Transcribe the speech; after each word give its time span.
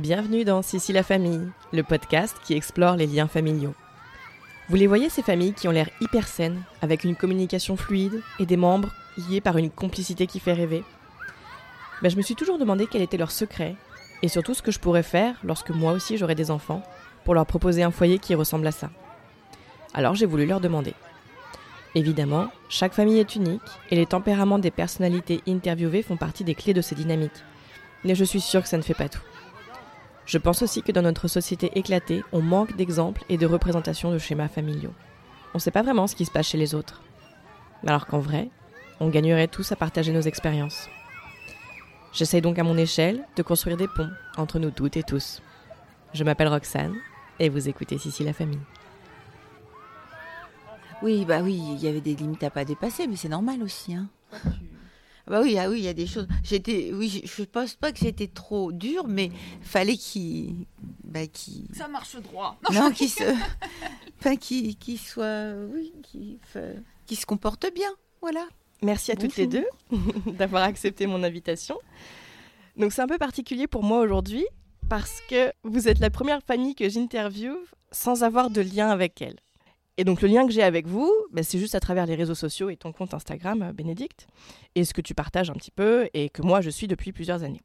Bienvenue 0.00 0.44
dans 0.44 0.62
Sissi 0.62 0.94
la 0.94 1.02
famille, 1.02 1.46
le 1.74 1.82
podcast 1.82 2.34
qui 2.42 2.54
explore 2.54 2.96
les 2.96 3.06
liens 3.06 3.28
familiaux. 3.28 3.74
Vous 4.70 4.76
les 4.76 4.86
voyez 4.86 5.10
ces 5.10 5.20
familles 5.20 5.52
qui 5.52 5.68
ont 5.68 5.72
l'air 5.72 5.90
hyper 6.00 6.26
saines, 6.26 6.62
avec 6.80 7.04
une 7.04 7.14
communication 7.14 7.76
fluide 7.76 8.22
et 8.38 8.46
des 8.46 8.56
membres 8.56 8.88
liés 9.18 9.42
par 9.42 9.58
une 9.58 9.68
complicité 9.68 10.26
qui 10.26 10.40
fait 10.40 10.54
rêver 10.54 10.84
ben, 12.00 12.08
Je 12.08 12.16
me 12.16 12.22
suis 12.22 12.34
toujours 12.34 12.56
demandé 12.56 12.86
quel 12.90 13.02
était 13.02 13.18
leur 13.18 13.30
secret, 13.30 13.76
et 14.22 14.28
surtout 14.28 14.54
ce 14.54 14.62
que 14.62 14.70
je 14.70 14.78
pourrais 14.78 15.02
faire 15.02 15.36
lorsque 15.44 15.68
moi 15.68 15.92
aussi 15.92 16.16
j'aurais 16.16 16.34
des 16.34 16.50
enfants, 16.50 16.82
pour 17.26 17.34
leur 17.34 17.44
proposer 17.44 17.82
un 17.82 17.90
foyer 17.90 18.18
qui 18.18 18.34
ressemble 18.34 18.68
à 18.68 18.72
ça. 18.72 18.88
Alors 19.92 20.14
j'ai 20.14 20.24
voulu 20.24 20.46
leur 20.46 20.62
demander. 20.62 20.94
Évidemment, 21.94 22.48
chaque 22.70 22.94
famille 22.94 23.18
est 23.18 23.36
unique, 23.36 23.60
et 23.90 23.96
les 23.96 24.06
tempéraments 24.06 24.58
des 24.58 24.70
personnalités 24.70 25.42
interviewées 25.46 26.02
font 26.02 26.16
partie 26.16 26.44
des 26.44 26.54
clés 26.54 26.72
de 26.72 26.80
ces 26.80 26.94
dynamiques. 26.94 27.44
Mais 28.02 28.14
je 28.14 28.24
suis 28.24 28.40
sûre 28.40 28.62
que 28.62 28.68
ça 28.68 28.78
ne 28.78 28.82
fait 28.82 28.94
pas 28.94 29.10
tout. 29.10 29.20
Je 30.30 30.38
pense 30.38 30.62
aussi 30.62 30.80
que 30.82 30.92
dans 30.92 31.02
notre 31.02 31.26
société 31.26 31.72
éclatée, 31.74 32.22
on 32.30 32.40
manque 32.40 32.76
d'exemples 32.76 33.24
et 33.28 33.36
de 33.36 33.46
représentations 33.46 34.12
de 34.12 34.18
schémas 34.18 34.46
familiaux. 34.46 34.94
On 35.54 35.58
ne 35.58 35.60
sait 35.60 35.72
pas 35.72 35.82
vraiment 35.82 36.06
ce 36.06 36.14
qui 36.14 36.24
se 36.24 36.30
passe 36.30 36.46
chez 36.46 36.56
les 36.56 36.72
autres. 36.72 37.02
Alors 37.84 38.06
qu'en 38.06 38.20
vrai, 38.20 38.48
on 39.00 39.08
gagnerait 39.08 39.48
tous 39.48 39.72
à 39.72 39.76
partager 39.76 40.12
nos 40.12 40.20
expériences. 40.20 40.88
J'essaye 42.12 42.42
donc 42.42 42.60
à 42.60 42.62
mon 42.62 42.76
échelle 42.76 43.26
de 43.34 43.42
construire 43.42 43.76
des 43.76 43.88
ponts 43.88 44.12
entre 44.36 44.60
nous 44.60 44.70
toutes 44.70 44.96
et 44.96 45.02
tous. 45.02 45.42
Je 46.14 46.22
m'appelle 46.22 46.46
Roxane 46.46 46.94
et 47.40 47.48
vous 47.48 47.68
écoutez 47.68 47.98
Sissi 47.98 48.22
la 48.22 48.32
famille. 48.32 48.62
Oui, 51.02 51.24
bah 51.24 51.40
oui, 51.42 51.60
il 51.72 51.82
y 51.82 51.88
avait 51.88 52.00
des 52.00 52.14
limites 52.14 52.44
à 52.44 52.50
pas 52.50 52.64
dépasser, 52.64 53.08
mais 53.08 53.16
c'est 53.16 53.28
normal 53.28 53.64
aussi. 53.64 53.96
Hein. 53.96 54.06
Bah 55.26 55.40
oui, 55.42 55.56
ah 55.58 55.68
oui, 55.68 55.78
il 55.78 55.84
y 55.84 55.88
a 55.88 55.94
des 55.94 56.06
choses. 56.06 56.26
J'étais, 56.42 56.90
oui, 56.92 57.22
je, 57.24 57.42
pense 57.44 57.74
pas 57.74 57.92
que 57.92 57.98
c'était 57.98 58.26
trop 58.26 58.72
dur, 58.72 59.06
mais 59.06 59.30
fallait 59.60 59.96
qu'il, 59.96 60.66
bah, 61.04 61.26
qui. 61.26 61.68
Ça 61.72 61.88
marche 61.88 62.16
droit. 62.16 62.58
Non, 62.72 62.90
qu'il 62.90 63.08
se, 63.08 63.24
enfin, 64.18 64.36
qui, 64.36 64.76
qui 64.76 64.96
soit, 64.96 65.52
oui, 65.72 65.92
qui, 66.02 66.38
qui 67.06 67.16
se 67.16 67.26
comporte 67.26 67.66
bien, 67.74 67.90
voilà. 68.20 68.46
Merci 68.82 69.12
à 69.12 69.16
toutes 69.16 69.36
les 69.36 69.46
deux 69.46 69.66
d'avoir 70.26 70.62
accepté 70.62 71.06
mon 71.06 71.22
invitation. 71.22 71.76
Donc 72.76 72.92
c'est 72.92 73.02
un 73.02 73.06
peu 73.06 73.18
particulier 73.18 73.66
pour 73.66 73.82
moi 73.82 74.00
aujourd'hui 74.00 74.46
parce 74.88 75.20
que 75.28 75.52
vous 75.64 75.88
êtes 75.88 75.98
la 75.98 76.10
première 76.10 76.42
famille 76.42 76.74
que 76.74 76.88
j'interviewe 76.88 77.56
sans 77.92 78.22
avoir 78.22 78.50
de 78.50 78.60
lien 78.60 78.88
avec 78.88 79.20
elle. 79.20 79.36
Et 79.96 80.04
donc 80.04 80.22
le 80.22 80.28
lien 80.28 80.46
que 80.46 80.52
j'ai 80.52 80.62
avec 80.62 80.86
vous, 80.86 81.12
ben, 81.30 81.44
c'est 81.44 81.58
juste 81.58 81.74
à 81.74 81.80
travers 81.80 82.06
les 82.06 82.14
réseaux 82.14 82.34
sociaux 82.34 82.70
et 82.70 82.76
ton 82.76 82.92
compte 82.92 83.12
Instagram, 83.12 83.62
euh, 83.62 83.72
Bénédicte, 83.72 84.26
et 84.74 84.84
ce 84.84 84.94
que 84.94 85.00
tu 85.00 85.14
partages 85.14 85.50
un 85.50 85.54
petit 85.54 85.70
peu 85.70 86.08
et 86.14 86.28
que 86.30 86.42
moi 86.42 86.60
je 86.60 86.70
suis 86.70 86.86
depuis 86.86 87.12
plusieurs 87.12 87.42
années. 87.42 87.60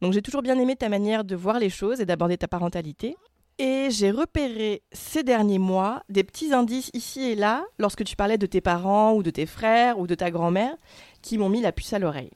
Donc 0.00 0.12
j'ai 0.12 0.22
toujours 0.22 0.42
bien 0.42 0.58
aimé 0.58 0.76
ta 0.76 0.88
manière 0.88 1.24
de 1.24 1.34
voir 1.36 1.58
les 1.58 1.70
choses 1.70 2.00
et 2.00 2.06
d'aborder 2.06 2.38
ta 2.38 2.48
parentalité. 2.48 3.16
Et 3.58 3.88
j'ai 3.90 4.12
repéré 4.12 4.82
ces 4.92 5.24
derniers 5.24 5.58
mois 5.58 6.04
des 6.08 6.22
petits 6.22 6.52
indices 6.52 6.90
ici 6.94 7.22
et 7.22 7.34
là 7.34 7.64
lorsque 7.78 8.04
tu 8.04 8.14
parlais 8.14 8.38
de 8.38 8.46
tes 8.46 8.60
parents 8.60 9.14
ou 9.14 9.24
de 9.24 9.30
tes 9.30 9.46
frères 9.46 9.98
ou 9.98 10.06
de 10.06 10.14
ta 10.14 10.30
grand-mère 10.30 10.76
qui 11.22 11.38
m'ont 11.38 11.48
mis 11.48 11.60
la 11.60 11.72
puce 11.72 11.92
à 11.92 11.98
l'oreille. 11.98 12.30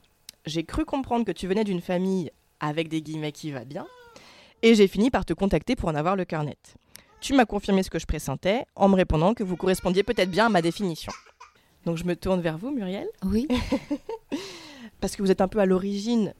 J'ai 0.45 0.65
cru 0.65 0.83
comprendre 0.83 1.25
que 1.25 1.31
tu 1.31 1.47
venais 1.47 1.63
d'une 1.63 1.79
famille 1.79 2.29
avec 2.59 2.89
des 2.89 3.01
guillemets 3.01 3.31
qui 3.31 3.51
va 3.51 3.63
bien 3.63 3.87
et 4.63 4.75
j'ai 4.75 4.87
fini 4.87 5.09
par 5.09 5.23
te 5.23 5.33
contacter 5.33 5.77
pour 5.77 5.87
en 5.87 5.95
avoir 5.95 6.17
le 6.17 6.25
cœur 6.25 6.43
net. 6.43 6.75
Tu 7.23 7.33
m'as 7.33 7.45
confirmé 7.45 7.83
ce 7.83 7.89
que 7.89 7.99
je 7.99 8.05
pressentais 8.05 8.65
en 8.75 8.89
me 8.89 8.95
répondant 8.95 9.33
que 9.33 9.45
vous 9.45 9.55
correspondiez 9.55 10.03
peut-être 10.03 10.29
bien 10.29 10.47
à 10.47 10.49
ma 10.49 10.61
définition. 10.61 11.13
Donc 11.85 11.95
je 11.95 12.03
me 12.03 12.17
tourne 12.17 12.41
vers 12.41 12.57
vous, 12.57 12.69
Muriel. 12.69 13.07
Oui. 13.23 13.47
Parce 14.99 15.15
que 15.15 15.21
vous 15.21 15.31
êtes 15.31 15.39
un 15.39 15.47
peu 15.47 15.59
à 15.59 15.65
l'origine, 15.65 16.33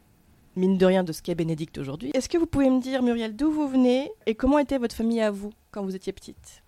mine 0.57 0.77
de 0.77 0.85
rien, 0.85 1.05
de 1.05 1.13
ce 1.13 1.21
qu'est 1.21 1.35
Bénédicte 1.35 1.77
aujourd'hui. 1.77 2.11
Est-ce 2.13 2.27
que 2.27 2.37
vous 2.37 2.47
pouvez 2.47 2.69
me 2.69 2.81
dire, 2.81 3.01
Muriel, 3.01 3.33
d'où 3.33 3.49
vous 3.49 3.69
venez 3.69 4.11
et 4.25 4.35
comment 4.35 4.59
était 4.59 4.77
votre 4.77 4.93
famille 4.93 5.21
à 5.21 5.31
vous 5.31 5.53
quand 5.71 5.83
vous 5.83 5.95
étiez 5.95 6.11
petite? 6.11 6.63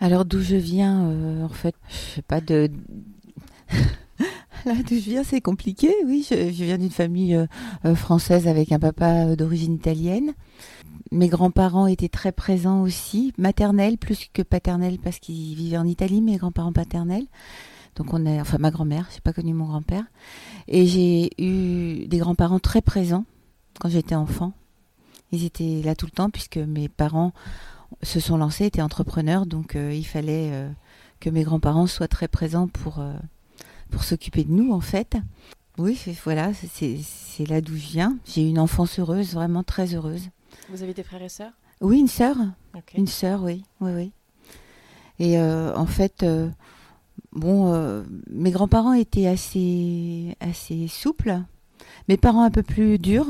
Alors 0.00 0.24
d'où 0.24 0.40
je 0.40 0.56
viens, 0.56 1.10
euh, 1.10 1.44
en 1.44 1.50
fait, 1.50 1.74
je 1.90 2.14
sais 2.14 2.22
pas 2.22 2.40
de... 2.40 2.70
Là 4.64 4.72
d'où 4.76 4.94
je 4.94 5.10
viens, 5.10 5.24
c'est 5.24 5.42
compliqué. 5.42 5.92
Oui, 6.06 6.26
je, 6.28 6.34
viens 6.34 6.78
d'une 6.78 6.90
famille 6.90 7.34
euh, 7.34 7.46
euh, 7.84 7.94
française 7.94 8.48
avec 8.48 8.72
un 8.72 8.78
papa 8.78 9.36
d'origine 9.36 9.74
italienne 9.74 10.32
mes 11.10 11.28
grands-parents 11.28 11.86
étaient 11.86 12.08
très 12.08 12.32
présents 12.32 12.82
aussi, 12.82 13.32
maternels 13.38 13.98
plus 13.98 14.28
que 14.32 14.42
paternels 14.42 14.98
parce 15.02 15.18
qu'ils 15.18 15.54
vivaient 15.54 15.78
en 15.78 15.86
Italie, 15.86 16.20
mes 16.20 16.36
grands-parents 16.36 16.72
paternels. 16.72 17.26
Donc 17.96 18.14
on 18.14 18.26
est, 18.26 18.40
enfin 18.40 18.58
ma 18.58 18.70
grand-mère, 18.70 19.08
j'ai 19.12 19.20
pas 19.20 19.32
connu 19.32 19.54
mon 19.54 19.66
grand-père. 19.66 20.04
Et 20.68 20.86
j'ai 20.86 21.30
eu 21.42 22.06
des 22.06 22.18
grands-parents 22.18 22.60
très 22.60 22.82
présents 22.82 23.24
quand 23.80 23.88
j'étais 23.88 24.14
enfant. 24.14 24.52
Ils 25.32 25.44
étaient 25.44 25.82
là 25.84 25.94
tout 25.94 26.06
le 26.06 26.12
temps 26.12 26.30
puisque 26.30 26.58
mes 26.58 26.88
parents 26.88 27.32
se 28.02 28.20
sont 28.20 28.36
lancés, 28.36 28.66
étaient 28.66 28.82
entrepreneurs, 28.82 29.46
donc 29.46 29.74
euh, 29.74 29.92
il 29.92 30.04
fallait 30.04 30.50
euh, 30.52 30.70
que 31.20 31.30
mes 31.30 31.42
grands-parents 31.42 31.86
soient 31.86 32.08
très 32.08 32.28
présents 32.28 32.68
pour 32.68 33.00
euh, 33.00 33.14
pour 33.90 34.04
s'occuper 34.04 34.44
de 34.44 34.52
nous 34.52 34.72
en 34.72 34.80
fait. 34.80 35.16
Oui, 35.78 35.98
voilà, 36.24 36.52
c'est 36.54 37.46
là 37.46 37.60
d'où 37.60 37.76
je 37.76 37.86
viens. 37.86 38.18
J'ai 38.26 38.44
eu 38.44 38.48
une 38.48 38.58
enfance 38.58 38.98
heureuse, 38.98 39.34
vraiment 39.34 39.62
très 39.62 39.94
heureuse. 39.94 40.28
Vous 40.70 40.82
avez 40.82 40.92
des 40.92 41.02
frères 41.02 41.22
et 41.22 41.28
sœurs? 41.28 41.52
Oui, 41.80 41.98
une 41.98 42.08
sœur. 42.08 42.36
Une 42.94 43.06
sœur, 43.06 43.42
oui. 43.42 43.62
oui, 43.80 43.92
oui. 43.94 44.12
Et 45.18 45.38
euh, 45.38 45.74
en 45.74 45.86
fait, 45.86 46.22
euh, 46.22 46.48
bon, 47.32 47.72
euh, 47.72 48.04
mes 48.30 48.50
grands-parents 48.50 48.92
étaient 48.92 49.26
assez, 49.26 50.36
assez 50.40 50.88
souples. 50.88 51.40
Mes 52.08 52.16
parents 52.16 52.42
un 52.42 52.50
peu 52.50 52.62
plus 52.62 52.98
durs. 52.98 53.26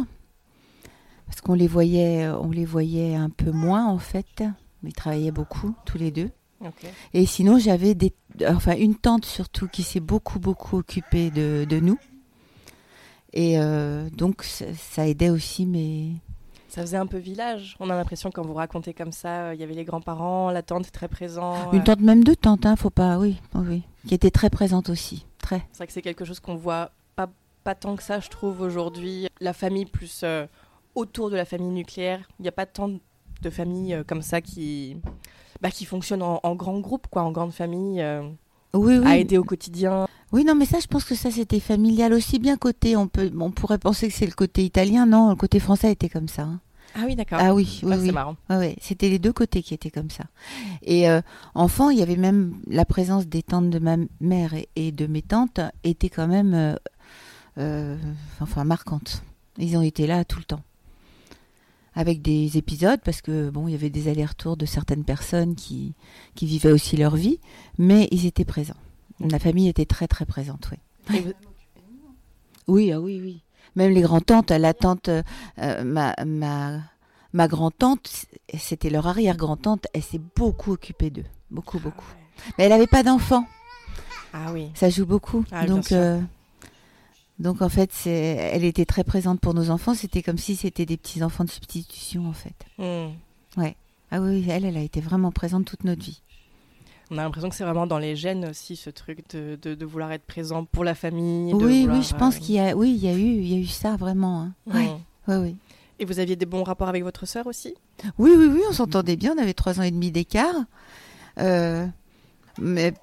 Parce 1.27 1.41
qu'on 1.41 1.54
les 1.54 1.69
voyait, 1.69 2.28
on 2.28 2.50
les 2.50 2.65
voyait 2.65 3.15
un 3.15 3.31
peu 3.31 3.50
moins 3.50 3.87
en 3.87 3.98
fait. 3.98 4.43
Ils 4.82 4.93
travaillaient 4.93 5.31
beaucoup, 5.31 5.75
tous 5.84 5.98
les 5.98 6.10
deux. 6.10 6.31
Et 7.15 7.27
sinon, 7.27 7.59
j'avais 7.59 7.94
des, 7.94 8.12
enfin 8.48 8.75
une 8.77 8.97
tante 8.97 9.25
surtout 9.27 9.69
qui 9.69 9.82
s'est 9.84 10.00
beaucoup 10.00 10.41
beaucoup 10.41 10.78
occupée 10.78 11.31
de, 11.31 11.66
de 11.69 11.81
nous. 11.81 11.98
Et 13.34 13.59
donc 14.16 14.43
ça 14.43 15.06
aidait 15.06 15.28
aussi 15.28 15.66
mes, 15.66 16.15
ça 16.69 16.83
faisait 16.83 16.97
un 16.97 17.06
peu 17.06 17.19
village. 17.19 17.77
On 17.81 17.91
a 17.91 17.97
l'impression 17.97 18.31
quand 18.31 18.45
vous 18.45 18.55
racontez 18.55 18.95
comme 18.95 19.12
ça, 19.12 19.47
euh, 19.47 19.55
il 19.55 19.61
y 19.61 19.65
avait 19.65 19.75
les 19.75 19.84
grands-parents, 19.84 20.51
la 20.51 20.62
tante 20.62 20.93
très 20.93 21.09
présente. 21.09 21.73
Une 21.73 21.83
tante, 21.83 22.01
même 22.01 22.23
deux 22.23 22.37
tantes, 22.37 22.67
hein, 22.67 22.77
faut 22.77 22.91
pas, 22.91 23.19
oui, 23.19 23.41
oui, 23.55 23.83
qui 24.06 24.15
était 24.15 24.31
très 24.31 24.51
présente 24.51 24.89
aussi, 24.89 25.27
très. 25.39 25.67
C'est 25.73 25.78
vrai 25.78 25.87
que 25.87 25.93
c'est 25.93 26.03
quelque 26.03 26.25
chose 26.25 26.41
qu'on 26.41 26.57
voit 26.57 26.91
pas, 27.17 27.28
pas 27.65 27.75
tant 27.75 27.97
que 27.97 28.03
ça, 28.03 28.21
je 28.21 28.28
trouve 28.28 28.61
aujourd'hui. 28.61 29.28
La 29.41 29.53
famille 29.53 29.87
plus 29.87 30.21
euh, 30.25 30.47
autour 30.95 31.31
de 31.31 31.37
la 31.37 31.45
famille 31.45 31.71
nucléaire, 31.71 32.28
il 32.39 32.43
n'y 32.43 32.49
a 32.49 32.53
pas 32.53 32.67
tant 32.67 32.91
de 33.41 33.51
familles 33.51 33.95
euh, 33.95 34.05
comme 34.05 34.23
ça 34.23 34.41
qui, 34.41 34.99
bah, 35.61 35.71
qui 35.71 35.87
fonctionnent 35.87 36.23
en, 36.23 36.55
grand 36.55 36.78
groupe, 36.81 37.07
quoi, 37.09 37.23
en 37.23 37.33
grande 37.33 37.53
famille. 37.53 38.05
oui, 38.75 38.99
oui. 38.99 39.07
à 39.07 39.17
aider 39.17 39.39
au 39.39 39.45
quotidien. 39.45 40.07
Oui, 40.33 40.44
non, 40.44 40.55
mais 40.55 40.66
ça, 40.66 40.78
je 40.81 40.87
pense 40.87 41.05
que 41.05 41.15
ça, 41.15 41.31
c'était 41.31 41.61
familial 41.61 42.12
aussi 42.12 42.39
bien 42.39 42.56
côté. 42.56 42.97
On 42.97 43.09
peut, 43.09 43.31
on 43.39 43.50
pourrait 43.50 43.78
penser 43.78 44.09
que 44.09 44.15
c'est 44.15 44.27
le 44.27 44.33
côté 44.33 44.65
italien, 44.65 45.06
non 45.06 45.31
Le 45.31 45.37
côté 45.37 45.59
français 45.59 45.91
était 45.91 46.09
comme 46.09 46.28
ça. 46.28 46.43
Hein. 46.43 46.61
Ah 46.94 47.03
oui, 47.06 47.16
d'accord. 47.16 47.39
Ah 47.41 47.55
oui, 47.55 47.81
oui, 47.83 47.97
c'est 48.05 48.12
marrant. 48.12 48.37
C'était 48.81 49.09
les 49.09 49.19
deux 49.19 49.33
côtés 49.33 49.62
qui 49.62 49.75
étaient 49.75 49.91
comme 49.91 50.11
ça. 50.11 50.25
Et 50.83 51.09
euh, 51.09 51.21
enfant, 51.55 51.91
il 51.91 51.99
y 51.99 52.03
avait 52.03 52.16
même 52.16 52.55
la 52.66 52.84
présence 52.84 53.27
des 53.27 53.43
tantes 53.43 53.71
de 53.71 53.78
ma 53.78 53.97
mère 54.21 54.55
et, 54.77 54.93
de 54.93 55.06
mes 55.06 55.22
tantes 55.22 55.61
était 55.84 56.09
quand 56.09 56.27
même, 56.27 56.55
euh, 56.55 56.77
euh, 57.59 57.97
enfin, 58.41 58.65
marquante. 58.65 59.22
Ils 59.59 59.77
ont 59.77 59.83
été 59.83 60.06
là 60.06 60.25
tout 60.25 60.39
le 60.39 60.45
temps 60.45 60.62
avec 61.95 62.22
des 62.22 62.56
épisodes 62.56 63.00
parce 63.05 63.22
que 63.22 63.50
bon, 63.50 63.66
il 63.66 63.72
y 63.72 63.75
avait 63.75 63.91
des 63.91 64.09
allers-retours 64.09 64.56
de 64.56 64.66
certaines 64.66 65.03
personnes 65.03 65.56
qui 65.56 65.95
qui 66.37 66.47
vivaient 66.47 66.71
aussi 66.71 66.97
leur 66.97 67.16
vie, 67.16 67.41
mais 67.77 68.06
ils 68.12 68.25
étaient 68.25 68.45
présents. 68.45 68.77
La 69.21 69.39
famille 69.39 69.69
était 69.69 69.87
très 69.87 70.06
très 70.06 70.27
présente, 70.27 70.71
oui. 70.71 71.33
Oui, 72.69 72.92
ah 72.92 73.01
oui, 73.01 73.21
oui. 73.22 73.42
Même 73.77 73.92
les 73.92 74.03
grands-tantes, 74.03 74.51
la 74.51 74.75
tante, 74.75 75.09
euh, 75.09 75.22
ma, 75.84 76.15
ma, 76.25 76.81
ma 77.33 77.48
grand-tante, 77.48 78.27
c'était 78.59 78.91
leur 78.91 79.07
arrière-grand-tante, 79.07 79.87
elle 79.95 80.03
s'est 80.03 80.21
beaucoup 80.37 80.72
occupée 80.72 81.10
d'eux. 81.10 81.25
Beaucoup, 81.51 81.78
beaucoup. 81.78 82.07
Mais 82.57 82.65
elle 82.65 82.71
n'avait 82.71 82.87
pas 82.87 83.03
d'enfants. 83.03 83.47
Ah 84.33 84.53
oui. 84.53 84.71
Ça 84.75 84.91
joue 84.91 85.07
beaucoup. 85.07 85.45
Ah, 85.51 85.66
donc, 85.66 85.92
euh, 85.92 86.21
donc 87.39 87.63
en 87.63 87.69
fait, 87.69 87.91
elle 88.07 88.65
était 88.65 88.84
très 88.84 89.04
présente 89.04 89.41
pour 89.41 89.54
nos 89.54 89.71
enfants. 89.71 89.95
C'était 89.95 90.22
comme 90.22 90.39
si 90.39 90.57
c'était 90.57 90.87
des 90.87 90.97
petits 90.97 91.22
enfants 91.22 91.45
de 91.45 91.51
substitution 91.51 92.28
en 92.28 92.34
fait. 92.34 92.66
Hmm. 92.78 93.15
Ouais. 93.60 93.77
Ah 94.10 94.21
oui, 94.21 94.47
elle, 94.48 94.65
elle 94.65 94.77
a 94.77 94.83
été 94.83 95.01
vraiment 95.01 95.33
présente 95.33 95.65
toute 95.65 95.84
notre 95.84 96.03
vie 96.03 96.22
on 97.10 97.19
a 97.19 97.22
l'impression 97.22 97.49
que 97.49 97.55
c'est 97.55 97.65
vraiment 97.65 97.87
dans 97.87 97.99
les 97.99 98.16
gènes 98.16 98.49
aussi 98.51 98.77
ce 98.77 98.91
truc 98.91 99.28
de, 99.34 99.57
de, 99.57 99.87
vouloir 99.87 100.13
être 100.13 100.25
présent 100.25 100.65
pour 100.65 100.84
la 100.84 100.95
famille. 100.95 101.53
Oui, 101.55 101.87
oui, 101.91 102.03
je 102.03 102.15
pense 102.15 102.37
euh, 102.37 102.39
qu'il 102.39 102.55
y 102.57 102.60
a, 102.60 102.77
oui, 102.77 102.91
il 102.91 103.05
y 103.05 103.09
a 103.09 103.15
eu, 103.15 103.19
il 103.19 103.49
y 103.49 103.55
a 103.55 103.59
eu 103.59 103.66
ça 103.66 103.97
vraiment. 103.97 104.43
Hein. 104.43 104.53
Oui, 105.28 105.34
oui. 105.37 105.57
Et 105.99 106.05
vous 106.05 106.21
aviez 106.21 106.37
des 106.37 106.47
bons 106.47 106.63
rapports 106.63 106.89
avec 106.89 107.03
votre 107.03 107.27
sœur 107.27 107.47
aussi? 107.47 107.75
Oui, 108.19 108.33
oui, 108.37 108.47
oui, 108.47 108.60
on 108.69 108.72
s'entendait 108.72 109.16
bien. 109.16 109.34
On 109.37 109.43
avait 109.43 109.55
trois 109.55 109.81
ans 109.81 109.83
et 109.83 109.91
demi 109.91 110.13
d'écart. 110.13 110.55
Euh, 111.41 111.87
mais 112.60 112.95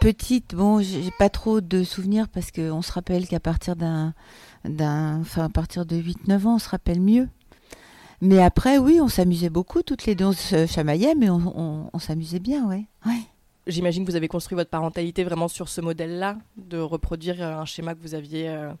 petite, 0.00 0.54
bon, 0.54 0.80
j'ai 0.80 1.10
pas 1.18 1.28
trop 1.28 1.60
de 1.60 1.82
souvenirs 1.82 2.28
parce 2.28 2.50
qu'on 2.50 2.82
se 2.82 2.92
rappelle 2.92 3.26
qu'à 3.26 3.40
partir 3.40 3.74
d'un, 3.74 4.14
d'un, 4.64 5.20
enfin 5.20 5.44
à 5.44 5.48
partir 5.48 5.84
de 5.84 5.96
8-9 5.96 6.46
ans, 6.46 6.54
on 6.56 6.58
se 6.58 6.68
rappelle 6.68 7.00
mieux. 7.00 7.28
Mais 8.20 8.42
après, 8.42 8.78
oui, 8.78 9.00
on 9.00 9.08
s'amusait 9.08 9.50
beaucoup. 9.50 9.82
Toutes 9.82 10.06
les 10.06 10.14
deux, 10.14 10.26
on 10.26 10.32
se 10.32 10.66
chamaillait, 10.66 11.14
mais 11.14 11.28
on, 11.28 11.90
on, 11.92 11.98
s'amusait 11.98 12.38
bien, 12.38 12.66
ouais. 12.66 12.86
ouais. 13.06 13.22
J'imagine 13.66 14.04
que 14.04 14.10
vous 14.10 14.16
avez 14.16 14.28
construit 14.28 14.56
votre 14.56 14.70
parentalité 14.70 15.24
vraiment 15.24 15.48
sur 15.48 15.68
ce 15.68 15.80
modèle-là, 15.80 16.36
de 16.56 16.78
reproduire 16.78 17.42
un 17.42 17.64
schéma 17.64 17.94
que 17.94 18.00
vous 18.00 18.14
aviez, 18.14 18.48
euh, 18.48 18.72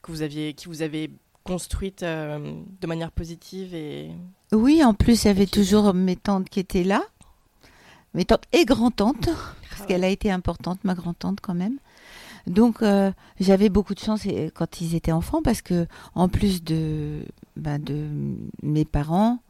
que 0.00 0.10
vous 0.10 0.22
aviez, 0.22 0.54
qui 0.54 0.68
vous 0.68 0.80
avait 0.80 1.10
construite 1.44 2.02
euh, 2.02 2.54
de 2.80 2.86
manière 2.86 3.12
positive 3.12 3.74
et. 3.74 4.10
Oui, 4.52 4.82
en 4.82 4.94
plus, 4.94 5.24
il 5.24 5.26
y 5.26 5.30
avait 5.30 5.46
toujours 5.46 5.92
mes 5.92 6.16
tantes 6.16 6.48
qui 6.48 6.60
étaient 6.60 6.84
là, 6.84 7.02
mes 8.14 8.24
tantes 8.24 8.44
et 8.52 8.64
grand-tantes, 8.64 9.26
parce 9.68 9.82
ah 9.82 9.86
qu'elle 9.86 10.04
a 10.04 10.08
été 10.08 10.30
importante, 10.30 10.82
ma 10.84 10.94
grand-tante 10.94 11.40
quand 11.42 11.54
même. 11.54 11.78
Donc 12.46 12.80
euh, 12.80 13.10
j'avais 13.38 13.68
beaucoup 13.68 13.94
de 13.94 13.98
chance 13.98 14.22
quand 14.54 14.80
ils 14.80 14.94
étaient 14.94 15.10
enfants 15.10 15.42
parce 15.42 15.62
que 15.62 15.88
en 16.14 16.28
plus 16.28 16.62
de, 16.62 17.24
ben, 17.56 17.82
de 17.82 18.08
mes 18.62 18.84
parents, 18.84 19.40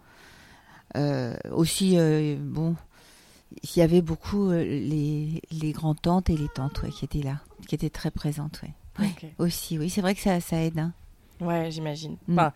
aussi 1.52 1.98
bon, 2.40 2.74
il 3.62 3.78
y 3.78 3.82
avait 3.82 4.02
beaucoup 4.02 4.50
euh, 4.50 4.62
les, 4.62 5.42
les 5.50 5.72
grands-tantes 5.72 6.30
et 6.30 6.36
les 6.36 6.48
tantes 6.48 6.88
qui 6.90 7.04
étaient 7.04 7.22
là, 7.22 7.40
qui 7.68 7.74
étaient 7.74 7.90
très 7.90 8.10
présentes. 8.10 8.60
Ouais. 8.98 9.10
Aussi, 9.38 9.78
oui, 9.78 9.90
c'est 9.90 10.00
vrai 10.00 10.14
que 10.14 10.20
ça, 10.20 10.40
ça 10.40 10.56
aide. 10.56 10.78
Hein. 10.78 10.92
Ouais, 11.40 11.70
j'imagine. 11.70 12.16
Mm. 12.28 12.38
Enfin, 12.38 12.52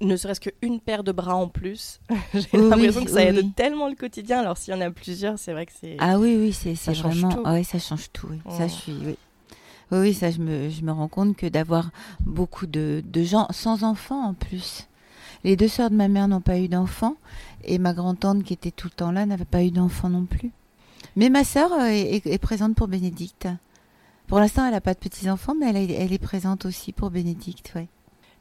ne 0.00 0.16
serait-ce 0.16 0.40
qu'une 0.40 0.80
paire 0.80 1.04
de 1.04 1.12
bras 1.12 1.36
en 1.36 1.48
plus, 1.48 2.00
j'ai 2.34 2.58
l'impression 2.58 3.04
que 3.04 3.10
ça 3.10 3.24
aide 3.24 3.54
tellement 3.54 3.88
le 3.88 3.94
quotidien. 3.94 4.40
Alors 4.40 4.56
s'il 4.56 4.74
y 4.74 4.76
en 4.76 4.80
a 4.80 4.90
plusieurs, 4.90 5.38
c'est 5.38 5.52
vrai 5.52 5.66
que 5.66 5.72
c'est. 5.78 5.96
Ah 5.98 6.18
oui, 6.18 6.36
oui, 6.36 6.52
c'est 6.52 6.74
vraiment. 6.92 7.30
Tout. 7.30 7.42
Ah, 7.44 7.54
oui, 7.54 7.64
ça 7.64 7.78
change 7.78 8.10
tout. 8.12 8.28
Oui. 8.30 8.38
Ça, 8.50 8.68
je 8.68 8.72
suis. 8.72 8.96
Oui. 9.04 9.16
oui, 9.90 10.14
ça, 10.14 10.30
je 10.30 10.38
me, 10.38 10.70
je 10.70 10.82
me 10.82 10.92
rends 10.92 11.08
compte 11.08 11.36
que 11.36 11.46
d'avoir 11.46 11.90
beaucoup 12.20 12.66
de, 12.66 13.02
de 13.04 13.22
gens 13.22 13.46
sans 13.50 13.84
enfants 13.84 14.22
en 14.24 14.34
plus. 14.34 14.88
Les 15.44 15.56
deux 15.56 15.68
sœurs 15.68 15.90
de 15.90 15.96
ma 15.96 16.08
mère 16.08 16.28
n'ont 16.28 16.40
pas 16.40 16.58
eu 16.58 16.68
d'enfants 16.68 17.16
et 17.64 17.78
ma 17.78 17.92
grand-tante 17.92 18.44
qui 18.44 18.52
était 18.52 18.70
tout 18.70 18.88
le 18.88 18.94
temps 18.94 19.12
là 19.12 19.26
n'avait 19.26 19.44
pas 19.44 19.62
eu 19.62 19.70
d'enfants 19.70 20.08
non 20.08 20.24
plus. 20.24 20.52
Mais 21.16 21.28
ma 21.30 21.44
sœur 21.44 21.72
euh, 21.72 21.88
est, 21.88 22.38
présente 22.38 22.74
pour 22.74 22.88
Bénédicte. 22.88 23.48
Pour 24.28 24.38
l'instant, 24.38 24.64
elle 24.64 24.72
n'a 24.72 24.80
pas 24.80 24.94
de 24.94 24.98
petits-enfants, 24.98 25.54
mais 25.58 25.68
elle, 25.68 26.12
est 26.12 26.18
présente 26.22 26.64
aussi 26.64 26.92
pour 26.92 27.10
Bénédicte, 27.10 27.72
ouais. 27.74 27.88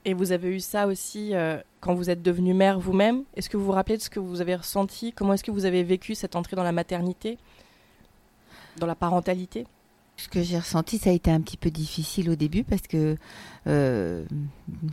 Et 0.05 0.13
vous 0.13 0.31
avez 0.31 0.55
eu 0.55 0.59
ça 0.59 0.87
aussi 0.87 1.35
euh, 1.35 1.57
quand 1.79 1.93
vous 1.93 2.09
êtes 2.09 2.23
devenue 2.23 2.53
mère 2.53 2.79
vous-même? 2.79 3.23
Est-ce 3.35 3.49
que 3.49 3.57
vous 3.57 3.65
vous 3.65 3.71
rappelez 3.71 3.97
de 3.97 4.01
ce 4.01 4.09
que 4.09 4.19
vous 4.19 4.41
avez 4.41 4.55
ressenti? 4.55 5.11
Comment 5.11 5.33
est-ce 5.33 5.43
que 5.43 5.51
vous 5.51 5.65
avez 5.65 5.83
vécu 5.83 6.15
cette 6.15 6.35
entrée 6.35 6.55
dans 6.55 6.63
la 6.63 6.71
maternité? 6.71 7.37
Dans 8.77 8.87
la 8.87 8.95
parentalité? 8.95 9.67
Ce 10.21 10.29
que 10.29 10.43
j'ai 10.43 10.59
ressenti, 10.59 10.97
ça 10.99 11.09
a 11.09 11.13
été 11.13 11.31
un 11.31 11.41
petit 11.41 11.57
peu 11.57 11.71
difficile 11.71 12.29
au 12.29 12.35
début 12.35 12.63
parce 12.63 12.83
que 12.83 13.17
euh, 13.67 14.23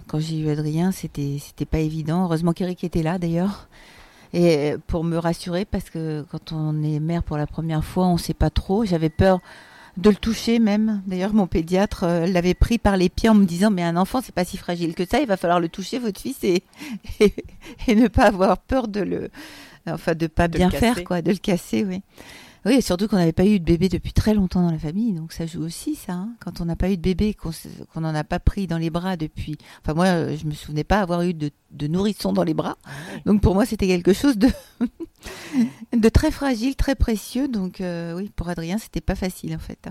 quand 0.06 0.19
j'ai 0.19 0.38
eu 0.38 0.48
Adrien, 0.48 0.90
c'était 0.90 1.36
c'était 1.38 1.66
pas 1.66 1.78
évident. 1.78 2.25
Heureusement 2.25 2.52
qu'Eric 2.52 2.82
était 2.82 3.02
là 3.02 3.19
d'ailleurs. 3.19 3.69
Et 4.32 4.75
pour 4.86 5.04
me 5.04 5.16
rassurer, 5.16 5.64
parce 5.64 5.88
que 5.90 6.25
quand 6.30 6.52
on 6.52 6.82
est 6.82 7.00
mère 7.00 7.22
pour 7.22 7.36
la 7.36 7.46
première 7.46 7.84
fois, 7.84 8.06
on 8.06 8.16
sait 8.16 8.34
pas 8.34 8.50
trop. 8.50 8.84
J'avais 8.84 9.08
peur 9.08 9.40
de 9.98 10.10
le 10.10 10.16
toucher 10.16 10.58
même. 10.58 11.02
D'ailleurs, 11.06 11.34
mon 11.34 11.46
pédiatre 11.46 12.04
euh, 12.04 12.26
l'avait 12.26 12.54
pris 12.54 12.78
par 12.78 12.96
les 12.96 13.08
pieds 13.08 13.28
en 13.28 13.34
me 13.34 13.44
disant 13.44 13.70
mais 13.70 13.82
un 13.82 13.96
enfant 13.96 14.20
c'est 14.22 14.34
pas 14.34 14.44
si 14.44 14.56
fragile 14.56 14.94
que 14.94 15.04
ça, 15.04 15.20
il 15.20 15.26
va 15.26 15.36
falloir 15.36 15.60
le 15.60 15.69
toucher 15.69 15.98
votre 15.98 16.20
fils 16.20 16.42
et, 16.42 16.62
et, 17.86 17.94
ne 17.94 18.08
pas 18.08 18.25
avoir 18.25 18.58
peur 18.58 18.88
de 18.88 19.00
le 19.00 19.30
enfin 19.86 20.14
de 20.14 20.26
pas 20.26 20.48
bien 20.48 20.70
faire 20.70 21.04
quoi, 21.04 21.20
de 21.20 21.32
le 21.32 21.38
casser, 21.38 21.84
oui. 21.84 22.02
Oui, 22.68 22.82
surtout 22.82 23.08
qu'on 23.08 23.16
n'avait 23.16 23.32
pas 23.32 23.46
eu 23.46 23.58
de 23.58 23.64
bébé 23.64 23.88
depuis 23.88 24.12
très 24.12 24.34
longtemps 24.34 24.60
dans 24.60 24.70
la 24.70 24.78
famille, 24.78 25.14
donc 25.14 25.32
ça 25.32 25.46
joue 25.46 25.64
aussi 25.64 25.94
ça. 25.94 26.12
Hein. 26.12 26.34
Quand 26.38 26.60
on 26.60 26.66
n'a 26.66 26.76
pas 26.76 26.90
eu 26.90 26.98
de 26.98 27.02
bébé, 27.02 27.32
qu'on 27.32 28.00
n'en 28.02 28.14
a 28.14 28.24
pas 28.24 28.40
pris 28.40 28.66
dans 28.66 28.76
les 28.76 28.90
bras 28.90 29.16
depuis. 29.16 29.56
Enfin 29.80 29.94
moi, 29.94 30.04
euh, 30.04 30.36
je 30.36 30.44
me 30.44 30.52
souvenais 30.52 30.84
pas 30.84 31.00
avoir 31.00 31.22
eu 31.22 31.32
de, 31.32 31.50
nourrisson 31.86 32.30
dans 32.34 32.42
les 32.42 32.52
bras, 32.52 32.76
ah 32.84 32.90
donc 33.24 33.40
pour 33.40 33.54
moi 33.54 33.64
c'était 33.64 33.86
quelque 33.86 34.12
chose 34.12 34.36
de 34.36 34.50
de 35.96 36.08
très 36.10 36.30
fragile, 36.30 36.76
très 36.76 36.94
précieux. 36.94 37.48
Donc 37.48 37.80
euh, 37.80 38.14
oui, 38.14 38.30
pour 38.36 38.50
Adrien 38.50 38.76
c'était 38.76 39.00
pas 39.00 39.14
facile 39.14 39.54
en 39.54 39.58
fait. 39.58 39.88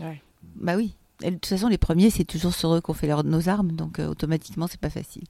Hein. 0.00 0.14
Bah 0.54 0.76
oui. 0.76 0.94
de 1.20 1.30
toute 1.30 1.46
façon, 1.46 1.66
les 1.66 1.78
premiers, 1.78 2.10
c'est 2.10 2.24
toujours 2.24 2.54
sur 2.54 2.74
eux 2.76 2.80
qu'on 2.80 2.94
fait 2.94 3.08
leur, 3.08 3.24
nos 3.24 3.48
armes, 3.48 3.72
donc 3.72 3.98
euh, 3.98 4.06
automatiquement, 4.06 4.68
c'est 4.68 4.80
pas 4.80 4.90
facile. 4.90 5.24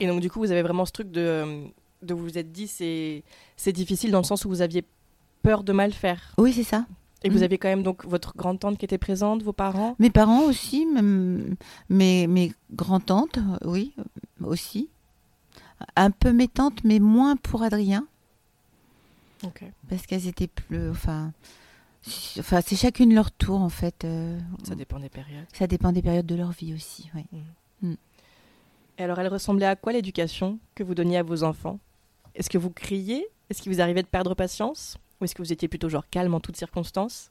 Et 0.00 0.06
donc, 0.06 0.20
du 0.20 0.30
coup, 0.30 0.40
vous 0.40 0.50
avez 0.50 0.62
vraiment 0.62 0.84
ce 0.84 0.92
truc 0.92 1.10
de, 1.10 1.64
de 2.02 2.12
vous 2.12 2.24
vous 2.24 2.36
êtes 2.36 2.52
dit, 2.52 2.68
c'est 2.68 3.72
difficile 3.72 4.10
dans 4.10 4.18
le 4.18 4.24
sens 4.24 4.44
où 4.44 4.50
vous 4.50 4.60
aviez 4.60 4.84
peur 5.46 5.62
de 5.62 5.72
mal 5.72 5.92
faire. 5.92 6.34
Oui, 6.38 6.52
c'est 6.52 6.64
ça. 6.64 6.86
Et 7.22 7.28
vous 7.28 7.38
mm. 7.38 7.42
avez 7.44 7.58
quand 7.58 7.68
même 7.68 7.82
donc 7.84 8.04
votre 8.04 8.36
grand-tante 8.36 8.78
qui 8.78 8.84
était 8.84 8.98
présente, 8.98 9.42
vos 9.42 9.52
parents? 9.52 9.94
Mes 10.00 10.10
parents 10.10 10.42
aussi, 10.42 10.86
mes, 11.88 12.26
mes 12.26 12.52
grand-tantes, 12.72 13.38
oui, 13.64 13.94
aussi. 14.42 14.88
Un 15.94 16.10
peu 16.10 16.32
mes 16.32 16.48
tantes, 16.48 16.82
mais 16.82 16.98
moins 16.98 17.36
pour 17.36 17.62
Adrien. 17.62 18.06
Ok. 19.44 19.64
Parce 19.88 20.04
qu'elles 20.06 20.26
étaient 20.26 20.48
plus. 20.48 20.90
Enfin, 20.90 21.32
enfin 22.38 22.60
c'est 22.60 22.76
chacune 22.76 23.14
leur 23.14 23.30
tour, 23.30 23.60
en 23.60 23.68
fait. 23.68 24.04
Euh, 24.04 24.38
ça 24.64 24.74
dépend 24.74 24.98
des 24.98 25.10
périodes. 25.10 25.46
Ça 25.52 25.68
dépend 25.68 25.92
des 25.92 26.02
périodes 26.02 26.26
de 26.26 26.34
leur 26.34 26.50
vie 26.50 26.74
aussi, 26.74 27.08
oui. 27.14 27.24
Mm. 27.82 27.90
Mm. 27.90 27.96
Et 28.98 29.02
alors, 29.04 29.20
elle 29.20 29.28
ressemblait 29.28 29.66
à 29.66 29.76
quoi 29.76 29.92
l'éducation 29.92 30.58
que 30.74 30.82
vous 30.82 30.94
donniez 30.94 31.18
à 31.18 31.22
vos 31.22 31.44
enfants? 31.44 31.78
Est-ce 32.34 32.50
que 32.50 32.58
vous 32.58 32.70
criez? 32.70 33.26
Est-ce 33.48 33.62
qu'il 33.62 33.72
vous 33.72 33.80
arrivait 33.80 34.02
de 34.02 34.08
perdre 34.08 34.34
patience? 34.34 34.98
Ou 35.20 35.24
est-ce 35.24 35.34
que 35.34 35.42
vous 35.42 35.52
étiez 35.52 35.68
plutôt 35.68 35.88
genre 35.88 36.08
calme 36.10 36.34
en 36.34 36.40
toutes 36.40 36.56
circonstances? 36.56 37.30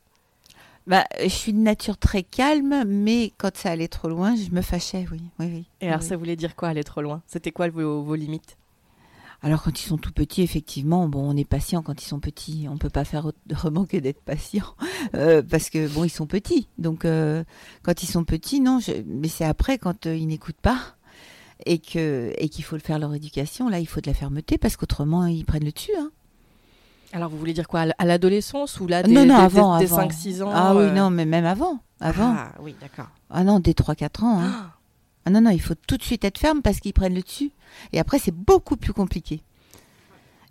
Bah, 0.88 1.06
je 1.20 1.30
suis 1.30 1.52
de 1.52 1.60
nature 1.60 1.98
très 1.98 2.22
calme, 2.22 2.84
mais 2.86 3.34
quand 3.38 3.58
ça 3.58 3.72
allait 3.72 3.88
trop 3.88 4.08
loin, 4.08 4.36
je 4.36 4.52
me 4.52 4.62
fâchais, 4.62 5.08
oui. 5.12 5.22
oui, 5.40 5.46
oui 5.52 5.66
Et 5.82 5.88
alors, 5.88 6.04
ça 6.04 6.16
voulait 6.16 6.36
dire 6.36 6.56
quoi, 6.56 6.70
aller 6.70 6.84
trop 6.84 7.02
loin? 7.02 7.24
C'était 7.26 7.52
quoi 7.52 7.70
vos, 7.70 8.04
vos 8.04 8.16
limites? 8.16 8.58
Alors 9.42 9.62
quand 9.62 9.80
ils 9.80 9.86
sont 9.86 9.98
tout 9.98 10.12
petits, 10.12 10.42
effectivement, 10.42 11.08
bon, 11.08 11.22
on 11.30 11.38
est 11.38 11.48
patient 11.48 11.84
quand 11.84 12.02
ils 12.02 12.08
sont 12.08 12.20
petits. 12.20 12.68
On 12.70 12.78
peut 12.78 12.90
pas 12.90 13.06
faire 13.06 13.28
autrement 13.50 13.86
que 13.90 13.98
d'être 13.98 14.22
patient 14.22 14.66
euh, 15.14 15.44
parce 15.44 15.70
que 15.70 15.88
bon, 15.88 16.04
ils 16.04 16.10
sont 16.10 16.26
petits. 16.26 16.68
Donc 16.78 17.06
euh, 17.06 17.44
quand 17.84 18.02
ils 18.02 18.08
sont 18.08 18.24
petits, 18.24 18.60
non. 18.60 18.80
Mais 19.06 19.28
c'est 19.28 19.46
après 19.46 19.78
quand 19.78 20.08
euh, 20.08 20.16
ils 20.16 20.26
n'écoutent 20.26 20.62
pas 20.62 20.80
et 21.66 21.80
que 21.80 22.34
et 22.38 22.50
qu'il 22.50 22.64
faut 22.64 22.80
faire 22.80 22.98
leur 22.98 23.14
éducation. 23.14 23.70
Là, 23.70 23.80
il 23.80 23.88
faut 23.88 24.02
de 24.02 24.08
la 24.08 24.16
fermeté 24.16 24.58
parce 24.58 24.78
qu'autrement 24.78 25.28
ils 25.28 25.46
prennent 25.46 25.66
le 25.66 25.72
dessus. 25.72 25.96
Hein. 25.96 26.12
Alors, 27.14 27.30
vous 27.30 27.38
voulez 27.38 27.54
dire 27.54 27.68
quoi 27.68 27.86
À 27.98 28.06
l'adolescence 28.06 28.80
ou 28.80 28.88
là 28.88 29.04
des, 29.04 29.12
non, 29.12 29.26
non, 29.26 29.36
avant, 29.36 29.80
5-6 29.80 30.44
ans 30.44 30.52
Ah 30.54 30.76
oui, 30.76 30.84
euh 30.84 30.92
non, 30.92 31.10
mais 31.10 31.26
même 31.26 31.46
avant. 31.46 31.80
avant. 32.00 32.36
Ah 32.38 32.52
oui, 32.60 32.76
d'accord. 32.82 33.08
Ah 33.30 33.44
non, 33.44 33.60
dès 33.60 33.72
3-4 33.72 34.24
ans. 34.24 34.40
Hein. 34.40 34.52
Ah. 34.54 34.72
ah. 35.26 35.30
non, 35.30 35.42
non, 35.42 35.52
il 35.52 35.62
faut 35.62 35.76
tout 35.88 35.98
de 35.98 36.04
suite 36.04 36.26
être 36.26 36.38
ferme 36.38 36.62
parce 36.62 36.80
qu'ils 36.80 36.94
prennent 36.94 37.16
le 37.16 37.22
dessus. 37.22 37.52
Et 37.94 38.00
après, 38.00 38.20
c'est 38.20 38.36
beaucoup 38.36 38.76
plus 38.76 38.94
compliqué. 38.94 39.42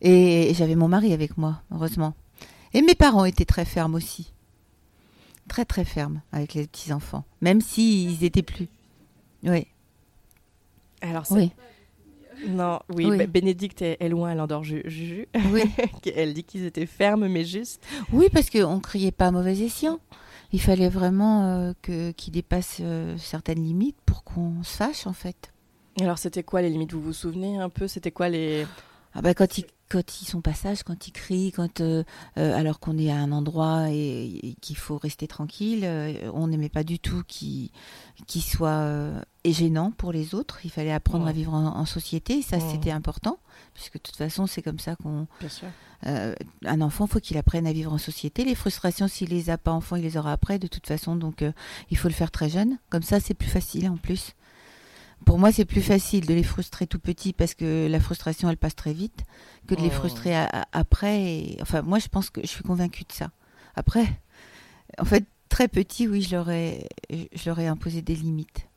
Et 0.00 0.52
j'avais 0.54 0.75
mon 0.75 0.88
mari 0.88 1.12
avec 1.12 1.37
moi, 1.38 1.62
heureusement. 1.73 2.14
Et 2.73 2.82
mes 2.82 2.94
parents 2.94 3.25
étaient 3.25 3.44
très 3.44 3.64
fermes 3.64 3.94
aussi. 3.94 4.32
Très, 5.49 5.64
très 5.64 5.84
fermes 5.84 6.20
avec 6.32 6.54
les 6.54 6.66
petits-enfants. 6.66 7.25
Même 7.40 7.61
s'ils 7.61 8.25
étaient 8.25 8.42
plus. 8.42 8.68
Oui. 9.44 9.66
Alors, 11.02 11.25
oui. 11.30 11.52
Non, 12.49 12.81
oui, 12.95 13.26
Bénédicte 13.26 13.83
est, 13.83 14.09
loin, 14.09 14.33
elle 14.33 14.41
endort 14.41 14.64
Juju. 14.64 15.29
Oui. 15.53 15.62
elle 16.14 16.35
dit 16.35 16.45
qu'ils 16.45 16.64
étaient 16.64 16.87
fermes 16.87 17.29
mais 17.29 17.45
juste. 17.45 17.85
Oui, 18.12 18.29
parce 18.33 18.50
qu'on 18.50 18.76
ne 18.76 18.81
criait 18.81 19.12
pas 19.12 19.26
à 19.26 19.31
mauvais 19.31 19.59
escient. 19.59 20.00
Il 20.53 20.61
fallait 20.61 20.88
vraiment 20.88 21.47
euh, 21.47 21.73
que 21.83 22.12
qu'ils 22.12 22.33
dépassent 22.33 22.79
euh, 22.81 23.17
certaines 23.19 23.62
limites 23.62 23.97
pour 24.07 24.23
qu'on 24.23 24.62
se 24.62 24.76
fâche, 24.76 25.07
en 25.07 25.12
fait. 25.12 25.53
Alors, 26.00 26.19
c'était 26.19 26.43
quoi 26.43 26.62
les 26.62 26.71
limites? 26.71 26.93
Vous 26.93 27.00
vous 27.00 27.12
souvenez 27.12 27.59
un 27.59 27.69
peu? 27.69 27.88
C'était 27.88 28.12
quoi 28.12 28.29
les. 28.29 28.67
Ah 29.14 29.23
bah, 29.23 29.35
quand 29.35 29.59
ils, 29.59 29.64
quand 29.88 30.23
ils 30.23 30.26
sont 30.26 30.41
pas 30.41 30.55
sages, 30.55 30.83
quand 30.83 31.07
ils 31.09 31.12
crient, 31.12 31.53
quand 31.53 31.81
euh, 31.81 32.05
alors 32.37 32.81
qu'on 32.81 32.99
est 32.99 33.11
à 33.11 33.17
un 33.17 33.33
endroit 33.33 33.91
et, 33.91 34.57
qu'il 34.61 34.76
faut 34.76 34.99
rester 34.99 35.26
tranquille, 35.26 35.88
on 36.33 36.49
n'aimait 36.49 36.69
pas 36.69 36.85
du 36.85 36.99
tout 36.99 37.23
qu'ils 37.26 37.71
qu 38.26 38.41
soient 38.41 38.88
et 39.45 39.53
gênant 39.53 39.91
pour 39.91 40.12
les 40.12 40.35
autres. 40.35 40.61
Il 40.64 40.71
fallait 40.71 40.93
apprendre 40.93 41.26
à 41.26 41.33
vivre 41.33 41.55
en, 41.55 41.85
société, 41.85 42.43
ça 42.43 42.59
c'était 42.61 42.91
important, 42.91 43.38
puisque 43.75 43.95
de 43.95 44.03
toute 44.03 44.17
façon 44.17 44.47
c'est 44.47 44.62
comme 44.62 44.79
ça 44.79 44.97
qu'on. 44.97 45.26
Euh, 46.07 46.35
un 46.64 46.81
enfant, 46.81 47.07
faut 47.07 47.21
qu'il 47.21 47.38
apprenne 47.38 47.67
à 47.67 47.73
vivre 47.73 47.93
en 47.93 47.99
société. 47.99 48.45
Les 48.45 48.55
frustrations, 48.55 49.09
s'il 49.09 49.31
les 49.31 49.50
a 49.50 49.59
pas 49.59 49.73
enfant, 49.73 49.97
il 49.97 50.03
les 50.03 50.17
aura 50.17 50.33
après 50.33 50.59
de 50.59 50.67
toute 50.67 50.87
façon. 50.87 51.17
Donc 51.17 51.43
euh, 51.43 51.53
il 51.91 51.97
faut 51.97 52.09
le 52.09 52.14
faire 52.14 52.31
très 52.31 52.49
jeune. 52.49 52.79
Comme 52.91 53.03
ça, 53.03 53.21
c'est 53.21 53.35
plus 53.35 53.49
facile 53.49 53.88
en 53.88 53.97
plus. 53.97 54.35
Pour 55.26 55.38
moi, 55.38 55.52
c'est 55.52 55.64
plus 55.64 55.83
facile 55.83 56.26
de 56.26 56.35
les 56.35 56.43
frustrer 56.43 56.87
tout 56.87 56.99
petit 56.99 57.33
parce 57.33 57.54
que 57.54 57.87
la 57.88 58.00
frustration, 58.00 58.50
elle 58.50 58.57
passe 58.57 58.76
très 58.76 58.93
vite, 58.93 59.25
que 59.66 59.75
de 59.75 59.81
les 59.81 59.90
frustrer 59.90 60.35
après. 60.73 61.57
Enfin, 61.61 61.83
moi, 61.83 61.99
je 61.99 62.09
pense 62.09 62.31
que 62.31 62.40
je 62.43 62.47
suis 62.47 62.62
convaincue 62.62 63.04
de 63.04 63.12
ça. 63.12 63.31
Après, 63.75 64.07
en 64.99 65.04
fait, 65.04 65.25
très 65.49 65.69
petit, 65.69 66.07
oui, 66.07 66.23
je 66.23 66.37
leur 66.37 66.50
ai, 66.50 66.88
je 67.11 67.47
leur 67.47 67.59
ai 67.59 67.66
imposé 67.66 68.02
des 68.02 68.14
limites. 68.14 68.69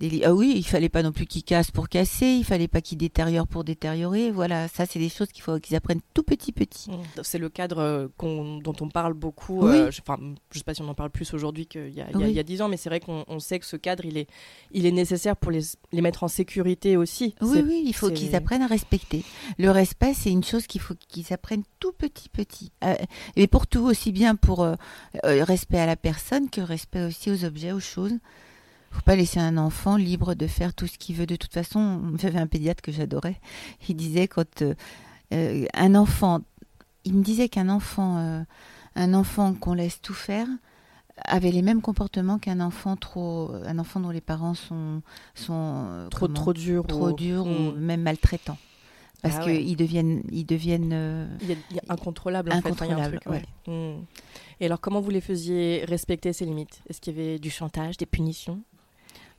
Des 0.00 0.22
ah 0.24 0.32
oui, 0.34 0.54
il 0.56 0.62
fallait 0.62 0.88
pas 0.88 1.02
non 1.02 1.12
plus 1.12 1.26
qu'ils 1.26 1.42
cassent 1.42 1.70
pour 1.70 1.88
casser, 1.88 2.26
il 2.26 2.44
fallait 2.44 2.68
pas 2.68 2.80
qu'ils 2.80 2.98
détériorent 2.98 3.48
pour 3.48 3.64
détériorer. 3.64 4.30
Voilà, 4.30 4.68
ça 4.68 4.86
c'est 4.86 4.98
des 4.98 5.08
choses 5.08 5.28
qu'il 5.28 5.42
faut 5.42 5.58
qu'ils 5.58 5.76
apprennent 5.76 6.00
tout 6.14 6.22
petit 6.22 6.52
petit. 6.52 6.90
Mmh. 6.90 7.22
C'est 7.22 7.38
le 7.38 7.48
cadre 7.48 7.78
euh, 7.78 8.08
dont 8.18 8.76
on 8.80 8.88
parle 8.88 9.14
beaucoup. 9.14 9.66
Euh, 9.66 9.90
je, 9.90 10.00
enfin, 10.00 10.18
je 10.52 10.58
sais 10.58 10.64
pas 10.64 10.74
si 10.74 10.82
on 10.82 10.88
en 10.88 10.94
parle 10.94 11.10
plus 11.10 11.34
aujourd'hui 11.34 11.66
qu'il 11.66 11.90
y 11.90 12.00
a 12.38 12.42
dix 12.42 12.62
ans, 12.62 12.68
mais 12.68 12.76
c'est 12.76 12.88
vrai 12.88 13.00
qu'on 13.00 13.40
sait 13.40 13.58
que 13.58 13.66
ce 13.66 13.76
cadre 13.76 14.04
il 14.04 14.16
est 14.16 14.28
il 14.70 14.86
est 14.86 14.92
nécessaire 14.92 15.36
pour 15.36 15.50
les, 15.50 15.62
les 15.92 16.00
mettre 16.00 16.22
en 16.22 16.28
sécurité 16.28 16.96
aussi. 16.96 17.34
Oui 17.40 17.62
oui, 17.66 17.82
il 17.84 17.94
faut 17.94 18.10
qu'ils 18.10 18.36
apprennent 18.36 18.62
à 18.62 18.68
respecter. 18.68 19.24
Le 19.58 19.70
respect 19.70 20.14
c'est 20.14 20.30
une 20.30 20.44
chose 20.44 20.66
qu'il 20.66 20.80
faut 20.80 20.94
qu'ils 21.08 21.32
apprennent 21.32 21.64
tout 21.80 21.92
petit 21.92 22.28
petit. 22.28 22.70
Euh, 22.84 22.94
et 23.34 23.48
pour 23.48 23.66
tout 23.66 23.84
aussi 23.84 24.12
bien 24.12 24.36
pour 24.36 24.66
respect 25.24 25.78
à 25.78 25.86
la 25.86 25.96
personne 25.96 26.50
que 26.50 26.60
respect 26.60 27.04
aussi 27.04 27.30
aux 27.30 27.44
objets, 27.44 27.72
aux 27.72 27.80
choses 27.80 28.18
faut 28.90 29.02
pas 29.02 29.16
laisser 29.16 29.40
un 29.40 29.56
enfant 29.56 29.96
libre 29.96 30.34
de 30.34 30.46
faire 30.46 30.74
tout 30.74 30.86
ce 30.86 30.98
qu'il 30.98 31.16
veut. 31.16 31.26
De 31.26 31.36
toute 31.36 31.52
façon, 31.52 32.00
j'avais 32.18 32.38
un 32.38 32.46
pédiatre 32.46 32.82
que 32.82 32.92
j'adorais. 32.92 33.40
Il 33.88 33.96
disait 33.96 34.28
quand 34.28 34.62
euh, 34.62 34.74
euh, 35.32 35.66
un 35.74 35.94
enfant, 35.94 36.40
il 37.04 37.14
me 37.14 37.22
disait 37.22 37.48
qu'un 37.48 37.68
enfant, 37.68 38.18
euh, 38.18 38.42
un 38.94 39.14
enfant 39.14 39.54
qu'on 39.54 39.74
laisse 39.74 40.00
tout 40.00 40.14
faire, 40.14 40.46
avait 41.24 41.50
les 41.50 41.62
mêmes 41.62 41.82
comportements 41.82 42.38
qu'un 42.38 42.60
enfant 42.60 42.96
trop, 42.96 43.52
un 43.66 43.78
enfant 43.78 43.98
dont 43.98 44.10
les 44.10 44.20
parents 44.20 44.54
sont 44.54 45.02
sont 45.34 46.06
trop 46.10 46.28
trop 46.28 46.52
durs, 46.52 46.86
trop 46.86 47.12
durs 47.12 47.44
ou 47.44 47.72
hmm. 47.72 47.78
même 47.78 48.02
maltraitants. 48.02 48.58
Parce 49.20 49.34
ah 49.40 49.42
qu'ils 49.42 49.76
deviennent, 49.76 50.22
ils 50.30 50.44
deviennent 50.46 51.28
il 51.40 51.48
y 51.48 51.52
a, 51.52 51.82
incontrôlables. 51.88 52.52
En 52.52 52.62
fait. 52.62 53.44
Et 54.60 54.66
alors, 54.66 54.80
comment 54.80 55.00
vous 55.00 55.10
les 55.10 55.20
faisiez 55.20 55.84
respecter 55.88 56.32
ces 56.32 56.44
limites? 56.44 56.82
Est-ce 56.88 57.00
qu'il 57.00 57.16
y 57.16 57.20
avait 57.20 57.38
du 57.40 57.50
chantage, 57.50 57.96
des 57.96 58.06
punitions? 58.06 58.62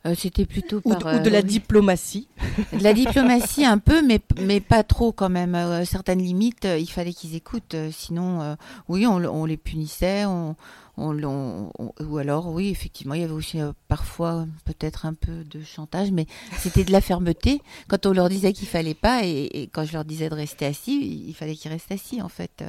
Euh, 0.06 0.16
c'était 0.16 0.46
plutôt 0.46 0.80
par, 0.80 0.98
ou, 0.98 1.20
de, 1.20 1.30
la 1.30 1.40
euh, 1.40 1.42
diplomatie. 1.42 2.30
De 2.72 2.82
la 2.82 2.94
diplomatie 2.94 3.66
un 3.66 3.80
peu, 3.80 4.02
mais 4.02 4.22
mais 4.42 4.62
pas 4.62 4.84
trop 4.84 5.12
quand 5.12 5.30
même. 5.30 5.56
Euh, 5.56 5.84
certaines 5.84 6.22
limites, 6.22 6.66
il 6.66 6.90
fallait 6.90 7.12
qu'ils 7.12 7.36
écoutent. 7.36 7.76
sinon, 7.92 8.56
oui, 8.88 9.06
on, 9.06 9.46
les 9.46 9.58
punissait, 9.58 10.24
on, 10.26 10.56
ou 10.98 12.18
alors 12.18 12.48
oui, 12.48 12.70
effectivement, 12.70 13.14
il 13.14 13.22
y 13.22 13.24
avait 13.24 13.34
aussi 13.34 13.60
parfois 13.90 14.46
peut-être 14.64 15.06
un 15.06 15.14
peu 15.14 15.44
de 15.44 15.62
chantage, 15.64 16.12
mais 16.12 16.28
c'était 16.58 16.86
de 16.86 16.92
la 16.92 17.02
fermeté. 17.02 17.62
Quand 17.90 18.06
on 18.06 18.14
leur 18.14 18.30
disait 18.30 18.54
qu'il 18.54 18.68
fallait 18.68 18.94
pas, 18.94 19.26
et, 19.26 19.70
quand 19.74 19.84
je 19.84 19.94
leur 19.94 20.06
disais 20.06 20.30
de 20.30 20.36
rester 20.36 20.66
assis, 20.66 21.26
il 21.28 21.34
fallait 21.34 21.56
qu'ils 21.56 21.72
restent 21.72 21.92
assis 21.92 22.22
en 22.22 22.30
fait. 22.30 22.64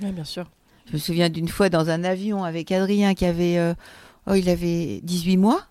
Oui, 0.00 0.12
bien 0.12 0.24
sûr. 0.24 0.50
Je 0.86 0.94
me 0.94 0.98
souviens 0.98 1.28
d'une 1.28 1.48
fois 1.48 1.68
dans 1.68 1.90
un 1.90 2.04
avion 2.04 2.44
avec 2.44 2.72
Adrien 2.72 3.14
qui 3.14 3.26
avait, 3.26 3.74
oh, 4.26 4.34
il 4.34 4.48
avait 4.48 5.00
18 5.02 5.36
mois 5.36 5.66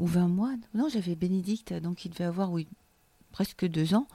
ou 0.00 0.06
20 0.06 0.28
mois. 0.28 0.52
Non, 0.74 0.88
j'avais 0.92 1.14
Bénédicte, 1.14 1.72
donc 1.72 2.04
il 2.04 2.10
devait 2.10 2.24
avoir 2.24 2.50
oui, 2.50 2.66
presque 3.30 3.66
deux 3.66 3.94
ans. 3.94 4.08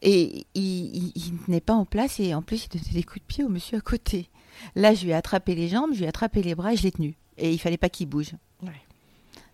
Et 0.00 0.46
il, 0.54 1.12
il, 1.16 1.34
n'est 1.48 1.60
pas 1.60 1.74
en 1.74 1.84
place 1.84 2.20
et 2.20 2.32
en 2.34 2.42
plus 2.42 2.66
il 2.66 2.78
donnait 2.78 2.92
des 2.92 3.02
coups 3.02 3.20
de 3.20 3.26
pied 3.26 3.44
au 3.44 3.48
monsieur 3.48 3.78
à 3.78 3.80
côté. 3.80 4.30
Là, 4.76 4.94
je 4.94 5.04
lui 5.04 5.10
ai 5.10 5.14
attrapé 5.14 5.54
les 5.54 5.68
jambes, 5.68 5.90
je 5.92 5.98
lui 5.98 6.04
ai 6.04 6.08
attrapé 6.08 6.42
les 6.42 6.54
bras 6.54 6.72
et 6.72 6.76
je 6.76 6.84
l'ai 6.84 6.92
tenu. 6.92 7.16
Et 7.36 7.52
il 7.52 7.58
fallait 7.58 7.76
pas 7.76 7.88
qu'il 7.88 8.08
bouge. 8.08 8.32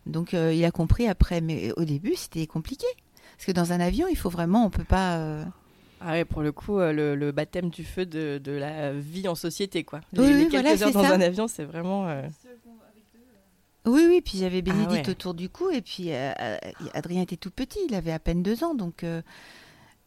Donc 0.07 0.35
euh, 0.35 0.53
il 0.53 0.63
a 0.67 0.71
compris 0.71 1.07
après, 1.09 1.41
mais 1.41 1.73
au 1.79 1.85
début 1.85 2.15
c'était 2.15 2.47
compliqué. 2.47 2.87
Parce 3.37 3.47
que 3.47 3.53
dans 3.53 3.73
un 3.73 3.81
avion, 3.81 4.07
il 4.09 4.17
faut 4.17 4.29
vraiment, 4.29 4.67
on 4.67 4.71
peut 4.71 4.85
pas. 4.85 5.17
Euh, 5.17 5.45
ah 6.01 6.13
ouais, 6.13 6.27
pour 6.27 6.43
le 6.43 6.53
coup, 6.53 6.79
euh, 6.79 7.17
le, 7.17 7.33
baptême 7.33 7.71
du 7.71 7.85
feu 7.85 8.05
de, 8.05 8.39
de, 8.39 8.53
la 8.53 8.93
vie 8.93 9.27
en 9.29 9.35
société, 9.35 9.83
quoi. 9.83 10.03
Les, 10.13 10.47
quelques 10.49 10.83
heures 10.83 10.93
dans 10.93 11.05
un 11.05 11.21
avion, 11.23 11.49
c'est 11.49 11.65
vraiment. 11.65 12.07
Oui, 13.87 14.07
oui, 14.09 14.23
puis 14.23 14.39
j'avais 14.39 14.59
ah 14.59 14.73
Bénédicte 14.73 15.09
autour 15.11 15.35
du 15.35 15.49
cou, 15.49 15.71
et 15.71 15.83
puis 15.83 16.13
euh, 16.13 16.33
euh, 16.41 16.57
Adrien 16.95 17.23
était 17.23 17.37
tout 17.37 17.51
petit, 17.51 17.79
il 17.89 17.95
avait 17.95 18.13
à 18.13 18.19
peine 18.19 18.43
deux 18.43 18.65
ans, 18.65 18.75
donc... 18.75 19.05
Euh, 19.05 19.23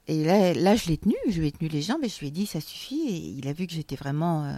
et 0.08 0.24
là, 0.24 0.54
là 0.54 0.76
je 0.76 0.88
l'ai 0.88 0.98
tenu, 0.98 1.16
je 1.30 1.40
lui 1.40 1.48
ai 1.48 1.52
tenu 1.52 1.70
les 1.70 1.82
jambes, 1.82 2.04
et 2.04 2.10
je 2.10 2.20
lui 2.20 2.28
ai 2.28 2.32
dit, 2.32 2.46
ça 2.46 2.62
suffit, 2.62 3.08
et 3.08 3.18
il 3.38 3.48
a 3.48 3.54
vu 3.54 3.68
que 3.68 3.74
j'étais 3.74 3.96
vraiment... 3.96 4.52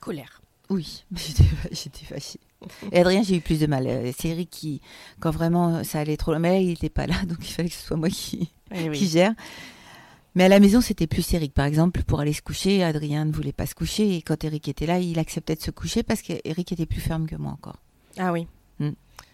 Colère. 0.00 0.40
Oui, 0.70 1.04
j'étais 1.70 2.04
fâchée. 2.04 2.40
Et 2.92 3.00
Adrien, 3.00 3.22
j'ai 3.22 3.36
eu 3.36 3.40
plus 3.40 3.60
de 3.60 3.66
mal. 3.66 3.86
C'est 4.16 4.28
Eric 4.28 4.48
qui, 4.48 4.80
quand 5.20 5.30
vraiment 5.30 5.84
ça 5.84 6.00
allait 6.00 6.16
trop 6.16 6.30
loin, 6.30 6.40
mais 6.40 6.50
là, 6.50 6.58
il 6.58 6.68
n'était 6.68 6.88
pas 6.88 7.06
là, 7.06 7.16
donc 7.28 7.38
il 7.40 7.52
fallait 7.52 7.68
que 7.68 7.74
ce 7.74 7.86
soit 7.86 7.96
moi 7.98 8.08
qui, 8.08 8.50
qui 8.70 9.06
gère. 9.06 9.34
Mais 10.34 10.44
à 10.44 10.48
la 10.48 10.60
maison, 10.60 10.80
c'était 10.80 11.06
plus 11.06 11.32
Eric. 11.32 11.52
Par 11.52 11.66
exemple, 11.66 12.02
pour 12.02 12.20
aller 12.20 12.32
se 12.32 12.42
coucher, 12.42 12.82
Adrien 12.82 13.24
ne 13.24 13.32
voulait 13.32 13.52
pas 13.52 13.66
se 13.66 13.74
coucher. 13.74 14.16
Et 14.16 14.22
quand 14.22 14.42
Eric 14.42 14.66
était 14.66 14.86
là, 14.86 14.98
il 14.98 15.18
acceptait 15.18 15.54
de 15.54 15.60
se 15.60 15.70
coucher 15.70 16.02
parce 16.02 16.22
qu'Eric 16.22 16.72
était 16.72 16.86
plus 16.86 17.00
ferme 17.00 17.26
que 17.26 17.36
moi 17.36 17.52
encore. 17.52 17.83
Ah 18.18 18.32
oui. 18.32 18.46
Mm. 18.78 18.90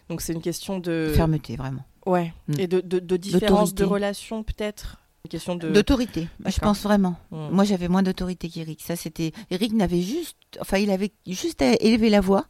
Donc 0.08 0.20
c'est 0.20 0.32
une 0.32 0.42
question 0.42 0.78
de 0.78 1.12
fermeté 1.14 1.56
vraiment. 1.56 1.84
Ouais. 2.06 2.32
Mm. 2.48 2.60
Et 2.60 2.66
de, 2.66 2.80
de, 2.80 3.16
différence 3.16 3.74
de 3.74 3.84
relation 3.84 4.42
peut-être? 4.42 4.96
Une 5.24 5.30
question 5.30 5.54
de 5.54 5.68
d'autorité. 5.70 6.28
Je 6.46 6.58
pense 6.58 6.82
vraiment. 6.82 7.16
Mm. 7.30 7.50
Moi 7.50 7.64
j'avais 7.64 7.88
moins 7.88 8.02
d'autorité 8.02 8.48
qu'Eric. 8.48 8.82
Ça 8.82 8.96
c'était. 8.96 9.32
Eric 9.50 9.72
n'avait 9.72 10.02
juste, 10.02 10.36
enfin 10.60 10.78
il 10.78 10.90
avait 10.90 11.12
juste 11.26 11.62
à 11.62 11.74
élever 11.80 12.10
la 12.10 12.20
voix 12.20 12.46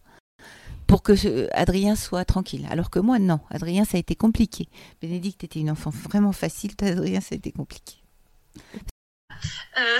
pour 0.86 1.02
que 1.02 1.48
Adrien 1.52 1.94
soit 1.96 2.24
tranquille. 2.24 2.66
Alors 2.70 2.90
que 2.90 2.98
moi 2.98 3.18
non. 3.18 3.40
Adrien 3.50 3.84
ça 3.84 3.96
a 3.96 4.00
été 4.00 4.14
compliqué. 4.14 4.68
Bénédicte 5.00 5.44
était 5.44 5.60
une 5.60 5.70
enfant 5.70 5.90
vraiment 5.90 6.32
facile. 6.32 6.72
Adrien 6.80 7.20
ça 7.20 7.34
a 7.34 7.36
été 7.36 7.52
compliqué. 7.52 7.96
Euh, 9.78 9.98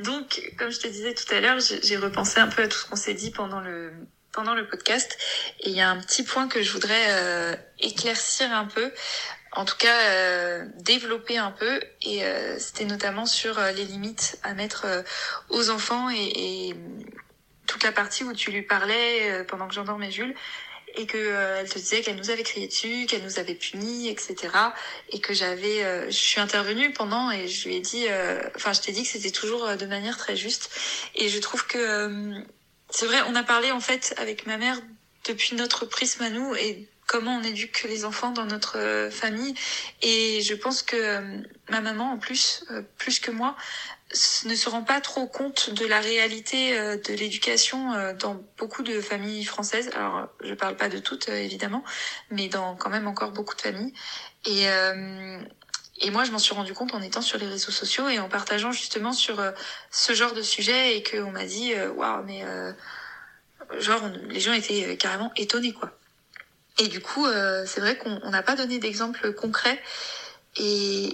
donc, 0.04 0.52
comme 0.58 0.70
je 0.70 0.78
te 0.78 0.86
disais 0.86 1.14
tout 1.14 1.32
à 1.34 1.40
l'heure, 1.40 1.58
j'ai 1.60 1.96
repensé 1.96 2.38
un 2.38 2.48
peu 2.48 2.62
à 2.62 2.68
tout 2.68 2.76
ce 2.76 2.86
qu'on 2.86 2.96
s'est 2.96 3.14
dit 3.14 3.30
pendant 3.30 3.60
le, 3.60 3.92
pendant 4.32 4.54
le 4.54 4.66
podcast. 4.66 5.18
Et 5.60 5.70
il 5.70 5.76
y 5.76 5.80
a 5.80 5.90
un 5.90 6.00
petit 6.00 6.22
point 6.22 6.48
que 6.48 6.62
je 6.62 6.72
voudrais 6.72 7.06
euh, 7.10 7.54
éclaircir 7.78 8.52
un 8.52 8.66
peu, 8.66 8.92
en 9.52 9.64
tout 9.64 9.76
cas 9.76 10.00
euh, 10.10 10.64
développer 10.78 11.38
un 11.38 11.50
peu. 11.50 11.80
Et 12.02 12.24
euh, 12.24 12.58
c'était 12.58 12.84
notamment 12.84 13.26
sur 13.26 13.60
les 13.60 13.84
limites 13.84 14.38
à 14.42 14.54
mettre 14.54 14.86
aux 15.48 15.70
enfants 15.70 16.10
et, 16.10 16.68
et, 16.68 16.76
toute 17.66 17.84
la 17.84 17.92
partie 17.92 18.24
où 18.24 18.32
tu 18.32 18.50
lui 18.50 18.62
parlais 18.62 19.44
pendant 19.44 19.68
que 19.68 19.74
j'endormais 19.74 20.10
Jules 20.10 20.34
et 20.96 21.06
que 21.06 21.56
elle 21.60 21.68
te 21.68 21.78
disait 21.78 22.00
qu'elle 22.00 22.16
nous 22.16 22.30
avait 22.30 22.42
crié 22.42 22.66
dessus, 22.66 23.06
qu'elle 23.06 23.22
nous 23.22 23.38
avait 23.38 23.54
punis, 23.54 24.08
etc. 24.08 24.36
Et 25.10 25.20
que 25.20 25.32
j'avais, 25.32 26.10
je 26.10 26.16
suis 26.16 26.40
intervenue 26.40 26.92
pendant 26.92 27.30
et 27.30 27.46
je 27.46 27.68
lui 27.68 27.76
ai 27.76 27.80
dit, 27.80 28.06
enfin 28.56 28.72
je 28.72 28.80
t'ai 28.80 28.90
dit 28.90 29.04
que 29.04 29.08
c'était 29.08 29.30
toujours 29.30 29.76
de 29.76 29.86
manière 29.86 30.16
très 30.16 30.34
juste. 30.34 30.68
Et 31.14 31.28
je 31.28 31.38
trouve 31.38 31.64
que 31.64 32.42
c'est 32.90 33.06
vrai, 33.06 33.18
on 33.28 33.34
a 33.34 33.42
parlé 33.42 33.72
en 33.72 33.80
fait 33.80 34.14
avec 34.18 34.46
ma 34.46 34.56
mère 34.56 34.78
depuis 35.26 35.54
notre 35.54 35.86
prisme 35.86 36.22
à 36.22 36.30
nous 36.30 36.54
et 36.54 36.88
comment 37.10 37.38
on 37.38 37.42
éduque 37.42 37.84
les 37.88 38.04
enfants 38.04 38.30
dans 38.30 38.46
notre 38.46 38.78
euh, 38.78 39.10
famille. 39.10 39.54
Et 40.00 40.40
je 40.42 40.54
pense 40.54 40.82
que 40.82 40.96
euh, 40.96 41.38
ma 41.68 41.80
maman, 41.80 42.12
en 42.12 42.18
plus, 42.18 42.64
euh, 42.70 42.82
plus 42.98 43.18
que 43.18 43.32
moi, 43.32 43.56
ne 44.44 44.54
se 44.54 44.68
rend 44.68 44.82
pas 44.82 45.00
trop 45.00 45.26
compte 45.26 45.70
de 45.70 45.86
la 45.86 46.00
réalité 46.00 46.72
de 46.72 47.12
l'éducation 47.14 48.12
dans 48.18 48.42
beaucoup 48.58 48.82
de 48.82 49.00
familles 49.00 49.44
françaises. 49.44 49.88
Alors, 49.94 50.26
je 50.42 50.52
parle 50.54 50.76
pas 50.76 50.88
de 50.88 50.98
toutes, 50.98 51.28
évidemment, 51.28 51.84
mais 52.28 52.48
dans 52.48 52.74
quand 52.74 52.90
même 52.90 53.06
encore 53.06 53.30
beaucoup 53.30 53.54
de 53.54 53.60
familles. 53.60 53.92
Et, 54.46 54.66
et 56.00 56.10
moi, 56.10 56.24
je 56.24 56.32
m'en 56.32 56.38
suis 56.38 56.54
rendu 56.54 56.72
compte 56.72 56.94
en 56.94 57.02
étant 57.02 57.22
sur 57.22 57.38
les 57.38 57.46
réseaux 57.46 57.72
sociaux 57.72 58.08
et 58.08 58.18
en 58.18 58.28
partageant 58.28 58.72
justement 58.72 59.12
sur 59.12 59.42
ce 59.90 60.12
genre 60.14 60.32
de 60.32 60.42
sujet 60.42 60.96
et 60.96 61.02
qu'on 61.02 61.30
m'a 61.30 61.44
dit, 61.44 61.74
waouh, 61.96 62.24
mais 62.24 62.44
genre 63.78 64.02
les 64.28 64.40
gens 64.40 64.52
étaient 64.52 64.96
carrément 64.96 65.32
étonnés 65.36 65.72
quoi. 65.72 65.92
Et 66.78 66.88
du 66.88 67.00
coup, 67.00 67.26
euh, 67.26 67.64
c'est 67.66 67.80
vrai 67.80 67.98
qu'on 67.98 68.30
n'a 68.30 68.42
pas 68.42 68.56
donné 68.56 68.78
d'exemple 68.78 69.32
concret 69.34 69.80
et, 70.56 71.12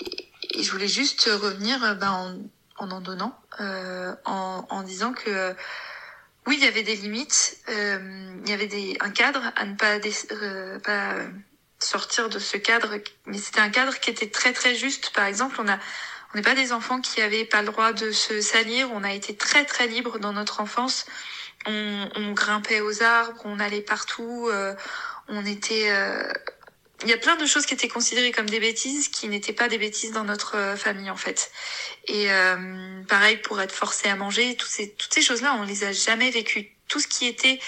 je 0.59 0.71
voulais 0.71 0.89
juste 0.89 1.25
revenir 1.25 1.83
euh, 1.83 1.95
ben, 1.95 2.49
en, 2.79 2.89
en 2.89 3.01
donnant, 3.01 3.37
euh, 3.61 4.15
en, 4.25 4.65
en, 4.71 4.83
disant 4.83 5.13
que 5.13 5.55
oui, 6.47 6.57
il 6.59 6.65
y 6.65 6.69
avait 6.69 6.85
des 6.85 6.95
limites, 6.95 7.59
il 7.69 8.49
y 8.49 8.53
avait 8.53 8.69
des, 8.69 8.97
un 9.01 9.11
cadre 9.11 9.43
à 9.57 9.65
ne 9.65 9.75
pas, 9.75 9.99
pas 10.85 11.17
sortir 11.79 12.29
de 12.29 12.39
ce 12.39 12.57
cadre, 12.57 12.97
mais 13.27 13.39
c'était 13.39 13.61
un 13.61 13.71
cadre 13.71 13.99
qui 13.99 14.11
était 14.11 14.31
très 14.31 14.53
très 14.53 14.75
juste. 14.75 15.11
Par 15.11 15.25
exemple, 15.25 15.57
on 15.61 15.69
a 15.69 15.79
on 16.35 16.39
n'est 16.39 16.43
pas 16.43 16.55
des 16.55 16.73
enfants 16.73 17.01
qui 17.01 17.23
avaient 17.23 17.45
pas 17.45 17.63
le 17.63 17.69
droit 17.69 17.93
de 17.93 18.11
se 18.11 18.41
salir, 18.41 18.91
on 18.93 19.05
a 19.05 19.13
été 19.13 19.37
très 19.37 19.65
très 19.65 19.87
libre 19.87 20.19
dans 20.19 20.33
notre 20.33 20.61
enfance 20.61 21.07
on, 21.67 22.33
grimpait 22.33 22.81
aux 22.81 23.03
arbres, 23.03 23.41
on 23.45 23.59
allait 23.59 23.81
partout, 23.81 24.49
euh, 24.51 24.75
on 25.29 25.45
était... 25.45 25.91
Euh, 25.91 26.33
il 27.03 27.11
y 27.11 27.13
a 27.13 27.19
plein 27.19 27.37
de 27.37 27.45
choses 27.45 27.67
qui 27.67 27.75
étaient 27.75 27.89
considérées 27.89 28.33
comme 28.33 28.49
des 28.49 28.61
bêtises 28.61 29.09
qui 29.09 29.29
n'étaient 29.29 29.53
pas 29.53 29.69
des 29.69 29.77
bêtises 29.77 30.13
dans 30.13 30.25
notre 30.25 30.57
euh, 30.57 30.77
famille 30.77 31.11
en 31.11 31.17
fait. 31.17 31.51
Et 32.09 32.29
pareil 33.09 33.37
pour 33.39 33.61
être 33.61 33.73
forcé 33.73 34.09
à 34.09 34.17
manger, 34.17 34.57
toutes 34.57 34.71
ces, 34.71 34.93
toutes 34.95 35.13
ces 35.13 35.23
choses-là, 35.23 35.57
on 35.61 35.65
les 35.65 35.85
a 35.85 35.93
jamais 35.93 36.31
vécues. 36.31 36.76
Tout 36.89 37.01
ce 37.01 37.09
qui 37.09 37.27
était 37.27 37.59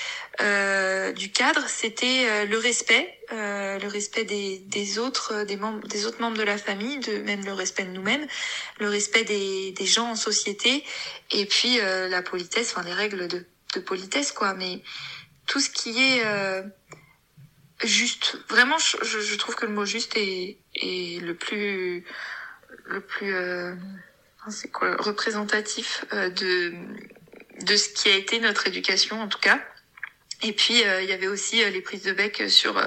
du 1.15 1.31
cadre, 1.33 1.65
c'était 1.69 2.47
le 2.47 2.59
respect, 2.59 3.19
le 3.31 3.87
respect 3.89 4.25
des, 4.25 4.99
autres, 4.99 5.45
des 5.45 5.57
membres, 5.57 5.87
des 5.89 6.07
autres 6.07 6.21
membres 6.21 6.37
de 6.37 6.45
la 6.45 6.59
famille, 6.59 7.01
même 7.25 7.45
le 7.45 7.53
respect 7.53 7.85
de 7.85 7.91
nous-mêmes, 7.91 8.27
le 8.79 8.89
respect 8.89 9.25
des, 9.25 9.75
gens 9.87 10.11
en 10.11 10.17
société, 10.17 10.85
et 11.33 11.47
puis 11.47 11.79
la 11.79 12.23
politesse, 12.23 12.73
enfin 12.77 12.87
les 12.87 12.95
règles 12.95 13.27
de 13.27 13.81
politesse, 13.81 14.31
quoi. 14.31 14.55
Mais 14.55 14.83
tout 15.49 15.61
ce 15.61 15.71
qui 15.71 15.99
est 15.99 16.25
euh, 16.25 16.63
juste. 17.83 18.39
Vraiment, 18.49 18.79
je, 18.79 19.35
trouve 19.37 19.57
que 19.57 19.67
le 19.67 19.73
mot 19.73 19.85
juste 19.85 20.17
est, 20.17 20.59
est 20.77 21.21
le 21.21 21.35
plus, 21.35 22.05
le 22.85 23.01
plus, 23.01 23.35
euh, 23.35 23.75
c'est 24.51 24.71
quoi, 24.71 24.95
représentatif 24.97 26.05
euh, 26.13 26.31
de, 26.31 26.75
de 27.63 27.77
ce 27.77 27.89
qui 27.89 28.09
a 28.09 28.17
été 28.17 28.41
notre 28.41 28.67
éducation 28.67 29.21
en 29.21 29.29
tout 29.29 29.39
cas. 29.39 29.61
Et 30.43 30.53
puis 30.53 30.83
euh, 30.85 31.03
il 31.03 31.09
y 31.09 31.13
avait 31.13 31.27
aussi 31.27 31.65
les 31.71 31.81
prises 31.81 32.03
de 32.03 32.13
bec 32.13 32.43
sur 32.49 32.81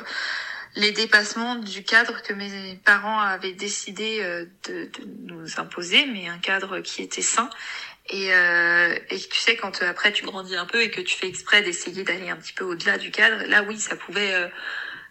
les 0.75 0.91
dépassements 0.91 1.55
du 1.55 1.83
cadre 1.83 2.21
que 2.21 2.33
mes 2.33 2.79
parents 2.85 3.19
avaient 3.19 3.51
décidé 3.51 4.21
de, 4.67 4.89
nous 5.25 5.59
imposer, 5.59 6.05
mais 6.05 6.29
un 6.29 6.37
cadre 6.37 6.79
qui 6.79 7.01
était 7.01 7.21
sain. 7.21 7.49
Et, 8.09 8.27
et 8.27 9.19
tu 9.19 9.37
sais, 9.37 9.57
quand 9.57 9.81
après 9.81 10.13
tu 10.13 10.23
grandis 10.25 10.55
un 10.55 10.65
peu 10.65 10.81
et 10.81 10.89
que 10.89 11.01
tu 11.01 11.17
fais 11.17 11.27
exprès 11.27 11.61
d'essayer 11.61 12.03
d'aller 12.03 12.29
un 12.29 12.37
petit 12.37 12.53
peu 12.53 12.63
au-delà 12.63 12.97
du 12.97 13.11
cadre, 13.11 13.43
là 13.47 13.63
oui, 13.63 13.77
ça 13.79 13.97
pouvait 13.97 14.49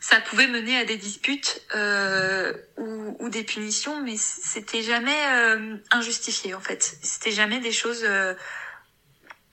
ça 0.01 0.19
pouvait 0.19 0.47
mener 0.47 0.79
à 0.79 0.85
des 0.85 0.97
disputes 0.97 1.63
euh, 1.75 2.55
ou, 2.79 3.17
ou, 3.21 3.29
des 3.29 3.45
punitions, 3.45 4.01
mais 4.03 4.17
c'était 4.17 4.83
jamais 4.83 5.27
euh, 5.31 5.77
injustifié 5.91 6.55
en 6.55 6.61
fait. 6.61 6.83
C'était 7.03 7.31
jamais 7.31 7.61
des 7.61 7.71
choses 7.71 8.03
euh, 8.05 8.35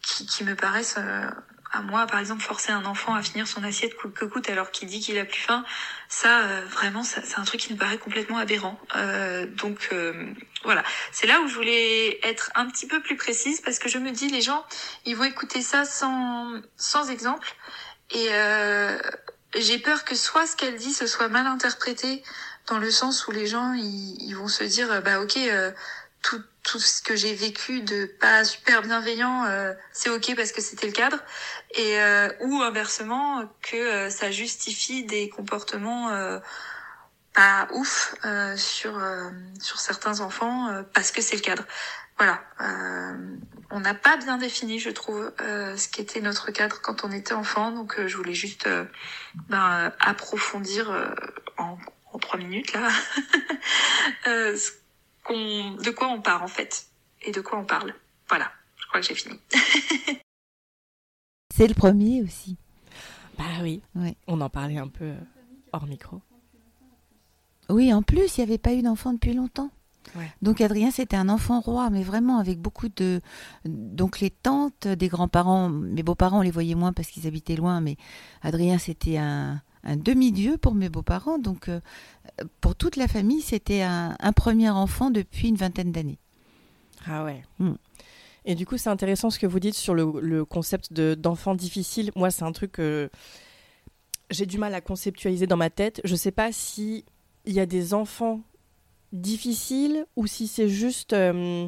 qui, 0.07 0.25
qui, 0.25 0.43
me 0.43 0.55
paraissent 0.55 0.95
euh, 0.97 1.29
à 1.71 1.81
moi, 1.81 2.07
par 2.07 2.19
exemple, 2.19 2.41
forcer 2.41 2.71
un 2.71 2.85
enfant 2.85 3.13
à 3.13 3.21
finir 3.21 3.47
son 3.47 3.63
assiette 3.63 3.95
coûte 3.97 4.13
que 4.13 4.25
coûte 4.25 4.49
alors 4.49 4.71
qu'il 4.71 4.87
dit 4.87 4.99
qu'il 4.99 5.17
a 5.19 5.25
plus 5.25 5.41
faim. 5.41 5.65
Ça, 6.07 6.43
euh, 6.43 6.65
vraiment, 6.69 7.03
c'est 7.03 7.37
un 7.37 7.43
truc 7.43 7.59
qui 7.59 7.73
me 7.73 7.77
paraît 7.77 7.97
complètement 7.97 8.37
aberrant. 8.37 8.79
donc 9.57 9.89
voilà, 10.63 10.83
c'est 11.11 11.27
là 11.27 11.41
où 11.41 11.47
je 11.47 11.55
voulais 11.55 12.19
être 12.23 12.51
un 12.55 12.67
petit 12.67 12.87
peu 12.87 13.01
plus 13.01 13.17
précise 13.17 13.61
parce 13.61 13.79
que 13.79 13.89
je 13.89 13.97
me 13.97 14.11
dis 14.11 14.29
les 14.29 14.41
gens, 14.41 14.65
ils 15.05 15.15
vont 15.15 15.25
écouter 15.25 15.61
ça 15.61 15.85
sans 15.85 16.61
sans 16.77 17.09
exemple 17.09 17.53
et 18.11 18.29
j'ai 19.55 19.79
peur 19.79 20.03
que 20.03 20.15
soit 20.15 20.47
ce 20.47 20.55
qu'elle 20.55 20.75
dit 20.75 20.93
ce 20.93 21.07
soit 21.07 21.29
mal 21.29 21.47
interprété 21.47 22.23
dans 22.67 22.77
le 22.77 22.91
sens 22.91 23.27
où 23.27 23.31
les 23.31 23.47
gens 23.47 23.73
ils, 23.73 24.33
vont 24.33 24.47
se 24.47 24.63
dire 24.63 25.01
bah 25.01 25.21
ok 25.21 25.37
euh, 25.37 25.71
tout 26.21 26.41
tout 26.67 26.79
ce 26.79 27.01
que 27.01 27.15
j'ai 27.15 27.33
vécu 27.33 27.81
de 27.81 28.05
pas 28.05 28.43
super 28.43 28.81
bienveillant 28.81 29.45
euh, 29.45 29.73
c'est 29.93 30.09
ok 30.09 30.35
parce 30.35 30.51
que 30.51 30.61
c'était 30.61 30.85
le 30.85 30.93
cadre. 30.93 31.17
Et 31.75 31.99
euh, 31.99 32.29
ou 32.41 32.61
inversement 32.61 33.49
que 33.61 34.09
ça 34.09 34.31
justifie 34.31 35.05
des 35.05 35.29
comportements 35.29 36.09
pas 37.33 37.67
ouf 37.71 38.15
sur 38.55 39.01
sur 39.59 39.79
certains 39.79 40.19
enfants 40.19 40.83
parce 40.93 41.11
que 41.11 41.21
c'est 41.21 41.35
le 41.35 41.41
cadre. 41.41 41.63
Voilà. 42.17 42.41
On 43.69 43.81
n'a 43.81 43.93
pas 43.93 44.15
bien 44.15 44.37
défini, 44.37 44.79
je 44.79 44.89
trouve, 44.89 45.31
euh, 45.41 45.75
ce 45.75 45.89
qu'était 45.89 46.21
notre 46.21 46.51
cadre 46.51 46.79
quand 46.81 47.03
on 47.03 47.11
était 47.11 47.33
enfant. 47.33 47.71
Donc, 47.71 47.99
euh, 47.99 48.07
je 48.07 48.15
voulais 48.15 48.33
juste 48.33 48.65
euh, 48.65 48.85
ben, 49.49 49.91
approfondir 49.99 50.89
en, 51.57 51.77
en, 52.13 52.19
trois 52.19 52.39
minutes 52.39 52.71
là. 52.73 52.87
Ce 54.55 54.71
de 55.33 55.91
quoi 55.91 56.07
on 56.09 56.21
part 56.21 56.43
en 56.43 56.47
fait 56.47 56.87
et 57.21 57.31
de 57.31 57.41
quoi 57.41 57.59
on 57.59 57.65
parle. 57.65 57.93
Voilà, 58.29 58.51
je 58.75 58.87
crois 58.87 59.01
que 59.01 59.07
j'ai 59.07 59.15
fini. 59.15 59.39
C'est 61.55 61.67
le 61.67 61.73
premier 61.73 62.21
aussi. 62.21 62.57
Bah 63.37 63.45
oui. 63.61 63.81
On 64.27 64.41
en 64.41 64.49
parlait 64.49 64.77
un 64.77 64.87
peu 64.87 65.13
hors 65.71 65.87
micro. 65.87 66.21
Oui, 67.69 67.93
en 67.93 68.01
plus, 68.01 68.37
il 68.37 68.41
n'y 68.41 68.49
avait 68.49 68.57
pas 68.57 68.73
eu 68.73 68.81
d'enfant 68.81 69.13
depuis 69.13 69.33
longtemps. 69.33 69.71
Donc 70.41 70.61
Adrien, 70.61 70.89
c'était 70.89 71.17
un 71.17 71.29
enfant 71.29 71.59
roi, 71.59 71.89
mais 71.89 72.01
vraiment 72.01 72.39
avec 72.39 72.59
beaucoup 72.59 72.87
de... 72.89 73.21
Donc 73.65 74.19
les 74.19 74.29
tantes 74.29 74.87
des 74.87 75.09
grands-parents, 75.09 75.69
mes 75.69 76.01
beaux-parents, 76.01 76.39
on 76.39 76.43
les 76.43 76.51
voyait 76.51 76.75
moins 76.75 76.93
parce 76.93 77.09
qu'ils 77.09 77.27
habitaient 77.27 77.55
loin, 77.55 77.81
mais 77.81 77.97
Adrien, 78.41 78.77
c'était 78.77 79.17
un, 79.17 79.61
demi-dieu 79.85 80.57
pour 80.57 80.75
mes 80.75 80.89
beaux-parents. 80.89 81.39
Donc 81.39 81.69
euh, 81.69 81.79
pour 82.61 82.75
toute 82.75 82.95
la 82.95 83.07
famille, 83.07 83.41
c'était 83.41 83.81
un, 83.81 84.15
premier 84.35 84.69
enfant 84.69 85.09
depuis 85.09 85.49
une 85.49 85.55
vingtaine 85.55 85.91
d'années. 85.91 86.19
Ah 87.05 87.23
ouais. 87.23 87.43
Hmm. 87.59 87.75
Et 88.45 88.55
du 88.55 88.65
coup, 88.65 88.77
c'est 88.77 88.89
intéressant 88.89 89.29
ce 89.29 89.39
que 89.39 89.47
vous 89.47 89.59
dites 89.59 89.75
sur 89.75 89.93
le, 89.93 90.45
concept 90.45 90.93
d'enfant 90.93 91.55
difficile. 91.55 92.11
Moi, 92.15 92.31
c'est 92.31 92.43
un 92.43 92.51
truc 92.51 92.73
que 92.73 93.09
j'ai 94.29 94.45
du 94.45 94.57
mal 94.57 94.73
à 94.73 94.81
conceptualiser 94.81 95.47
dans 95.47 95.57
ma 95.57 95.69
tête. 95.69 96.01
Je 96.03 96.13
ne 96.13 96.17
sais 96.17 96.31
pas 96.31 96.51
si 96.51 97.05
il 97.45 97.53
y 97.53 97.59
a 97.59 97.65
des 97.65 97.93
enfants 97.93 98.41
difficile 99.13 100.05
ou 100.15 100.27
si 100.27 100.47
c'est 100.47 100.69
juste 100.69 101.13
euh, 101.13 101.67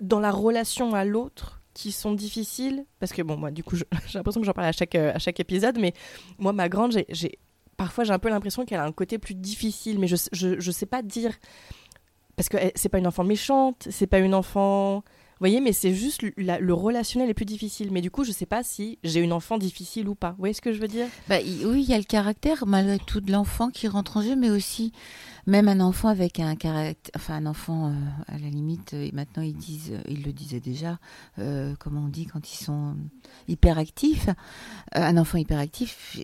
dans 0.00 0.20
la 0.20 0.30
relation 0.30 0.94
à 0.94 1.04
l'autre 1.04 1.55
qui 1.76 1.92
sont 1.92 2.14
difficiles 2.14 2.86
parce 3.00 3.12
que 3.12 3.20
bon 3.20 3.36
moi 3.36 3.50
du 3.50 3.62
coup 3.62 3.76
j'ai 3.76 3.84
l'impression 4.14 4.40
que 4.40 4.46
j'en 4.46 4.54
parle 4.54 4.68
à 4.68 4.72
chaque 4.72 4.94
euh, 4.94 5.12
à 5.14 5.18
chaque 5.18 5.38
épisode 5.40 5.78
mais 5.78 5.92
moi 6.38 6.54
ma 6.54 6.70
grande 6.70 6.96
j'ai 7.10 7.38
parfois 7.76 8.04
j'ai 8.04 8.12
un 8.14 8.18
peu 8.18 8.30
l'impression 8.30 8.64
qu'elle 8.64 8.80
a 8.80 8.84
un 8.84 8.92
côté 8.92 9.18
plus 9.18 9.34
difficile 9.34 9.98
mais 9.98 10.06
je, 10.06 10.16
je, 10.32 10.58
je 10.58 10.70
sais 10.70 10.86
pas 10.86 11.02
dire 11.02 11.34
parce 12.34 12.48
que 12.48 12.56
eh, 12.56 12.72
c'est 12.74 12.88
pas 12.88 12.96
une 12.98 13.06
enfant 13.06 13.24
méchante 13.24 13.86
c'est 13.90 14.06
pas 14.06 14.20
une 14.20 14.34
enfant 14.34 15.04
vous 15.36 15.40
voyez, 15.40 15.60
mais 15.60 15.74
c'est 15.74 15.92
juste 15.92 16.22
le 16.38 16.72
relationnel 16.72 17.28
est 17.28 17.34
plus 17.34 17.44
difficile. 17.44 17.92
Mais 17.92 18.00
du 18.00 18.10
coup, 18.10 18.24
je 18.24 18.32
sais 18.32 18.46
pas 18.46 18.62
si 18.62 18.98
j'ai 19.04 19.20
une 19.20 19.34
enfant 19.34 19.58
difficile 19.58 20.08
ou 20.08 20.14
pas. 20.14 20.30
Vous 20.30 20.38
voyez 20.38 20.54
ce 20.54 20.62
que 20.62 20.72
je 20.72 20.80
veux 20.80 20.88
dire? 20.88 21.08
Bah, 21.28 21.36
Oui, 21.44 21.82
il 21.82 21.90
y 21.90 21.92
a 21.92 21.98
le 21.98 22.04
caractère, 22.04 22.66
malgré 22.66 22.98
tout, 22.98 23.20
de 23.20 23.30
l'enfant 23.30 23.68
qui 23.68 23.86
rentre 23.86 24.16
en 24.16 24.22
jeu, 24.22 24.34
mais 24.34 24.48
aussi 24.48 24.92
même 25.46 25.68
un 25.68 25.80
enfant 25.80 26.08
avec 26.08 26.40
un 26.40 26.56
caractère, 26.56 27.12
enfin 27.14 27.34
un 27.34 27.44
enfant, 27.44 27.90
euh, 27.90 27.92
à 28.28 28.38
la 28.38 28.48
limite, 28.48 28.94
et 28.94 29.12
maintenant 29.12 29.42
ils 29.42 29.54
disent, 29.54 29.92
euh, 29.92 30.00
ils 30.08 30.22
le 30.24 30.32
disaient 30.32 30.60
déjà, 30.60 30.98
euh, 31.38 31.74
comment 31.78 32.00
on 32.06 32.08
dit 32.08 32.24
quand 32.26 32.50
ils 32.50 32.64
sont 32.64 32.96
hyperactifs, 33.46 34.28
un 34.92 35.18
enfant 35.18 35.36
hyperactif, 35.36 36.18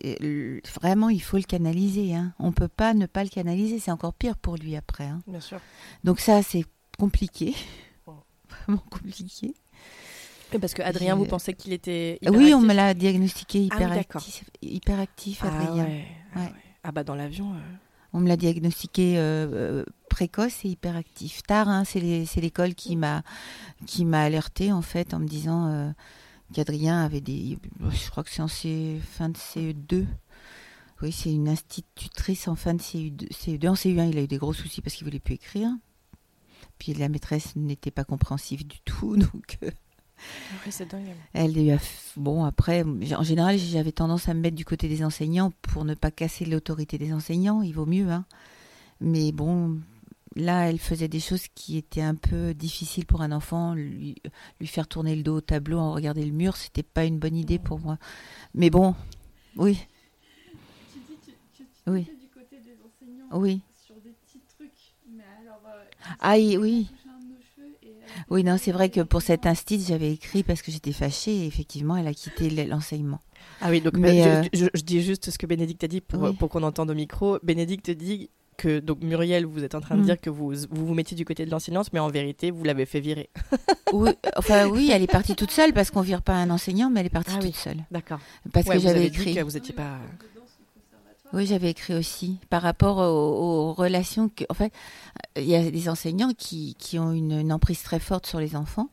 vraiment 0.81 1.09
il 1.11 1.23
faut 1.23 1.37
le 1.37 1.43
canaliser. 1.43 2.15
Hein. 2.15 2.33
On 2.39 2.53
peut 2.53 2.69
pas 2.69 2.95
ne 2.95 3.07
pas 3.07 3.23
le 3.23 3.31
canaliser, 3.31 3.79
c'est 3.79 3.93
encore 3.93 4.15
pire 4.15 4.37
pour 4.37 4.57
lui 4.57 4.75
après. 4.75 5.05
Hein. 5.05 5.23
Bien 5.27 5.41
sûr. 5.41 5.61
Donc 6.03 6.19
ça, 6.19 6.43
c'est 6.43 6.65
compliqué 6.99 7.55
vraiment 8.67 8.83
compliqué. 8.91 9.55
parce 10.61 10.75
que 10.75 10.83
Adrien, 10.83 11.17
vous 11.17 11.27
pensez 11.27 11.55
qu'il 11.55 11.73
était 11.73 12.19
Oui, 12.29 12.55
on 12.55 12.61
me 12.61 12.75
l'a 12.75 12.95
diagnostiqué 12.95 13.69
ah 13.71 13.77
hyperactif, 13.77 14.45
hyperactif 14.61 15.41
ah 15.43 15.49
Adrien. 15.49 15.89
Ah, 16.35 16.41
ouais, 16.41 16.53
ah, 16.85 16.93
bah 16.93 17.05
dans 17.05 17.15
l'avion. 17.15 17.55
Euh. 17.55 17.59
On 18.15 18.21
me 18.21 18.29
l'a 18.29 18.37
diagnostiqué 18.37 19.17
euh, 19.17 19.47
euh, 19.53 19.85
précoce 20.11 20.65
et 20.65 20.69
hyperactif. 20.69 21.43
Tard, 21.45 21.69
hein, 21.69 21.85
c'est 21.85 22.01
l'école 22.01 22.75
qui 22.75 22.97
m'a 22.97 23.23
qui 23.87 24.05
m'a 24.05 24.23
alerté 24.23 24.71
en 24.71 24.83
fait 24.83 25.15
en 25.15 25.19
me 25.19 25.27
disant 25.27 25.95
qu'Adrien 26.53 27.03
avait 27.03 27.23
des. 27.23 27.59
Je 27.81 28.11
crois 28.11 28.23
que 28.23 28.31
c'est 28.31 28.43
en 28.43 28.49
fin 28.49 29.31
de 29.31 29.39
CE2. 29.39 30.07
Oui, 31.01 31.11
c'est 31.11 31.33
une 31.33 31.49
institutrice 31.49 32.47
en 32.47 32.55
fin 32.55 32.75
de 32.75 32.81
CE2. 32.81 33.29
CE2. 33.33 33.69
En 33.69 33.75
CE1, 33.75 34.11
il 34.11 34.19
a 34.19 34.23
eu 34.23 34.29
des 34.29 34.37
gros 34.37 34.53
soucis 34.53 34.81
parce 34.81 34.95
qu'il 34.95 35.05
voulait 35.05 35.19
plus 35.19 35.35
écrire. 35.35 35.69
Puis 36.83 36.95
la 36.95 37.09
maîtresse 37.09 37.55
n'était 37.55 37.93
pas 37.93 38.03
compréhensive 38.03 38.67
du 38.67 38.81
tout, 38.81 39.17
donc. 39.33 39.57
Euh, 39.63 39.71
c'est 40.69 40.91
dingue. 40.91 41.15
Elle 41.33 41.71
a, 41.71 41.79
bon 42.17 42.43
après, 42.43 42.83
en 42.83 43.23
général, 43.23 43.57
j'avais 43.57 43.93
tendance 43.93 44.29
à 44.29 44.35
me 44.35 44.41
mettre 44.41 44.57
du 44.57 44.65
côté 44.65 44.89
des 44.89 45.05
enseignants 45.05 45.53
pour 45.63 45.85
ne 45.85 45.95
pas 45.95 46.11
casser 46.11 46.45
l'autorité 46.45 46.99
des 46.99 47.13
enseignants. 47.13 47.63
Il 47.63 47.73
vaut 47.73 47.87
mieux, 47.87 48.11
hein. 48.11 48.25
Mais 49.01 49.31
bon, 49.31 49.79
là, 50.35 50.69
elle 50.69 50.81
faisait 50.81 51.07
des 51.07 51.21
choses 51.21 51.47
qui 51.55 51.77
étaient 51.77 52.03
un 52.03 52.17
peu 52.17 52.53
difficiles 52.53 53.07
pour 53.07 53.23
un 53.23 53.31
enfant. 53.31 53.75
Lui, 53.75 54.17
lui 54.59 54.67
faire 54.67 54.89
tourner 54.89 55.15
le 55.15 55.23
dos 55.23 55.37
au 55.37 55.41
tableau 55.41 55.79
en 55.79 55.93
regardant 55.93 56.21
le 56.21 56.33
mur, 56.33 56.57
c'était 56.57 56.83
pas 56.83 57.05
une 57.05 57.21
bonne 57.21 57.37
idée 57.37 57.61
pour 57.61 57.79
moi. 57.79 57.97
Mais 58.55 58.71
bon, 58.71 58.97
oui. 59.55 59.79
Tu 60.93 60.99
dis, 60.99 61.17
tu, 61.25 61.33
tu, 61.55 61.65
oui. 61.87 62.09
du 62.21 62.27
côté 62.27 62.57
des 62.57 62.77
enseignants. 62.85 63.29
Oui. 63.39 63.63
Ah 66.21 66.35
oui. 66.37 66.89
Oui, 68.31 68.45
non, 68.45 68.57
c'est 68.59 68.73
vrai 68.73 68.91
que 68.91 69.01
pour 69.01 69.23
cet 69.23 69.47
instit, 69.47 69.83
j'avais 69.87 70.13
écrit 70.13 70.43
parce 70.43 70.63
que 70.63 70.71
j'étais 70.71 70.93
fâchée 70.93 71.35
et 71.35 71.47
effectivement, 71.47 71.97
elle 71.97 72.07
a 72.07 72.15
quitté 72.15 72.51
l'enseignement. 72.67 73.21
Ah 73.61 73.71
oui, 73.71 73.81
donc 73.81 73.95
Mais, 73.95 74.27
euh, 74.27 74.43
je, 74.53 74.83
dis 74.83 75.03
juste 75.03 75.31
ce 75.31 75.39
que 75.39 75.47
Bénédicte 75.47 75.85
a 75.85 75.89
dit 75.89 76.01
pour, 76.01 76.35
pour 76.37 76.49
qu'on 76.49 76.63
entende 76.63 76.91
au 76.91 76.95
micro. 76.95 77.39
Bénédicte 77.43 77.91
dit 77.91 78.31
que, 78.57 78.81
donc 78.81 79.03
Muriel, 79.03 79.47
vous 79.47 79.65
êtes 79.65 79.75
en 79.75 79.81
train 79.81 79.97
de 79.97 80.03
mm. 80.03 80.05
dire 80.05 80.21
que 80.21 80.31
vous, 80.31 80.53
vous 80.71 80.87
vous 80.87 80.95
mettiez 80.95 81.17
du 81.17 81.25
côté 81.25 81.45
de 81.45 81.51
l'enseignance, 81.51 81.93
mais 81.93 81.99
en 81.99 82.09
vérité, 82.09 82.51
vous 82.51 82.65
l'avez 82.65 82.87
fait 82.87 83.01
virer. 83.01 83.31
oui, 83.93 84.11
enfin 84.37 84.67
oui, 84.67 84.91
elle 84.93 85.03
est 85.03 85.11
partie 85.11 85.35
toute 85.35 85.51
seule 85.51 85.73
parce 85.73 85.91
qu'on 85.91 86.01
vire 86.01 86.23
pas 86.23 86.35
un 86.35 86.51
enseignant, 86.51 86.91
mais 86.91 87.01
elle 87.01 87.07
est 87.07 87.11
partie 87.11 87.35
ah 87.37 87.43
toute 87.43 87.57
seule. 87.57 87.79
D'accord. 87.91 88.21
Parce 88.53 88.69
que 88.69 88.79
j'avais 88.79 89.07
écrit. 89.07 89.35
que 89.35 89.41
vous 89.41 89.57
étiez 89.57 89.75
pas. 89.75 89.99
Oui, 91.33 91.47
j'avais 91.47 91.71
écrit 91.71 91.95
aussi 91.95 92.39
par 92.51 92.61
rapport 92.61 92.99
aux, 92.99 93.73
relations. 93.73 94.29
Que, 94.29 94.45
en 94.51 94.55
fait, 94.55 94.73
il 95.37 95.45
y 95.45 95.55
a 95.55 95.71
des 95.71 95.89
enseignants 95.89 96.33
qui, 96.37 96.75
qui 96.79 96.99
ont 96.99 97.13
une, 97.13 97.53
emprise 97.53 97.83
très 97.83 98.01
forte 98.01 98.27
sur 98.27 98.39
les 98.39 98.55
enfants. 98.55 98.91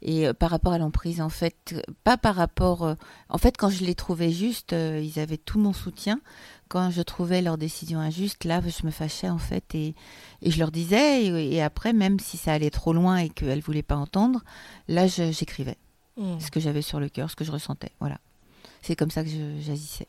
Et 0.00 0.26
euh, 0.26 0.32
par 0.32 0.50
rapport 0.50 0.72
à 0.72 0.78
l'emprise, 0.78 1.20
en 1.20 1.28
fait, 1.28 1.74
pas 2.02 2.16
par 2.16 2.34
rapport. 2.34 2.84
Euh, 2.84 2.94
en 3.28 3.38
fait, 3.38 3.56
quand 3.56 3.68
je 3.68 3.84
les 3.84 3.94
trouvais 3.94 4.32
justes, 4.32 4.72
euh, 4.72 5.00
ils 5.02 5.20
avaient 5.20 5.36
tout 5.36 5.58
mon 5.58 5.72
soutien. 5.72 6.20
Quand 6.68 6.90
je 6.90 7.02
trouvais 7.02 7.42
leurs 7.42 7.58
décisions 7.58 8.00
injustes, 8.00 8.44
là, 8.44 8.60
je 8.60 8.86
me 8.86 8.90
fâchais, 8.90 9.28
en 9.28 9.38
fait. 9.38 9.74
Et, 9.74 9.94
et 10.40 10.50
je 10.50 10.58
leur 10.58 10.72
disais. 10.72 11.26
Et, 11.26 11.62
après, 11.62 11.92
même 11.92 12.18
si 12.18 12.38
ça 12.38 12.54
allait 12.54 12.70
trop 12.70 12.94
loin 12.94 13.18
et 13.18 13.28
qu'elles 13.28 13.58
ne 13.58 13.62
voulaient 13.62 13.82
pas 13.82 13.96
entendre, 13.96 14.42
là, 14.88 15.06
j'écrivais 15.06 15.76
mmh. 16.16 16.40
ce 16.40 16.50
que 16.50 16.58
j'avais 16.58 16.82
sur 16.82 16.98
le 16.98 17.10
cœur, 17.10 17.30
ce 17.30 17.36
que 17.36 17.44
je 17.44 17.52
ressentais. 17.52 17.92
Voilà. 18.00 18.18
C'est 18.80 18.96
comme 18.96 19.10
ça 19.10 19.22
que 19.22 19.30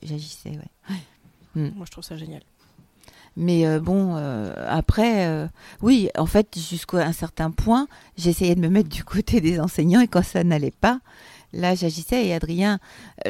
j'agissais. 0.01 0.49
ouais. 0.49 0.95
Mm. 1.55 1.69
Moi, 1.75 1.85
je 1.85 1.91
trouve 1.91 2.03
ça 2.03 2.17
génial. 2.17 2.41
Mais 3.35 3.65
euh, 3.65 3.79
bon, 3.79 4.15
euh, 4.15 4.53
après, 4.67 5.27
euh, 5.27 5.47
oui, 5.81 6.09
en 6.17 6.25
fait, 6.25 6.57
jusqu'à 6.57 7.05
un 7.05 7.13
certain 7.13 7.51
point, 7.51 7.87
j'essayais 8.17 8.55
de 8.55 8.61
me 8.61 8.69
mettre 8.69 8.89
du 8.89 9.03
côté 9.03 9.41
des 9.41 9.59
enseignants 9.59 10.01
et 10.01 10.07
quand 10.07 10.23
ça 10.23 10.43
n'allait 10.43 10.71
pas, 10.71 10.99
là, 11.51 11.73
j'agissais. 11.73 12.27
Et 12.27 12.33
Adrien, 12.33 12.79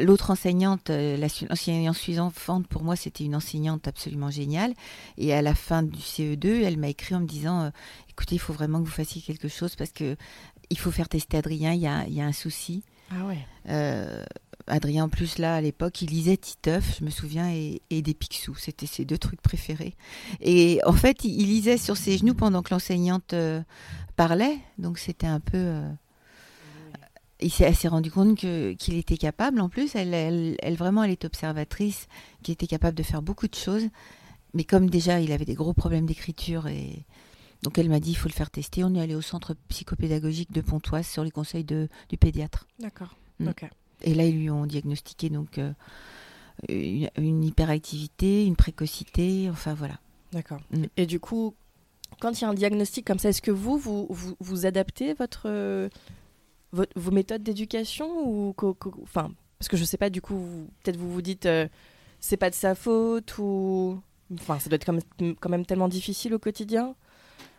l'autre 0.00 0.30
enseignante, 0.30 0.90
l'enseignante 0.90 1.96
suivante, 1.96 2.34
pour 2.68 2.82
moi, 2.82 2.96
c'était 2.96 3.24
une 3.24 3.34
enseignante 3.34 3.88
absolument 3.88 4.30
géniale. 4.30 4.74
Et 5.16 5.32
à 5.32 5.40
la 5.40 5.54
fin 5.54 5.82
du 5.82 5.98
CE2, 5.98 6.64
elle 6.64 6.76
m'a 6.76 6.88
écrit 6.88 7.14
en 7.14 7.20
me 7.20 7.26
disant 7.26 7.70
écoutez, 8.10 8.36
il 8.36 8.40
faut 8.40 8.52
vraiment 8.52 8.80
que 8.80 8.84
vous 8.84 8.90
fassiez 8.90 9.22
quelque 9.22 9.48
chose 9.48 9.74
parce 9.74 9.90
que 9.90 10.16
il 10.70 10.78
faut 10.78 10.90
faire 10.90 11.08
tester 11.08 11.36
Adrien, 11.36 11.72
il 11.72 11.80
y 11.80 11.86
a, 11.86 12.06
il 12.06 12.14
y 12.14 12.20
a 12.20 12.26
un 12.26 12.32
souci. 12.32 12.82
Ah 13.10 13.26
ouais. 13.26 13.38
Adrien, 14.66 15.04
en 15.04 15.08
plus, 15.08 15.38
là, 15.38 15.56
à 15.56 15.60
l'époque, 15.60 16.02
il 16.02 16.10
lisait 16.10 16.36
Titeuf, 16.36 16.98
je 16.98 17.04
me 17.04 17.10
souviens, 17.10 17.50
et, 17.50 17.82
et 17.90 18.02
des 18.02 18.14
Picsou. 18.14 18.54
C'était 18.56 18.86
ses 18.86 19.04
deux 19.04 19.18
trucs 19.18 19.40
préférés. 19.42 19.94
Et 20.40 20.80
en 20.86 20.92
fait, 20.92 21.24
il, 21.24 21.40
il 21.40 21.48
lisait 21.48 21.76
sur 21.78 21.96
ses 21.96 22.16
genoux 22.18 22.34
pendant 22.34 22.62
que 22.62 22.72
l'enseignante 22.72 23.32
euh, 23.32 23.62
parlait. 24.16 24.58
Donc, 24.78 24.98
c'était 24.98 25.26
un 25.26 25.40
peu. 25.40 25.58
euh, 25.58 25.88
il 27.40 27.50
s'est, 27.52 27.72
s'est 27.74 27.88
rendu 27.88 28.10
compte 28.10 28.38
que, 28.38 28.72
qu'il 28.72 28.94
était 28.94 29.18
capable. 29.18 29.60
En 29.60 29.68
plus, 29.68 29.94
elle, 29.94 30.14
elle, 30.14 30.56
elle, 30.62 30.76
vraiment, 30.76 31.02
elle 31.04 31.10
est 31.10 31.24
observatrice, 31.24 32.06
qui 32.42 32.52
était 32.52 32.66
capable 32.66 32.96
de 32.96 33.02
faire 33.02 33.22
beaucoup 33.22 33.48
de 33.48 33.54
choses. 33.54 33.88
Mais 34.54 34.64
comme 34.64 34.88
déjà, 34.88 35.20
il 35.20 35.32
avait 35.32 35.44
des 35.44 35.54
gros 35.54 35.74
problèmes 35.74 36.06
d'écriture 36.06 36.66
et. 36.68 37.04
Donc 37.62 37.78
elle 37.78 37.88
m'a 37.88 37.98
dit 37.98 38.10
il 38.10 38.14
faut 38.14 38.28
le 38.28 38.34
faire 38.34 38.50
tester. 38.50 38.84
On 38.84 38.94
est 38.94 39.00
allé 39.00 39.14
au 39.14 39.22
centre 39.22 39.54
psychopédagogique 39.68 40.52
de 40.52 40.60
Pontoise 40.60 41.06
sur 41.06 41.24
les 41.24 41.30
conseils 41.30 41.64
de, 41.64 41.88
du 42.10 42.18
pédiatre. 42.18 42.66
D'accord. 42.78 43.16
Mm. 43.38 43.48
Ok. 43.48 43.64
Et 44.04 44.14
là, 44.14 44.24
ils 44.24 44.38
lui 44.38 44.50
ont 44.50 44.66
diagnostiqué 44.66 45.28
donc 45.30 45.58
euh, 45.58 45.72
une, 46.68 47.08
une 47.18 47.42
hyperactivité, 47.44 48.44
une 48.46 48.54
précocité, 48.56 49.48
enfin 49.50 49.74
voilà. 49.74 49.98
D'accord. 50.32 50.60
Mm. 50.70 50.84
Et 50.96 51.06
du 51.06 51.18
coup, 51.20 51.54
quand 52.20 52.38
il 52.38 52.42
y 52.42 52.44
a 52.44 52.48
un 52.48 52.54
diagnostic 52.54 53.06
comme 53.06 53.18
ça, 53.18 53.30
est-ce 53.30 53.42
que 53.42 53.50
vous, 53.50 53.76
vous, 53.78 54.06
vous, 54.10 54.36
vous 54.40 54.66
adaptez 54.66 55.14
votre, 55.14 55.42
euh, 55.46 55.88
votre- 56.72 56.92
vos 56.96 57.10
méthodes 57.10 57.42
d'éducation 57.42 58.08
ou 58.28 58.54
enfin 59.02 59.32
parce 59.58 59.68
que 59.68 59.76
je 59.76 59.84
sais 59.84 59.96
pas 59.96 60.10
du 60.10 60.20
coup, 60.20 60.68
peut-être 60.82 60.96
vous 60.98 61.10
vous 61.10 61.22
dites 61.22 61.46
euh, 61.46 61.66
c'est 62.20 62.36
pas 62.36 62.50
de 62.50 62.54
sa 62.54 62.74
faute 62.74 63.38
ou 63.38 63.98
enfin 64.34 64.58
ça 64.58 64.68
doit 64.68 64.76
être 64.76 64.84
quand 64.84 64.92
même, 64.92 65.34
quand 65.36 65.48
même 65.48 65.64
tellement 65.64 65.88
difficile 65.88 66.34
au 66.34 66.38
quotidien. 66.38 66.94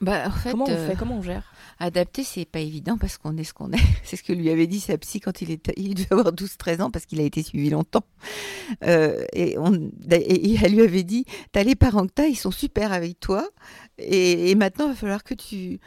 Bah, 0.02 0.26
en 0.28 0.32
fait, 0.32 0.52
comment 0.52 0.66
on 0.66 0.72
euh, 0.72 0.88
fait 0.88 0.96
Comment 0.96 1.18
on 1.18 1.22
gère? 1.22 1.44
adapter, 1.80 2.24
c'est 2.24 2.46
pas 2.46 2.60
évident 2.60 2.98
parce 2.98 3.18
qu'on 3.18 3.36
est 3.38 3.44
ce 3.44 3.54
qu'on 3.54 3.72
est. 3.72 3.80
C'est 4.04 4.16
ce 4.16 4.24
que 4.24 4.34
lui 4.34 4.50
avait 4.50 4.68
dit 4.68 4.80
sa 4.80 4.98
psy 4.98 5.20
quand 5.20 5.42
il, 5.42 5.52
était, 5.52 5.74
il 5.78 5.96
devait 5.96 6.12
avoir 6.12 6.34
12-13 6.34 6.82
ans 6.82 6.92
parce 6.92 7.06
qu'il 7.06 7.20
a 7.20 7.24
été 7.24 7.44
suivi 7.44 7.70
longtemps. 7.70 8.06
Euh, 8.84 9.26
et, 9.34 9.58
on, 9.58 9.74
et, 10.12 10.52
et 10.52 10.60
elle 10.64 10.74
lui 10.74 10.82
avait 10.82 11.04
dit 11.04 11.26
T'as 11.52 11.64
les 11.64 11.76
parents 11.76 12.08
que 12.08 12.14
t'as, 12.14 12.28
ils 12.28 12.36
sont 12.36 12.52
super 12.52 12.94
avec 12.94 13.20
toi. 13.20 13.48
Et, 13.98 14.52
et 14.52 14.56
maintenant, 14.56 14.86
il 14.86 14.90
va 14.90 14.96
falloir 14.96 15.24
que 15.24 15.34
tu. 15.34 15.80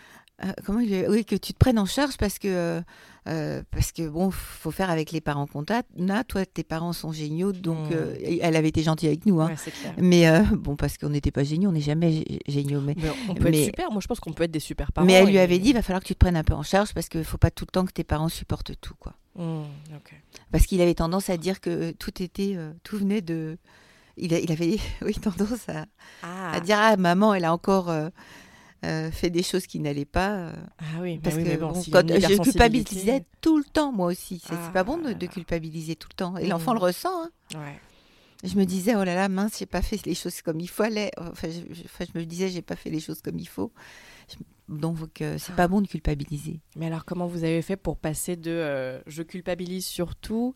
Euh, 0.44 0.53
comment 0.64 0.79
oui, 0.81 1.24
que 1.24 1.35
tu 1.37 1.53
te 1.53 1.59
prennes 1.59 1.79
en 1.79 1.87
charge 1.87 2.16
parce 2.16 2.38
que. 2.38 2.48
euh, 2.48 2.81
euh, 3.27 3.62
parce 3.72 3.92
que 3.92 4.09
bon, 4.09 4.31
faut 4.31 4.70
faire 4.70 4.88
avec 4.88 5.12
les 5.12 5.20
parents 5.20 5.46
qu'on 5.46 5.62
a. 5.68 6.24
Toi, 6.24 6.46
tes 6.46 6.62
parents 6.64 6.94
sont 6.94 7.12
géniaux, 7.12 7.53
donc 7.53 7.90
Mm. 7.90 7.92
euh, 7.92 8.14
elle 8.40 8.57
avait 8.57 8.68
été 8.68 8.83
gentille 8.83 9.09
avec 9.09 9.27
nous. 9.27 9.38
Hein. 9.42 9.48
Ouais, 9.48 9.57
c'est 9.59 9.70
clair. 9.70 9.92
Mais 9.98 10.24
bon, 10.57 10.77
parce 10.77 10.96
qu'on 10.96 11.11
n'était 11.11 11.31
pas 11.31 11.44
géniaux, 11.44 11.68
on 11.68 11.72
n'est 11.72 11.83
jamais 11.83 12.11
gé- 12.11 12.38
géniaux. 12.48 12.81
Mais, 12.81 12.94
Mais 12.96 13.11
on 13.29 13.35
peut 13.35 13.51
Mais- 13.51 13.59
être 13.59 13.64
super. 13.66 13.90
Moi, 13.90 14.01
je 14.01 14.07
pense 14.07 14.18
qu'on 14.20 14.33
peut 14.33 14.44
être 14.44 14.51
des 14.51 14.61
super 14.61 14.92
parents. 14.92 15.07
mais 15.07 15.12
elle 15.12 15.27
lui 15.29 15.38
avait 15.38 15.59
dit, 15.59 15.70
il 15.70 15.74
va 15.74 15.83
falloir 15.83 16.01
que 16.03 16.07
tu 16.09 16.14
te 16.14 16.18
prennes 16.18 16.37
un 16.37 16.44
peu 16.44 16.55
en 16.55 16.62
charge 16.62 16.94
parce 16.94 17.11
qu'il 17.11 17.22
faut 17.24 17.37
pas 17.37 17.51
tout 17.51 17.66
le 17.66 17.72
temps 17.72 17.85
que 17.85 17.92
tes 17.92 18.05
parents 18.05 18.31
supportent 18.31 18.72
tout, 18.81 18.94
quoi. 18.98 19.12
Mm, 19.37 19.62
ok. 19.96 20.14
Parce 20.51 20.64
qu'il 20.64 20.81
avait 20.81 20.94
tendance 20.94 21.29
à 21.29 21.37
dire 21.37 21.61
que 21.61 21.90
tout 21.90 22.22
était, 22.22 22.57
tout 22.83 22.96
venait 22.96 23.20
de. 23.20 23.59
Il, 24.16 24.33
a- 24.33 24.38
il 24.40 24.51
avait, 24.53 24.79
oui, 25.03 25.12
tendance 25.14 25.68
à, 25.68 25.85
Ah, 26.22 26.53
à 26.55 26.61
dire 26.61 26.79
ah 26.81 26.96
maman, 26.96 27.35
elle 27.35 27.44
a 27.44 27.53
encore 27.53 27.90
euh, 28.85 29.11
fait 29.11 29.31
des 29.31 29.43
choses 29.43 29.67
qui 29.67 29.81
n'allaient 29.81 30.05
pas. 30.05 30.37
euh, 30.37 30.53
ah 30.79 30.85
oui, 31.01 31.19
parce 31.19 31.35
bah 31.37 31.43
oui, 31.43 31.45
que 31.49 31.53
mais 31.53 31.57
bon, 31.59 31.73
bon, 31.73 31.83
quand 31.91 32.09
je 32.09 32.43
culpabilisais 32.43 33.25
tout 33.41 33.59
le 33.59 33.64
temps, 33.64 33.93
moi 33.93 34.07
aussi. 34.07 34.41
C'est 34.47 34.55
c'est 34.55 34.73
pas 34.73 34.85
bon 34.85 35.01
Ah 35.05 35.09
de, 35.09 35.12
de 35.14 35.27
culpabiliser 35.27 35.97
tout 35.97 36.09
le 36.12 36.17
temps. 36.17 36.37
Et 36.37 36.47
Mm. 36.47 36.51
l'enfant 36.51 36.73
le 36.75 36.79
ressent. 36.81 37.25
hein. 37.25 37.31
Ouais. 37.55 37.81
Je 38.45 38.57
me 38.57 38.64
disais 38.64 38.95
oh 38.95 39.03
là 39.03 39.17
là 39.17 39.29
mince, 39.29 39.59
j'ai 39.59 39.67
pas 39.67 39.83
fait 39.83 40.05
les 40.07 40.14
choses 40.14 40.43
comme 40.43 40.61
il 40.61 40.69
fallait. 40.69 41.11
Enfin, 41.19 41.49
je, 41.49 41.75
je- 41.75 41.83
enfin, 41.87 42.05
je 42.12 42.17
me 42.17 42.25
disais 42.25 42.49
j'ai 42.49 42.62
pas 42.62 42.77
fait 42.77 42.88
les 42.91 43.01
choses 43.01 43.21
comme 43.21 43.37
il 43.38 43.49
faut. 43.49 43.73
Je- 44.31 44.37
donc 44.73 45.23
euh, 45.23 45.37
c'est 45.38 45.57
pas 45.57 45.67
bon 45.67 45.81
de 45.81 45.88
culpabiliser. 45.88 46.61
Mais 46.77 46.87
alors, 46.87 47.05
comment 47.05 47.27
vous 47.27 47.43
avez 47.43 47.62
fait 47.62 47.77
pour 47.77 47.97
passer 47.97 48.37
de 48.37 48.51
euh, 48.53 49.01
je 49.09 49.23
culpabilise 49.25 49.87
sur 49.87 50.14
tout 50.14 50.55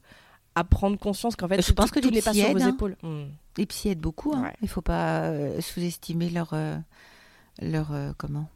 à 0.55 0.63
prendre 0.65 0.97
conscience 0.99 1.35
qu'en 1.35 1.49
fait, 1.49 1.61
Je 1.67 1.73
pense 1.73 1.87
tout, 1.89 1.95
que 1.95 2.01
tout 2.01 2.11
les 2.11 2.17
n'est 2.17 2.23
pas 2.23 2.35
sur 2.35 2.53
vos 2.53 2.63
hein. 2.63 2.69
épaules 2.69 2.97
Mm. 3.03 3.23
Les 3.59 3.67
psy 3.67 3.89
aident 3.89 3.99
beaucoup. 4.01 4.33
hein. 4.35 4.45
Ouais. 4.45 4.55
Il 4.63 4.69
faut 4.69 4.81
pas 4.83 5.23
euh, 5.31 5.61
sous-estimer 5.61 6.31
leur 6.31 6.51
euh, 6.53 6.77
leur 7.61 7.93
euh, 7.93 8.13
comment 8.17 8.49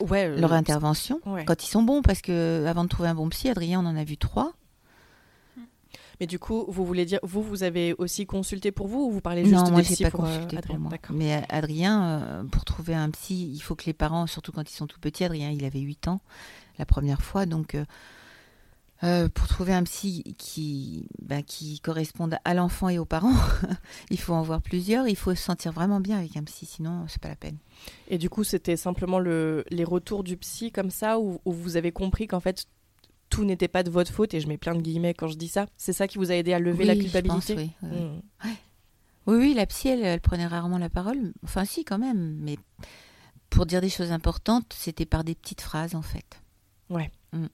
Ouais, 0.00 0.26
euh, 0.26 0.38
leur 0.38 0.52
intervention 0.52 1.20
ouais. 1.26 1.44
quand 1.44 1.64
ils 1.64 1.68
sont 1.68 1.82
bons 1.82 2.02
parce 2.02 2.20
que 2.20 2.64
avant 2.66 2.84
de 2.84 2.88
trouver 2.88 3.08
un 3.08 3.14
bon 3.14 3.28
psy, 3.30 3.48
Adrien 3.48 3.80
on 3.80 3.86
en 3.86 3.96
a 3.96 4.04
vu 4.04 4.16
trois. 4.16 4.52
Mais 6.18 6.26
du 6.26 6.38
coup, 6.38 6.64
vous 6.68 6.86
voulez 6.86 7.04
dire, 7.04 7.18
vous, 7.22 7.42
vous 7.42 7.62
avez 7.62 7.94
aussi 7.98 8.24
consulté 8.24 8.72
pour 8.72 8.88
vous 8.88 9.00
ou 9.00 9.10
vous 9.10 9.20
parlez 9.20 9.44
juste 9.44 9.54
non, 9.54 9.70
moi 9.70 9.82
des 9.82 9.88
psy 9.88 10.02
pas 10.02 10.10
pour 10.10 10.24
euh, 10.24 10.34
consulté 10.34 10.56
Adrien 10.56 10.76
pour 10.76 10.90
moi. 10.90 10.98
Mais 11.10 11.44
Adrien, 11.50 12.04
euh, 12.04 12.44
pour 12.44 12.64
trouver 12.64 12.94
un 12.94 13.10
psy, 13.10 13.50
il 13.52 13.60
faut 13.60 13.74
que 13.74 13.84
les 13.84 13.92
parents, 13.92 14.26
surtout 14.26 14.50
quand 14.50 14.68
ils 14.70 14.74
sont 14.74 14.86
tout 14.86 14.98
petits, 14.98 15.24
Adrien 15.24 15.50
il 15.50 15.64
avait 15.64 15.80
8 15.80 16.08
ans 16.08 16.20
la 16.78 16.86
première 16.86 17.20
fois, 17.20 17.44
donc 17.44 17.76
euh, 19.04 19.28
pour 19.28 19.46
trouver 19.46 19.74
un 19.74 19.82
psy 19.84 20.22
qui, 20.38 21.08
bah, 21.20 21.42
qui 21.42 21.80
corresponde 21.80 22.36
à 22.44 22.54
l'enfant 22.54 22.88
et 22.88 22.98
aux 22.98 23.04
parents, 23.04 23.34
il 24.10 24.18
faut 24.18 24.32
en 24.32 24.42
voir 24.42 24.62
plusieurs. 24.62 25.06
Il 25.08 25.16
faut 25.16 25.34
se 25.34 25.42
sentir 25.42 25.72
vraiment 25.72 26.00
bien 26.00 26.18
avec 26.18 26.36
un 26.36 26.44
psy, 26.44 26.66
sinon 26.66 27.04
c'est 27.08 27.20
pas 27.20 27.28
la 27.28 27.36
peine. 27.36 27.58
Et 28.08 28.18
du 28.18 28.30
coup, 28.30 28.44
c'était 28.44 28.76
simplement 28.76 29.18
le, 29.18 29.64
les 29.70 29.84
retours 29.84 30.24
du 30.24 30.36
psy 30.36 30.72
comme 30.72 30.90
ça 30.90 31.18
où, 31.18 31.40
où 31.44 31.52
vous 31.52 31.76
avez 31.76 31.92
compris 31.92 32.26
qu'en 32.26 32.40
fait, 32.40 32.66
tout 33.28 33.44
n'était 33.44 33.68
pas 33.68 33.82
de 33.82 33.90
votre 33.90 34.12
faute, 34.12 34.34
et 34.34 34.40
je 34.40 34.48
mets 34.48 34.56
plein 34.56 34.74
de 34.74 34.80
guillemets 34.80 35.14
quand 35.14 35.28
je 35.28 35.36
dis 35.36 35.48
ça. 35.48 35.66
C'est 35.76 35.92
ça 35.92 36.06
qui 36.08 36.18
vous 36.18 36.30
a 36.30 36.34
aidé 36.34 36.52
à 36.52 36.58
lever 36.58 36.84
la 36.84 36.94
je 36.94 37.00
culpabilité 37.00 37.54
pense, 37.54 37.62
oui, 37.62 37.70
oui, 37.82 37.98
oui. 38.44 38.50
Oui, 39.26 39.36
oui, 39.38 39.54
la 39.54 39.66
psy, 39.66 39.88
elle, 39.88 40.04
elle 40.04 40.20
prenait 40.20 40.46
rarement 40.46 40.78
la 40.78 40.88
parole. 40.88 41.32
Enfin, 41.42 41.64
si, 41.64 41.84
quand 41.84 41.98
même. 41.98 42.38
Mais 42.40 42.56
pour 43.50 43.66
dire 43.66 43.80
des 43.80 43.88
choses 43.88 44.12
importantes, 44.12 44.72
c'était 44.72 45.04
par 45.04 45.24
des 45.24 45.34
petites 45.34 45.60
phrases, 45.60 45.96
en 45.96 46.02
fait. 46.02 46.40
Ouais. 46.88 47.10
Mm. 47.32 47.46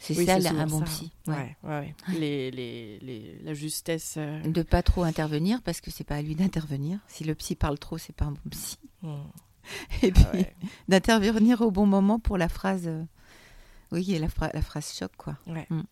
C'est 0.00 0.16
Oui, 0.18 0.26
ça, 0.26 0.38
la- 0.38 0.50
un 0.50 0.66
bon 0.66 0.80
ça. 0.80 0.84
psy. 0.86 1.12
Ouais, 1.28 1.34
Ouais. 1.34 1.56
ouais, 1.62 1.78
ouais. 1.80 1.94
Les, 2.18 2.50
les, 2.50 2.98
les- 3.00 3.38
la 3.42 3.54
justesse. 3.54 4.14
euh, 4.18 4.40
De 4.42 4.62
pas 4.62 4.82
trop 4.82 5.02
intervenir, 5.04 5.62
parce 5.62 5.80
que 5.80 5.90
c'est 5.90 6.02
pas 6.04 6.16
à 6.16 6.22
lui 6.22 6.34
d'intervenir. 6.34 6.98
Si 7.08 7.24
le 7.24 7.34
psy 7.34 7.54
parle 7.54 7.78
trop, 7.78 7.98
c'est 7.98 8.14
pas 8.14 8.24
un 8.24 8.32
bon 8.32 8.40
psy. 8.50 8.78
mm. 9.02 9.14
Et 10.02 10.10
puis, 10.10 10.24
Ah 10.32 10.36
ouais. 10.36 10.56
d'intervenir 10.88 11.60
au 11.60 11.70
bon 11.70 11.86
moment 11.86 12.18
pour 12.18 12.36
la 12.36 12.48
phrase. 12.48 12.88
euh, 12.88 13.04
Oui, 13.92 14.12
et 14.14 14.18
la, 14.18 14.26
la 14.52 14.62
phrase 14.62 14.92
choc, 14.92 15.12
quoi. 15.16 15.36
Ouais. 15.46 15.66
Mm. 15.70 15.82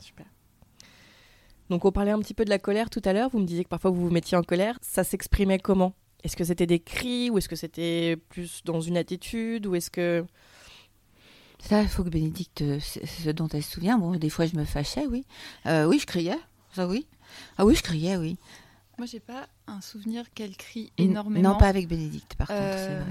Super. 0.00 0.26
Donc 1.70 1.84
on 1.86 1.92
parlait 1.92 2.10
un 2.10 2.18
petit 2.18 2.34
peu 2.34 2.44
de 2.44 2.50
la 2.50 2.58
colère 2.58 2.90
tout 2.90 3.00
à 3.06 3.12
l'heure. 3.14 3.30
Vous 3.30 3.38
me 3.38 3.46
disiez 3.46 3.64
que 3.64 3.70
parfois 3.70 3.90
vous 3.90 4.02
vous 4.02 4.10
mettiez 4.10 4.36
en 4.36 4.42
colère. 4.42 4.78
Ça 4.82 5.02
s'exprimait 5.02 5.58
comment? 5.58 5.94
Est-ce 6.22 6.36
que 6.36 6.44
c'était 6.44 6.66
des 6.66 6.78
cris 6.80 7.30
ou 7.30 7.38
est-ce 7.38 7.48
que 7.48 7.56
c'était 7.56 8.16
plus 8.28 8.62
dans 8.64 8.80
une 8.80 8.96
attitude 8.98 9.66
ou 9.66 9.74
est-ce 9.74 9.90
que 9.90 10.26
Ça, 11.66 11.80
il 11.82 11.88
faut 11.88 12.04
que 12.04 12.10
Bénédicte, 12.10 12.60
euh, 12.62 12.78
ce 12.80 13.30
dont 13.30 13.48
elle 13.48 13.62
se 13.62 13.70
souvient. 13.72 13.96
Bon, 13.98 14.12
des 14.16 14.28
fois, 14.30 14.46
je 14.46 14.54
me 14.54 14.64
fâchais, 14.64 15.06
oui. 15.06 15.24
Euh, 15.66 15.86
oui, 15.86 15.98
je 15.98 16.06
criais. 16.06 16.38
Ça, 16.74 16.86
oui. 16.86 17.06
Ah 17.56 17.64
oui, 17.64 17.74
je 17.74 17.82
criais, 17.82 18.16
oui. 18.16 18.36
Moi, 18.98 19.06
j'ai 19.06 19.20
pas 19.20 19.48
un 19.66 19.80
souvenir 19.80 20.24
qu'elle 20.34 20.56
crie 20.56 20.92
énormément. 20.98 21.52
Non, 21.52 21.56
pas 21.58 21.68
avec 21.68 21.88
Bénédicte, 21.88 22.34
par 22.36 22.48
contre, 22.48 22.60
c'est 22.60 22.90
Euh, 22.90 23.00
vrai. 23.02 23.10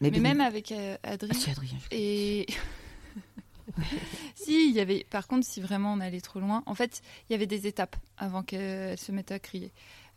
mais 0.00 0.10
Bénédicte- 0.10 0.22
même 0.22 0.40
avec 0.40 0.72
euh, 0.72 0.96
Adrien. 1.02 1.32
Ah, 1.34 1.38
si, 1.40 1.50
Adrien, 1.50 1.78
je- 1.90 1.96
Et 1.96 2.46
si, 4.34 4.68
il 4.68 4.74
y 4.74 4.80
avait. 4.80 5.04
Par 5.10 5.26
contre, 5.26 5.46
si 5.46 5.60
vraiment 5.60 5.92
on 5.92 6.00
allait 6.00 6.20
trop 6.20 6.38
loin, 6.38 6.62
en 6.66 6.74
fait, 6.74 7.02
il 7.28 7.32
y 7.32 7.34
avait 7.34 7.46
des 7.46 7.66
étapes 7.66 7.96
avant 8.18 8.42
qu'elle 8.42 8.98
se 8.98 9.10
mette 9.10 9.32
à 9.32 9.38
crier. 9.38 9.72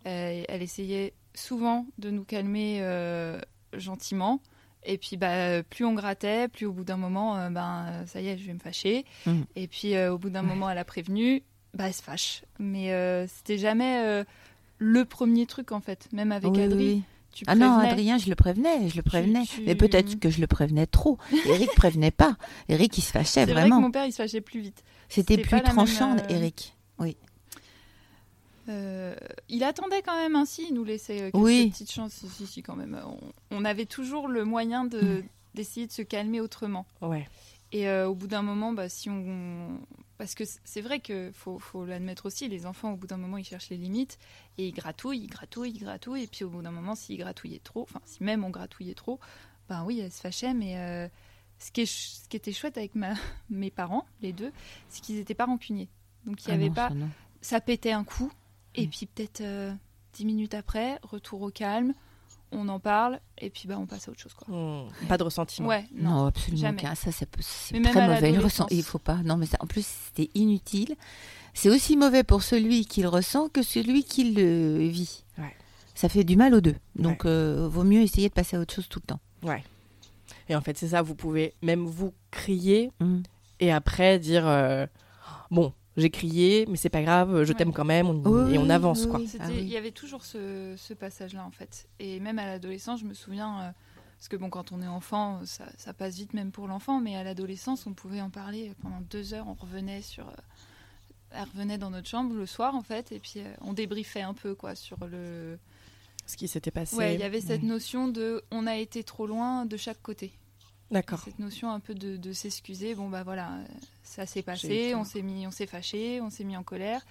Euh, 0.05 0.43
elle 0.47 0.61
essayait 0.61 1.13
souvent 1.33 1.85
de 1.97 2.09
nous 2.11 2.23
calmer 2.23 2.79
euh, 2.81 3.39
gentiment. 3.73 4.41
Et 4.85 4.97
puis, 4.97 5.17
bah, 5.17 5.61
plus 5.63 5.83
on 5.85 5.93
grattait, 5.93 6.47
plus 6.47 6.65
au 6.65 6.71
bout 6.71 6.83
d'un 6.85 6.97
moment, 6.97 7.37
euh, 7.37 7.49
ben, 7.49 7.85
euh, 7.89 8.05
ça 8.05 8.21
y 8.21 8.27
est, 8.27 8.37
je 8.37 8.45
vais 8.45 8.53
me 8.53 8.59
fâcher. 8.59 9.05
Mhm. 9.25 9.45
Et 9.55 9.67
puis, 9.67 9.95
euh, 9.95 10.13
au 10.13 10.17
bout 10.17 10.29
d'un 10.29 10.41
moment, 10.41 10.69
elle 10.69 10.77
a 10.77 10.85
prévenu, 10.85 11.43
bah, 11.73 11.85
elle 11.87 11.93
se 11.93 12.01
fâche. 12.01 12.43
Mais 12.59 12.91
euh, 12.93 13.27
c'était 13.27 13.57
jamais 13.57 13.99
euh, 14.05 14.23
le 14.77 15.03
premier 15.05 15.45
truc, 15.45 15.71
en 15.73 15.81
fait. 15.81 16.07
Même 16.13 16.31
avec 16.31 16.51
Oui, 16.51 16.65
oui, 16.67 16.73
oui. 16.75 17.03
tu 17.33 17.43
Ah 17.47 17.55
non. 17.55 17.77
Adrien, 17.79 18.17
je 18.17 18.29
le 18.29 18.35
prévenais, 18.35 18.87
je 18.89 18.95
le 18.95 19.03
prévenais. 19.03 19.43
tu- 19.45 19.63
Mais 19.65 19.75
peut-être 19.75 20.17
que 20.19 20.29
je 20.29 20.39
le 20.39 20.47
prévenais 20.47 20.87
trop. 20.87 21.17
Eric 21.45 21.69
prévenait 21.75 22.11
pas. 22.11 22.37
Eric, 22.69 22.97
il 22.97 23.01
se 23.01 23.11
fâchait 23.11 23.45
C'est 23.45 23.51
vrai 23.51 23.53
que 23.55 23.59
vraiment. 23.59 23.81
mon 23.81 23.91
père, 23.91 24.05
il 24.05 24.11
se 24.13 24.17
fâchait 24.21 24.41
plus 24.41 24.61
vite. 24.61 24.83
C'était 25.09 25.37
plus 25.37 25.55
même, 25.55 25.63
tranchant, 25.65 26.15
euh, 26.17 26.21
Eric. 26.29 26.75
Euh, 28.69 29.15
il 29.49 29.63
attendait 29.63 30.01
quand 30.01 30.15
même 30.15 30.35
ainsi, 30.35 30.65
il 30.69 30.75
nous 30.75 30.83
laissait 30.83 31.19
euh, 31.21 31.31
quelques 31.31 31.35
Oui. 31.43 31.69
petites 31.71 31.91
chances. 31.91 32.23
Si, 32.45 32.61
quand 32.61 32.75
même. 32.75 32.99
On, 33.05 33.19
on 33.57 33.65
avait 33.65 33.85
toujours 33.85 34.27
le 34.27 34.45
moyen 34.45 34.85
Mm. 34.85 35.23
d'essayer 35.55 35.87
de 35.87 35.91
se 35.91 36.01
calmer 36.03 36.39
autrement. 36.39 36.85
ouais 37.01 37.27
Et 37.71 37.87
euh, 37.89 38.07
au 38.07 38.15
bout 38.15 38.27
d'un 38.27 38.41
moment, 38.43 38.71
bah, 38.71 38.87
si 38.89 39.09
on 39.09 39.79
Parce 40.19 40.35
que 40.35 40.43
c'est 40.63 40.81
vrai 40.81 40.99
que 40.99 41.31
faut, 41.33 41.57
faut 41.59 41.85
l'admettre 41.85 42.25
aussi, 42.27 42.47
les 42.47 42.65
enfants, 42.65 42.91
au 42.93 42.95
bout 42.97 43.07
d'un 43.07 43.17
moment, 43.17 43.37
ils 43.37 43.45
cherchent 43.45 43.69
les 43.69 43.77
limites 43.77 44.19
et 44.57 44.67
ils 44.67 44.73
gratouillent, 44.73 45.21
ils 45.23 45.27
gratouillent, 45.29 45.71
ils 45.71 45.79
gratouillent. 45.79 46.23
Et 46.23 46.27
puis 46.27 46.43
au 46.45 46.49
bout 46.49 46.61
d'un 46.61 46.71
moment, 46.71 46.93
s'ils 46.95 47.17
gratouillaient 47.17 47.61
trop, 47.63 47.83
enfin, 47.83 48.01
si 48.05 48.23
même 48.23 48.43
on 48.43 48.49
gratouillait 48.51 48.93
trop, 48.95 49.19
ben 49.69 49.83
oui, 49.85 49.99
elle 49.99 50.11
se 50.11 50.21
fâchait. 50.21 50.53
Mais 50.53 50.77
euh, 50.77 51.07
ce, 51.57 51.71
qui 51.71 51.81
est, 51.81 51.85
ce 51.85 52.27
qui 52.29 52.37
était 52.37 52.51
chouette 52.53 52.77
avec 52.77 52.93
ma, 52.95 53.13
mes 53.49 53.71
parents, 53.71 54.05
les 54.21 54.33
deux, 54.33 54.51
c'est 54.89 55.01
qu'ils 55.01 55.15
n'étaient 55.15 55.33
pas 55.33 55.45
rancuniers. 55.45 55.89
Donc 56.25 56.43
il 56.45 56.47
n'y 56.49 56.51
Ah 56.53 56.55
avait 56.55 56.67
non, 56.69 56.73
pas. 56.75 56.89
Ça 57.41 57.61
pétait 57.61 57.93
un 57.93 58.03
coup. 58.03 58.31
Et 58.81 58.87
Mm. 58.87 58.89
puis 58.89 59.05
peut-être 59.05 59.41
euh, 59.41 59.73
dix 60.13 60.25
minutes 60.25 60.53
après, 60.53 60.99
retour 61.03 61.41
au 61.41 61.49
calme, 61.51 61.93
on 62.51 62.67
en 62.67 62.79
parle 62.79 63.19
et 63.37 63.49
puis 63.51 63.67
bah, 63.67 63.77
on 63.79 63.85
passe 63.85 64.07
à 64.07 64.11
autre 64.11 64.19
chose. 64.21 64.33
Quoi. 64.33 64.47
Hmm, 64.53 64.87
Pas 65.07 65.17
de 65.17 65.23
ressentiment. 65.23 65.67
Ouais, 65.67 65.85
non. 65.93 66.09
Non, 66.11 66.25
absolument 66.27 66.61
jamais. 66.61 66.79
aucun. 66.81 66.95
Ça, 66.95 67.11
ça 67.11 67.25
peut- 67.25 67.41
c'est 67.43 67.73
Mais 67.73 67.79
même 67.81 67.91
très 67.91 68.07
mauvais. 68.07 68.31
Il 68.31 68.39
ressent, 68.39 68.65
il 68.71 68.83
faut 68.83 68.97
pas. 68.99 69.17
Non, 69.23 69.37
mais 69.37 69.45
ça, 69.45 69.57
en 69.59 69.67
plus, 69.67 69.85
c'était 69.85 70.31
inutile. 70.33 70.95
C'est 71.53 71.69
aussi 71.69 71.95
mauvais 71.97 72.23
pour 72.23 72.41
celui 72.43 72.85
qui 72.85 73.01
le 73.01 73.07
ressent 73.09 73.49
que 73.49 73.61
celui 73.61 74.03
qui 74.03 74.31
le 74.33 74.87
vit. 74.87 75.23
Ouais. 75.37 75.55
Ça 75.93 76.09
fait 76.09 76.23
du 76.23 76.37
mal 76.37 76.53
aux 76.55 76.61
deux. 76.61 76.75
Donc, 76.95 77.25
euh, 77.25 77.67
vaut 77.69 77.83
mieux 77.83 78.01
essayer 78.01 78.29
de 78.29 78.33
passer 78.33 78.55
à 78.55 78.59
autre 78.61 78.73
chose 78.73 78.87
tout 78.87 78.99
le 79.03 79.07
temps. 79.07 79.19
Ouais. 79.43 79.63
Et 80.47 80.55
en 80.55 80.61
fait, 80.61 80.77
c'est 80.77 80.87
ça, 80.89 81.01
vous 81.03 81.15
pouvez 81.15 81.53
même 81.61 81.85
vous 81.85 82.13
crier 82.31 82.91
Mm. 82.99 83.19
et 83.59 83.71
après 83.71 84.17
dire 84.17 84.47
euh, 84.47 84.87
Bon, 85.51 85.73
j'ai 85.99 86.09
crié, 86.09 86.65
mais 86.69 86.77
c'est 86.77 86.89
pas 86.89 87.01
grave, 87.01 87.43
je 87.43 87.51
Ouais. 87.51 87.57
t'aime 87.57 87.73
quand 87.73 87.85
même, 87.85 88.07
on- 88.07 88.21
Oui, 88.47 88.55
et 88.55 88.57
on 88.57 88.69
avance, 88.69 89.03
oui, 89.03 89.09
quoi. 89.09 89.19
oui. 89.19 89.31
Ah 89.39 89.51
Il 89.51 89.67
y 89.67 89.77
avait 89.77 89.91
toujours 89.91 90.25
ce, 90.25 90.73
ce 90.77 90.93
passage-là 90.93 91.45
en 91.45 91.51
fait. 91.51 91.87
Et 91.99 92.19
même 92.19 92.39
à 92.39 92.45
l'adolescence, 92.45 92.99
je 93.01 93.05
me 93.05 93.13
souviens, 93.13 93.59
euh, 93.61 93.71
parce 94.17 94.27
que 94.29 94.35
bon, 94.35 94.49
quand 94.49 94.71
on 94.71 94.81
est 94.81 94.87
enfant, 94.87 95.39
ça, 95.45 95.65
ça 95.77 95.93
passe 95.93 96.15
vite 96.15 96.33
même 96.33 96.51
pour 96.51 96.67
l'enfant, 96.67 96.99
mais 96.99 97.15
à 97.15 97.23
l'adolescence, 97.23 97.85
on 97.87 97.93
pouvait 97.93 98.21
en 98.21 98.29
parler 98.29 98.73
pendant 98.81 99.01
deux 99.09 99.33
heures. 99.33 99.47
On 99.47 99.53
revenait 99.53 100.01
sur, 100.01 100.27
euh, 100.27 100.31
elle 101.31 101.43
revenait 101.53 101.77
dans 101.77 101.89
notre 101.91 102.07
chambre 102.09 102.33
le 102.35 102.45
soir 102.45 102.75
en 102.75 102.81
fait, 102.81 103.11
et 103.11 103.19
puis 103.19 103.35
euh, 103.37 103.43
on 103.61 103.73
débriefait 103.73 104.21
un 104.21 104.33
peu 104.33 104.55
quoi 104.55 104.75
sur 104.75 104.97
le. 105.05 105.57
Ce 106.25 106.37
qui 106.37 106.47
s'était 106.47 106.69
passé. 106.71 106.95
Ouais, 106.95 107.15
il 107.15 107.19
y 107.19 107.23
avait 107.23 107.41
cette 107.41 107.63
notion 107.63 108.07
de, 108.07 108.43
on 108.51 108.67
a 108.67 108.75
été 108.77 109.03
trop 109.03 109.25
loin 109.25 109.65
de 109.65 109.77
chaque 109.77 109.99
côté. 110.01 110.31
D'accord. 110.91 111.19
Cette 111.23 111.39
notion 111.39 111.69
un 111.71 111.79
peu 111.79 111.93
de, 111.93 112.17
de 112.17 112.33
s'excuser. 112.33 112.95
Bon 112.95 113.09
bah 113.09 113.23
voilà, 113.23 113.59
ça 114.03 114.25
s'est 114.25 114.41
passé, 114.41 114.95
on 114.95 115.03
s'est 115.03 115.21
mis, 115.21 115.45
on 115.45 115.51
s'est 115.51 115.67
fâché, 115.67 116.19
on 116.21 116.29
s'est 116.29 116.43
mis 116.43 116.57
en 116.57 116.63
colère. 116.63 117.05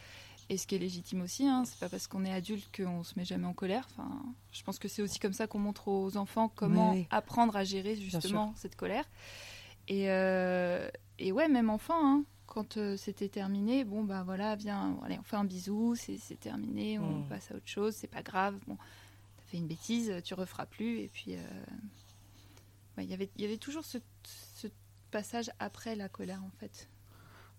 Et 0.51 0.57
ce 0.57 0.67
qui 0.67 0.75
est 0.77 0.79
légitime 0.79 1.21
aussi, 1.21 1.47
hein, 1.47 1.65
c'est 1.67 1.79
pas 1.79 1.89
parce 1.91 2.07
qu'on 2.07 2.25
est 2.25 2.33
adulte 2.33 2.75
qu'on 2.75 3.05
se 3.05 3.13
met 3.19 3.25
jamais 3.27 3.47
en 3.47 3.53
colère. 3.53 3.87
Enfin, 3.93 4.09
je 4.51 4.63
pense 4.63 4.79
que 4.79 4.89
c'est 4.89 5.03
aussi 5.03 5.19
comme 5.19 5.35
ça 5.35 5.47
qu'on 5.47 5.59
montre 5.59 5.89
aux 5.89 6.17
enfants 6.17 6.51
comment 6.55 6.93
Oui, 6.93 7.01
oui. 7.01 7.07
apprendre 7.11 7.55
à 7.55 7.65
gérer 7.65 7.97
justement 7.97 8.55
cette 8.57 8.75
colère. 8.75 9.05
Et, 9.89 10.11
euh, 10.11 10.89
et 11.19 11.33
ouais, 11.33 11.49
même 11.49 11.69
enfant, 11.71 11.95
hein, 12.03 12.25
quand 12.47 12.79
euh, 12.79 12.97
c'était 12.97 13.29
terminé, 13.29 13.85
bon 13.85 14.03
bah 14.05 14.23
voilà, 14.25 14.57
viens, 14.57 14.97
allez, 15.05 15.19
on 15.21 15.23
fait 15.23 15.37
un 15.37 15.45
bisou, 15.45 15.95
c'est 15.97 16.19
terminé, 16.41 16.99
on 16.99 17.21
Mm. 17.21 17.29
passe 17.29 17.51
à 17.53 17.55
autre 17.55 17.69
chose, 17.69 17.95
c'est 17.95 18.07
pas 18.11 18.23
grave. 18.23 18.57
Bon, 18.67 18.77
t'as 19.37 19.43
fait 19.51 19.59
une 19.59 19.67
bêtise, 19.67 20.15
tu 20.25 20.33
referas 20.33 20.65
plus. 20.67 21.01
Et 21.01 21.09
puis, 21.13 21.35
euh, 21.35 21.41
ouais, 22.99 23.05
il 23.05 23.11
y 23.11 23.15
avait- 23.15 23.31
il 23.37 23.43
y 23.43 23.45
avait 23.47 23.57
toujours 23.57 23.85
ce, 23.85 23.97
ce 24.55 24.67
passage 25.11 25.51
après 25.59 25.97
la 25.97 26.09
colère 26.11 26.43
en 26.45 26.51
fait. 26.61 26.89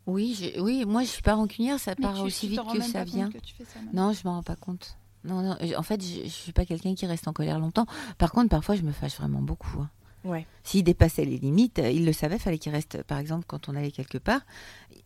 Oui, 0.05 0.53
oui, 0.59 0.85
moi, 0.85 1.03
je 1.03 1.07
suis 1.09 1.21
pas 1.21 1.35
rancunière. 1.35 1.79
Ça 1.79 1.93
Mais 1.97 2.03
part 2.03 2.15
tu- 2.15 2.21
aussi 2.21 2.47
tu 2.47 2.51
vite 2.53 2.61
que 2.73 2.81
ça 2.81 3.03
vient. 3.03 3.29
que 3.31 3.37
tu 3.37 3.53
fais 3.53 3.65
ça. 3.65 3.79
Non, 3.93 4.11
je 4.13 4.21
m'en 4.25 4.35
rends 4.35 4.43
pas 4.43 4.55
compte. 4.55 4.97
Non, 5.23 5.41
non. 5.41 5.57
En 5.77 5.83
fait, 5.83 6.01
je, 6.01 6.23
je 6.23 6.29
suis 6.29 6.53
pas 6.53 6.65
quelqu'un 6.65 6.95
qui 6.95 7.05
reste 7.05 7.27
en 7.27 7.33
colère 7.33 7.59
longtemps. 7.59 7.85
Par 8.17 8.31
contre, 8.31 8.49
parfois, 8.49 8.75
je 8.75 8.81
me 8.81 8.91
fâche 8.91 9.17
vraiment 9.17 9.41
beaucoup. 9.41 9.79
hein. 9.81 9.89
Ouais. 10.25 10.45
S'il 10.63 10.83
dépassait 10.83 11.25
les 11.25 11.37
limites, 11.37 11.79
euh, 11.79 11.89
il 11.91 12.05
le 12.05 12.13
savait, 12.13 12.39
fallait 12.39 12.57
qu'il 12.57 12.71
reste, 12.71 13.03
par 13.03 13.19
exemple, 13.19 13.45
quand 13.47 13.69
on 13.69 13.75
allait 13.75 13.91
quelque 13.91 14.17
part, 14.17 14.41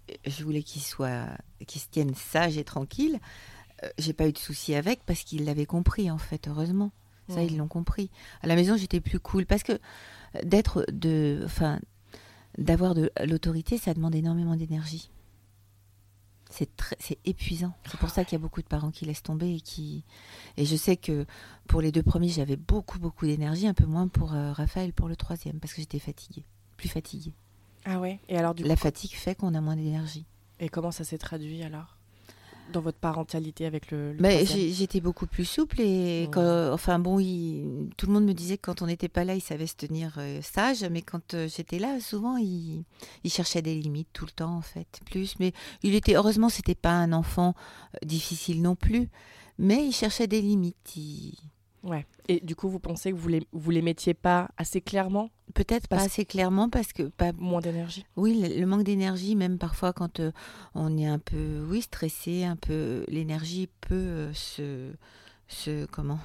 euh, 0.10 0.13
je 0.26 0.43
voulais 0.43 0.63
qu'il 0.63 0.82
soit, 0.82 1.26
qu'il 1.67 1.82
se 1.82 1.88
tienne 1.88 2.15
sage 2.15 2.58
et 2.58 2.63
tranquille. 2.63 3.19
Euh, 3.84 3.89
J'ai 3.98 4.13
pas 4.13 4.28
eu 4.28 4.32
de 4.32 4.38
souci 4.39 4.74
avec 4.76 5.04
parce 5.06 5.24
qu'il 5.24 5.46
l'avait 5.46 5.65
compris, 5.65 6.10
en 6.10 6.17
fait, 6.17 6.48
heureusement. 6.48 6.91
Ça, 7.30 7.41
ils 7.41 7.56
l'ont 7.58 7.69
compris. 7.69 8.10
À 8.41 8.48
la 8.48 8.56
maison, 8.56 8.76
j'étais 8.76 9.00
plus 9.00 9.19
cool 9.19 9.46
parce 9.46 9.63
que 9.63 9.72
euh, 9.72 9.78
d'être 10.43 10.86
de, 10.91 11.41
enfin, 11.46 11.80
d'avoir 12.58 12.96
de 12.96 13.12
l'autorité, 13.26 13.78
ça 13.78 13.93
demande 13.93 14.15
énormément 14.15 14.56
d'énergie. 14.56 15.10
C'est 16.50 16.69
c'est 17.00 17.17
épuisant. 17.26 17.74
C'est 17.89 18.00
pour 18.00 18.10
ça 18.12 18.24
qu'il 18.24 18.34
y 18.34 18.36
a 18.36 18.39
beaucoup 18.39 18.62
de 18.62 18.67
parents 18.67 18.91
qui 18.91 19.06
laissent 19.06 19.24
tomber 19.24 19.56
et 19.56 19.60
qui. 19.62 20.04
Et 20.56 20.65
je 20.65 20.76
sais 20.76 20.98
que 20.98 21.26
pour 21.67 21.82
les 21.82 21.91
deux 21.91 22.04
premiers, 22.04 22.28
j'avais 22.30 22.58
beaucoup, 22.58 23.00
beaucoup 23.00 23.26
d'énergie, 23.26 23.65
un 23.67 23.74
peu 23.74 23.86
moins 23.88 24.08
pour 24.08 24.34
euh, 24.36 24.54
Raphaël 24.54 24.93
pour 24.93 25.08
le 25.08 25.15
troisième, 25.15 25.60
parce 25.60 25.74
que 25.74 25.82
j'étais 25.82 25.98
fatiguée, 25.98 26.46
plus 26.78 26.89
fatiguée. 26.89 27.34
Ah 27.86 28.00
ouais. 28.00 28.19
Et 28.30 28.38
alors, 28.38 28.54
du 28.54 28.63
La 28.63 28.76
coup, 28.76 28.82
fatigue 28.82 29.13
fait 29.15 29.34
qu'on 29.34 29.56
a 29.56 29.62
moins 29.62 29.76
d'énergie. 29.76 30.26
et 30.60 30.69
comment 30.69 30.91
ça 30.91 31.04
s'est 31.04 31.17
traduit 31.17 31.63
alors? 31.63 31.98
Dans 32.74 32.82
votre 32.82 32.98
parentalité 32.98 33.66
avec 33.66 33.92
le. 33.92 34.14
le 34.14 34.22
j'ai- 34.46 34.72
j'étais 34.74 35.00
beaucoup 35.00 35.28
plus 35.28 35.46
souple 35.46 35.80
et 35.80 36.28
quand- 36.32 36.74
enfin 36.74 37.00
bon, 37.00 37.20
il- 37.20 37.90
tout 37.98 38.08
le 38.08 38.14
monde 38.14 38.26
me 38.26 38.34
disait 38.34 38.58
que 38.58 38.64
quand 38.70 38.82
on 38.82 38.88
n'était 38.88 39.08
pas 39.08 39.24
là, 39.24 39.36
il 39.36 39.42
savait 39.42 39.68
se 39.68 39.76
tenir 39.76 40.16
euh, 40.18 40.42
sage, 40.42 40.84
mais 40.92 41.02
quand 41.02 41.34
euh, 41.36 41.48
j'étais 41.48 41.80
là, 41.80 42.00
souvent 42.02 42.36
il, 42.38 42.84
il 43.24 43.32
cherchait 43.32 43.62
des 43.62 43.76
limites 43.76 44.10
tout 44.12 44.26
le 44.26 44.32
temps 44.32 44.58
en 44.58 44.62
fait, 44.62 45.00
plus. 45.06 45.36
Mais 45.40 45.54
il 45.84 45.96
était 45.96 46.16
heureusement, 46.16 46.50
c'était 46.50 46.76
pas 46.76 46.92
un 46.94 47.14
enfant 47.14 47.54
euh, 47.96 47.98
difficile 48.06 48.62
non 48.62 48.76
plus, 48.76 49.10
mais 49.58 49.86
il 49.86 49.94
cherchait 49.94 50.28
des 50.28 50.42
limites. 50.42 50.96
Il- 50.98 51.38
Ouais. 51.84 52.06
Et 52.30 52.39
du 52.39 52.56
coup, 52.56 52.69
vous 52.69 52.80
pensez 52.80 53.12
que 53.12 53.17
vous 53.17 53.28
les, 53.28 53.46
vous 53.52 53.69
les 53.72 53.82
mettiez 53.82 54.13
pas 54.13 54.50
assez 54.58 54.80
clairement? 54.80 55.30
Peut-être 55.54 55.88
pas 55.88 55.98
assez 56.02 56.24
clairement 56.26 56.69
parce 56.69 56.93
que 56.93 57.04
pas 57.04 57.34
Moins 57.34 57.60
d'énergie? 57.60 58.06
Oui, 58.15 58.39
le, 58.41 58.60
le 58.60 58.65
manque 58.65 58.84
d'énergie, 58.84 59.36
même 59.36 59.58
parfois 59.58 59.91
quand 59.91 60.19
euh, 60.22 60.32
on 60.76 60.98
est 60.98 61.06
un 61.06 61.19
peu, 61.19 61.65
oui, 61.69 61.82
stressé, 61.82 62.46
un 62.46 62.56
peu, 62.56 63.04
l'énergie 63.10 63.67
peut 63.82 63.93
euh, 63.96 64.34
se, 64.34 64.93
se, 65.48 65.86
comment, 65.88 66.19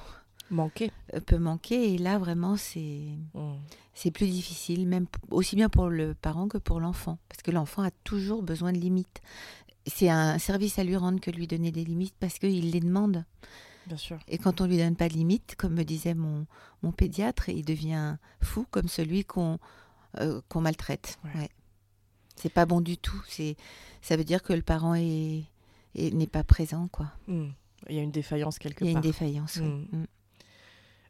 Manquer 0.49 0.91
euh, 1.13 1.19
peut 1.19 1.37
manquer. 1.37 1.93
Et 1.93 1.97
là, 1.97 2.17
vraiment, 2.17 2.55
c'est, 2.55 3.01
Mm. 3.33 3.55
c'est 3.93 4.11
plus 4.11 4.27
difficile, 4.27 4.87
même 4.87 5.05
aussi 5.29 5.55
bien 5.57 5.69
pour 5.69 5.89
le 5.89 6.13
parent 6.15 6.47
que 6.47 6.57
pour 6.57 6.79
l'enfant, 6.79 7.19
parce 7.27 7.41
que 7.41 7.51
l'enfant 7.51 7.83
a 7.83 7.91
toujours 8.03 8.41
besoin 8.43 8.71
de 8.71 8.77
limites. 8.79 9.21
C'est 9.85 10.09
un 10.09 10.39
service 10.39 10.79
à 10.79 10.83
lui 10.83 10.95
rendre 10.95 11.19
que 11.19 11.31
lui 11.31 11.47
donner 11.47 11.71
des 11.71 11.83
limites 11.83 12.15
parce 12.19 12.39
qu'il 12.39 12.71
les 12.71 12.79
demande. 12.79 13.25
Bien 13.87 13.97
sûr. 13.97 14.19
Et 14.27 14.37
quand 14.37 14.61
on 14.61 14.65
lui 14.67 14.77
donne 14.77 14.95
pas 14.95 15.09
de 15.09 15.13
limites, 15.13 15.55
comme 15.57 15.73
me 15.73 15.83
disait 15.83 16.13
mon, 16.13 16.45
mon 16.83 16.91
pédiatre, 16.91 17.49
il 17.49 17.65
devient 17.65 18.17
fou 18.41 18.65
comme 18.71 18.87
celui 18.87 19.25
qu'on 19.25 19.57
euh, 20.19 20.41
qu'on 20.49 20.61
maltraite. 20.61 21.17
Ouais. 21.23 21.41
Ouais. 21.41 21.49
C'est 22.35 22.53
pas 22.53 22.65
bon 22.65 22.81
du 22.81 22.97
tout. 22.97 23.21
C'est 23.27 23.55
ça 24.01 24.15
veut 24.17 24.23
dire 24.23 24.41
que 24.43 24.53
le 24.53 24.61
parent 24.61 24.95
est 24.95 25.43
est- 25.95 26.13
n'est 26.13 26.27
pas 26.27 26.43
présent 26.43 26.87
quoi. 26.91 27.07
Mm. 27.27 27.47
Il 27.89 27.95
y 27.95 27.99
a 27.99 28.01
une 28.03 28.11
défaillance 28.11 28.59
quelque 28.59 28.83
Il 28.83 28.87
y 28.87 28.89
a 28.89 28.91
une 28.91 28.95
part. 28.97 29.01
défaillance. 29.03 29.55
ouais. 29.57 29.63
Mm. 29.67 29.87
Mm. 29.91 30.05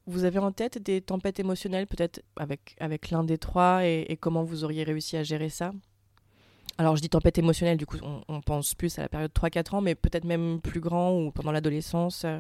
Vous 0.08 0.24
avez 0.24 0.40
en 0.40 0.52
tête 0.52 0.78
des 0.82 1.02
tempêtes 1.02 1.40
émotionnelles, 1.40 1.86
peut-être 1.86 2.22
avec, 2.36 2.76
avec 2.80 3.12
l'un 3.12 3.24
des 3.24 3.38
trois, 3.38 3.86
et, 3.86 4.06
et 4.10 4.18
comment 4.18 4.44
vous 4.44 4.64
auriez 4.64 4.84
réussi 4.84 5.18
à 5.18 5.24
gérer 5.24 5.50
ça? 5.50 5.72
Alors, 6.80 6.96
je 6.96 7.02
dis 7.02 7.10
tempête 7.10 7.38
émotionnelle, 7.38 7.78
du 7.78 7.86
coup, 7.86 7.98
on, 8.02 8.22
on 8.30 8.40
pense 8.42 8.74
plus 8.74 8.98
à 9.00 9.02
la 9.04 9.10
période 9.10 9.32
3-4 9.34 9.76
ans, 9.76 9.82
mais 9.82 9.96
peut-être 9.96 10.24
même 10.24 10.62
plus 10.62 10.80
grand 10.80 11.12
ou 11.20 11.30
pendant 11.30 11.52
l'adolescence. 11.52 12.24
euh. 12.26 12.40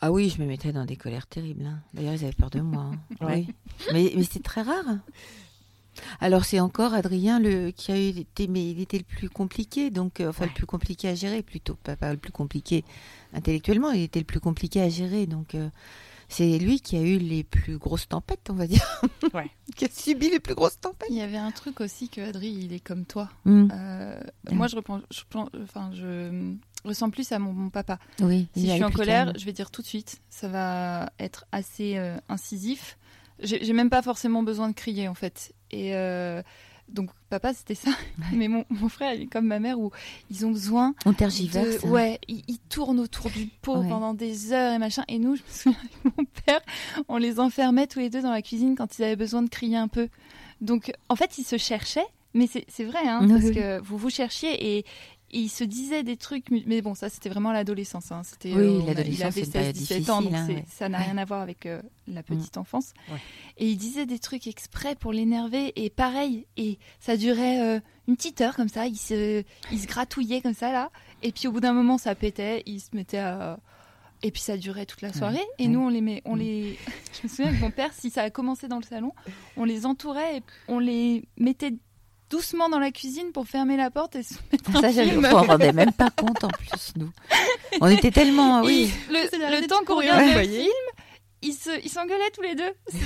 Ah 0.00 0.12
oui, 0.12 0.30
je 0.30 0.40
me 0.40 0.46
mettais 0.46 0.72
dans 0.72 0.84
des 0.84 0.94
colères 0.96 1.26
terribles. 1.26 1.66
hein. 1.66 1.80
D'ailleurs, 1.92 2.14
ils 2.14 2.22
avaient 2.24 2.32
peur 2.32 2.50
de 2.50 2.60
moi. 2.60 2.92
hein. 3.20 3.26
Ouais. 3.26 3.44
Oui. 3.48 3.54
Mais, 3.92 4.12
mais 4.16 4.22
c'est 4.22 4.42
très 4.42 4.62
rare. 4.62 4.84
Alors 6.20 6.44
c'est 6.44 6.60
encore 6.60 6.94
Adrien 6.94 7.40
le 7.40 7.72
qui 7.72 7.90
a 7.90 7.98
eu 7.98 8.10
été, 8.10 8.46
mais 8.46 8.70
il 8.70 8.80
était 8.80 8.98
le 8.98 9.04
plus 9.04 9.28
compliqué, 9.28 9.90
donc 9.90 10.20
euh, 10.20 10.28
enfin 10.28 10.44
Ouais. 10.44 10.50
le 10.50 10.54
plus 10.54 10.66
compliqué 10.66 11.08
à 11.08 11.16
gérer 11.16 11.42
plutôt, 11.42 11.74
pas, 11.74 11.96
pas 11.96 12.12
le 12.12 12.18
plus 12.18 12.30
compliqué 12.30 12.84
intellectuellement, 13.32 13.90
il 13.90 14.02
était 14.02 14.20
le 14.20 14.24
plus 14.24 14.38
compliqué 14.38 14.80
à 14.80 14.88
gérer, 14.88 15.26
donc 15.26 15.56
euh, 15.56 15.68
c'est 16.28 16.58
lui 16.58 16.80
qui 16.80 16.96
a 16.96 17.00
eu 17.02 17.18
les 17.18 17.42
plus 17.44 17.78
grosses 17.78 18.08
tempêtes, 18.08 18.48
on 18.50 18.54
va 18.54 18.66
dire, 18.66 18.86
Ouais. 19.34 19.50
qui 19.76 19.84
a 19.86 19.88
subi 19.90 20.30
les 20.30 20.40
plus 20.40 20.54
grosses 20.54 20.78
tempêtes. 20.80 21.08
Il 21.10 21.16
y 21.16 21.22
avait 21.22 21.36
un 21.38 21.50
truc 21.50 21.80
aussi 21.80 22.08
que 22.08 22.20
Adri, 22.20 22.48
il 22.50 22.72
est 22.72 22.80
comme 22.80 23.04
toi. 23.06 23.28
Mm. 23.44 23.68
Euh. 23.72 24.20
Moi, 24.50 24.66
je, 24.68 24.76
reprends, 24.76 25.00
je, 25.10 25.22
enfin, 25.62 25.90
je 25.94 26.54
ressemble 26.84 27.12
plus 27.14 27.32
à 27.32 27.38
mon, 27.38 27.52
mon 27.52 27.70
papa. 27.70 27.98
Oui, 28.20 28.46
Si 28.54 28.66
je 28.68 28.72
suis 28.74 28.84
en 28.84 28.90
colère, 28.90 29.26
calme. 29.26 29.38
je 29.38 29.44
vais 29.44 29.52
dire 29.52 29.70
tout 29.70 29.82
de 29.82 29.86
suite. 29.86 30.20
Ça 30.30 30.48
va 30.48 31.10
être 31.18 31.46
assez 31.52 31.96
euh, 31.96 32.16
incisif. 32.28 32.98
J'ai 33.40 33.64
j'ai 33.64 33.72
même 33.72 33.88
pas 33.90 34.02
forcément 34.02 34.42
besoin 34.42 34.68
de 34.68 34.74
crier 34.74 35.06
en 35.08 35.14
fait. 35.14 35.54
Et 35.70 35.94
euh, 35.94 36.42
donc 36.88 37.10
papa, 37.30 37.52
c'était 37.54 37.74
ça. 37.74 37.90
Mais 38.32 38.48
mon, 38.48 38.64
mon 38.70 38.88
frère, 38.88 39.14
il 39.14 39.22
est 39.22 39.26
comme 39.26 39.46
ma 39.46 39.58
mère 39.58 39.78
où 39.78 39.90
ils 40.30 40.46
ont 40.46 40.50
besoin 40.50 40.94
on 41.04 41.12
de- 41.12 41.16
tergiverse. 41.16 41.84
hein. 41.84 41.88
ouais, 41.88 42.18
ils, 42.28 42.42
ils 42.48 42.58
tournent 42.58 43.00
autour 43.00 43.30
du 43.30 43.46
pot 43.62 43.78
Ouais. 43.78 43.88
pendant 43.88 44.14
des 44.14 44.52
heures 44.52 44.72
et 44.72 44.78
machin. 44.78 45.04
Et 45.08 45.18
nous, 45.18 45.36
je 45.36 45.42
me 45.42 45.48
souviens 45.48 45.78
avec 46.04 46.16
mon 46.16 46.24
père, 46.46 46.60
on 47.08 47.16
les 47.18 47.38
enfermait 47.40 47.86
tous 47.86 47.98
les 47.98 48.10
deux 48.10 48.22
dans 48.22 48.30
la 48.32 48.42
cuisine 48.42 48.74
quand 48.76 48.98
ils 48.98 49.04
avaient 49.04 49.16
besoin 49.16 49.42
de 49.42 49.48
crier 49.48 49.76
un 49.76 49.88
peu. 49.88 50.08
Donc 50.60 50.92
en 51.08 51.16
fait, 51.16 51.38
ils 51.38 51.44
se 51.44 51.58
cherchaient. 51.58 52.06
Mais 52.34 52.46
c'est 52.46 52.64
c'est 52.68 52.84
vrai, 52.84 53.00
hein, 53.06 53.20
Oui, 53.22 53.28
parce 53.28 53.44
oui. 53.44 53.54
que 53.54 53.80
vous 53.80 53.96
vous 53.96 54.10
cherchiez 54.10 54.78
et, 54.78 54.84
Et 55.30 55.40
il 55.40 55.48
se 55.50 55.62
disait 55.64 56.02
des 56.02 56.16
trucs, 56.16 56.46
mais- 56.50 56.80
bon, 56.80 56.94
ça 56.94 57.08
c'était 57.10 57.28
vraiment 57.28 57.52
l'adolescence. 57.52 58.10
hein. 58.12 58.22
C'était, 58.24 58.52
Oui, 58.54 58.62
euh, 58.62 58.86
l'adolescence, 58.86 59.18
Il 59.18 59.22
avait 59.24 59.32
c'est 59.40 59.46
une 59.46 59.52
période 59.52 59.76
16-17 59.76 60.10
ans, 60.10 60.22
donc 60.22 60.32
hein, 60.34 60.46
ouais. 60.48 60.64
ça 60.70 60.88
n'a 60.88 60.98
rien 60.98 61.18
à 61.18 61.24
voir 61.26 61.42
avec 61.42 61.66
euh, 61.66 61.82
la 62.06 62.22
petite 62.22 62.56
enfance. 62.56 62.94
Ouais. 63.10 63.18
Et 63.58 63.68
il 63.68 63.76
disait 63.76 64.06
des 64.06 64.18
trucs 64.18 64.46
exprès 64.46 64.94
pour 64.94 65.12
l'énerver, 65.12 65.72
et 65.76 65.90
pareil, 65.90 66.46
et 66.56 66.78
ça 66.98 67.16
durait 67.18 67.60
euh, 67.60 67.80
une 68.08 68.16
petite 68.16 68.40
heure 68.40 68.56
comme 68.56 68.68
ça, 68.70 68.86
il 68.86 68.96
se, 68.96 69.42
il 69.70 69.78
se 69.78 69.86
gratouillait 69.86 70.40
comme 70.40 70.54
ça 70.54 70.72
là, 70.72 70.90
et 71.22 71.30
puis 71.32 71.46
au 71.46 71.52
bout 71.52 71.60
d'un 71.60 71.74
moment 71.74 71.98
ça 71.98 72.14
pétait, 72.14 72.62
il 72.66 72.80
se 72.80 72.88
mettait 72.94 73.18
à... 73.18 73.58
Et 74.24 74.32
puis 74.32 74.40
ça 74.42 74.56
durait 74.56 74.84
toute 74.84 75.00
la 75.02 75.12
soirée, 75.12 75.38
et 75.58 75.64
ouais. 75.64 75.68
nous 75.68 75.78
on 75.80 75.88
les 75.90 76.00
met, 76.00 76.22
on 76.24 76.34
Mm. 76.36 76.38
les... 76.40 76.78
Je 77.22 77.22
me 77.24 77.28
souviens 77.28 77.52
que 77.54 77.60
mon 77.60 77.70
père, 77.70 77.92
si 77.92 78.10
ça 78.10 78.22
a 78.22 78.30
commencé 78.30 78.66
dans 78.66 78.78
le 78.78 78.82
salon, 78.82 79.12
on 79.56 79.64
les 79.64 79.84
entourait, 79.86 80.38
et 80.38 80.42
on 80.68 80.78
les 80.80 81.22
mettait 81.36 81.74
doucement 82.30 82.68
dans 82.68 82.78
la 82.78 82.90
cuisine 82.90 83.32
pour 83.32 83.46
fermer 83.46 83.76
la 83.76 83.90
porte 83.90 84.16
et 84.16 84.22
se 84.22 84.34
mettre 84.52 84.76
un 84.76 84.80
Ça, 84.82 84.92
film. 85.04 85.26
on 85.32 85.42
rendait 85.42 85.72
même 85.72 85.92
pas 85.92 86.10
compte 86.10 86.44
en 86.44 86.48
plus, 86.48 86.92
nous. 86.96 87.10
On 87.80 87.88
était 87.88 88.10
tellement, 88.10 88.62
oui. 88.62 88.90
Et 89.08 89.12
le, 89.12 89.60
le 89.60 89.66
temps 89.66 89.82
qu'on 89.86 89.96
regarde 89.96 90.20
vous 90.22 90.26
le 90.28 90.32
voyez. 90.32 90.60
film, 90.60 90.72
ils 91.42 91.54
se- 91.54 91.88
s'engueulaient 91.88 92.30
tous 92.34 92.42
les 92.42 92.54
deux. 92.54 92.72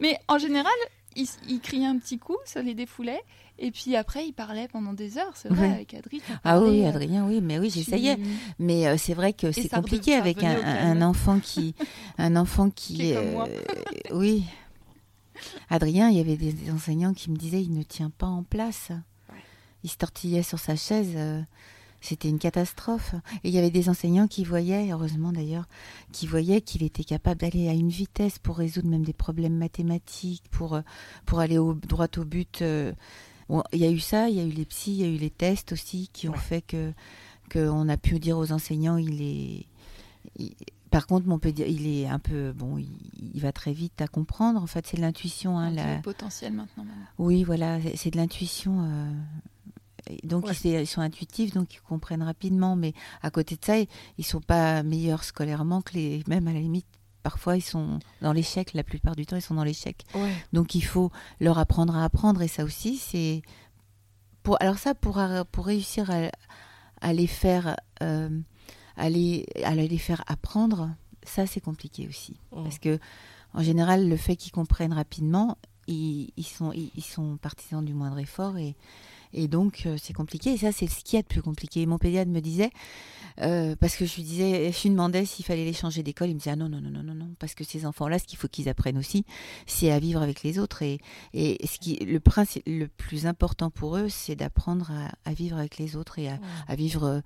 Mais 0.00 0.18
en 0.28 0.38
général, 0.38 0.72
ils, 1.16 1.28
ils 1.48 1.60
criaient 1.60 1.86
un 1.86 1.98
petit 1.98 2.18
coup, 2.18 2.36
ça 2.44 2.62
les 2.62 2.74
défoulait. 2.74 3.20
Et 3.62 3.70
puis 3.72 3.94
après, 3.94 4.24
ils 4.26 4.32
parlaient 4.32 4.68
pendant 4.68 4.94
des 4.94 5.18
heures, 5.18 5.32
c'est 5.34 5.48
vrai, 5.50 5.68
Ouais. 5.68 5.74
avec 5.74 5.92
Adrien. 5.92 6.20
Ah 6.44 6.60
oui, 6.60 6.80
parlait, 6.80 6.84
euh, 6.84 6.88
Adrien, 6.88 7.26
oui, 7.26 7.40
mais 7.42 7.58
oui, 7.58 7.70
tu- 7.70 7.80
j'essayais. 7.80 8.16
Mais 8.58 8.86
euh, 8.86 8.96
c'est 8.96 9.12
vrai 9.12 9.34
que 9.34 9.52
c'est 9.52 9.68
compliqué 9.68 10.14
avec 10.14 10.42
un, 10.42 11.02
enfant 11.02 11.38
qui, 11.40 11.74
un 12.16 12.36
enfant 12.36 12.70
qui, 12.70 12.94
Qui 12.94 13.10
est 13.10 13.14
comme 13.16 13.30
moi. 13.32 13.48
euh, 13.48 13.60
oui. 14.12 14.44
Adrien, 15.68 16.08
il 16.10 16.16
y 16.16 16.20
avait 16.20 16.36
des, 16.36 16.52
des 16.52 16.70
enseignants 16.70 17.14
qui 17.14 17.30
me 17.30 17.36
disaient, 17.36 17.62
il 17.62 17.72
ne 17.72 17.82
tient 17.82 18.10
pas 18.10 18.26
en 18.26 18.42
place. 18.42 18.90
Il 19.82 19.90
se 19.90 19.96
tortillait 19.96 20.42
sur 20.42 20.58
sa 20.58 20.76
chaise. 20.76 21.12
euh, 21.14 21.40
C'était 22.02 22.28
une 22.28 22.38
catastrophe. 22.38 23.14
Et 23.44 23.48
il 23.48 23.54
y 23.54 23.58
avait 23.58 23.70
des 23.70 23.88
enseignants 23.88 24.26
qui 24.26 24.44
voyaient, 24.44 24.90
heureusement 24.92 25.32
d'ailleurs, 25.32 25.66
qui 26.12 26.26
voyaient 26.26 26.60
qu'il 26.60 26.82
était 26.82 27.04
capable 27.04 27.40
d'aller 27.40 27.68
à 27.68 27.72
une 27.72 27.88
vitesse 27.90 28.38
pour 28.38 28.56
résoudre 28.58 28.88
même 28.88 29.04
des 29.04 29.12
problèmes 29.12 29.56
mathématiques, 29.56 30.44
pour, 30.50 30.74
euh, 30.74 30.82
pour 31.26 31.40
aller 31.40 31.58
au, 31.58 31.74
droit 31.74 32.08
au 32.18 32.24
but. 32.24 32.62
euh. 32.62 32.92
Il 33.72 33.80
y 33.80 33.84
a 33.84 33.90
eu 33.90 33.98
ça, 34.00 34.28
il 34.28 34.36
y 34.36 34.40
a 34.40 34.44
eu 34.44 34.50
les 34.50 34.64
psys, 34.64 34.92
il 34.92 35.00
y 35.00 35.04
a 35.04 35.08
eu 35.08 35.16
les 35.16 35.30
tests 35.30 35.72
aussi 35.72 36.08
qui 36.12 36.28
ont 36.28 36.32
Ouais. 36.32 36.38
fait 36.38 36.62
que 36.62 36.92
qu'on 37.52 37.88
a 37.88 37.96
pu 37.96 38.20
dire 38.20 38.38
aux 38.38 38.52
enseignants, 38.52 38.96
il 38.96 39.20
est. 39.22 39.66
il- 40.38 40.54
par 40.90 41.06
contre, 41.06 41.26
il 41.66 41.86
est 41.86 42.06
un 42.08 42.18
peu 42.18 42.52
bon, 42.52 42.76
il, 42.78 42.88
il 43.34 43.40
va 43.40 43.52
très 43.52 43.72
vite 43.72 44.00
à 44.02 44.08
comprendre. 44.08 44.60
En 44.62 44.66
fait, 44.66 44.86
c'est 44.86 44.96
de 44.96 45.02
l'intuition. 45.02 45.58
Hein, 45.58 45.70
la- 45.70 45.94
petit 45.96 46.02
potentiel 46.02 46.52
maintenant. 46.52 46.84
oui, 47.18 47.44
voilà, 47.44 47.78
c'est- 47.96 48.10
de 48.10 48.16
l'intuition. 48.16 48.82
euh, 48.84 49.12
Donc 50.24 50.46
Ouais. 50.46 50.54
ils, 50.64 50.86
sont 50.86 51.02
intuitifs, 51.02 51.52
donc 51.54 51.74
ils 51.74 51.80
comprennent 51.80 52.22
rapidement. 52.22 52.74
Mais 52.74 52.94
à 53.22 53.30
côté 53.30 53.54
de 53.56 53.64
ça, 53.64 53.78
ils, 53.78 53.86
ils 54.18 54.24
sont 54.24 54.40
pas 54.40 54.82
meilleurs 54.82 55.22
scolairement 55.24 55.82
que 55.82 55.94
les. 55.94 56.24
Même 56.26 56.48
à 56.48 56.52
la 56.52 56.58
limite, 56.58 56.86
parfois 57.22 57.56
ils 57.56 57.60
sont 57.62 57.98
dans 58.22 58.32
l'échec. 58.32 58.72
La 58.74 58.82
plupart 58.82 59.14
du 59.14 59.26
temps, 59.26 59.36
ils 59.36 59.42
sont 59.42 59.54
dans 59.54 59.62
l'échec. 59.64 60.04
Ouais. 60.14 60.32
Donc 60.52 60.74
il 60.74 60.80
faut 60.80 61.12
leur 61.38 61.58
apprendre 61.58 61.94
à 61.94 62.02
apprendre. 62.04 62.42
Et 62.42 62.48
ça 62.48 62.64
aussi, 62.64 62.96
c'est 62.96 63.42
pour. 64.42 64.56
Alors 64.60 64.78
ça, 64.78 64.94
pour 64.94 65.20
pour 65.52 65.66
réussir 65.66 66.10
à, 66.10 66.30
à 67.02 67.12
les 67.12 67.26
faire, 67.28 67.76
euh, 68.02 68.30
à 68.96 69.08
les 69.10 69.46
à 69.64 69.74
les 69.74 69.98
faire 69.98 70.22
apprendre, 70.26 70.90
ça 71.22 71.46
c'est 71.46 71.60
compliqué 71.60 72.06
aussi. 72.08 72.36
Mm. 72.52 72.62
Parce 72.62 72.78
que, 72.78 72.98
en 73.54 73.62
général, 73.62 74.08
le 74.08 74.16
fait 74.16 74.36
qu'ils 74.36 74.52
comprennent 74.52 74.92
rapidement, 74.92 75.58
ils, 75.86 76.30
ils 76.36 76.44
sont, 76.44 76.72
ils, 76.72 76.90
ils 76.96 77.04
sont 77.04 77.36
partisans 77.36 77.84
du 77.84 77.94
moindre 77.94 78.18
effort 78.18 78.56
et, 78.58 78.76
et 79.32 79.48
donc 79.48 79.82
euh, 79.86 79.96
c'est 80.00 80.12
compliqué. 80.12 80.52
Et 80.52 80.58
ça, 80.58 80.72
c'est 80.72 80.86
ce 80.86 81.02
qu'il 81.04 81.16
y 81.16 81.18
a 81.18 81.22
de 81.22 81.26
plus 81.26 81.42
compliqué. 81.42 81.84
Mon 81.86 81.98
pédiatre 81.98 82.30
me 82.30 82.40
disait, 82.40 82.70
euh, 83.40 83.76
parce 83.76 83.96
que 83.96 84.04
je 84.04 84.16
lui 84.16 84.22
disais, 84.22 84.72
je 84.72 84.82
lui 84.82 84.90
demandais 84.90 85.24
s'il 85.24 85.44
fallait 85.44 85.64
les 85.64 85.72
changer 85.72 86.02
d'école, 86.02 86.28
il 86.28 86.34
me 86.34 86.38
disait 86.38 86.50
ah 86.50 86.56
non, 86.56 86.68
non, 86.68 86.80
non, 86.80 86.90
non, 86.90 87.02
non, 87.02 87.14
non, 87.14 87.34
parce 87.38 87.54
que 87.54 87.64
ces 87.64 87.86
enfants-là, 87.86 88.18
ce 88.18 88.24
qu'il 88.24 88.38
faut 88.38 88.48
qu'ils 88.48 88.68
apprennent 88.68 88.98
aussi, 88.98 89.24
c'est 89.66 89.90
à 89.90 89.98
vivre 89.98 90.22
avec 90.22 90.42
les 90.42 90.58
autres. 90.58 90.82
Et, 90.82 91.00
et 91.32 91.66
ce 91.66 91.78
qui, 91.78 91.96
le, 91.96 92.20
principe, 92.20 92.62
le 92.66 92.88
plus 92.88 93.26
important 93.26 93.70
pour 93.70 93.96
eux, 93.96 94.08
c'est 94.08 94.36
d'apprendre 94.36 94.90
à, 94.90 95.30
à 95.30 95.32
vivre 95.32 95.56
avec 95.56 95.78
les 95.78 95.96
autres 95.96 96.18
et 96.18 96.28
à, 96.28 96.38
à 96.68 96.74
vivre 96.74 97.04
euh, 97.04 97.20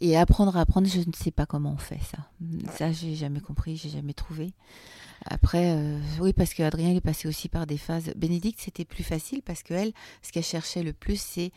et 0.00 0.16
apprendre 0.16 0.56
à 0.56 0.60
apprendre. 0.60 0.88
Je 0.88 0.98
ne 0.98 1.12
sais 1.14 1.30
pas 1.30 1.46
comment 1.46 1.72
on 1.72 1.78
fait 1.78 2.00
ça. 2.02 2.18
Ça, 2.74 2.92
j'ai 2.92 3.14
jamais 3.14 3.40
compris, 3.40 3.76
j'ai 3.76 3.90
jamais 3.90 4.14
trouvé. 4.14 4.52
Après, 5.24 5.76
euh, 5.76 5.98
oui, 6.20 6.32
parce 6.32 6.54
que 6.54 6.62
Adrien 6.62 6.90
il 6.90 6.96
est 6.96 7.00
passé 7.00 7.28
aussi 7.28 7.48
par 7.48 7.66
des 7.66 7.78
phases. 7.78 8.12
Bénédicte, 8.16 8.60
c'était 8.60 8.84
plus 8.84 9.02
facile 9.02 9.42
parce 9.42 9.62
que 9.62 9.74
elle, 9.74 9.92
ce 10.22 10.32
qu'elle 10.32 10.44
cherchait 10.44 10.82
le 10.82 10.92
plus, 10.92 11.20
c'est 11.20 11.50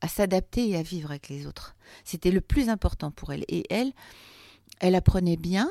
à 0.00 0.08
s'adapter 0.08 0.70
et 0.70 0.76
à 0.76 0.82
vivre 0.82 1.10
avec 1.10 1.28
les 1.28 1.46
autres. 1.46 1.76
C'était 2.04 2.30
le 2.30 2.40
plus 2.40 2.68
important 2.68 3.10
pour 3.10 3.32
elle. 3.32 3.44
Et 3.48 3.64
elle, 3.70 3.92
elle 4.80 4.94
apprenait 4.94 5.36
bien. 5.36 5.70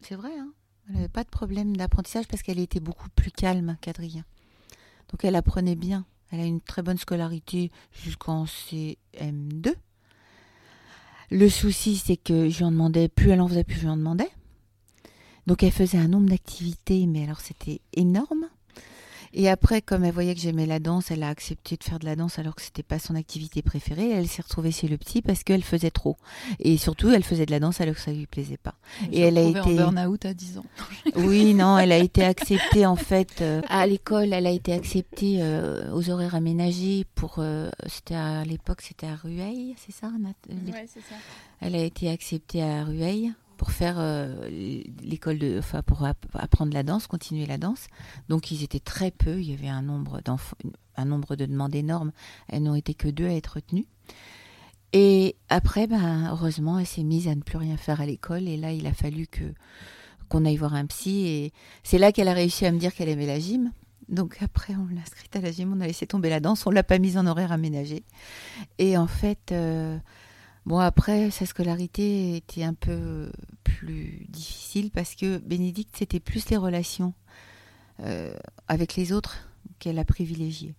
C'est 0.00 0.16
vrai, 0.16 0.32
hein 0.38 0.52
elle 0.90 0.96
n'avait 0.96 1.08
pas 1.08 1.24
de 1.24 1.28
problème 1.28 1.76
d'apprentissage 1.76 2.26
parce 2.26 2.42
qu'elle 2.42 2.58
était 2.58 2.80
beaucoup 2.80 3.08
plus 3.10 3.30
calme 3.30 3.76
qu'Adrien. 3.80 4.24
Donc 5.10 5.24
elle 5.24 5.36
apprenait 5.36 5.76
bien. 5.76 6.04
Elle 6.32 6.40
a 6.40 6.44
une 6.44 6.60
très 6.60 6.82
bonne 6.82 6.98
scolarité 6.98 7.70
jusqu'en 7.92 8.44
CM2. 8.44 9.74
Le 11.30 11.48
souci, 11.48 11.96
c'est 11.96 12.16
que 12.16 12.48
je 12.48 12.58
lui 12.58 12.64
en 12.64 12.72
demandais, 12.72 13.08
plus 13.08 13.30
elle 13.30 13.40
en 13.40 13.48
faisait, 13.48 13.62
plus 13.62 13.76
je 13.76 13.82
lui 13.82 13.88
en 13.88 13.96
demandais. 13.96 14.28
Donc 15.46 15.62
elle 15.62 15.70
faisait 15.70 15.98
un 15.98 16.08
nombre 16.08 16.28
d'activités, 16.28 17.06
mais 17.06 17.22
alors 17.22 17.40
c'était 17.40 17.80
énorme. 17.92 18.48
Et 19.32 19.48
après, 19.48 19.80
comme 19.80 20.04
elle 20.04 20.12
voyait 20.12 20.34
que 20.34 20.40
j'aimais 20.40 20.66
la 20.66 20.78
danse, 20.80 21.10
elle 21.10 21.22
a 21.22 21.28
accepté 21.28 21.76
de 21.76 21.84
faire 21.84 21.98
de 21.98 22.04
la 22.04 22.16
danse 22.16 22.38
alors 22.38 22.54
que 22.56 22.62
c'était 22.62 22.82
pas 22.82 22.98
son 22.98 23.14
activité 23.14 23.62
préférée. 23.62 24.10
Elle 24.10 24.26
s'est 24.26 24.42
retrouvée 24.42 24.72
chez 24.72 24.88
le 24.88 24.96
petit 24.98 25.22
parce 25.22 25.44
qu'elle 25.44 25.62
faisait 25.62 25.90
trop. 25.92 26.16
Et 26.58 26.76
surtout, 26.78 27.10
elle 27.10 27.22
faisait 27.22 27.46
de 27.46 27.50
la 27.52 27.60
danse 27.60 27.80
alors 27.80 27.94
que 27.94 28.00
ça 28.00 28.12
lui 28.12 28.26
plaisait 28.26 28.56
pas. 28.56 28.74
Je 29.02 29.16
Et 29.16 29.20
elle 29.20 29.38
a 29.38 29.42
été- 29.42 29.60
en 29.60 29.92
burn-out 29.92 30.24
à 30.24 30.34
10 30.34 30.58
ans. 30.58 30.64
Oui, 31.16 31.54
non, 31.54 31.78
elle 31.78 31.92
a 31.92 31.98
été 31.98 32.24
acceptée 32.24 32.86
en 32.86 32.96
fait 32.96 33.40
euh, 33.40 33.60
à 33.68 33.86
l'école. 33.86 34.32
Elle 34.32 34.46
a 34.46 34.50
été 34.50 34.72
acceptée 34.72 35.38
euh, 35.40 35.92
aux 35.94 36.10
horaires 36.10 36.34
aménagés 36.34 37.04
pour. 37.14 37.36
euh, 37.38 37.70
c'était 37.86 38.14
à 38.16 38.44
l'époque, 38.44 38.80
c'était 38.82 39.06
à 39.06 39.14
Rueil, 39.16 39.74
c'est 39.78 39.92
ça 39.92 40.08
Nat- 40.18 40.34
Ouais, 40.50 40.86
c'est 40.92 41.00
ça. 41.00 41.14
Elle 41.60 41.74
a 41.76 41.82
été 41.82 42.08
acceptée 42.10 42.62
à 42.62 42.84
Rueil 42.84 43.32
pour 43.60 43.72
faire 43.72 43.96
euh, 43.98 44.48
l'école 45.02 45.38
de, 45.38 45.58
enfin 45.58 45.82
pour 45.82 46.02
app- 46.02 46.24
apprendre 46.32 46.72
la 46.72 46.82
danse, 46.82 47.06
continuer 47.06 47.44
la 47.44 47.58
danse. 47.58 47.88
Donc 48.30 48.50
ils 48.50 48.62
étaient 48.62 48.80
très 48.80 49.10
peu. 49.10 49.38
Il 49.38 49.50
y 49.50 49.52
avait 49.52 49.68
un 49.68 49.82
nombre 49.82 50.22
un 50.96 51.04
nombre 51.04 51.36
de 51.36 51.44
demandes 51.44 51.74
énorme. 51.74 52.10
Elles 52.48 52.62
n'ont 52.62 52.74
été 52.74 52.94
que 52.94 53.08
deux 53.08 53.26
à 53.26 53.34
être 53.34 53.56
retenues. 53.56 53.84
Et 54.94 55.36
après, 55.50 55.86
ben, 55.86 56.30
heureusement, 56.30 56.78
elle 56.78 56.86
s'est 56.86 57.02
mise 57.02 57.28
à 57.28 57.34
ne 57.34 57.42
plus 57.42 57.58
rien 57.58 57.76
faire 57.76 58.00
à 58.00 58.06
l'école. 58.06 58.48
Et 58.48 58.56
là, 58.56 58.72
il 58.72 58.86
a 58.86 58.94
fallu 58.94 59.26
que 59.26 59.44
qu'on 60.30 60.46
aille 60.46 60.56
voir 60.56 60.72
un 60.72 60.86
psy. 60.86 61.26
Et 61.26 61.52
c'est 61.82 61.98
là 61.98 62.12
qu'elle 62.12 62.28
a 62.28 62.32
réussi 62.32 62.64
à 62.64 62.72
me 62.72 62.78
dire 62.78 62.94
qu'elle 62.94 63.10
aimait 63.10 63.26
la 63.26 63.38
gym. 63.38 63.72
Donc 64.08 64.38
après, 64.40 64.74
on 64.74 64.86
l'a 64.94 65.02
inscrite 65.02 65.36
à 65.36 65.42
la 65.42 65.52
gym, 65.52 65.74
on 65.76 65.82
a 65.82 65.86
laissé 65.86 66.06
tomber 66.06 66.30
la 66.30 66.40
danse, 66.40 66.66
on 66.66 66.70
l'a 66.70 66.82
pas 66.82 66.98
mise 66.98 67.18
en 67.18 67.26
horaire 67.26 67.52
aménagé. 67.52 68.04
Et 68.78 68.96
en 68.96 69.06
fait, 69.06 69.52
euh, 69.52 69.98
bon 70.70 70.78
après, 70.78 71.30
sa 71.30 71.46
scolarité 71.46 72.36
était 72.36 72.62
un 72.62 72.74
peu 72.74 73.30
plus 73.64 74.24
difficile 74.28 74.90
parce 74.92 75.16
que 75.16 75.38
Bénédicte, 75.38 75.96
c'était 75.98 76.20
plus 76.20 76.48
les 76.48 76.56
relations 76.56 77.12
euh, 78.04 78.32
avec 78.68 78.94
les 78.94 79.12
autres 79.12 79.48
qu'elle 79.80 79.98
a 79.98 80.04
privilégiées. 80.04 80.74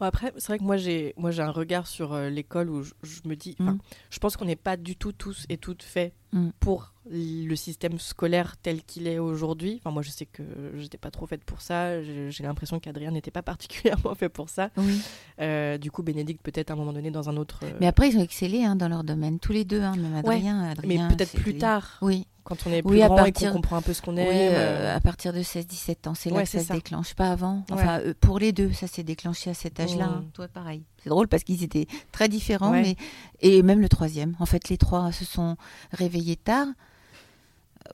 Bon, 0.00 0.06
après, 0.06 0.32
c'est 0.38 0.48
vrai 0.48 0.58
que 0.58 0.64
moi 0.64 0.76
j'ai 0.76 1.14
moi 1.16 1.30
j'ai 1.30 1.42
un 1.42 1.52
regard 1.52 1.86
sur 1.86 2.12
euh, 2.12 2.28
l'école 2.28 2.70
où 2.70 2.82
je, 2.82 2.92
je 3.04 3.20
me 3.28 3.36
dis, 3.36 3.54
enfin, 3.60 3.74
Mm. 3.74 3.78
je 4.10 4.18
pense 4.18 4.36
qu'on 4.36 4.46
n'est 4.46 4.56
pas 4.56 4.76
du 4.76 4.96
tout 4.96 5.12
tous 5.12 5.46
et 5.48 5.58
toutes 5.58 5.84
faits 5.84 6.12
Mm. 6.32 6.50
pour 6.60 6.92
le 7.10 7.54
système 7.56 7.98
scolaire 7.98 8.56
tel 8.62 8.82
qu'il 8.84 9.08
est 9.08 9.18
aujourd'hui. 9.18 9.80
Enfin, 9.80 9.90
moi 9.92 10.02
je 10.02 10.10
sais 10.10 10.26
que 10.26 10.42
j'étais 10.76 10.98
pas 10.98 11.10
trop 11.10 11.26
faite 11.26 11.42
pour 11.44 11.60
ça. 11.60 12.00
J'ai 12.02 12.30
l'impression 12.44 12.78
qu'Adrien 12.78 13.10
n'était 13.10 13.30
pas 13.32 13.42
particulièrement 14.02 14.14
fait 14.14 14.28
pour 14.28 14.48
ça. 14.48 14.70
Oui. 14.76 15.00
Euh, 15.40 15.76
du 15.78 15.90
coup, 15.90 16.02
Bénédicte 16.04 16.40
peut-être 16.42 16.70
à 16.70 16.74
un 16.74 16.76
moment 16.76 16.92
donné 16.92 17.10
dans 17.10 17.28
un 17.28 17.36
autre. 17.36 17.60
euh, 17.64 17.72
Mais 17.80 17.86
après, 17.88 18.08
ils 18.10 18.16
ont 18.18 18.22
excellé 18.22 18.62
hein, 18.64 18.76
dans 18.76 18.88
leur 18.88 19.02
domaine, 19.02 19.38
tous 19.40 19.52
les 19.52 19.64
deux, 19.64 19.80
hein, 19.82 19.96
même 19.96 20.14
Adrien. 20.14 20.62
mais 20.62 20.70
Adrien, 20.70 21.08
peut-être 21.08 21.30
c'était- 21.30 21.42
plus 21.42 21.58
tard, 21.58 21.98
Oui, 22.02 22.26
quand 22.44 22.56
on 22.66 22.70
est 22.70 22.82
Oui, 22.84 22.92
plus 22.92 23.02
à 23.02 23.06
grand 23.08 23.16
et 23.24 23.32
partir- 23.32 23.48
qu'on 23.50 23.56
comprend 23.56 23.76
un 23.78 23.82
peu 23.82 23.92
ce 23.92 24.02
qu'on 24.02 24.16
oui 24.16 24.22
euh, 24.22 24.50
euh, 24.52 24.96
à 24.96 25.00
partir 25.00 25.32
de 25.32 25.42
16-17 25.42 26.06
ans, 26.06 26.14
c'est 26.14 26.30
là 26.30 26.36
Ouais, 26.36 26.42
que 26.44 26.48
ça 26.48 26.60
se 26.60 26.72
déclenche, 26.72 27.14
pas 27.14 27.30
avant. 27.32 27.56
Ouais. 27.56 27.64
Enfin, 27.72 28.00
euh, 28.00 28.14
pour 28.20 28.38
les 28.38 28.52
deux, 28.52 28.72
ça 28.72 28.86
s'est 28.86 29.02
déclenché 29.02 29.50
à 29.50 29.54
cet 29.54 29.80
âge-là. 29.80 30.06
Mm. 30.06 30.10
hein. 30.10 30.24
Toi, 30.32 30.46
pareil. 30.48 30.84
C'est 31.02 31.08
drôle 31.10 31.28
parce 31.28 31.44
qu'ils 31.44 31.62
étaient 31.64 31.86
très 32.12 32.28
différents, 32.28 32.72
Ouais. 32.72 32.82
mais 32.82 32.96
et 33.40 33.62
même 33.62 33.80
le 33.80 33.88
troisième. 33.88 34.36
En 34.38 34.46
fait, 34.46 34.68
les 34.68 34.76
trois 34.78 35.12
se 35.12 35.24
sont 35.24 35.56
réveillés 35.92 36.36
tard. 36.36 36.66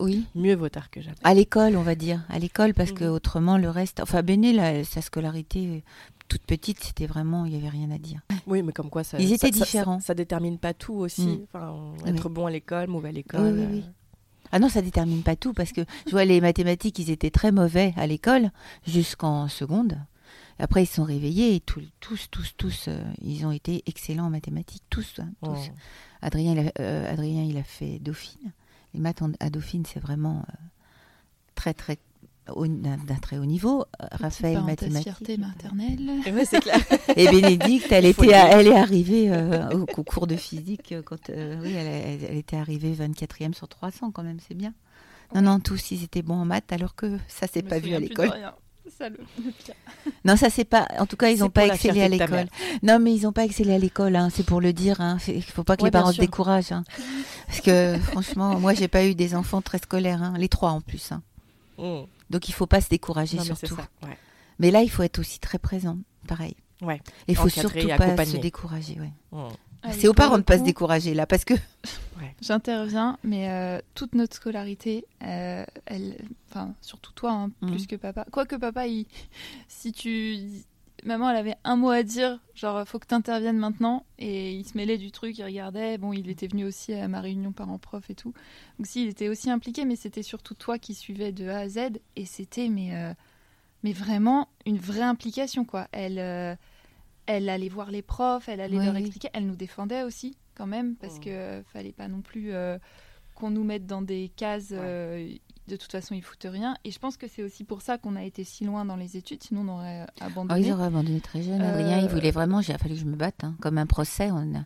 Oui, 0.00 0.26
Mieux 0.34 0.54
vaut 0.54 0.68
tard 0.68 0.90
que 0.90 1.00
jamais. 1.00 1.16
à 1.24 1.32
l'école, 1.32 1.76
on 1.76 1.82
va 1.82 1.94
dire, 1.94 2.24
à 2.28 2.38
l'école, 2.38 2.74
parce 2.74 2.92
que 2.92 3.04
Mhm. 3.04 3.10
autrement 3.12 3.56
le 3.56 3.70
reste. 3.70 4.00
Enfin, 4.00 4.22
Béné, 4.22 4.52
là, 4.52 4.84
sa 4.84 5.00
scolarité 5.00 5.66
euh, 5.68 5.80
toute 6.28 6.42
petite, 6.42 6.82
c'était 6.82 7.06
vraiment, 7.06 7.46
il 7.46 7.54
y 7.54 7.56
avait 7.56 7.68
rien 7.68 7.90
à 7.92 7.98
dire. 7.98 8.20
Oui, 8.46 8.62
mais 8.62 8.72
comme 8.72 8.90
quoi 8.90 9.04
ça. 9.04 9.18
Ils 9.18 9.32
étaient 9.32 9.52
ça- 9.52 9.64
différents. 9.64 10.00
Ça, 10.00 10.12
détermine 10.12 10.58
pas 10.58 10.74
tout 10.74 10.94
aussi. 10.94 11.22
Mm. 11.26 11.38
Enfin, 11.54 11.74
Oui. 12.04 12.10
être 12.10 12.28
bon 12.28 12.46
à 12.46 12.50
l'école, 12.50 12.88
mauvais 12.88 13.08
à 13.08 13.12
l'école. 13.12 13.40
Oui, 13.40 13.60
oui, 13.60 13.66
oui. 13.70 13.84
euh, 13.86 13.90
Ah 14.52 14.58
non, 14.58 14.68
ça 14.68 14.82
détermine 14.82 15.22
pas 15.22 15.34
tout 15.36 15.52
parce 15.52 15.72
que 15.72 15.80
je 16.06 16.10
vois 16.12 16.24
les 16.24 16.40
mathématiques, 16.40 16.98
ils 16.98 17.10
étaient 17.10 17.30
très 17.30 17.50
mauvais 17.52 17.94
à 17.96 18.06
l'école 18.06 18.50
jusqu'en 18.86 19.48
seconde. 19.48 19.98
Après, 20.58 20.82
ils 20.84 20.86
sont 20.86 21.04
réveillés 21.04 21.54
et 21.54 21.60
tous, 21.60 21.84
tous, 22.00 22.28
tous, 22.30 22.54
tous, 22.56 22.84
euh, 22.88 23.02
ils 23.22 23.44
ont 23.44 23.52
été 23.52 23.82
excellents 23.86 24.26
en 24.26 24.30
mathématiques, 24.30 24.84
tous. 24.88 25.14
hein, 25.18 25.28
tous. 25.42 25.50
Oh. 25.70 25.74
Adrien, 26.22 26.52
il 26.52 26.58
a, 26.68 26.72
euh, 26.80 27.12
Adrien, 27.12 27.42
il 27.42 27.56
a 27.58 27.62
fait 27.62 27.98
Dauphine. 27.98 28.52
Les 28.94 29.00
maths 29.00 29.20
en- 29.22 29.32
à 29.40 29.50
Dauphine, 29.50 29.84
c'est 29.84 30.00
vraiment 30.00 30.38
euh, 30.48 30.52
très, 31.54 31.74
très 31.74 31.98
d'un 32.48 32.96
très 33.20 33.38
haut 33.38 33.44
niveau. 33.44 33.84
Raphaël, 33.98 34.62
mathématiques. 34.62 35.02
fierté 35.02 35.36
maternelle. 35.36 36.08
Et 36.26 36.30
ouais, 36.32 36.44
c'est 36.44 36.60
clair. 36.60 36.78
Et 37.16 37.26
Bénédicte, 37.28 37.90
elle, 37.90 38.04
était, 38.06 38.28
elle 38.30 38.68
est 38.68 38.76
arrivée 38.78 39.32
euh, 39.32 39.68
au 39.70 39.84
concours 39.84 40.28
de 40.28 40.36
physique 40.36 40.94
quand, 41.04 41.28
euh, 41.30 41.60
oui, 41.60 41.72
elle, 41.72 41.86
elle- 41.88 42.24
elle 42.30 42.36
était 42.36 42.56
arrivée 42.56 42.94
24e 42.94 43.52
sur 43.52 43.66
300 43.66 44.12
quand 44.12 44.22
même, 44.22 44.38
c'est 44.46 44.54
bien. 44.54 44.72
Non, 45.34 45.42
non, 45.42 45.58
tous 45.58 45.90
ils 45.90 46.04
étaient 46.04 46.22
bons 46.22 46.36
en 46.36 46.44
maths 46.44 46.70
alors 46.72 46.94
que 46.94 47.18
ça 47.26 47.48
s'est 47.48 47.62
pas 47.64 47.80
vu 47.80 47.94
à 47.94 47.98
l'école. 47.98 48.30
Rien. 48.98 48.98
C'est 48.98 49.04
ça 49.04 49.08
le, 49.08 49.18
le 49.44 49.50
pire. 49.52 49.74
Non, 50.24 50.36
ça 50.36 50.50
c'est 50.50 50.64
pas. 50.64 50.86
En 50.98 51.06
tout 51.06 51.16
cas, 51.16 51.30
ils 51.30 51.40
n'ont 51.40 51.50
pas 51.50 51.66
excellé 51.66 52.02
à 52.02 52.08
l'école. 52.08 52.46
Non, 52.82 52.98
mais 52.98 53.14
ils 53.14 53.22
n'ont 53.22 53.32
pas 53.32 53.44
excellé 53.44 53.74
à 53.74 53.78
l'école. 53.78 54.16
Hein, 54.16 54.28
c'est 54.32 54.44
pour 54.44 54.60
le 54.60 54.72
dire. 54.72 55.00
Hein. 55.00 55.18
Il 55.28 55.42
faut 55.42 55.64
pas 55.64 55.76
que 55.76 55.82
Ouais, 55.82 55.88
les 55.88 55.92
parents 55.92 56.12
se 56.12 56.20
découragent. 56.20 56.72
Hein. 56.72 56.84
Parce 57.46 57.60
que 57.60 57.98
franchement, 58.10 58.58
moi, 58.58 58.74
j'ai 58.74 58.88
pas 58.88 59.04
eu 59.04 59.14
des 59.14 59.34
enfants 59.34 59.62
très 59.62 59.78
scolaires. 59.78 60.22
Hein. 60.22 60.34
Les 60.38 60.48
trois 60.48 60.70
en 60.70 60.80
plus. 60.80 61.12
Hein. 61.12 61.22
Mm. 61.78 62.06
Donc 62.30 62.48
il 62.48 62.52
faut 62.52 62.66
pas 62.66 62.80
se 62.80 62.88
décourager 62.88 63.36
Non, 63.36 63.44
mais 63.44 63.54
c'est 63.54 63.66
surtout. 63.66 63.82
ça. 63.82 64.08
Ouais. 64.08 64.18
Mais 64.58 64.70
là, 64.70 64.82
il 64.82 64.90
faut 64.90 65.02
être 65.02 65.18
aussi 65.18 65.38
très 65.38 65.58
présent. 65.58 65.98
Pareil. 66.26 66.56
Ouais. 66.82 67.00
Il 67.28 67.36
faut 67.36 67.48
surtout 67.48 67.86
pas 67.96 68.24
se 68.24 68.36
décourager. 68.36 68.98
Ouais. 69.00 69.12
Mm. 69.32 69.48
Ah 69.82 69.88
oui, 69.92 69.96
C'est 70.00 70.08
aux 70.08 70.14
parents 70.14 70.38
de 70.38 70.42
pas 70.42 70.58
se 70.58 70.62
décourager 70.64 71.14
là, 71.14 71.26
parce 71.26 71.44
que 71.44 71.54
J'interviens, 72.40 73.18
mais 73.24 73.48
euh, 73.50 73.80
toute 73.94 74.14
notre 74.14 74.36
scolarité, 74.36 75.04
euh, 75.22 75.64
elle, 75.86 76.16
enfin 76.50 76.74
surtout 76.82 77.12
toi, 77.12 77.32
hein, 77.32 77.50
Mhm. 77.62 77.70
plus 77.70 77.86
que 77.86 77.96
papa. 77.96 78.26
Quoique 78.30 78.56
papa, 78.56 78.86
il, 78.86 79.06
si 79.68 79.92
tu, 79.92 80.38
maman, 81.04 81.30
elle 81.30 81.36
avait 81.36 81.56
un 81.64 81.76
mot 81.76 81.90
à 81.90 82.02
dire, 82.02 82.38
genre 82.54 82.86
faut 82.86 82.98
que 82.98 83.06
tu 83.06 83.14
interviennes 83.14 83.56
maintenant, 83.58 84.04
et 84.18 84.52
il 84.52 84.64
se 84.66 84.76
mêlait 84.76 84.98
du 84.98 85.10
truc, 85.12 85.38
il 85.38 85.44
regardait. 85.44 85.96
Bon, 85.98 86.12
il 86.12 86.28
était 86.28 86.46
venu 86.46 86.64
aussi 86.66 86.92
à 86.92 87.08
ma 87.08 87.20
réunion 87.20 87.52
parents-prof 87.52 88.08
et 88.10 88.14
tout. 88.14 88.34
Donc 88.78 88.86
si, 88.86 89.02
il 89.04 89.08
était 89.08 89.28
aussi 89.28 89.50
impliqué, 89.50 89.84
mais 89.86 89.96
c'était 89.96 90.22
surtout 90.22 90.54
toi 90.54 90.78
qui 90.78 90.94
suivais 90.94 91.32
de 91.32 91.48
A 91.48 91.60
à 91.60 91.68
Z, 91.68 91.78
et 92.16 92.26
c'était 92.26 92.68
mais, 92.68 92.94
euh, 92.94 93.14
mais 93.82 93.92
vraiment 93.92 94.48
une 94.66 94.78
vraie 94.78 95.00
implication 95.02 95.64
quoi. 95.64 95.88
Elle, 95.92 96.18
euh, 96.18 96.54
elle 97.26 97.48
allait 97.48 97.68
voir 97.68 97.90
les 97.90 98.02
profs, 98.02 98.48
elle 98.48 98.60
allait 98.60 98.80
leur 98.80 98.94
oui. 98.94 99.00
expliquer, 99.00 99.28
elle 99.32 99.46
nous 99.46 99.56
défendait 99.56 100.02
aussi 100.02 100.36
quand 100.54 100.66
même 100.66 100.96
parce 100.96 101.14
Mhm. 101.16 101.20
que 101.20 101.30
euh, 101.30 101.62
fallait 101.64 101.92
pas 101.92 102.08
non 102.08 102.20
plus 102.22 102.52
euh, 102.52 102.78
qu'on 103.34 103.50
nous 103.50 103.64
mette 103.64 103.86
dans 103.86 104.02
des 104.02 104.30
cases. 104.36 104.70
euh, 104.72 105.28
de 105.68 105.76
toute 105.76 105.90
façon, 105.92 106.14
ils 106.14 106.22
foutent 106.22 106.46
rien. 106.48 106.76
Et 106.84 106.90
je 106.90 106.98
pense 106.98 107.16
que 107.16 107.26
c'est 107.28 107.42
aussi 107.42 107.64
pour 107.64 107.82
ça 107.82 107.98
qu'on 107.98 108.14
a 108.16 108.22
été 108.24 108.44
si 108.44 108.64
loin 108.64 108.84
dans 108.84 108.96
les 108.96 109.16
études, 109.16 109.42
sinon 109.42 109.62
on 109.62 109.74
aurait 109.78 110.06
Oh, 110.20 110.24
abandonné. 110.24 110.66
ils 110.66 110.72
auraient 110.72 110.84
abandonné 110.86 111.20
très 111.20 111.42
jeune. 111.42 111.60
Euh, 111.60 112.00
il 112.02 112.08
voulait 112.08 112.30
vraiment. 112.30 112.60
Il 112.60 112.70
a 112.72 112.78
fallu 112.78 112.94
que 112.94 113.00
je 113.00 113.04
me 113.06 113.16
batte, 113.16 113.42
hein. 113.44 113.54
comme 113.60 113.78
un 113.78 113.86
procès. 113.86 114.30
On 114.30 114.36
a, 114.54 114.58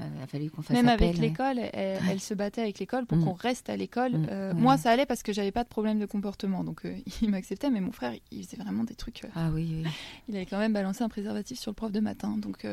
euh, 0.00 0.08
il 0.16 0.22
a 0.22 0.26
fallu 0.26 0.50
qu'on 0.50 0.62
fasse 0.62 0.76
Même 0.76 0.88
appel. 0.88 1.08
avec 1.08 1.18
l'école, 1.20 1.58
elle, 1.72 2.00
elle 2.10 2.20
se 2.20 2.34
battait 2.34 2.62
avec 2.62 2.78
l'école 2.78 3.06
pour 3.06 3.18
Mm. 3.18 3.24
qu'on 3.24 3.32
reste 3.34 3.70
à 3.70 3.76
l'école. 3.76 4.12
Mm, 4.16 4.26
Euh, 4.30 4.52
ouais. 4.54 4.60
Moi, 4.60 4.76
ça 4.78 4.90
allait 4.90 5.06
parce 5.06 5.22
que 5.22 5.32
j'avais 5.32 5.52
pas 5.52 5.64
de 5.64 5.68
problème 5.68 5.98
de 5.98 6.06
comportement, 6.06 6.64
donc 6.64 6.84
euh, 6.84 6.96
il 7.22 7.30
m'acceptait. 7.30 7.70
Mais 7.70 7.80
mon 7.80 7.92
frère, 7.92 8.12
il 8.30 8.44
faisait 8.44 8.56
vraiment 8.56 8.84
des 8.84 8.94
trucs. 8.94 9.22
Ah 9.34 9.50
oui, 9.52 9.82
oui. 9.84 9.90
il 10.28 10.36
avait 10.36 10.46
quand 10.46 10.58
même 10.58 10.72
balancé 10.72 11.02
un 11.04 11.08
préservatif 11.08 11.58
sur 11.58 11.70
le 11.70 11.74
prof 11.76 11.92
de 11.92 12.00
matin, 12.00 12.36
donc. 12.36 12.64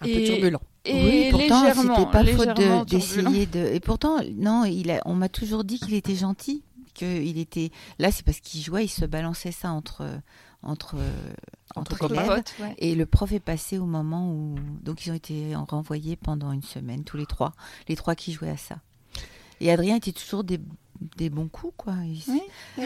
Un 0.00 0.04
peu 0.04 0.10
Et- 0.10 0.24
turbulent. 0.24 0.60
Et 0.84 1.04
oui, 1.04 1.28
pourtant, 1.30 1.64
c'était 1.74 2.06
pas 2.10 2.24
faute 2.24 2.56
de- 2.56 2.84
turbulent. 2.84 3.46
de. 3.52 3.58
Et 3.74 3.80
pourtant, 3.80 4.18
non, 4.36 4.64
il 4.64 4.90
a, 4.90 5.02
on 5.04 5.14
m'a 5.14 5.28
toujours 5.28 5.64
dit 5.64 5.78
qu'il 5.78 5.94
était 5.94 6.14
gentil, 6.14 6.62
qu'il 6.94 7.38
était. 7.38 7.70
Là, 7.98 8.10
c'est 8.10 8.24
parce 8.24 8.40
qu'il 8.40 8.60
jouait, 8.62 8.84
il 8.86 8.88
se 8.88 9.04
balançait 9.04 9.52
ça 9.52 9.70
entre 9.70 10.06
entre 10.62 10.96
Entre 11.76 12.02
entre, 12.04 12.12
élèves. 12.12 12.42
Ouais. 12.60 12.74
Et 12.78 12.94
le 12.94 13.06
prof 13.06 13.30
est 13.32 13.38
passé 13.40 13.78
au 13.78 13.84
moment 13.86 14.32
où 14.32 14.54
donc 14.82 15.04
ils 15.06 15.10
ont 15.12 15.14
été 15.14 15.54
renvoyés 15.54 16.16
pendant 16.16 16.52
une 16.52 16.62
semaine 16.62 17.04
tous 17.04 17.16
les 17.16 17.26
trois, 17.26 17.52
les 17.88 17.94
trois 17.96 18.14
qui 18.14 18.32
jouaient 18.32 18.50
à 18.50 18.56
ça. 18.56 18.78
Et 19.60 19.70
Adrien 19.70 19.96
était 19.96 20.12
toujours 20.12 20.42
des, 20.44 20.58
des 21.16 21.30
bons 21.30 21.48
coups 21.48 21.74
quoi. 21.76 21.94
Il- 22.04 22.22
Oui. 22.28 22.40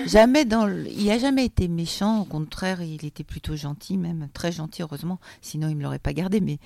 Jamais 0.07 0.45
dans, 0.45 0.67
le- 0.67 0.89
il 0.89 1.11
a 1.11 1.19
jamais 1.19 1.45
été 1.45 1.69
méchant. 1.69 2.21
Au 2.21 2.25
contraire, 2.25 2.83
il 2.83 3.05
était 3.05 3.25
plutôt 3.25 3.57
gentil, 3.57 3.97
même 3.97 4.29
très 4.33 4.53
gentil 4.53 4.83
heureusement. 4.83 5.19
Sinon, 5.41 5.69
il 5.69 5.77
me 5.77 5.83
l'aurait 5.83 5.99
pas 5.99 6.13
gardé. 6.13 6.41
Mais 6.41 6.59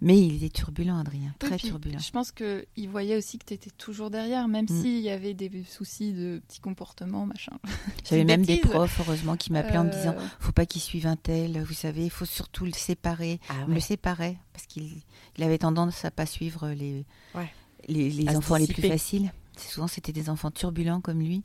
mais 0.00 0.18
il 0.20 0.36
était 0.36 0.48
turbulent, 0.48 0.98
Adrien, 0.98 1.34
très 1.38 1.56
puis 1.56 1.68
turbulent. 1.68 1.98
Je 1.98 2.10
pense 2.10 2.32
qu'il 2.32 2.88
voyait 2.88 3.16
aussi 3.16 3.38
que 3.38 3.44
tu 3.46 3.54
étais 3.54 3.70
toujours 3.70 4.10
derrière, 4.10 4.48
même 4.48 4.66
Mm. 4.68 4.80
s'il 4.82 4.98
y 5.00 5.10
avait 5.10 5.34
des 5.34 5.64
soucis 5.68 6.12
de 6.12 6.40
petits 6.46 6.60
comportements, 6.60 7.26
machin. 7.26 7.52
J'avais 8.08 8.24
même 8.24 8.44
des 8.44 8.58
profs 8.58 9.00
heureusement 9.00 9.36
qui 9.36 9.52
m'appelaient 9.52 9.78
en 9.78 9.84
me 9.84 9.90
disant 9.92 10.14
Euh, 10.16 10.26
faut 10.40 10.52
pas 10.52 10.66
qu'il 10.66 10.80
suive 10.82 11.06
un 11.06 11.16
tel. 11.16 11.62
Vous 11.62 11.74
savez, 11.74 12.04
il 12.04 12.10
faut 12.10 12.24
surtout 12.24 12.64
le 12.64 12.72
séparer. 12.72 13.40
Ah 13.48 13.54
Il 13.62 13.68
me 13.70 13.74
le 13.74 13.80
séparait 13.80 14.38
parce 14.52 14.66
qu'il 14.66 14.90
il 15.38 15.44
avait 15.44 15.58
tendance 15.58 16.04
à 16.04 16.10
pas 16.10 16.26
suivre 16.26 16.68
les 16.68 17.04
Ouais. 17.34 17.50
les, 17.88 18.10
les 18.10 18.36
enfants 18.36 18.56
les 18.56 18.66
plus 18.66 18.82
dissiper. 18.82 19.30
Souvent, 19.56 19.86
c'était 19.86 20.12
des 20.12 20.28
enfants 20.30 20.50
turbulents 20.50 21.00
comme 21.00 21.20
lui. 21.20 21.42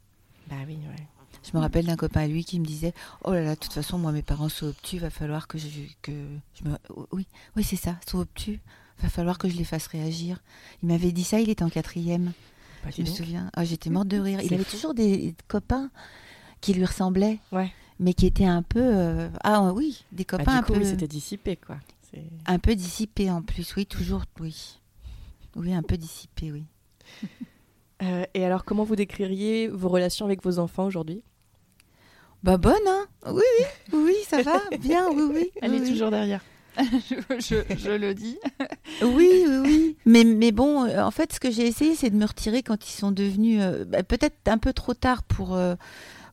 Bah 0.49 0.55
oui, 0.68 0.76
ouais. 0.76 1.08
Je 1.43 1.55
me 1.55 1.62
rappelle 1.62 1.86
d'un 1.86 1.95
copain 1.95 2.22
à 2.22 2.28
lui 2.28 2.43
qui 2.43 2.60
me 2.60 2.66
disait 2.66 2.93
Oh 3.24 3.32
là 3.32 3.43
là, 3.43 3.55
de 3.55 3.60
toute 3.60 3.74
façon, 3.74 3.97
moi, 3.97 4.12
mes 4.12 4.22
parents 4.22 4.49
sont 4.49 4.68
obtus, 4.68 4.97
va 4.97 5.10
falloir 5.10 5.47
que 5.47 5.58
je. 5.58 5.68
Que 6.01 6.12
je 6.55 6.68
me... 6.70 6.78
Oui, 7.12 7.28
oui 7.55 7.64
c'est 7.64 7.76
ça, 7.76 7.95
sont 8.10 8.20
obtus, 8.20 8.60
va 8.99 9.10
falloir 9.10 9.38
que 9.38 9.47
je 9.49 9.55
les 9.55 9.64
fasse 9.64 9.88
réagir. 9.88 10.41
Il 10.84 10.88
m'avait 10.89 11.12
dit 11.12 11.24
ça, 11.24 11.39
il 11.39 11.49
était 11.49 11.64
en 11.64 11.70
quatrième, 11.70 12.32
Bah, 12.84 12.89
je 12.95 13.01
me 13.01 13.08
donc. 13.08 13.16
souviens. 13.16 13.49
Ah, 13.55 13.64
J'étais 13.66 13.89
morte 13.89 14.08
de 14.08 14.18
rire. 14.20 14.41
Il 14.41 14.53
avait 14.53 14.64
fou. 14.64 14.76
toujours 14.76 14.93
des 14.93 15.36
copains 15.47 15.89
qui 16.60 16.74
lui 16.74 16.86
ressemblaient, 16.86 17.39
Ouais. 17.51 17.72
mais 17.99 18.14
qui 18.14 18.26
étaient 18.26 18.45
un 18.45 18.64
peu. 18.64 18.82
euh, 18.82 19.30
Ah 19.43 19.72
oui, 19.74 20.03
des 20.12 20.24
Bah, 20.26 20.38
copains 20.38 20.51
du 20.53 20.58
un 20.58 20.62
coup, 20.64 20.74
peu. 20.74 20.80
oui, 20.80 20.86
c'était 20.86 21.08
dissipé, 21.08 21.55
quoi. 21.55 21.78
Un 22.47 22.58
peu 22.58 22.74
dissipés 22.76 23.30
en 23.30 23.41
plus, 23.43 23.76
oui, 23.76 23.86
toujours, 23.86 24.24
oui. 24.39 24.80
Oui, 25.55 25.74
un 25.74 25.84
peu 25.84 25.97
dissipés, 25.97 26.51
oui. 26.51 26.64
Euh, 28.03 28.25
et 28.33 28.45
alors, 28.45 28.63
comment 28.65 28.83
vous 28.83 28.95
décririez 28.95 29.67
vos 29.67 29.89
relations 29.89 30.25
avec 30.25 30.43
vos 30.43 30.59
enfants 30.59 30.85
aujourd'hui? 30.85 31.23
Bah 32.43 32.57
bonne, 32.57 32.75
hein 32.87 33.05
Oui, 33.31 33.41
oui, 33.59 33.65
oui, 34.05 34.15
ça 34.27 34.41
va, 34.43 34.61
bien, 34.79 35.09
oui, 35.11 35.23
oui. 35.33 35.51
Elle 35.61 35.71
oui, 35.71 35.77
est 35.77 35.81
oui. 35.81 35.89
toujours 35.89 36.11
derrière. 36.11 36.41
je, 36.77 37.15
je- 37.39 37.75
je 37.75 37.89
le 37.91 38.13
dis. 38.13 38.37
Oui, 39.01 39.29
oui, 39.47 39.57
oui. 39.63 39.97
Mais, 40.05 40.23
mais 40.23 40.51
bon, 40.51 40.85
euh, 40.85 41.01
en 41.03 41.11
fait, 41.11 41.33
ce 41.33 41.39
que 41.39 41.51
j'ai 41.51 41.65
essayé, 41.67 41.95
c'est 41.95 42.09
de 42.09 42.15
me 42.15 42.25
retirer 42.25 42.63
quand 42.63 42.87
ils 42.87 42.93
sont 42.93 43.11
devenus 43.11 43.59
euh, 43.61 43.83
bah, 43.85 44.01
peut-être 44.03 44.35
un 44.47 44.57
peu 44.57 44.73
trop 44.73 44.93
tard 44.93 45.23
pour, 45.23 45.55
euh, 45.55 45.75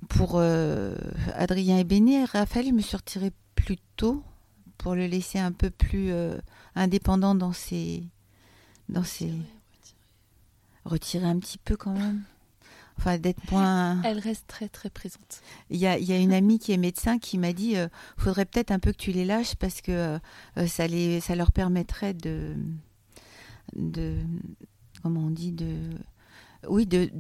pour 0.09 0.39
Adrien 1.35 1.79
et 1.79 1.85
Béné. 1.85 2.25
Raphaël, 2.25 2.67
je 2.67 2.73
me 2.73 2.81
suis 2.81 2.97
retirée 2.97 3.33
plus 3.55 3.79
tôt 3.97 4.23
pour 4.79 4.95
le 4.95 5.07
laisser 5.07 5.39
un 5.39 5.53
peu 5.53 5.71
plus 5.71 6.13
euh, 6.13 6.37
indépendant 6.75 7.35
dans 7.35 7.53
ses... 7.53 8.03
Dans 8.91 9.05
ses... 9.05 9.31
Retirer 10.85 11.27
un 11.27 11.39
petit 11.39 11.59
peu 11.59 11.77
quand 11.77 11.93
même. 11.93 12.23
Enfin, 12.99 13.19
d'être 13.19 13.51
moins... 13.51 14.01
Elle 14.03 14.19
reste 14.19 14.47
très 14.47 14.69
très 14.69 14.91
présente. 14.91 15.41
Il 15.71 15.79
y 15.79 15.87
a, 15.87 15.99
il 15.99 16.05
y 16.05 16.13
a 16.13 16.19
une 16.19 16.33
amie 16.33 16.59
qui 16.59 16.73
est 16.73 16.77
médecin 16.77 17.19
qui 17.19 17.39
m'a 17.39 17.53
dit 17.53 17.77
euh, 17.77 17.89
faudrait 18.17 18.45
peut-être 18.45 18.71
un 18.71 18.79
peu 18.79 18.93
que 18.93 18.97
tu 18.97 19.11
les 19.13 19.25
lâches 19.25 19.57
parce 19.57 19.81
que 19.81 19.93
euh, 19.93 20.19
euh, 20.59 20.67
ça, 20.67 20.87
les, 20.87 21.21
ça 21.21 21.35
leur 21.35 21.53
permettrait 21.53 22.15
de, 22.15 22.55
de. 23.75 24.19
Comment 25.03 25.21
on 25.21 25.31
dit 25.31 25.53
de, 25.53 25.91
Oui, 26.69 26.87
de 26.87 27.11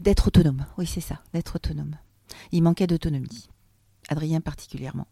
d'être 0.00 0.28
autonome. 0.28 0.66
Oui, 0.78 0.86
c'est 0.86 1.00
ça, 1.00 1.22
d'être 1.32 1.56
autonome. 1.56 1.96
Il 2.50 2.62
manquait 2.62 2.86
d'autonomie. 2.86 3.48
Adrien 4.08 4.40
particulièrement. 4.40 5.06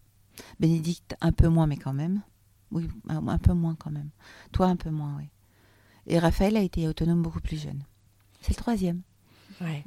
Bénédicte 0.59 1.17
un 1.21 1.33
peu 1.33 1.49
moins, 1.49 1.67
mais 1.67 1.77
quand 1.77 1.93
même. 1.93 2.23
Oui, 2.71 2.89
un 3.09 3.39
peu 3.39 3.53
moins 3.53 3.75
quand 3.75 3.91
même. 3.91 4.11
Toi 4.53 4.67
un 4.67 4.77
peu 4.77 4.91
moins, 4.91 5.17
oui. 5.19 5.29
Et 6.07 6.19
Raphaël 6.19 6.57
a 6.57 6.63
été 6.63 6.89
autonome 6.89 7.23
beaucoup 7.23 7.41
plus 7.41 7.61
jeune. 7.63 7.83
C'est 8.41 8.53
le 8.53 8.57
troisième. 8.57 9.03
Ouais. 9.61 9.85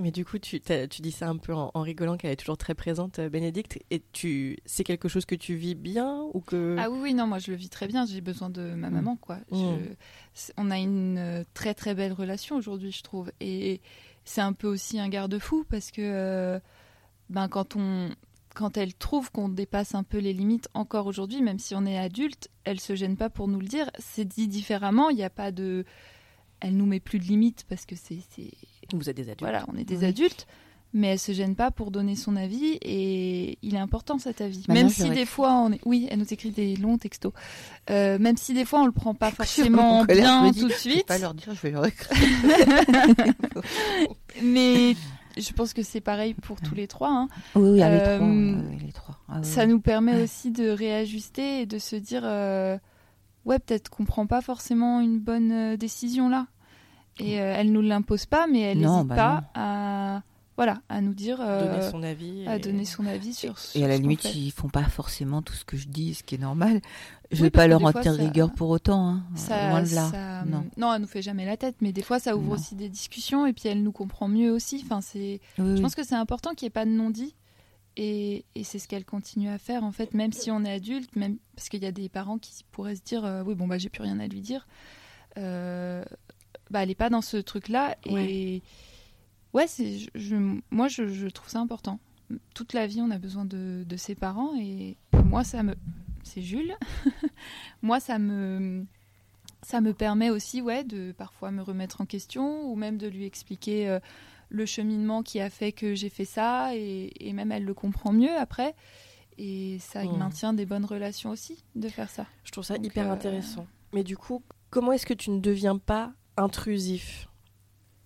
Mais 0.00 0.12
du 0.12 0.24
coup, 0.24 0.38
tu, 0.38 0.60
tu 0.60 1.02
dis 1.02 1.10
ça 1.10 1.28
un 1.28 1.36
peu 1.38 1.52
en, 1.52 1.72
en 1.74 1.80
rigolant 1.82 2.16
qu'elle 2.16 2.30
est 2.30 2.36
toujours 2.36 2.56
très 2.58 2.74
présente, 2.76 3.18
euh, 3.18 3.28
Bénédicte. 3.28 3.80
Et 3.90 4.00
tu, 4.12 4.56
c'est 4.64 4.84
quelque 4.84 5.08
chose 5.08 5.24
que 5.24 5.34
tu 5.34 5.56
vis 5.56 5.74
bien 5.74 6.22
ou 6.34 6.40
que 6.40 6.76
Ah 6.78 6.88
oui, 6.88 6.98
oui, 7.02 7.14
non, 7.14 7.26
moi 7.26 7.40
je 7.40 7.50
le 7.50 7.56
vis 7.56 7.68
très 7.68 7.88
bien. 7.88 8.06
J'ai 8.06 8.20
besoin 8.20 8.48
de 8.48 8.74
ma 8.74 8.90
Mm. 8.90 8.94
maman, 8.94 9.16
quoi. 9.16 9.38
Je- 9.50 9.56
Mm. 9.56 9.94
On 10.56 10.70
a 10.70 10.78
une 10.78 11.18
euh, 11.18 11.42
très 11.52 11.74
très 11.74 11.94
belle 11.96 12.12
relation 12.12 12.54
aujourd'hui, 12.56 12.92
je 12.92 13.02
trouve. 13.02 13.32
Et 13.40 13.80
c'est 14.24 14.40
un 14.42 14.52
peu 14.52 14.68
aussi 14.68 15.00
un 15.00 15.08
garde-fou 15.08 15.64
parce 15.68 15.90
que 15.90 16.02
euh, 16.02 16.60
ben, 17.28 17.48
quand, 17.48 17.74
on, 17.74 18.10
quand 18.58 18.76
elle 18.76 18.92
trouve 18.92 19.30
qu'on 19.30 19.48
dépasse 19.48 19.94
un 19.94 20.02
peu 20.02 20.18
les 20.18 20.32
limites 20.32 20.68
encore 20.74 21.06
aujourd'hui, 21.06 21.42
même 21.42 21.60
si 21.60 21.76
on 21.76 21.86
est 21.86 21.96
adulte, 21.96 22.48
elle 22.64 22.80
se 22.80 22.96
gêne 22.96 23.16
pas 23.16 23.30
pour 23.30 23.46
nous 23.46 23.60
le 23.60 23.66
dire. 23.68 23.88
C'est 24.00 24.24
dit 24.24 24.48
différemment, 24.48 25.10
il 25.10 25.16
n'y 25.16 25.22
a 25.22 25.30
pas 25.30 25.52
de. 25.52 25.84
Elle 26.58 26.76
nous 26.76 26.86
met 26.86 26.98
plus 26.98 27.20
de 27.20 27.24
limites 27.24 27.64
parce 27.68 27.86
que 27.86 27.94
c'est. 27.94 28.18
vous 28.92 29.08
êtes 29.08 29.16
des 29.16 29.22
adultes 29.30 29.40
Voilà, 29.42 29.64
on 29.72 29.76
est 29.78 29.84
des 29.84 29.98
Oui. 29.98 30.04
adultes. 30.06 30.48
Mais 30.94 31.08
elle 31.08 31.18
se 31.18 31.32
gêne 31.32 31.54
pas 31.54 31.70
pour 31.70 31.90
donner 31.90 32.16
son 32.16 32.34
avis 32.34 32.78
et 32.80 33.58
il 33.60 33.74
est 33.74 33.78
important 33.78 34.18
cet 34.18 34.40
avis. 34.40 34.64
Maintenant, 34.68 34.74
même 34.74 34.88
si 34.88 35.10
des 35.10 35.26
fois 35.26 35.52
on 35.52 35.70
est, 35.72 35.80
oui, 35.84 36.08
elle 36.10 36.18
nous 36.18 36.32
écrit 36.32 36.50
des 36.50 36.76
longs 36.76 36.96
textos. 36.96 37.34
Euh, 37.90 38.18
même 38.18 38.38
si 38.38 38.54
des 38.54 38.64
fois 38.64 38.80
on 38.80 38.86
le 38.86 38.92
prend 38.92 39.14
pas 39.14 39.30
forcément 39.30 40.04
bien 40.06 40.50
tout 40.50 40.54
de 40.54 40.60
Je 40.60 40.66
vais 40.68 40.78
suite. 40.78 41.06
pas 41.06 41.18
leur 41.18 41.34
dire, 41.34 41.54
je 41.54 41.60
vais 41.60 41.70
leur 41.72 41.84
écrire. 41.86 42.18
Mais 44.42 44.96
je 45.40 45.52
pense 45.52 45.72
que 45.72 45.82
c'est 45.82 46.00
pareil 46.00 46.34
pour 46.34 46.60
tous 46.60 46.74
les 46.74 46.86
trois. 46.88 47.10
Hein. 47.10 47.28
Oui, 47.54 47.70
oui, 47.70 47.76
les 47.78 47.82
Euh, 47.82 48.16
trois. 48.16 48.26
oui, 48.28 48.78
les 48.86 48.92
trois. 48.92 49.18
Ah, 49.28 49.36
oui, 49.38 49.44
Ça 49.46 49.62
oui. 49.62 49.68
nous 49.68 49.80
permet 49.80 50.22
aussi 50.22 50.50
de 50.50 50.68
réajuster 50.68 51.62
et 51.62 51.66
de 51.66 51.78
se 51.78 51.96
dire 51.96 52.22
euh, 52.24 52.76
ouais, 53.44 53.58
peut-être 53.58 53.88
qu'on 53.90 54.04
prend 54.04 54.26
pas 54.26 54.40
forcément 54.42 55.00
une 55.00 55.18
bonne 55.18 55.52
euh, 55.52 55.76
décision 55.76 56.28
là. 56.28 56.46
Et 57.20 57.40
euh, 57.40 57.52
elle 57.56 57.72
nous 57.72 57.82
l'impose 57.82 58.26
pas, 58.26 58.46
mais 58.46 58.60
elle 58.60 58.78
n'hésite 58.78 59.06
bah 59.08 59.14
pas 59.16 59.44
à 59.54 60.22
voilà 60.58 60.82
à 60.90 61.00
nous 61.00 61.14
dire 61.14 61.38
euh, 61.40 61.64
Donner 61.72 61.90
son 61.90 62.02
avis. 62.02 62.46
à 62.46 62.56
et- 62.56 62.58
donner 62.58 62.84
son 62.84 63.06
avis 63.06 63.32
sur. 63.32 63.54
Et 63.74 63.84
à 63.84 63.88
la 63.88 63.96
limite, 63.96 64.22
fait. 64.22 64.32
ils 64.34 64.50
font 64.50 64.68
pas 64.68 64.82
forcément 64.84 65.40
tout 65.40 65.54
ce 65.54 65.64
que 65.64 65.76
je 65.78 65.88
dis, 65.88 66.14
ce 66.14 66.22
qui 66.22 66.34
est 66.34 66.38
normal. 66.38 66.80
Je 67.30 67.36
Oui, 67.36 67.42
vais 67.44 67.50
pas 67.50 67.66
leur 67.68 67.82
en 67.84 67.92
ça- 67.92 68.10
rigueur 68.10 68.52
pour 68.52 68.68
autant. 68.70 69.08
Hein. 69.08 69.22
Ça, 69.36 69.70
Loin 69.70 69.82
de 69.84 69.94
là. 69.94 70.10
ça- 70.10 70.44
Non. 70.44 70.66
non, 70.76 70.92
elle 70.92 71.00
nous 71.02 71.06
fait 71.06 71.22
jamais 71.22 71.46
la 71.46 71.56
tête, 71.56 71.76
mais 71.80 71.92
des 71.92 72.02
fois 72.02 72.18
ça 72.18 72.36
ouvre 72.36 72.48
Non. 72.48 72.52
aussi 72.54 72.74
des 72.74 72.88
discussions 72.90 73.46
et 73.46 73.52
puis 73.54 73.68
elle 73.68 73.82
nous 73.82 73.92
comprend 73.92 74.28
mieux 74.28 74.50
aussi. 74.52 74.82
Enfin, 74.84 75.00
c'est, 75.00 75.40
Oui, 75.58 75.64
je 75.64 75.72
oui. 75.74 75.80
pense 75.80 75.94
que 75.94 76.02
c'est 76.04 76.14
important 76.16 76.54
qu'il 76.54 76.66
n'y 76.66 76.68
ait 76.68 76.70
pas 76.70 76.84
de 76.84 76.90
non-dit 76.90 77.34
et, 77.96 78.44
et 78.56 78.64
c'est 78.64 78.78
ce 78.80 78.88
qu'elle 78.88 79.04
continue 79.04 79.48
à 79.50 79.58
faire 79.58 79.84
en 79.84 79.92
fait, 79.92 80.12
même 80.14 80.32
si 80.32 80.50
on 80.50 80.64
est 80.64 80.72
adulte, 80.72 81.14
même 81.16 81.36
parce 81.54 81.68
qu'il 81.68 81.82
y 81.82 81.86
a 81.86 81.92
des 81.92 82.08
parents 82.08 82.38
qui 82.38 82.64
pourraient 82.72 82.96
se 82.96 83.02
dire 83.02 83.24
euh, 83.24 83.42
oui 83.46 83.54
bon 83.54 83.66
bah 83.68 83.78
j'ai 83.78 83.88
plus 83.90 84.02
rien 84.02 84.18
à 84.20 84.26
lui 84.26 84.40
dire. 84.40 84.66
Euh, 85.36 86.04
bah 86.70 86.82
elle 86.82 86.90
est 86.90 86.94
pas 86.96 87.10
dans 87.10 87.22
ce 87.22 87.36
truc 87.36 87.68
là 87.68 87.96
et 88.06 88.62
ouais 89.54 89.66
c'est, 89.66 89.98
je, 89.98 90.08
je- 90.14 90.60
moi 90.70 90.88
je, 90.88 91.06
je 91.08 91.26
trouve 91.28 91.48
ça 91.48 91.60
important. 91.60 91.98
Toute 92.54 92.72
la 92.74 92.86
vie 92.86 93.00
on 93.00 93.10
a 93.10 93.18
besoin 93.18 93.44
de, 93.44 93.84
de 93.86 93.96
ses 93.96 94.14
parents 94.14 94.54
et 94.58 94.96
moi 95.24 95.44
ça 95.44 95.62
me, 95.62 95.74
c'est 96.22 96.42
Jules. 96.42 96.74
moi 97.82 98.00
ça 98.00 98.18
me 98.18 98.84
ça 99.62 99.80
me 99.80 99.92
permet 99.92 100.30
aussi 100.30 100.60
ouais 100.62 100.84
de 100.84 101.12
parfois 101.12 101.50
me 101.50 101.62
remettre 101.62 102.00
en 102.00 102.06
question 102.06 102.70
ou 102.70 102.76
même 102.76 102.96
de 102.98 103.06
lui 103.08 103.24
expliquer 103.24 103.88
euh, 103.88 103.98
le 104.50 104.66
cheminement 104.66 105.22
qui 105.22 105.40
a 105.40 105.50
fait 105.50 105.72
que 105.72 105.94
j'ai 105.94 106.08
fait 106.10 106.24
ça 106.24 106.74
et, 106.76 107.12
et 107.20 107.32
même 107.32 107.50
elle 107.52 107.64
le 107.64 107.74
comprend 107.74 108.12
mieux 108.12 108.34
après 108.36 108.74
et 109.38 109.78
ça 109.80 110.04
Mm. 110.04 110.16
maintient 110.18 110.52
des 110.52 110.66
bonnes 110.66 110.84
relations 110.84 111.30
aussi 111.30 111.62
de 111.76 111.88
faire 111.88 112.10
ça 112.10 112.26
Je 112.44 112.50
trouve 112.52 112.64
ça 112.64 112.76
Donc, 112.76 112.86
hyper 112.86 113.08
euh, 113.08 113.12
intéressant. 113.12 113.66
Mais 113.92 114.02
du 114.04 114.16
coup, 114.16 114.42
comment 114.70 114.92
est-ce 114.92 115.06
que 115.06 115.14
tu 115.14 115.30
ne 115.30 115.40
deviens 115.40 115.78
pas 115.78 116.12
intrusif? 116.36 117.27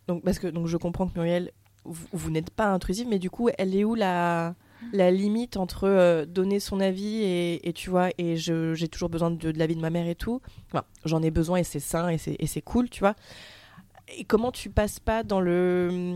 Donc, 0.09 0.23
parce 0.25 0.39
que 0.39 0.47
donc 0.49 0.67
je 0.67 0.77
comprends 0.77 1.07
que 1.07 1.19
Muriel, 1.19 1.53
vous, 1.85 2.31
n'êtes 2.31 2.51
pas 2.51 2.67
intrusif, 2.67 3.07
mais 3.09 3.19
du 3.19 3.31
coup, 3.31 3.49
elle 3.59 3.75
est 3.75 3.85
où 3.85 3.95
la, 3.95 4.55
la 4.93 5.11
limite 5.11 5.57
entre 5.57 5.89
euh, 5.89 6.25
donner 6.27 6.61
son 6.61 6.81
avis 6.81 7.23
et, 7.23 7.69
et 7.69 7.73
tu 7.73 7.91
vois, 7.91 8.11
et 8.19 8.37
j'ai 8.37 8.89
toujours 8.89 9.09
besoin 9.09 9.31
de, 9.31 9.51
de 9.51 9.59
l'avis 9.59 9.75
de 9.77 9.81
ma 9.81 9.91
mère 9.91 10.07
et 10.07 10.15
tout. 10.15 10.41
J'en 11.05 11.23
ai 11.23 11.31
besoin 11.31 11.59
et 11.59 11.65
c'est 11.65 11.81
sain 11.81 12.09
et 12.09 12.19
c'est 12.19 12.37
et 12.39 12.47
c'est 12.47 12.63
cool, 12.63 12.89
tu 12.89 13.01
vois. 13.01 13.15
Et 14.17 14.25
comment 14.25 14.53
tu 14.53 14.71
passes 14.71 15.01
pas 15.01 15.23
dans 15.23 15.41
le 15.41 16.15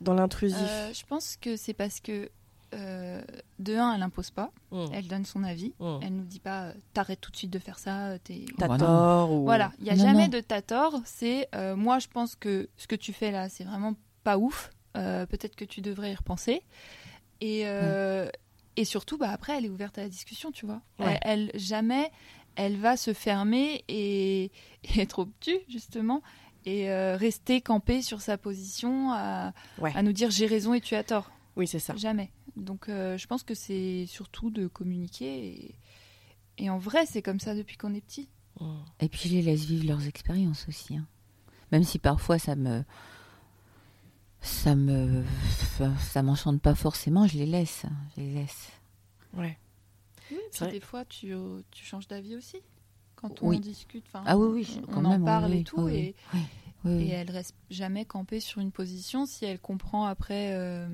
dans 0.00 0.14
l'intrusif? 0.14 0.58
Euh, 0.60 0.92
je 0.92 1.04
pense 1.06 1.36
que 1.36 1.56
c'est 1.56 1.74
parce 1.74 2.00
que 2.00 2.30
euh, 2.74 3.22
de 3.58 3.76
un 3.76 3.94
elle 3.94 4.02
impose 4.02 4.30
pas 4.30 4.50
Mm. 4.72 4.84
elle 4.92 5.06
donne 5.08 5.24
son 5.24 5.44
avis 5.44 5.72
Mm. 5.80 5.98
elle 6.02 6.12
nous 6.14 6.24
dit 6.24 6.40
pas 6.40 6.64
euh, 6.64 6.72
t'arrêtes 6.92 7.20
tout 7.20 7.30
de 7.30 7.36
suite 7.36 7.50
de 7.50 7.58
faire 7.58 7.78
ça 7.78 8.08
euh, 8.08 8.18
t'es 8.22 8.44
T'as 8.58 8.68
non. 8.68 8.78
tort 8.78 9.30
ou 9.32 9.44
Voilà, 9.44 9.72
il 9.78 9.84
n'y 9.84 9.90
a 9.90 9.96
Non, 9.96 10.04
jamais 10.04 10.24
non. 10.28 10.36
de 10.36 10.40
t'as 10.40 10.62
tort. 10.62 11.00
C'est 11.04 11.48
euh, 11.54 11.76
moi, 11.76 11.98
je 11.98 12.08
pense 12.08 12.34
que 12.36 12.68
ce 12.76 12.86
que 12.86 12.96
tu 12.96 13.12
fais 13.12 13.30
là, 13.30 13.48
c'est 13.48 13.64
vraiment 13.64 13.94
pas 14.24 14.36
ouf. 14.38 14.70
Euh, 14.96 15.26
Peut-être 15.26 15.56
que 15.56 15.64
tu 15.64 15.80
devrais 15.80 16.12
y 16.12 16.14
repenser. 16.14 16.62
Et, 17.40 17.62
euh, 17.66 18.28
et 18.76 18.84
surtout, 18.84 19.18
bah, 19.18 19.30
après, 19.30 19.56
elle 19.56 19.64
est 19.66 19.68
ouverte 19.68 19.98
à 19.98 20.02
la 20.02 20.08
discussion, 20.08 20.50
tu 20.52 20.66
vois. 20.66 20.80
Ouais. 20.98 21.18
Elle, 21.22 21.50
elle- 21.54 21.60
jamais, 21.60 22.10
elle 22.56 22.76
va 22.76 22.96
se 22.96 23.12
fermer 23.12 23.84
et, 23.88 24.44
et 24.84 25.00
être 25.00 25.18
obtus, 25.20 25.58
justement, 25.68 26.22
et 26.64 26.90
euh, 26.90 27.16
rester 27.16 27.60
campée 27.60 28.02
sur 28.02 28.20
sa 28.20 28.38
position 28.38 29.10
à, 29.12 29.52
Ouais. 29.78 29.92
à 29.94 30.02
nous 30.02 30.12
dire 30.12 30.30
j'ai 30.30 30.46
raison 30.46 30.74
et 30.74 30.80
tu 30.80 30.94
as 30.94 31.04
tort. 31.04 31.30
Oui, 31.56 31.66
c'est 31.68 31.78
ça. 31.80 31.94
Jamais. 31.96 32.30
Donc, 32.56 32.88
euh, 32.88 33.16
je 33.18 33.26
pense 33.26 33.42
que 33.42 33.54
c'est 33.54 34.06
surtout 34.06 34.50
de 34.50 34.66
communiquer. 34.66 35.46
Et, 35.46 35.74
et 36.64 36.70
en 36.70 36.78
vrai, 36.78 37.06
c'est 37.06 37.22
comme 37.22 37.40
ça 37.40 37.54
depuis 37.54 37.76
qu'on 37.76 37.94
est 37.94 38.00
petit. 38.00 38.28
Mm. 38.60 38.74
Et 39.00 39.08
puis 39.08 39.28
je 39.28 39.34
les 39.34 39.42
laisse 39.42 39.64
vivre 39.64 39.86
leurs 39.86 40.06
expériences 40.06 40.66
aussi. 40.68 40.96
hein. 40.96 41.06
Même 41.72 41.82
si 41.82 41.98
parfois 41.98 42.38
ça 42.38 42.54
me. 42.54 42.84
Ça 44.40 44.74
me. 44.76 45.24
Ça 45.98 46.22
m'enchante 46.22 46.60
pas 46.60 46.74
forcément, 46.74 47.26
je 47.26 47.38
les 47.38 47.46
laisse. 47.46 47.84
Je 48.16 48.20
les 48.22 48.34
laisse. 48.34 48.70
Ouais. 49.32 49.58
Oui, 50.30 50.38
puis 50.52 50.66
des 50.70 50.80
fois, 50.80 51.04
tu, 51.04 51.34
tu 51.70 51.84
changes 51.84 52.06
d'avis 52.08 52.36
aussi. 52.36 52.58
Quand 53.16 53.42
on 53.42 53.48
Oui. 53.48 53.60
discute, 53.60 54.04
Ah 54.12 54.36
oui, 54.38 54.48
oui, 54.48 54.80
on, 54.88 54.92
quand 54.92 55.00
on 55.02 55.04
en 55.06 55.10
même, 55.10 55.24
parle 55.24 55.50
oui, 55.50 55.58
et 55.60 55.64
tout, 55.64 55.80
oui, 55.80 55.94
et, 55.94 56.14
oui. 56.34 56.40
Oui, 56.84 57.02
et 57.04 57.08
elle 57.10 57.30
reste 57.30 57.54
jamais 57.70 58.04
campée 58.04 58.40
sur 58.40 58.60
une 58.60 58.70
position 58.70 59.24
si 59.24 59.46
elle 59.46 59.58
comprend 59.58 60.04
après 60.04 60.52
euh, 60.54 60.86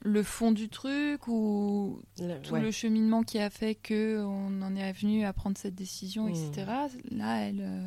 le 0.00 0.22
fond 0.22 0.52
du 0.52 0.68
truc 0.68 1.26
ou 1.28 2.00
Le- 2.20 2.40
tout 2.40 2.52
ouais. 2.54 2.60
le 2.60 2.70
cheminement 2.70 3.22
qui 3.22 3.38
a 3.38 3.50
fait 3.50 3.74
que 3.74 4.22
on 4.24 4.62
en 4.62 4.74
est 4.76 4.92
venu 4.92 5.24
à 5.24 5.32
prendre 5.32 5.58
cette 5.58 5.74
décision, 5.74 6.26
Hmm. 6.26 6.28
etc. 6.30 6.66
Là, 7.10 7.36
elle, 7.46 7.60
euh, 7.60 7.86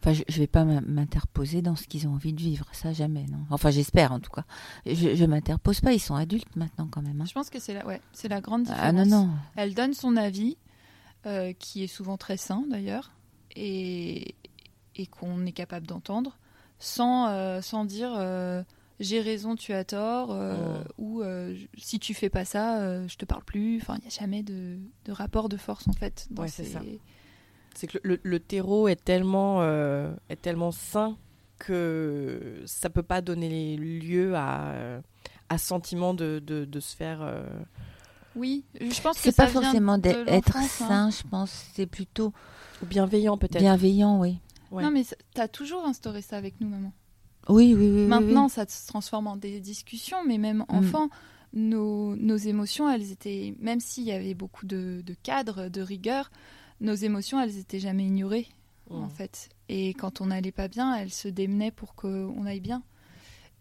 Enfin, 0.00 0.12
je, 0.12 0.22
je 0.28 0.38
vais 0.38 0.46
pas 0.46 0.64
m'in- 0.64 0.80
m'interposer 0.82 1.60
dans 1.60 1.74
ce 1.74 1.88
qu'ils 1.88 2.06
ont 2.06 2.12
envie 2.12 2.32
de 2.32 2.40
vivre, 2.40 2.66
ça 2.72 2.92
jamais, 2.92 3.26
non. 3.32 3.40
Enfin, 3.50 3.70
j'espère 3.70 4.12
en 4.12 4.20
tout 4.20 4.30
cas. 4.30 4.44
Je, 4.86 5.16
je 5.16 5.24
m'interpose 5.24 5.80
pas, 5.80 5.92
ils 5.92 5.98
sont 5.98 6.14
adultes 6.14 6.54
maintenant 6.54 6.86
quand 6.88 7.02
même. 7.02 7.20
hein. 7.20 7.24
je 7.26 7.32
pense 7.34 7.50
que 7.50 7.58
c'est 7.58 7.74
la, 7.74 7.84
ouais, 7.84 8.00
c'est 8.12 8.28
la 8.28 8.40
grande 8.40 8.62
différence. 8.62 8.84
Ah 8.84 8.92
non, 8.92 9.04
non. 9.04 9.28
Elle 9.56 9.74
donne 9.74 9.94
son 9.94 10.16
avis, 10.16 10.56
euh, 11.26 11.52
qui 11.52 11.82
est 11.82 11.88
souvent 11.88 12.16
très 12.16 12.36
sain 12.36 12.62
d'ailleurs, 12.70 13.10
et, 13.56 14.36
et 14.94 15.06
qu'on 15.06 15.44
est 15.46 15.52
capable 15.52 15.88
d'entendre, 15.88 16.38
sans, 16.78 17.26
euh, 17.30 17.60
sans 17.60 17.84
dire 17.84 18.14
euh, 18.16 18.62
j'ai 19.00 19.20
raison, 19.20 19.54
tu 19.56 19.72
as 19.72 19.84
tort, 19.84 20.30
euh, 20.32 20.82
ou 20.98 21.22
euh, 21.22 21.56
si 21.76 21.98
tu 21.98 22.14
fais 22.14 22.28
pas 22.30 22.44
ça, 22.44 22.80
euh, 22.80 23.06
je 23.08 23.16
te 23.16 23.24
parle 23.24 23.44
plus. 23.44 23.78
Enfin, 23.80 23.96
il 23.98 24.02
n'y 24.02 24.06
a 24.08 24.18
jamais 24.20 24.42
de, 24.42 24.78
de 25.04 25.12
rapport 25.12 25.48
de 25.48 25.56
force 25.56 25.86
en 25.88 25.92
fait. 25.92 26.26
dans 26.30 26.42
Ouais, 26.42 26.48
c'est 26.48 26.64
ces- 26.64 26.72
ça. 26.72 26.82
C'est 27.74 27.86
que 27.86 27.98
le, 28.02 28.18
le 28.22 28.40
terreau 28.40 28.88
est 28.88 28.96
tellement, 29.04 29.58
euh, 29.62 30.12
est 30.28 30.40
tellement 30.42 30.72
sain 30.72 31.16
que 31.58 32.62
ça 32.66 32.90
peut 32.90 33.02
pas 33.02 33.20
donner 33.20 33.76
lieu 33.76 34.34
à, 34.34 35.00
à 35.48 35.58
sentiment 35.58 36.14
de, 36.14 36.42
de, 36.44 36.64
de 36.64 36.80
se 36.80 36.96
faire. 36.96 37.20
euh, 37.22 37.42
Oui, 38.36 38.64
je 38.80 39.00
pense 39.00 39.16
que 39.16 39.22
C'est 39.22 39.30
ça 39.32 39.46
pas 39.46 39.52
forcément 39.52 39.98
d'être 39.98 40.56
hein. 40.56 40.62
sain, 40.66 41.10
je 41.10 41.22
pense. 41.28 41.66
C'est 41.74 41.86
plutôt 41.86 42.32
bienveillant 42.82 43.38
peut-être. 43.38 43.58
bienveillant, 43.58 44.20
oui. 44.20 44.38
Ouais. 44.70 44.82
Non, 44.82 44.90
mais 44.90 45.04
ça- 45.04 45.16
t'as 45.34 45.48
toujours 45.48 45.84
instauré 45.84 46.20
ça 46.22 46.36
avec 46.36 46.60
nous, 46.60 46.68
maman. 46.68 46.92
Oui, 47.48 47.74
oui, 47.74 47.88
oui. 47.90 48.06
Maintenant, 48.06 48.44
oui. 48.44 48.50
ça 48.50 48.66
se 48.68 48.86
transforme 48.86 49.26
en 49.26 49.36
des 49.36 49.60
discussions, 49.60 50.24
mais 50.26 50.38
même 50.38 50.64
Mm. 50.68 50.74
enfant, 50.74 51.08
nos, 51.54 52.14
nos 52.16 52.36
émotions, 52.36 52.90
elles 52.90 53.10
étaient, 53.10 53.54
même 53.60 53.80
s'il 53.80 54.04
y 54.04 54.12
avait 54.12 54.34
beaucoup 54.34 54.66
de, 54.66 55.02
de 55.04 55.14
cadres, 55.22 55.68
de 55.68 55.80
rigueur, 55.80 56.30
nos 56.80 56.94
émotions, 56.94 57.40
elles 57.40 57.58
étaient 57.58 57.80
jamais 57.80 58.04
ignorées, 58.04 58.48
Mm. 58.90 58.94
en 59.02 59.08
fait. 59.08 59.48
Et 59.68 59.94
quand 59.94 60.20
on 60.20 60.26
n'allait 60.26 60.52
pas 60.52 60.68
bien, 60.68 60.94
elles 60.94 61.12
se 61.12 61.28
démenaient 61.28 61.70
pour 61.70 61.94
qu'on 61.94 62.44
aille 62.46 62.60
bien. 62.60 62.82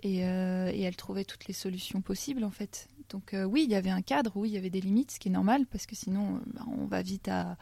Et, 0.04 0.26
euh, 0.26 0.70
et 0.72 0.82
elles 0.82 0.96
trouvaient 0.96 1.26
toutes 1.26 1.48
les 1.48 1.54
solutions 1.54 2.02
possibles, 2.02 2.44
en 2.44 2.52
fait. 2.52 2.88
Donc 3.10 3.34
euh, 3.34 3.46
oui, 3.46 3.64
il 3.64 3.72
y 3.72 3.76
avait 3.76 3.90
un 3.90 4.02
cadre, 4.02 4.34
oui, 4.36 4.50
il 4.50 4.54
y 4.54 4.58
avait 4.58 4.70
des 4.70 4.82
limites, 4.82 5.12
ce 5.12 5.20
qui 5.20 5.30
est 5.30 5.32
normal, 5.32 5.66
parce 5.72 5.86
que 5.86 5.96
sinon, 5.96 6.36
euh, 6.36 6.40
bah, 6.54 6.62
on 6.78 6.86
va 6.86 7.02
vite 7.02 7.30
à 7.30 7.58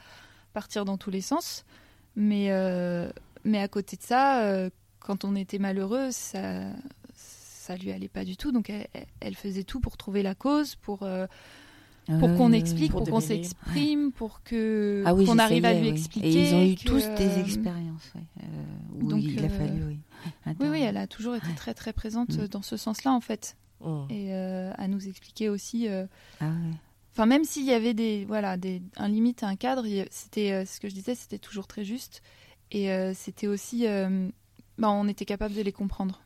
partir 0.54 0.86
dans 0.86 0.98
tous 0.98 1.12
les 1.12 1.22
sens. 1.22 1.66
Mais, 2.16 2.48
euh, 2.50 3.10
mais 3.44 3.60
à 3.60 3.68
côté 3.68 3.96
de 3.96 4.02
ça, 4.02 4.42
euh, 4.44 4.70
quand 5.06 5.24
on 5.24 5.36
était 5.36 5.60
malheureux, 5.60 6.10
ça, 6.12 6.64
ça 7.14 7.76
lui 7.78 7.92
allait 7.92 8.10
pas 8.10 8.26
du 8.26 8.38
tout. 8.38 8.52
Donc 8.52 8.70
elle, 8.70 8.88
elle 9.20 9.36
faisait 9.36 9.64
tout 9.64 9.80
pour 9.80 9.98
trouver 9.98 10.24
la 10.24 10.34
cause, 10.36 10.76
pour, 10.76 11.04
euh, 11.04 11.28
pour 12.20 12.30
Ouais, 12.30 12.36
qu'on 12.38 12.52
explique, 12.52 12.92
Pour 12.92 13.04
pour, 13.04 13.10
qu'on 13.10 13.20
s'exprime, 13.20 14.12
pour 14.12 14.42
que 14.44 15.04
Ah 15.06 15.14
oui, 15.14 15.26
qu'on 15.26 15.38
arrive 15.40 15.66
à 15.66 15.74
lui 15.74 15.82
oui. 15.84 15.88
expliquer. 15.90 16.28
Et 16.28 16.50
ils 16.50 16.56
ont 16.56 16.64
eu 16.66 16.76
que, 16.76 16.84
tous 16.88 17.06
des 17.18 17.38
euh, 17.38 17.44
expériences, 17.44 18.12
oui. 18.16 18.22
euh, 18.44 18.46
où 19.02 19.08
donc, 19.10 19.24
il 19.24 19.44
a 19.46 19.50
fallu, 19.50 19.84
oui. 19.86 20.00
Oui, 20.60 20.82
elle 20.82 20.98
a 20.98 21.08
toujours 21.08 21.36
été 21.36 21.54
très 21.56 21.74
très 21.74 21.94
présente 21.94 22.38
Mm. 22.38 22.48
dans 22.48 22.62
ce 22.64 22.78
sens-là 22.78 23.12
en 23.12 23.22
fait, 23.22 23.56
Mm. 23.82 24.06
et 24.10 24.34
euh, 24.34 24.72
à 24.78 24.88
nous 24.88 25.08
expliquer 25.08 25.50
aussi. 25.50 25.88
euh, 25.88 26.06
Ah 26.40 26.46
ouais. 26.50 26.74
Enfin, 27.14 27.26
même 27.28 27.44
s'il 27.46 27.64
y 27.66 27.72
avait 27.74 27.94
des, 27.94 28.26
voilà, 28.26 28.58
des, 28.58 28.82
un 28.98 29.08
limite, 29.08 29.44
un 29.44 29.56
cadre, 29.56 29.86
c'était 30.12 30.52
euh, 30.52 30.66
ce 30.66 30.80
que 30.80 30.90
je 30.90 30.94
disais, 30.96 31.16
c'était 31.16 31.40
toujours 31.40 31.66
très 31.68 31.84
juste. 31.86 32.22
Et 32.72 32.92
euh, 32.92 33.14
c'était 33.14 33.48
aussi. 33.48 33.88
euh, 33.88 34.30
ben, 34.78 34.90
on 34.90 35.08
était 35.08 35.26
capable 35.26 35.54
de 35.56 35.62
les 35.62 35.72
comprendre. 35.72 36.22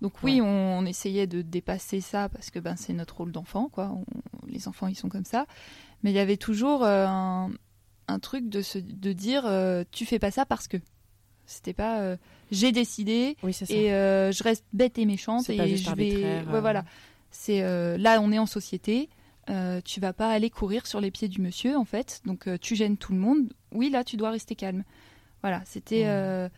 Donc, 0.00 0.22
oui, 0.22 0.40
Ouais. 0.40 0.46
on, 0.46 0.78
on 0.78 0.86
essayait 0.86 1.26
de 1.26 1.42
dépasser 1.42 2.00
ça 2.00 2.28
parce 2.28 2.50
que 2.50 2.58
ben, 2.58 2.74
c'est 2.76 2.92
notre 2.94 3.18
rôle 3.18 3.32
d'enfant, 3.32 3.68
quoi. 3.70 3.90
On- 3.94 4.04
les 4.46 4.66
enfants, 4.66 4.86
ils 4.86 4.96
sont 4.96 5.08
comme 5.10 5.24
ça. 5.26 5.46
Mais 6.02 6.10
il 6.10 6.14
y 6.14 6.18
avait 6.18 6.38
toujours 6.38 6.82
euh, 6.84 7.06
un, 7.06 7.50
un 8.08 8.18
truc 8.18 8.48
de, 8.48 8.62
se, 8.62 8.78
de 8.78 9.12
dire 9.12 9.44
euh, 9.46 9.84
tu 9.92 10.06
fais 10.06 10.18
pas 10.18 10.30
ça 10.30 10.44
parce 10.46 10.68
que. 10.68 10.76
C'était 11.46 11.72
pas 11.72 11.98
euh, 12.00 12.16
j'ai 12.52 12.70
décidé 12.70 13.36
Oui, 13.42 13.56
et 13.70 13.92
euh, 13.92 14.30
je 14.30 14.44
reste 14.44 14.64
bête 14.72 14.98
et 14.98 15.04
méchante 15.04 15.50
et 15.50 15.76
je 15.76 15.92
vais 15.96 16.44
ouais, 16.44 16.60
voilà 16.60 16.84
c'est 17.32 17.60
là 17.98 18.20
on 18.22 18.30
est 18.30 18.38
en 18.38 18.46
société 18.46 19.08
tu 19.84 19.98
vas 19.98 20.12
pas 20.12 20.30
aller 20.30 20.48
courir 20.48 20.86
sur 20.86 21.00
les 21.00 21.10
pieds 21.10 21.26
du 21.26 21.40
monsieur 21.40 21.76
en 21.76 21.84
fait 21.84 22.20
donc 22.24 22.48
tu 22.60 22.76
gênes 22.76 22.96
tout 22.96 23.12
le 23.12 23.18
monde 23.18 23.52
oui 23.72 23.90
là 23.90 24.04
tu 24.04 24.16
dois 24.16 24.30
rester 24.30 24.54
calme 24.54 24.84
voilà 25.42 25.60
c'était 25.64 26.04
Ouais. 26.04 26.50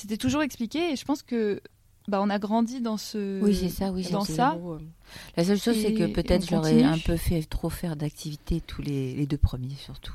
Euh, 0.00 0.02
c'était 0.02 0.16
toujours 0.16 0.42
expliqué 0.42 0.92
et 0.92 0.96
je 0.96 1.04
pense 1.04 1.22
que 1.22 1.60
bah, 2.08 2.20
on 2.22 2.30
a 2.30 2.38
grandi 2.38 2.80
dans 2.80 2.96
ce. 2.96 3.40
Oui, 3.40 3.54
c'est 3.54 3.68
ça, 3.68 3.92
oui, 3.92 4.06
Dans 4.10 4.24
ça. 4.24 4.58
La 5.36 5.44
seule 5.44 5.60
chose, 5.60 5.76
c'est 5.80 5.94
que 5.94 6.06
peut-être 6.06 6.46
continue. 6.48 6.82
un 6.82 6.98
peu 6.98 7.16
fait 7.16 7.42
trop 7.42 7.70
faire 7.70 7.96
d'activités 7.96 8.60
tous 8.60 8.82
les, 8.82 9.14
les 9.14 9.26
deux 9.26 9.38
premiers 9.38 9.76
surtout. 9.76 10.14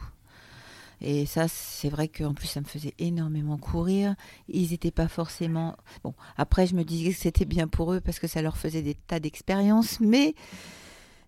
Et 1.01 1.25
ça, 1.25 1.47
c'est 1.47 1.89
vrai 1.89 2.07
qu'en 2.07 2.33
plus, 2.33 2.47
ça 2.47 2.61
me 2.61 2.65
faisait 2.65 2.93
énormément 2.99 3.57
courir. 3.57 4.15
Ils 4.47 4.71
n'étaient 4.71 4.91
pas 4.91 5.07
forcément. 5.07 5.75
Bon, 6.03 6.13
après, 6.37 6.67
je 6.67 6.75
me 6.75 6.83
disais 6.83 7.11
que 7.11 7.17
c'était 7.17 7.45
bien 7.45 7.67
pour 7.67 7.93
eux 7.93 8.01
parce 8.01 8.19
que 8.19 8.27
ça 8.27 8.41
leur 8.41 8.57
faisait 8.57 8.81
des 8.81 8.95
tas 8.95 9.19
d'expériences, 9.19 9.99
mais. 9.99 10.35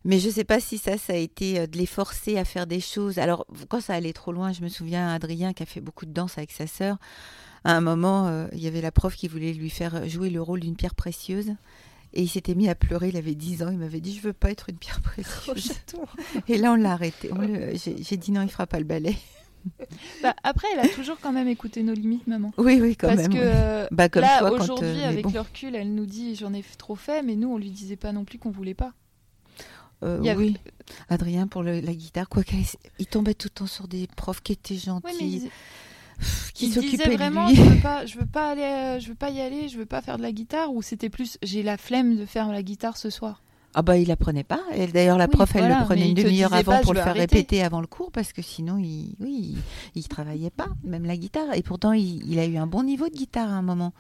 Mais 0.06 0.20
je 0.20 0.28
ne 0.28 0.32
sais 0.32 0.46
pas 0.46 0.62
si 0.62 0.78
ça, 0.78 0.98
ça 0.98 1.14
a 1.14 1.18
été 1.18 1.60
euh, 1.60 1.68
de 1.68 1.78
les 1.78 1.86
forcer 1.86 2.38
à 2.38 2.46
faire 2.46 2.66
des 2.66 2.80
choses. 2.80 3.20
Alors, 3.20 3.46
quand 3.68 3.82
ça 3.82 3.94
allait 3.94 4.14
trop 4.14 4.32
loin, 4.32 4.54
je 4.54 4.62
me 4.62 4.70
souviens 4.70 5.10
Adrien 5.10 5.52
qui 5.52 5.64
a 5.64 5.66
fait 5.66 5.82
beaucoup 5.82 6.06
de 6.06 6.14
danse 6.14 6.38
avec 6.38 6.52
sa 6.52 6.66
sœur. 6.66 6.98
À 7.64 7.76
un 7.76 7.82
moment, 7.82 8.28
euh, 8.28 8.48
il 8.54 8.60
y 8.60 8.68
avait 8.68 8.82
la 8.82 8.92
prof 8.92 9.16
qui 9.16 9.28
voulait 9.28 9.54
lui 9.54 9.70
faire 9.70 10.08
jouer 10.10 10.30
le 10.30 10.42
rôle 10.42 10.60
d'une 10.62 10.76
pierre 10.76 10.96
précieuse. 10.96 11.52
Et 12.14 12.22
il 12.24 12.28
s'était 12.30 12.56
mis 12.56 12.70
à 12.70 12.76
pleurer, 12.76 13.10
il 13.10 13.18
avait 13.18 13.36
10 13.36 13.64
ans, 13.64 13.70
il 13.70 13.78
m'avait 13.78 14.00
dit 14.00 14.16
Je 14.16 14.22
veux 14.22 14.34
pas 14.34 14.50
être 14.50 14.70
une 14.70 14.78
pierre 14.78 15.02
précieuse. 15.04 15.74
Et 16.48 16.58
là, 16.58 16.72
on 16.72 16.76
l'a 16.76 16.94
arrêté. 16.94 17.30
Le- 17.38 17.74
J'ai 17.76 18.18
dit 18.18 18.32
non, 18.32 18.42
il 18.44 18.50
fera 18.50 18.66
pas 18.68 18.80
le 18.80 18.86
ballet. 18.86 19.16
Bah, 20.24 20.34
après, 20.44 20.66
elle 20.74 20.80
a 20.80 20.88
toujours 20.88 21.18
quand 21.22 21.34
même 21.34 21.50
écouté 21.50 21.84
nos 21.84 21.92
limites, 21.94 22.26
maman. 22.26 22.54
Oui, 22.58 22.80
oui, 22.82 22.96
quand 22.96 23.08
Parce 23.08 23.24
même. 23.24 23.34
que 23.34 23.38
oui. 23.38 23.44
euh, 23.44 23.86
Bah, 23.92 24.08
comme 24.08 24.22
là, 24.22 24.50
aujourd'hui, 24.50 24.88
euh, 24.88 24.94
mais 24.96 25.04
avec 25.04 25.24
bon. 25.26 25.32
le 25.34 25.42
recul, 25.42 25.76
elle 25.76 25.94
nous 25.94 26.06
dit 26.06 26.36
j'en 26.36 26.54
ai 26.54 26.64
trop 26.78 26.96
fait, 26.96 27.22
mais 27.22 27.36
nous, 27.36 27.50
on 27.52 27.58
lui 27.58 27.70
disait 27.72 27.98
pas 27.98 28.14
non 28.14 28.24
plus 28.24 28.38
qu'on 28.40 28.52
voulait 28.52 28.76
pas. 28.76 28.94
Euh, 30.04 30.20
avait- 30.22 30.36
Oui, 30.36 30.58
Adrien, 31.10 31.48
pour 31.48 31.64
le- 31.64 31.82
la 31.82 31.94
guitare, 31.94 32.30
quoi 32.30 32.44
qu'il 32.44 32.64
il 33.00 33.08
tombait 33.08 33.34
tout 33.34 33.48
le 33.48 33.56
temps 33.60 33.68
sur 33.68 33.90
des 33.90 34.08
profs 34.16 34.42
qui 34.42 34.54
étaient 34.54 34.76
gentils, 34.78 35.50
qui 36.54 36.70
de 36.70 37.16
vraiment 37.16 37.48
lui. 37.48 37.56
je 37.56 37.62
veux 37.62 37.82
pas, 37.82 38.06
je 38.06 38.18
veux 38.18 38.26
pas 38.26 38.52
aller, 38.52 38.62
euh, 38.62 39.00
je 39.00 39.10
veux 39.10 39.16
pas 39.16 39.30
y 39.30 39.42
aller, 39.42 39.70
je 39.70 39.78
veux 39.78 39.86
pas 39.86 40.02
faire 40.02 40.18
de 40.18 40.24
la 40.24 40.32
guitare, 40.32 40.74
ou 40.74 40.82
c'était 40.82 41.10
plus 41.10 41.38
j'ai 41.44 41.64
la 41.64 41.78
flemme 41.78 42.18
de 42.18 42.26
faire 42.26 42.48
la 42.52 42.64
guitare 42.64 42.98
ce 42.98 43.10
soir. 43.10 43.42
Ah 43.74 43.84
bah 43.84 43.98
il 43.98 44.10
apprenait 44.10 44.44
pas. 44.44 44.62
Et 44.74 44.88
D'ailleurs 44.88 45.18
la 45.20 45.26
Oui, 45.26 45.32
prof 45.32 45.56
elle 45.56 45.68
le 45.68 45.86
prenait 45.86 46.10
une 46.10 46.16
demi-heure 46.16 46.54
avant 46.54 46.72
pas, 46.72 46.80
pour 46.82 46.94
le 46.94 47.00
faire 47.00 47.10
arrêter. 47.10 47.36
répéter 47.38 47.64
avant 47.64 47.82
le 47.82 47.86
cours 47.88 48.12
parce 48.12 48.34
que 48.34 48.42
sinon 48.42 48.78
il 48.80 49.16
oui 49.20 49.56
il, 49.96 50.02
il 50.02 50.08
travaillait 50.08 50.50
pas 50.50 50.70
même 50.84 51.06
la 51.06 51.16
guitare 51.16 51.54
et 51.54 51.62
pourtant 51.62 51.92
il, 51.94 52.26
il 52.28 52.40
a 52.40 52.46
eu 52.46 52.58
un 52.58 52.66
bon 52.66 52.82
niveau 52.82 53.08
de 53.08 53.14
guitare 53.14 53.50
à 53.50 53.54
un 53.56 53.62
moment. 53.62 53.94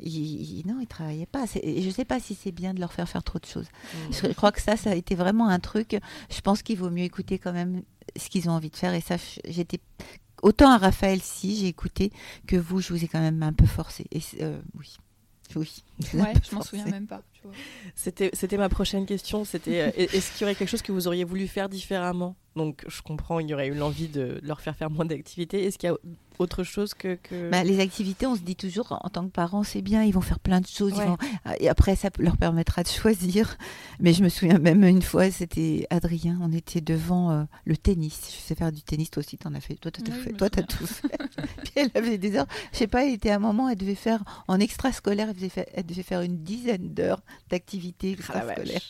Il, 0.00 0.62
non 0.66 0.76
il 0.80 0.86
travaillait 0.86 1.26
pas. 1.26 1.44
Et 1.62 1.82
Je 1.82 1.90
sais 1.90 2.04
pas 2.04 2.20
si 2.20 2.34
c'est 2.34 2.52
bien 2.52 2.74
de 2.74 2.80
leur 2.80 2.92
faire 2.92 3.08
faire 3.08 3.22
trop 3.24 3.38
de 3.38 3.46
choses. 3.46 3.66
Je 4.10 4.28
crois 4.32 4.52
que 4.52 4.60
ça 4.60 4.76
ça 4.76 4.90
a 4.90 4.94
été 4.94 5.14
vraiment 5.16 5.48
un 5.48 5.58
truc. 5.60 5.98
Je 6.30 6.40
pense 6.40 6.62
qu'il 6.62 6.78
vaut 6.78 6.90
mieux 6.90 7.04
écouter 7.04 7.38
quand 7.38 7.52
même 7.52 7.82
ce 8.16 8.28
qu'ils 8.28 8.48
ont 8.48 8.52
envie 8.52 8.70
de 8.70 8.76
faire 8.76 8.94
et 8.94 9.00
ça 9.00 9.16
j'étais 9.48 9.80
autant 10.42 10.70
à 10.70 10.78
Raphaël 10.78 11.20
si 11.22 11.56
j'ai 11.56 11.68
écouté 11.68 12.12
que 12.46 12.56
vous 12.56 12.80
je 12.80 12.92
vous 12.92 13.04
ai 13.04 13.08
quand 13.08 13.20
même 13.20 13.42
un 13.42 13.52
peu 13.52 13.66
forcé 13.66 14.06
et 14.10 14.20
c'est- 14.20 14.42
euh, 14.42 14.60
oui 14.78 14.96
oui. 15.56 15.82
Ouais, 16.14 16.32
je 16.42 16.54
m'en 16.54 16.62
souviens 16.62 16.86
même 16.86 17.06
pas. 17.06 17.22
C'était, 17.94 18.30
c'était 18.32 18.56
ma 18.56 18.68
prochaine 18.68 19.06
question. 19.06 19.44
C'était 19.44 19.80
euh, 19.80 19.90
est-ce 19.96 20.32
qu'il 20.32 20.42
y 20.42 20.44
aurait 20.44 20.54
quelque 20.54 20.68
chose 20.68 20.82
que 20.82 20.92
vous 20.92 21.06
auriez 21.06 21.24
voulu 21.24 21.46
faire 21.48 21.68
différemment? 21.68 22.36
Donc, 22.56 22.84
je 22.86 23.02
comprends, 23.02 23.40
il 23.40 23.48
y 23.48 23.54
aurait 23.54 23.66
eu 23.66 23.74
l'envie 23.74 24.06
de 24.06 24.38
leur 24.44 24.60
faire 24.60 24.76
faire 24.76 24.88
moins 24.88 25.04
d'activités. 25.04 25.64
Est-ce 25.64 25.76
qu'il 25.76 25.88
y 25.88 25.92
a 25.92 25.96
autre 26.38 26.62
chose 26.62 26.94
que. 26.94 27.16
que... 27.16 27.50
Bah, 27.50 27.64
les 27.64 27.80
activités, 27.80 28.26
on 28.26 28.36
se 28.36 28.42
dit 28.42 28.54
toujours 28.54 28.96
en 29.02 29.08
tant 29.08 29.24
que 29.24 29.30
parents, 29.32 29.64
c'est 29.64 29.82
bien, 29.82 30.04
ils 30.04 30.12
vont 30.12 30.20
faire 30.20 30.38
plein 30.38 30.60
de 30.60 30.66
choses. 30.68 30.92
Ouais. 30.92 31.04
vont- 31.06 31.16
Et 31.58 31.68
après, 31.68 31.96
ça 31.96 32.10
leur 32.18 32.36
permettra 32.36 32.84
de 32.84 32.88
choisir. 32.88 33.56
Mais 33.98 34.12
je 34.12 34.22
me 34.22 34.28
souviens 34.28 34.58
même 34.60 34.84
une 34.84 35.02
fois, 35.02 35.32
c'était 35.32 35.88
Adrien, 35.90 36.38
on 36.42 36.52
était 36.52 36.80
devant 36.80 37.32
euh, 37.32 37.42
le 37.64 37.76
tennis. 37.76 38.20
Je 38.32 38.40
sais 38.40 38.54
faire 38.54 38.70
du 38.70 38.82
tennis, 38.82 39.10
toi 39.10 39.20
aussi, 39.24 39.36
t'en 39.36 39.52
as 39.54 39.60
fait. 39.60 39.74
Toi, 39.74 39.90
t'as 39.90 40.02
tout 40.02 40.12
Oui, 40.14 40.22
fait. 40.22 40.32
Toi, 40.34 40.48
t'as 40.50 40.62
tout 40.62 40.86
fait. 40.86 41.08
Puis 41.64 41.72
elle 41.76 41.90
avait 41.96 42.18
des 42.18 42.36
heures. 42.36 42.46
Je 42.72 42.78
sais 42.78 42.86
pas, 42.86 43.04
elle 43.04 43.14
était 43.14 43.30
à 43.30 43.36
un 43.36 43.40
moment, 43.40 43.68
elle 43.68 43.78
devait 43.78 43.96
faire 43.96 44.22
en 44.46 44.60
extrascolaire, 44.60 45.30
elle 45.30 45.34
devait 45.36 45.48
faire, 45.48 45.66
elle 45.74 45.86
devait 45.86 46.02
faire 46.04 46.20
une 46.22 46.38
dizaine 46.44 46.94
d'heures 46.94 47.22
d'activités 47.50 48.10
Ah, 48.10 48.18
extrascolaires. 48.18 48.80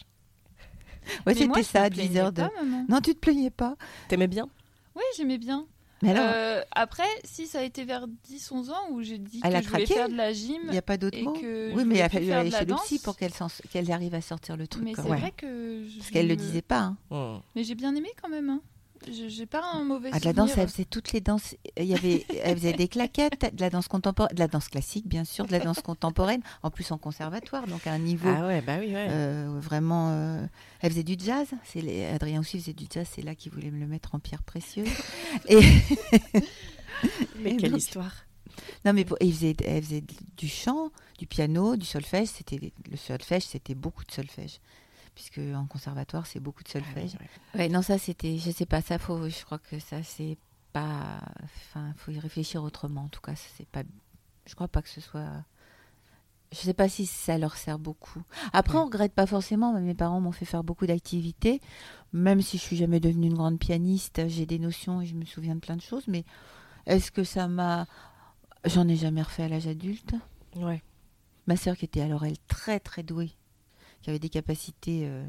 Ouais, 1.27 1.35
c'était 1.35 1.63
ça, 1.63 1.91
10 1.91 1.97
plaignais 2.01 2.21
heures 2.21 2.33
de. 2.33 2.43
pas, 2.43 2.51
maman. 2.63 2.87
Non, 2.89 3.01
tu 3.01 3.15
te 3.15 3.19
plaignais 3.19 3.51
pas. 3.51 3.77
T'aimais 4.09 4.27
bien? 4.29 4.49
Oui, 4.97 5.03
j'aimais 5.17 5.39
bien. 5.39 5.67
Mais 6.03 6.11
alors, 6.11 6.25
Euh, 6.35 6.63
après, 6.73 7.05
si 7.25 7.47
ça 7.47 7.61
a 7.61 7.63
été 7.63 7.85
vers 7.85 8.07
10-11 8.29 8.71
ans 8.71 8.91
où 8.91 9.03
j'ai 9.03 9.19
dit 9.19 9.41
Elle 9.45 9.53
que 9.53 9.57
a 9.59 9.63
je 9.63 9.69
voulais 9.69 9.87
faire 9.87 10.09
de 10.09 10.15
la 10.17 10.33
gym, 10.33 10.61
il 10.65 10.71
n'y 10.71 10.77
a 10.79 10.83
pas 10.83 10.97
d'autre 10.97 11.19
mot. 11.21 11.35
Oui, 11.35 11.85
mais 11.85 11.97
il 11.97 12.03
a 12.03 12.09
fallu 12.09 12.31
aller 12.33 12.51
chez 12.51 12.65
le 12.65 12.75
psy 12.77 12.99
pour 13.01 13.17
qu'elle 13.17 13.91
arrive 13.91 14.15
à 14.15 14.21
sortir 14.21 14.57
le 14.57 14.67
truc. 14.67 14.83
mais 14.85 14.95
c'est 14.95 15.03
vrai 15.03 15.33
que 15.37 15.85
je 15.89 15.99
Parce 15.99 16.11
qu'elle 16.11 16.27
le 16.29 16.35
me- 16.35 16.39
disait 16.41 16.63
pas. 16.63 16.81
hein. 16.81 16.97
Hmm. 17.11 17.41
Mais 17.55 17.65
j'ai 17.65 17.75
bien 17.75 17.95
aimé 17.95 18.09
quand 18.23 18.29
même. 18.29 18.51
Hein. 18.51 18.61
Je- 19.07 19.29
J'ai 19.29 19.47
pas 19.47 19.63
un 19.73 19.85
mauvais 19.85 20.11
Ah, 20.13 20.19
de 20.21 20.25
la 20.25 20.33
danse, 20.33 20.57
elle 20.57 20.69
faisait 20.69 20.85
toutes 20.85 21.13
les 21.13 21.21
danses. 21.21 21.55
Il 21.79 21.85
y 21.85 21.95
avait, 21.95 22.25
elle 22.43 22.57
faisait 22.57 22.73
des 22.73 22.89
claquettes, 22.89 23.55
de 23.55 23.61
la 23.61 23.71
danse 23.71 23.89
contemporaine, 23.89 24.35
de 24.35 24.39
la 24.41 24.49
danse 24.49 24.69
classique, 24.69 25.07
bien 25.07 25.25
sûr, 25.25 25.47
de 25.47 25.53
la 25.53 25.59
danse 25.61 25.81
contemporaine, 25.81 26.41
en 26.63 26.71
plus 26.71 26.91
en 26.93 26.99
conservatoire, 26.99 27.67
donc 27.67 27.87
à 27.87 27.93
un 27.93 27.99
niveau 27.99 28.29
Ah 28.29 28.47
ouais, 28.47 28.61
bah 28.63 28.77
oui, 28.81 28.87
ouais. 28.95 29.07
euh, 29.11 29.59
vraiment. 29.61 30.11
euh, 30.13 30.47
Elle 30.81 30.91
faisait 30.91 31.03
du 31.05 31.17
jazz. 31.19 31.49
C'est 31.65 31.81
les- 31.81 32.05
Adrien 32.07 32.41
aussi 32.41 32.59
faisait 32.59 32.73
du 32.73 32.85
jazz. 32.93 33.07
C'est 33.11 33.23
là 33.23 33.35
qu'il 33.35 33.53
voulait 33.53 33.71
me 33.71 33.79
le 33.81 33.87
mettre 33.87 34.15
en 34.15 34.19
pierre 34.19 34.43
précieuse. 34.43 34.89
Et 35.49 35.61
mais 37.39 37.53
et 37.53 37.57
quelle 37.57 37.71
donc- 37.73 37.81
histoire. 37.81 38.15
non, 38.85 38.93
mais 38.93 39.05
pour- 39.05 39.17
il 39.21 39.33
faisait, 39.33 39.57
elle 39.65 39.83
faisait 39.83 40.05
du 40.37 40.49
chant, 40.49 40.91
du 41.19 41.27
piano, 41.27 41.77
du 41.77 41.85
solfège. 41.87 42.29
C'était 42.29 42.59
le 42.91 42.97
solfège, 42.97 43.43
c'était 43.45 43.75
beaucoup 43.75 44.05
de 44.05 44.13
solfège. 44.13 44.61
Puisque 45.15 45.39
en 45.55 45.67
conservatoire, 45.67 46.27
c'est 46.27 46.41
beaucoup 46.41 46.63
de 46.65 46.69
Ah 46.75 46.79
oui, 46.79 46.85
solfège. 46.85 47.15
ouais. 47.55 47.61
Ouais, 47.61 47.69
non, 47.69 47.83
ça 47.83 47.99
c'était, 47.99 48.37
je 48.39 48.51
sais 48.51 48.67
pas, 48.67 48.81
ça 48.83 48.99
faut, 48.99 49.29
je 49.29 49.45
crois 49.45 49.59
que 49.59 49.79
ça 49.79 50.03
c'est 50.03 50.37
pas, 50.73 51.21
enfin, 51.45 51.93
faut 51.97 52.11
y 52.11 52.19
réfléchir 52.19 52.63
autrement. 52.65 53.03
En 53.05 53.09
tout 53.09 53.21
cas, 53.21 53.35
c'est 53.37 53.69
pas, 53.69 53.83
je 54.47 54.55
crois 54.57 54.67
pas 54.67 54.83
que 54.83 54.89
ce 54.89 55.01
soit, 55.01 55.45
je 56.53 56.59
sais 56.59 56.75
pas 56.75 56.89
si 56.89 57.07
ça 57.07 57.39
leur 57.39 57.57
sert 57.57 57.79
beaucoup. 57.79 58.23
Après, 58.53 58.75
Ouais. 58.75 58.81
on 58.81 58.87
regrette 58.87 59.13
pas 59.15 59.27
forcément. 59.27 59.73
mais 59.73 59.81
Mes 59.83 59.95
parents 59.95 60.21
m'ont 60.21 60.33
fait 60.33 60.45
faire 60.45 60.65
beaucoup 60.65 60.87
d'activités, 60.87 61.61
même 62.13 62.43
si 62.43 62.59
je 62.59 62.63
suis 62.63 62.77
jamais 62.77 62.99
devenue 62.99 63.29
une 63.29 63.35
grande 63.35 63.59
pianiste. 63.61 64.27
J'ai 64.29 64.47
des 64.47 64.59
notions 64.59 65.01
et 65.01 65.07
je 65.07 65.15
me 65.15 65.25
souviens 65.25 65.55
de 65.55 65.61
plein 65.61 65.77
de 65.77 65.81
choses. 65.83 66.09
Mais 66.09 66.25
est-ce 66.87 67.13
que 67.13 67.23
ça 67.23 67.47
m'a, 67.47 67.87
j'en 68.65 68.89
ai 68.89 68.97
jamais 68.97 69.23
refait 69.23 69.45
à 69.45 69.49
l'âge 69.49 69.69
adulte? 69.69 70.15
Ouais. 70.57 70.83
Ma 71.47 71.57
sœur 71.57 71.77
qui 71.77 71.85
était 71.85 72.01
alors 72.01 72.25
elle 72.25 72.39
très 72.49 72.81
très 72.81 73.03
douée, 73.05 73.31
qui 74.05 74.11
avait 74.11 74.19
des 74.19 74.29
capacités 74.29 75.07
euh, 75.07 75.27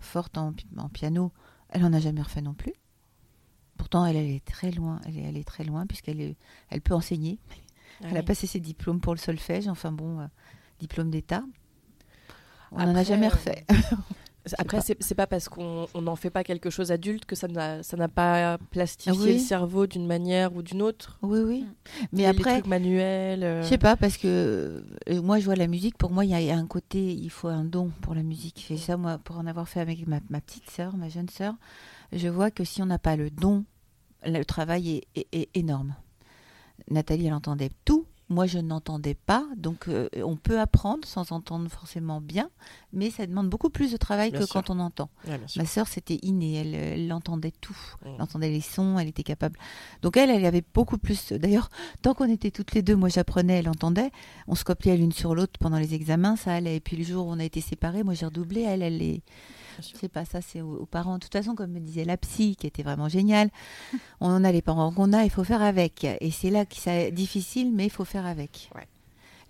fortes 0.00 0.38
en, 0.38 0.54
pi- 0.54 0.66
en 0.78 0.88
piano, 0.88 1.30
elle 1.68 1.84
en 1.84 1.92
a 1.92 2.00
jamais 2.00 2.22
refait 2.22 2.40
non 2.40 2.54
plus. 2.54 2.72
Pourtant 3.76 4.06
elle, 4.06 4.16
elle 4.16 4.30
est 4.30 4.42
très 4.44 4.70
loin, 4.70 4.98
elle 5.04 5.18
est, 5.18 5.22
elle 5.24 5.36
est 5.36 5.44
très 5.46 5.62
loin 5.62 5.86
puisqu'elle 5.86 6.34
elle 6.70 6.80
peut 6.80 6.94
enseigner. 6.94 7.38
Ah 8.02 8.06
elle 8.10 8.16
a 8.16 8.22
passé 8.22 8.46
ses 8.46 8.60
diplômes 8.60 9.00
pour 9.02 9.12
le 9.12 9.18
solfège, 9.18 9.68
enfin 9.68 9.92
bon, 9.92 10.20
euh, 10.20 10.26
diplôme 10.80 11.10
d'État. 11.10 11.44
On 12.72 12.78
n'en 12.86 12.94
a 12.96 13.02
jamais 13.04 13.26
euh, 13.26 13.30
refait. 13.30 13.66
Après, 14.58 14.80
c'est 14.80 14.96
c'est 15.02 15.14
pas 15.14 15.26
parce 15.26 15.48
qu'on 15.48 15.86
on 15.94 16.02
n'en 16.02 16.16
fait 16.16 16.30
pas 16.30 16.44
quelque 16.44 16.70
chose 16.70 16.90
adulte 16.92 17.24
que 17.26 17.34
ça 17.36 17.46
n'a 17.48 18.08
pas 18.08 18.58
plastifié 18.70 19.12
Ah 19.14 19.22
oui. 19.22 19.32
le 19.34 19.38
cerveau 19.38 19.86
d'une 19.86 20.06
manière 20.06 20.54
ou 20.54 20.62
d'une 20.62 20.80
autre. 20.82 21.18
Oui, 21.22 21.40
oui. 21.40 21.60
Mm. 21.62 21.66
Mais 21.66 22.06
Les- 22.12 22.22
les 22.22 22.24
après, 22.28 22.52
trucs 22.60 22.66
manuels. 22.66 23.44
euh, 23.44 23.62
Je 23.62 23.68
sais 23.68 23.78
pas, 23.78 23.96
parce 23.96 24.16
que 24.16 24.82
euh, 25.08 25.22
moi, 25.22 25.38
je 25.40 25.44
vois 25.44 25.56
la 25.56 25.66
musique, 25.66 25.96
pour 25.98 26.10
moi, 26.10 26.24
il 26.24 26.30
y, 26.30 26.34
a- 26.34 26.40
il 26.40 26.46
y 26.46 26.50
a 26.50 26.56
un 26.56 26.66
côté, 26.66 27.12
il 27.12 27.30
faut 27.30 27.48
un 27.48 27.64
don 27.64 27.90
pour 28.02 28.14
la 28.14 28.22
musique. 28.22 28.66
Et 28.70 28.76
ça, 28.76 28.96
moi, 28.96 29.18
pour 29.18 29.36
en 29.38 29.46
avoir 29.46 29.68
fait 29.68 29.80
avec 29.80 30.06
ma, 30.06 30.20
ma 30.30 30.40
petite 30.40 30.68
sœur, 30.70 30.96
ma 30.96 31.08
jeune 31.08 31.28
sœur, 31.28 31.54
je 32.12 32.28
vois 32.28 32.50
que 32.50 32.64
si 32.64 32.80
on 32.82 32.86
n'a 32.86 32.98
pas 32.98 33.16
le 33.16 33.30
don, 33.30 33.64
le 34.26 34.42
travail 34.44 34.96
est, 34.96 35.06
est- 35.14 35.28
est 35.42 35.48
énorme. 35.56 35.94
Nathalie, 36.90 37.26
elle 37.26 37.34
entendait 37.34 37.70
tout. 37.84 38.06
Moi, 38.30 38.46
je 38.46 38.58
n'entendais 38.58 39.14
pas. 39.14 39.46
Donc, 39.56 39.88
euh, 39.88 40.08
on 40.22 40.36
peut 40.36 40.60
apprendre 40.60 41.06
sans 41.08 41.32
entendre 41.32 41.68
forcément 41.70 42.20
bien, 42.20 42.50
mais 42.92 43.10
ça 43.10 43.26
demande 43.26 43.48
beaucoup 43.48 43.70
plus 43.70 43.90
de 43.90 43.96
travail 43.96 44.30
Bien 44.30 44.40
que 44.40 44.46
sûr. 44.46 44.52
quand 44.54 44.68
on 44.68 44.78
entend. 44.80 45.08
ouais. 45.26 45.40
Ma 45.56 45.64
sœur, 45.64 45.88
c'était 45.88 46.18
inné. 46.22 46.56
Elle, 46.56 46.74
elle 46.74 47.12
entendait 47.12 47.54
tout. 47.60 47.76
Elle 48.04 48.20
entendait 48.20 48.50
les 48.50 48.60
sons, 48.60 48.98
elle 48.98 49.08
était 49.08 49.22
capable. 49.22 49.58
Donc 50.02 50.16
elle, 50.18 50.28
elle 50.28 50.44
avait 50.44 50.64
beaucoup 50.74 50.98
plus. 50.98 51.32
D'ailleurs, 51.32 51.70
tant 52.02 52.12
qu'on 52.12 52.28
était 52.28 52.50
toutes 52.50 52.72
les 52.72 52.82
deux, 52.82 52.96
moi 52.96 53.08
j'apprenais, 53.08 53.60
elle 53.60 53.68
entendait. 53.68 54.10
On 54.46 54.54
se 54.54 54.64
copiait 54.64 54.96
l'une 54.98 55.12
sur 55.12 55.34
l'autre 55.34 55.58
pendant 55.58 55.78
les 55.78 55.94
examens, 55.94 56.36
ça 56.36 56.52
allait. 56.54 56.76
Et 56.76 56.80
puis 56.80 56.96
le 56.98 57.04
jour 57.04 57.26
où 57.26 57.30
on 57.30 57.38
a 57.38 57.44
été 57.44 57.62
séparés, 57.62 58.02
moi 58.02 58.12
j'ai 58.14 58.26
redoublé, 58.26 58.60
elle, 58.62 58.82
elle 58.82 59.00
est. 59.00 59.22
Sais 59.82 60.08
pas, 60.08 60.24
ça 60.24 60.40
c'est 60.40 60.60
aux, 60.60 60.76
aux 60.76 60.86
parents. 60.86 61.14
De 61.14 61.20
toute 61.22 61.32
façon, 61.32 61.54
comme 61.54 61.70
me 61.72 61.80
disait 61.80 62.04
la 62.04 62.16
psy, 62.16 62.56
qui 62.56 62.66
était 62.66 62.82
vraiment 62.82 63.08
géniale, 63.08 63.50
on 64.20 64.44
a 64.44 64.52
les 64.52 64.62
parents 64.62 64.92
qu'on 64.92 65.12
a, 65.12 65.24
il 65.24 65.30
faut 65.30 65.44
faire 65.44 65.62
avec. 65.62 66.04
Et 66.04 66.30
c'est 66.30 66.50
là 66.50 66.64
que 66.66 66.74
c'est 66.76 67.10
difficile, 67.12 67.72
mais 67.72 67.86
il 67.86 67.90
faut 67.90 68.04
faire 68.04 68.26
avec. 68.26 68.70
Ouais. 68.74 68.86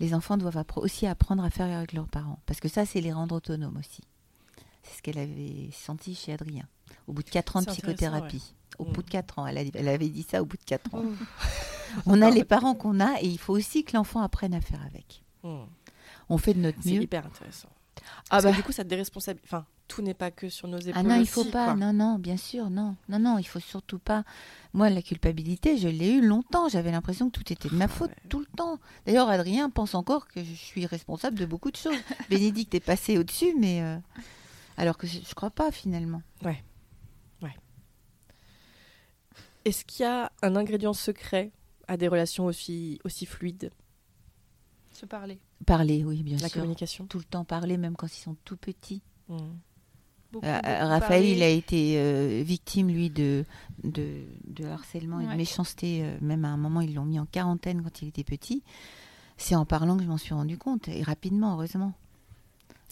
Les 0.01 0.15
enfants 0.15 0.37
doivent 0.37 0.57
appre- 0.59 0.81
aussi 0.83 1.07
apprendre 1.07 1.43
à 1.45 1.51
faire 1.51 1.77
avec 1.77 1.93
leurs 1.93 2.07
parents. 2.09 2.39
Parce 2.47 2.61
que 2.61 2.69
ça, 2.69 2.87
c'est 2.87 3.01
les 3.01 3.13
rendre 3.13 3.35
autonomes 3.35 3.77
aussi. 3.79 4.03
C'est 4.85 4.99
ce 4.99 5.03
qu'elle 5.03 5.19
avait 5.19 5.69
senti 5.73 6.15
chez 6.15 6.33
Adrien. 6.33 6.65
Au 7.09 7.13
bout 7.13 7.23
de 7.23 7.31
4 7.31 7.57
ans 7.57 7.61
de 7.61 7.65
C'est 7.67 7.73
psychothérapie. 7.73 8.55
Au 8.79 8.85
Mm. 8.85 8.93
bout 8.93 9.03
de 9.03 9.11
4 9.11 9.39
ans. 9.41 9.47
Elle, 9.47 9.59
a- 9.59 9.63
elle 9.75 9.89
avait 9.89 10.09
dit 10.09 10.23
ça 10.23 10.41
au 10.41 10.47
bout 10.47 10.57
de 10.57 10.63
4 10.65 10.95
ans. 10.95 11.03
On 12.07 12.23
a 12.23 12.31
les 12.31 12.45
parents 12.45 12.75
qu'on 12.75 13.01
a 13.01 13.21
et 13.23 13.27
il 13.27 13.39
faut 13.39 13.55
aussi 13.55 13.83
que 13.83 13.97
l'enfant 13.97 14.21
apprenne 14.21 14.55
à 14.55 14.61
faire 14.61 14.81
avec. 14.87 15.23
Hmm. 15.43 15.65
On 16.29 16.37
fait 16.39 16.55
de 16.55 16.61
notre 16.61 16.79
C'est 16.83 16.93
mieux. 16.93 17.03
hyper 17.03 17.27
intéressant. 17.27 17.69
Parce 18.31 18.45
bah. 18.45 18.51
que 18.53 18.57
du 18.57 18.63
coup, 18.63 18.73
ça 18.73 18.85
te 18.85 18.89
déresponsabilise. 18.89 19.43
Enfin, 19.47 19.65
tout 19.89 20.03
n'est 20.03 20.15
pas 20.15 20.31
que 20.31 20.49
sur 20.49 20.69
nos 20.69 20.79
épaules. 20.79 20.93
Ah 20.95 21.03
non, 21.03 21.17
il 21.19 21.27
faut 21.27 21.41
aussi, 21.41 21.51
pas. 21.51 21.65
quoi. 21.67 21.75
Non, 21.75 21.93
non, 21.93 22.19
bien 22.19 22.37
sûr, 22.37 22.71
non. 22.71 22.95
Non, 23.09 23.19
non, 23.19 23.39
il 23.39 23.45
faut 23.45 23.59
surtout 23.61 23.99
pas. 23.99 24.23
Moi, 24.75 24.91
la 24.91 25.03
culpabilité, 25.03 25.77
je 25.79 25.89
l'ai 25.89 26.13
eu 26.13 26.21
longtemps. 26.27 26.69
J'avais 26.69 26.93
l'impression 26.93 27.31
que 27.31 27.39
tout 27.39 27.53
était 27.53 27.69
de 27.69 27.75
ma 27.75 27.89
faute 27.89 28.11
ouais. 28.11 28.17
tout 28.29 28.41
le 28.41 28.47
temps. 28.57 28.79
D'ailleurs, 29.07 29.29
Adrien 29.29 29.71
pense 29.71 29.95
encore 29.95 30.29
que 30.29 30.45
je 30.45 30.53
suis 30.55 30.87
responsable 30.87 31.39
de 31.39 31.47
beaucoup 31.47 31.71
de 31.71 31.77
choses. 31.77 31.97
Bénédicte 32.31 32.75
est 32.75 32.81
passé 32.81 33.19
au-dessus, 33.19 33.55
mais. 33.59 33.83
euh, 33.83 33.99
Alors 34.77 34.97
que 34.99 35.07
je, 35.07 35.19
je 35.27 35.35
crois 35.35 35.51
pas, 35.51 35.73
finalement. 35.73 36.23
Est-ce 39.65 39.85
qu'il 39.85 40.05
y 40.05 40.07
a 40.07 40.33
un 40.41 40.57
ingrédient 40.57 40.95
secret 40.95 41.51
à 41.89 41.97
des 41.99 42.09
relations 42.09 42.47
aussi, 42.47 43.01
aussi 43.05 43.27
fluides? 43.27 43.71
Se 44.93 45.05
parler. 45.05 45.41
Parler, 45.67 46.05
oui, 46.05 46.23
bien 46.23 46.39
La 46.39 46.49
sûr. 46.49 46.61
communication 46.61 47.07
Tout 47.07 47.19
le 47.19 47.25
temps 47.25 47.45
parler, 47.45 47.77
même 47.77 47.95
quand 47.95 48.07
ils 48.07 48.21
sont 48.23 48.37
tout 48.45 48.57
petits. 48.57 49.03
Mm. 49.29 49.37
Beaucoup, 50.31 50.47
Euh, 50.47 50.61
beaucoup 50.61 50.89
Raphaël, 50.89 51.25
il 51.25 51.43
a 51.43 51.49
été 51.49 51.95
euh, 51.97 52.43
victime, 52.45 52.89
lui, 52.89 53.09
de, 53.09 53.45
de, 53.83 54.25
de 54.47 54.67
harcèlement 54.67 55.21
et 55.21 55.27
de 55.27 55.35
méchanceté. 55.35 56.01
euh, 56.03 56.19
même 56.21 56.45
à 56.45 56.49
un 56.49 56.57
moment, 56.59 56.81
ils 56.83 56.95
l'ont 56.95 57.07
mis 57.07 57.19
en 57.19 57.27
quarantaine 57.27 57.83
quand 57.83 58.03
il 58.03 58.09
était 58.09 58.25
petit. 58.25 58.63
C'est 59.39 59.55
en 59.55 59.65
parlant 59.65 59.97
que 59.97 60.03
je 60.03 60.09
m'en 60.09 60.19
suis 60.19 60.35
rendu 60.35 60.59
compte, 60.59 60.89
et 60.89 61.03
rapidement, 61.03 61.55
heureusement. 61.55 61.95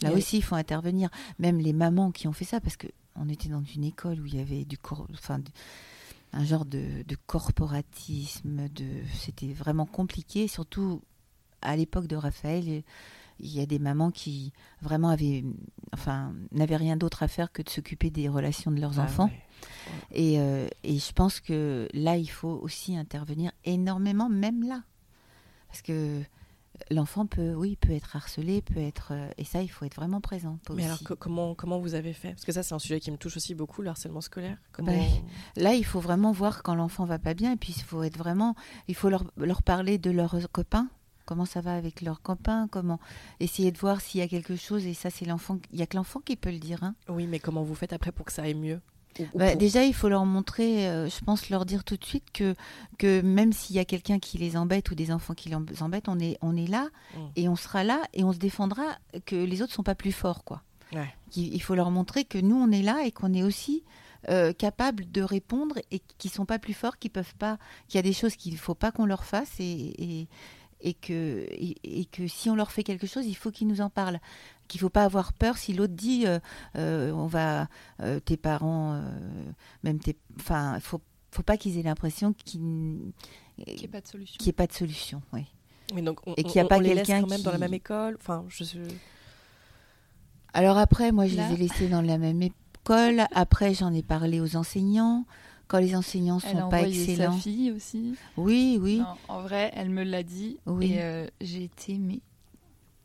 Là 0.01 0.09
oui. 0.11 0.17
aussi, 0.19 0.37
il 0.37 0.43
faut 0.43 0.55
intervenir. 0.55 1.09
Même 1.39 1.59
les 1.59 1.73
mamans 1.73 2.11
qui 2.11 2.27
ont 2.27 2.33
fait 2.33 2.45
ça, 2.45 2.59
parce 2.59 2.77
que 2.77 2.87
on 3.15 3.29
était 3.29 3.49
dans 3.49 3.63
une 3.63 3.83
école 3.83 4.19
où 4.19 4.25
il 4.25 4.35
y 4.35 4.39
avait 4.39 4.63
du 4.63 4.77
cor- 4.77 5.07
enfin, 5.13 5.39
un 6.33 6.45
genre 6.45 6.65
de, 6.65 7.03
de 7.07 7.17
corporatisme. 7.27 8.67
De, 8.69 8.85
c'était 9.13 9.53
vraiment 9.53 9.85
compliqué, 9.85 10.47
surtout 10.47 11.01
à 11.61 11.75
l'époque 11.75 12.07
de 12.07 12.15
Raphaël. 12.15 12.83
Il 13.39 13.53
y 13.55 13.61
a 13.61 13.65
des 13.65 13.79
mamans 13.79 14.11
qui 14.11 14.51
vraiment 14.81 15.09
avaient, 15.09 15.43
enfin, 15.93 16.33
n'avaient 16.51 16.75
rien 16.77 16.97
d'autre 16.97 17.23
à 17.23 17.27
faire 17.27 17.51
que 17.51 17.61
de 17.61 17.69
s'occuper 17.69 18.09
des 18.09 18.27
relations 18.29 18.71
de 18.71 18.79
leurs 18.81 18.99
Ah 18.99 19.03
enfants. 19.03 19.25
ouais. 19.25 19.43
Et, 20.11 20.39
euh, 20.39 20.67
et 20.83 20.97
je 20.99 21.11
pense 21.13 21.39
que 21.39 21.87
là, 21.93 22.17
il 22.17 22.27
faut 22.29 22.59
aussi 22.61 22.95
intervenir 22.97 23.51
énormément, 23.65 24.29
même 24.29 24.63
là. 24.67 24.83
Parce 25.67 25.81
que 25.81 26.21
l'enfant 26.91 27.25
peut, 27.25 27.53
oui, 27.55 27.75
peut 27.75 27.91
être 27.91 28.15
harcelé, 28.15 28.61
peut 28.61 28.79
être. 28.79 29.09
euh, 29.11 29.29
et 29.37 29.43
ça, 29.45 29.61
il 29.61 29.67
faut 29.67 29.83
être 29.85 29.95
vraiment 29.95 30.21
présent. 30.21 30.59
Mais 30.69 30.75
aussi. 30.75 30.85
alors, 30.85 30.99
co- 31.03 31.15
comment, 31.15 31.55
comment 31.55 31.79
vous 31.79 31.95
avez 31.95 32.13
fait? 32.13 32.29
Parce 32.31 32.45
que 32.45 32.51
ça, 32.51 32.63
c'est 32.63 32.75
un 32.75 32.79
sujet 32.79 32.99
qui 32.99 33.09
me 33.11 33.17
touche 33.17 33.37
aussi 33.37 33.55
beaucoup, 33.55 33.81
le 33.81 33.89
harcèlement 33.89 34.21
scolaire. 34.21 34.57
Comment... 34.71 34.91
Bah, 34.95 35.03
Là, 35.55 35.73
il 35.73 35.83
faut 35.85 35.99
vraiment 35.99 36.31
voir 36.31 36.63
quand 36.63 36.75
l'enfant 36.75 37.05
va 37.05 37.17
pas 37.19 37.33
bien. 37.33 37.53
Et 37.53 37.57
puis, 37.57 37.73
il 37.75 37.83
faut 37.83 38.03
être 38.03 38.17
vraiment. 38.17 38.55
Il 38.87 38.95
faut 38.95 39.09
leur, 39.09 39.23
leur 39.37 39.63
parler 39.63 39.97
de 39.97 40.11
leurs 40.11 40.37
copains. 40.51 40.89
Comment 41.27 41.45
ça 41.45 41.61
va 41.61 41.75
avec 41.75 42.01
leurs 42.01 42.21
copains 42.23 42.67
Comment 42.71 42.99
essayer 43.39 43.71
de 43.71 43.77
voir 43.77 44.01
s'il 44.01 44.19
y 44.19 44.23
a 44.23 44.27
quelque 44.27 44.55
chose. 44.55 44.85
Et 44.87 44.95
ça, 44.95 45.11
c'est 45.11 45.25
l'enfant. 45.25 45.59
Il 45.71 45.77
y 45.79 45.83
a 45.83 45.85
que 45.85 45.95
l'enfant 45.97 46.19
qui 46.21 46.35
peut 46.35 46.49
le 46.51 46.57
dire. 46.57 46.83
Hein. 46.83 46.95
Oui, 47.09 47.27
mais 47.27 47.37
comment 47.39 47.61
vous 47.61 47.75
faites 47.75 47.93
après 47.93 48.11
pour 48.11 48.25
que 48.25 48.31
ça 48.31 48.41
aille 48.43 48.55
mieux 48.55 48.79
Bah, 49.35 49.49
pour- 49.51 49.57
déjà, 49.57 49.83
il 49.83 49.93
faut 49.93 50.09
leur 50.09 50.25
montrer, 50.25 50.87
euh, 50.89 51.09
je 51.09 51.23
pense 51.23 51.49
leur 51.49 51.65
dire 51.65 51.83
tout 51.83 51.97
de 51.97 52.05
suite 52.05 52.25
que, 52.33 52.55
que 52.97 53.21
même 53.21 53.51
s'il 53.53 53.75
y 53.75 53.79
a 53.79 53.85
quelqu'un 53.85 54.19
qui 54.19 54.37
les 54.37 54.55
embête 54.57 54.89
ou 54.89 54.95
des 54.95 55.11
enfants 55.11 55.33
qui 55.33 55.49
les 55.49 55.55
embêtent, 55.83 56.07
on 56.07 56.19
est, 56.19 56.37
on 56.41 56.55
est 56.55 56.67
là 56.67 56.87
Mm. 57.15 57.19
et 57.35 57.49
on 57.49 57.55
sera 57.55 57.83
là 57.83 58.01
et 58.13 58.23
on 58.23 58.31
se 58.33 58.37
défendra 58.39 58.83
que 59.25 59.35
les 59.35 59.61
autres 59.61 59.73
sont 59.73 59.83
pas 59.83 59.95
plus 59.95 60.11
forts. 60.13 60.43
quoi. 60.43 60.61
Ouais. 60.93 61.13
Il, 61.35 61.53
il 61.53 61.61
faut 61.61 61.75
leur 61.75 61.91
montrer 61.91 62.23
que 62.25 62.37
nous, 62.37 62.55
on 62.55 62.71
est 62.71 62.81
là 62.83 63.03
et 63.05 63.11
qu'on 63.11 63.33
est 63.33 63.43
aussi 63.43 63.83
euh, 64.29 64.51
capable 64.53 65.09
de 65.11 65.21
répondre 65.21 65.75
et 65.91 65.99
qu'ils 66.17 66.31
sont 66.31 66.45
pas 66.45 66.59
plus 66.59 66.73
forts, 66.73 66.97
qu'ils 66.97 67.11
peuvent 67.11 67.35
pas, 67.35 67.57
qu'il 67.87 67.97
y 67.97 67.99
a 67.99 68.03
des 68.03 68.13
choses 68.13 68.35
qu'il 68.35 68.53
ne 68.53 68.57
faut 68.57 68.73
pas 68.75 68.91
qu'on 68.91 69.05
leur 69.05 69.23
fasse 69.25 69.59
et, 69.59 69.63
et, 70.21 70.27
et 70.81 70.93
que, 70.93 71.45
et, 71.49 71.75
et 72.01 72.05
que 72.05 72.27
si 72.27 72.49
on 72.49 72.55
leur 72.55 72.71
fait 72.71 72.83
quelque 72.83 73.07
chose, 73.07 73.25
il 73.25 73.35
faut 73.35 73.51
qu'ils 73.51 73.67
nous 73.67 73.81
en 73.81 73.89
parlent. 73.89 74.19
Qu'il 74.67 74.79
faut 74.81 74.89
pas 74.89 75.05
avoir 75.05 75.33
peur 75.33 75.57
si 75.57 75.73
l'autre 75.73 75.93
dit 75.93 76.25
euh, 76.27 76.39
euh, 76.75 77.11
on 77.11 77.25
va 77.25 77.67
euh, 78.01 78.19
tes 78.19 78.35
parents 78.37 78.93
euh, 78.95 79.01
même 79.83 79.97
tes 79.99 80.17
enfin 80.39 80.77
faut 80.81 80.99
faut 81.31 81.41
pas 81.43 81.55
qu'ils 81.55 81.77
aient 81.77 81.83
l'impression 81.83 82.33
qu'il 82.33 83.13
Qu'il 83.65 83.75
n'y 83.77 83.83
ait 83.85 83.87
pas 83.87 84.01
de 84.01 84.07
solution. 84.07 84.37
qu'il 84.37 84.45
n'y 84.47 84.49
ait 84.49 84.53
pas 84.53 84.67
de 84.67 84.73
solution 84.73 85.21
oui. 85.33 85.45
Mais 85.95 86.01
donc, 86.01 86.19
on, 86.27 86.33
Et 86.35 86.43
qu'il 86.43 86.57
y 86.57 86.59
a 86.59 86.65
on- 86.65 86.67
pas 86.67 86.79
quelqu'un 86.81 87.21
quand 87.21 87.27
même 87.29 87.41
dans 87.43 87.51
la 87.51 87.57
même 87.59 87.73
école? 87.73 88.17
Enfin, 88.19 88.43
je... 88.49 88.65
Alors 90.53 90.77
après 90.77 91.11
moi 91.11 91.27
je 91.27 91.35
Là- 91.37 91.47
les 91.49 91.53
ai 91.53 91.57
laissés 91.57 91.87
dans 91.87 92.01
la 92.01 92.17
même 92.17 92.41
école, 92.41 93.25
après 93.31 93.73
j'en 93.73 93.93
ai 93.93 94.03
parlé 94.03 94.39
aux 94.41 94.55
enseignants 94.55 95.25
quand 95.67 95.79
les 95.79 95.95
enseignants 95.95 96.39
Elle 96.45 96.57
a 96.57 96.61
sont 96.61 96.69
pas 96.69 96.87
excellents. 96.87 97.33
sa 97.33 97.37
fille 97.39 97.71
aussi. 97.71 98.15
Oui, 98.37 98.77
oui. 98.81 99.01
En 99.27 99.41
vrai, 99.41 99.71
elle 99.75 99.89
me 99.89 100.03
l'a 100.03 100.23
dit. 100.23 100.57
Oui. 100.65 100.93
Et 100.93 101.01
euh, 101.01 101.27
j'ai 101.41 101.63
été. 101.65 101.97
Mais... 101.97 102.19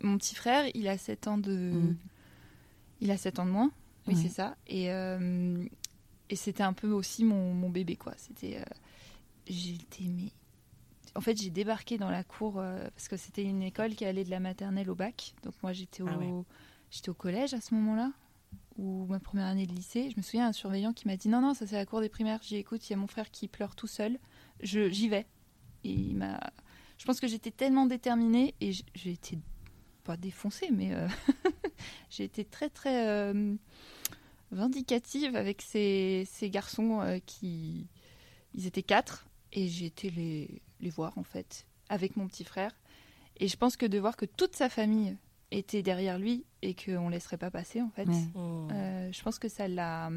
Mon 0.03 0.19
petit 0.19 0.35
frère, 0.35 0.65
il 0.75 0.89
a 0.89 0.99
7 0.99 1.29
ans 1.29 1.39
de. 1.39 1.53
Mm. 1.73 1.97
Il 3.01 3.11
a 3.11 3.17
7 3.17 3.39
ans 3.41 3.47
de 3.47 3.51
moins. 3.51 3.71
Oui, 4.09 4.17
c'est 4.17 4.29
ça. 4.29 4.57
Et, 4.67 4.91
euh, 4.91 5.65
et 6.29 6.37
c'était 6.37 6.63
un 6.65 6.73
peu 6.73 6.91
aussi 6.91 7.25
mon, 7.25 7.55
mon 7.55 7.71
bébé, 7.71 7.97
quoi. 7.97 8.15
C'était. 8.17 8.59
euh, 8.59 8.65
J'ai 9.49 9.75
été. 9.75 10.05
Mais... 10.05 10.31
En 11.15 11.21
fait, 11.21 11.37
j'ai 11.41 11.51
débarqué 11.51 11.99
dans 11.99 12.11
la 12.11 12.25
cour 12.25 12.55
parce 12.55 13.07
que 13.09 13.17
c'était 13.19 13.45
une 13.45 13.63
école 13.63 13.95
qui 13.95 14.05
allait 14.07 14.25
de 14.25 14.31
la 14.31 14.41
maternelle 14.41 14.89
au 14.89 14.95
bac. 14.95 15.35
Donc 15.45 15.53
moi, 15.63 15.73
j'étais 15.75 16.03
au, 16.03 16.09
Ah 16.09 16.17
ouais. 16.17 16.33
j'étais 16.91 17.11
au 17.11 17.15
collège 17.15 17.53
à 17.53 17.61
ce 17.61 17.75
moment-là, 17.75 18.13
ma 18.83 19.21
première 19.21 19.47
année 19.47 19.67
de 19.67 19.73
lycée. 19.73 20.11
Je 20.11 20.17
me 20.17 20.23
souviens, 20.23 20.49
un 20.49 20.53
surveillant 20.53 20.93
qui 20.93 21.07
m'a 21.07 21.17
dit 21.17 21.29
non, 21.29 21.41
non, 21.41 21.55
ça 21.55 21.67
c'est 21.67 21.77
la 21.77 21.87
cour 21.87 22.01
des 22.01 22.09
primaires. 22.09 22.41
J'ai 22.43 22.59
écoute, 22.59 22.89
il 22.89 22.93
y 22.93 22.95
a 22.95 22.99
mon 22.99 23.07
frère 23.07 23.31
qui 23.31 23.49
pleure 23.49 23.75
tout 23.75 23.87
seul. 23.87 24.19
Je, 24.61 24.89
j'y 24.91 25.09
vais. 25.09 25.27
Et 25.85 25.93
il 25.93 26.17
m'a. 26.17 26.39
Je 26.99 27.05
pense 27.05 27.21
que 27.21 27.27
j'étais 27.27 27.51
tellement 27.51 27.87
déterminée 27.87 28.55
et 28.61 28.73
j'ai 28.95 29.11
été 29.11 29.39
pas 30.05 30.17
défoncée, 30.17 30.71
mais 30.73 30.95
euh, 30.95 31.09
j'ai 32.11 32.25
été 32.25 32.45
très 32.45 32.69
très 32.69 33.09
euh, 33.09 33.55
vindicative 34.51 35.37
avec 35.37 35.63
ces, 35.63 36.27
ces 36.31 36.51
garçons 36.51 37.01
euh, 37.01 37.19
qui. 37.25 37.89
Ils 38.55 38.67
étaient 38.67 38.83
quatre 38.83 39.27
et 39.53 39.69
j'ai 39.69 39.87
été 39.87 40.11
les, 40.11 40.61
les 40.81 40.91
voir 40.91 41.17
en 41.17 41.23
fait 41.23 41.67
avec 41.89 42.17
mon 42.17 42.27
petit 42.27 42.45
frère. 42.45 42.73
Et 43.39 43.49
je 43.49 43.57
pense 43.57 43.77
que 43.77 43.87
de 43.87 43.99
voir 43.99 44.17
que 44.17 44.27
toute 44.27 44.55
sa 44.55 44.69
famille 44.69 45.17
était 45.53 45.83
derrière 45.83 46.19
lui 46.19 46.45
et 46.63 46.75
qu'on 46.75 47.07
ne 47.07 47.11
laisserait 47.13 47.37
pas 47.37 47.51
passer 47.51 47.81
en 47.81 47.91
fait, 47.91 48.07
Ouais. 48.09 48.15
Mm. 48.35 48.69
euh, 48.73 49.09
je 49.13 49.23
pense 49.23 49.39
que 49.39 49.49
ça 49.49 49.69
l'a. 49.69 50.11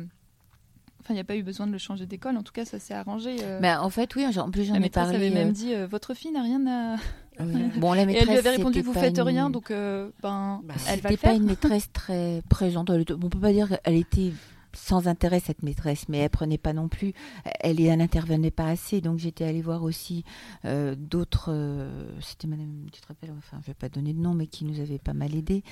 Enfin, 1.02 1.14
il 1.14 1.18
n'y 1.18 1.20
a 1.22 1.26
pas 1.26 1.36
eu 1.36 1.44
besoin 1.44 1.68
de 1.68 1.72
le 1.72 1.78
changer 1.78 2.08
d'école. 2.08 2.36
En 2.36 2.42
tout 2.42 2.52
cas, 2.54 2.66
ça 2.66 2.80
s'est 2.80 2.94
arrangé. 2.96 3.36
euh. 3.44 3.60
Mais 3.62 3.72
en 3.76 3.90
fait, 3.92 4.16
oui, 4.16 4.26
en 4.26 4.50
plus 4.50 4.64
j'en 4.64 4.74
la 4.80 4.84
ai 4.86 4.90
parlé. 4.90 5.16
avait 5.16 5.30
même 5.30 5.50
euh, 5.50 5.52
dit 5.52 5.74
euh, 5.76 5.86
Votre 5.86 6.16
fille 6.16 6.32
n'a 6.32 6.42
rien 6.42 6.66
à. 6.66 6.96
oui. 7.42 7.54
Bon, 7.78 7.94
la 7.94 8.02
Et 8.02 8.06
maîtresse. 8.08 8.24
elle 8.28 8.32
lui 8.34 8.38
avait 8.40 8.50
répondu 8.58 8.82
Vous 8.82 8.94
faites 8.94 9.18
une- 9.18 9.24
rien, 9.24 9.50
donc 9.52 9.70
euh, 9.70 10.10
ben, 10.24 10.62
Bah, 10.64 10.74
elle 10.90 11.02
va 11.02 11.10
le 11.10 11.16
C'était 11.16 11.18
pas 11.18 11.18
faire. 11.30 11.36
une 11.36 11.44
maîtresse 11.46 11.92
très 11.94 12.42
présente. 12.50 12.90
On 12.90 13.04
peut 13.30 13.40
pas 13.40 13.52
dire 13.52 13.70
qu'elle 13.70 13.96
était 13.96 14.32
sans 14.76 15.08
intérêt 15.08 15.40
cette 15.40 15.64
maîtresse, 15.64 16.08
mais 16.10 16.18
elle 16.20 16.30
prenait 16.30 16.58
pas 16.58 16.74
non 16.74 16.88
plus. 16.90 17.14
Elle, 17.62 17.80
elle 17.82 17.98
n'intervenait 17.98 18.52
pas 18.52 18.68
assez, 18.68 19.02
donc 19.02 19.18
j'étais 19.20 19.46
allée 19.46 19.62
voir 19.62 19.84
aussi 19.84 20.24
euh, 20.66 20.96
d'autres. 20.96 21.50
euh, 21.50 22.10
C'était 22.22 22.48
Madame, 22.48 22.86
tu 22.92 23.02
te 23.02 23.08
rappelles 23.08 23.32
Enfin, 23.38 23.58
je 23.62 23.68
vais 23.68 23.74
pas 23.74 23.90
donner 23.90 24.14
de 24.14 24.20
nom, 24.20 24.34
mais 24.34 24.48
qui 24.48 24.66
nous 24.66 24.80
avait 24.80 25.00
pas 25.00 25.14
mal 25.14 25.34
aidé 25.34 25.64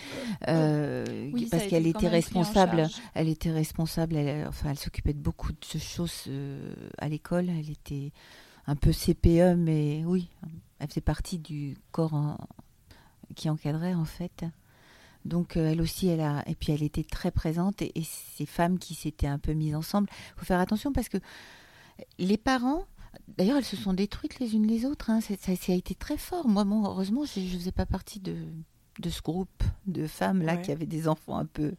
euh, 0.48 1.06
Oui, 1.34 1.48
parce 1.52 1.64
qu'elle 1.70 1.84
était 1.88 2.08
responsable. 2.08 2.78
Elle 3.14 3.30
était 3.30 3.52
responsable. 3.52 4.16
Elle, 4.16 4.48
enfin, 4.48 4.70
elle 4.72 4.80
s'occupait 4.80 5.14
de 5.14 5.20
beaucoup 5.22 5.52
de 5.52 5.80
choses 5.80 6.30
à 6.98 7.10
l'école. 7.10 7.50
Elle 7.50 7.70
était 7.70 8.12
un 8.68 8.76
peu 8.76 8.92
CPE, 8.92 9.56
mais 9.58 10.04
oui, 10.06 10.30
elle 10.80 10.88
faisait 10.88 11.02
partie 11.02 11.38
du 11.40 11.76
corps 11.92 12.14
en- 12.14 12.38
qui 13.36 13.50
encadrait 13.50 13.94
en 13.94 14.06
fait. 14.06 14.46
Donc 15.26 15.56
euh, 15.58 15.72
elle 15.72 15.82
aussi, 15.82 16.08
elle 16.08 16.20
a 16.22 16.44
et 16.48 16.56
puis 16.56 16.72
elle 16.74 16.84
était 16.84 17.04
très 17.04 17.32
présente 17.32 17.82
et, 17.82 17.98
et 17.98 18.04
ces 18.04 18.46
femmes 18.46 18.78
qui 18.80 18.94
s'étaient 18.94 19.28
un 19.28 19.40
peu 19.40 19.54
mises 19.54 19.76
ensemble. 19.76 20.10
Il 20.36 20.40
faut 20.40 20.46
faire 20.46 20.60
attention 20.60 20.92
parce 20.92 21.10
que 21.10 21.18
les 22.20 22.38
parents, 22.38 22.84
d'ailleurs, 23.38 23.58
elles 23.58 23.64
se 23.66 23.78
sont 23.78 23.94
détruites 23.94 24.40
les 24.40 24.56
unes 24.56 24.68
les 24.68 24.86
autres. 24.86 25.10
hein. 25.10 25.22
Ça, 25.22 25.36
ça 25.38 25.72
a 25.72 25.76
été 25.76 25.96
très 25.96 26.18
fort. 26.18 26.48
Moi, 26.48 26.64
bon, 26.66 26.84
heureusement, 26.86 27.24
je 27.26 27.40
ne 27.40 27.48
faisais 27.48 27.72
pas 27.72 27.86
partie 27.86 28.20
de, 28.20 28.36
de 29.00 29.10
ce 29.10 29.22
groupe 29.22 29.64
de 29.88 30.08
femmes 30.08 30.42
là 30.42 30.56
Ouais. 30.56 30.62
qui 30.62 30.72
avaient 30.72 30.86
des 30.86 31.08
enfants 31.08 31.38
un 31.38 31.46
peu. 31.46 31.74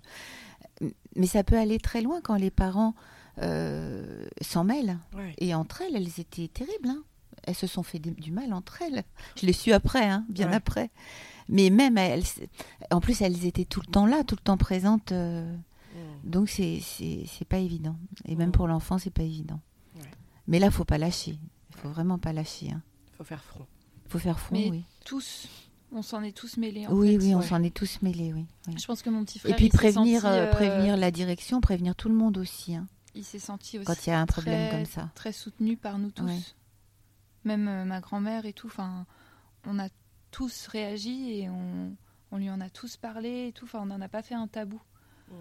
Mais 1.17 1.27
ça 1.27 1.45
peut 1.45 1.59
aller 1.59 1.79
très 1.79 2.01
loin 2.01 2.21
quand 2.23 2.35
les 2.37 2.51
parents 2.51 2.95
euh, 3.43 4.27
s'en 4.41 4.65
mêlent. 4.65 4.99
Ouais. 5.15 5.35
Et 5.39 5.55
entre 5.55 5.83
elles, 5.83 5.97
elles 5.97 6.21
étaient 6.21 6.49
terribles. 6.49 6.89
hein. 6.89 7.03
Elles 7.47 7.55
se 7.55 7.67
sont 7.67 7.83
fait 7.83 7.99
du 7.99 8.13
du 8.13 8.31
mal 8.33 8.53
entre 8.55 8.81
elles. 8.83 9.03
Je 9.37 9.45
l'ai 9.45 9.53
su 9.53 9.73
après, 9.73 10.05
hein, 10.09 10.25
bien 10.31 10.49
Ouais. 10.49 10.55
après. 10.55 10.91
Mais 11.49 11.71
même 11.71 11.99
elles, 11.99 12.25
en 12.91 13.01
plus, 13.01 13.21
elles 13.23 13.45
étaient 13.47 13.65
tout 13.65 13.81
le 13.81 13.87
temps 13.87 14.07
là, 14.07 14.25
tout 14.25 14.35
le 14.37 14.43
temps 14.43 14.57
présentes. 14.57 15.13
euh, 15.13 15.55
Mm. 15.95 16.29
donc 16.31 16.49
c'est 16.49 16.81
c'est 16.83 17.25
c'est 17.29 17.45
pas 17.45 17.59
évident. 17.59 17.97
Et 18.25 18.35
même 18.35 18.49
Mm. 18.49 18.53
pour 18.53 18.67
l'enfant, 18.67 18.99
c'est 18.99 19.11
pas 19.13 19.23
évident. 19.23 19.61
Ouais. 19.95 20.03
Mais 20.49 20.59
là, 20.59 20.71
faut 20.73 20.85
pas 20.85 20.99
lâcher. 20.99 21.39
Il 21.71 21.77
faut 21.77 21.89
vraiment 21.89 22.19
pas 22.19 22.33
lâcher. 22.33 22.67
Il 22.67 22.81
Faut 23.17 23.23
faire 23.25 23.45
front. 23.45 23.65
faut 24.09 24.19
faire 24.19 24.41
front, 24.41 24.57
Mais 24.57 24.71
oui. 24.71 24.83
Tous, 25.05 25.47
on 25.93 26.03
s'en 26.03 26.23
est 26.25 26.37
tous 26.37 26.57
mêlés. 26.57 26.89
En 26.89 26.95
Oui, 26.95 27.13
fait. 27.13 27.19
oui, 27.19 27.35
on 27.37 27.39
ouais. 27.39 27.47
s'en 27.47 27.63
est 27.63 27.73
tous 27.73 28.03
mêlés, 28.03 28.33
oui. 28.33 28.45
oui. 28.67 28.75
Je 28.77 28.85
pense 28.87 29.03
que 29.03 29.11
mon 29.11 29.25
petit 29.25 29.39
frère. 29.39 29.53
Et 29.53 29.55
puis 29.55 29.69
prévenir, 29.69 30.23
senti, 30.23 30.35
euh, 30.35 30.47
euh, 30.47 30.51
prévenir 30.51 30.97
la 30.97 31.13
direction, 31.13 31.61
prévenir 31.61 31.95
tout 31.95 32.09
le 32.09 32.17
monde 32.17 32.39
aussi, 32.39 32.75
hein, 32.75 32.89
Il 33.15 33.23
s'est 33.25 33.39
senti 33.39 33.79
aussi. 33.79 33.87
quand 33.87 34.05
il 34.05 34.11
y 34.11 34.13
a 34.13 34.21
un 34.21 34.27
problème 34.27 34.69
très- 34.69 34.77
comme 34.77 34.87
ça. 34.87 35.11
Très 35.15 35.31
soutenu 35.33 35.77
par 35.77 35.99
nous 36.01 36.11
tous. 36.11 36.25
Ouais. 36.25 36.41
Même 37.45 37.69
euh, 37.69 37.85
ma 37.85 38.01
grand-mère 38.01 38.47
et 38.47 38.53
tout. 38.53 38.67
Enfin, 38.67 39.07
on 39.65 39.79
a 39.79 39.89
tous 40.35 40.67
réagi 40.67 41.39
et 41.41 41.49
on, 41.49 41.95
on 42.33 42.39
lui 42.39 42.51
en 42.51 42.61
a 42.61 42.69
tous 42.71 42.97
parlé 42.97 43.49
et 43.49 43.53
tout. 43.53 43.65
Enfin, 43.67 43.81
on 43.83 43.87
n'en 43.87 44.01
a 44.01 44.09
pas 44.09 44.23
fait 44.23 44.35
un 44.35 44.49
tabou. 44.49 44.81
Mm. 45.31 45.35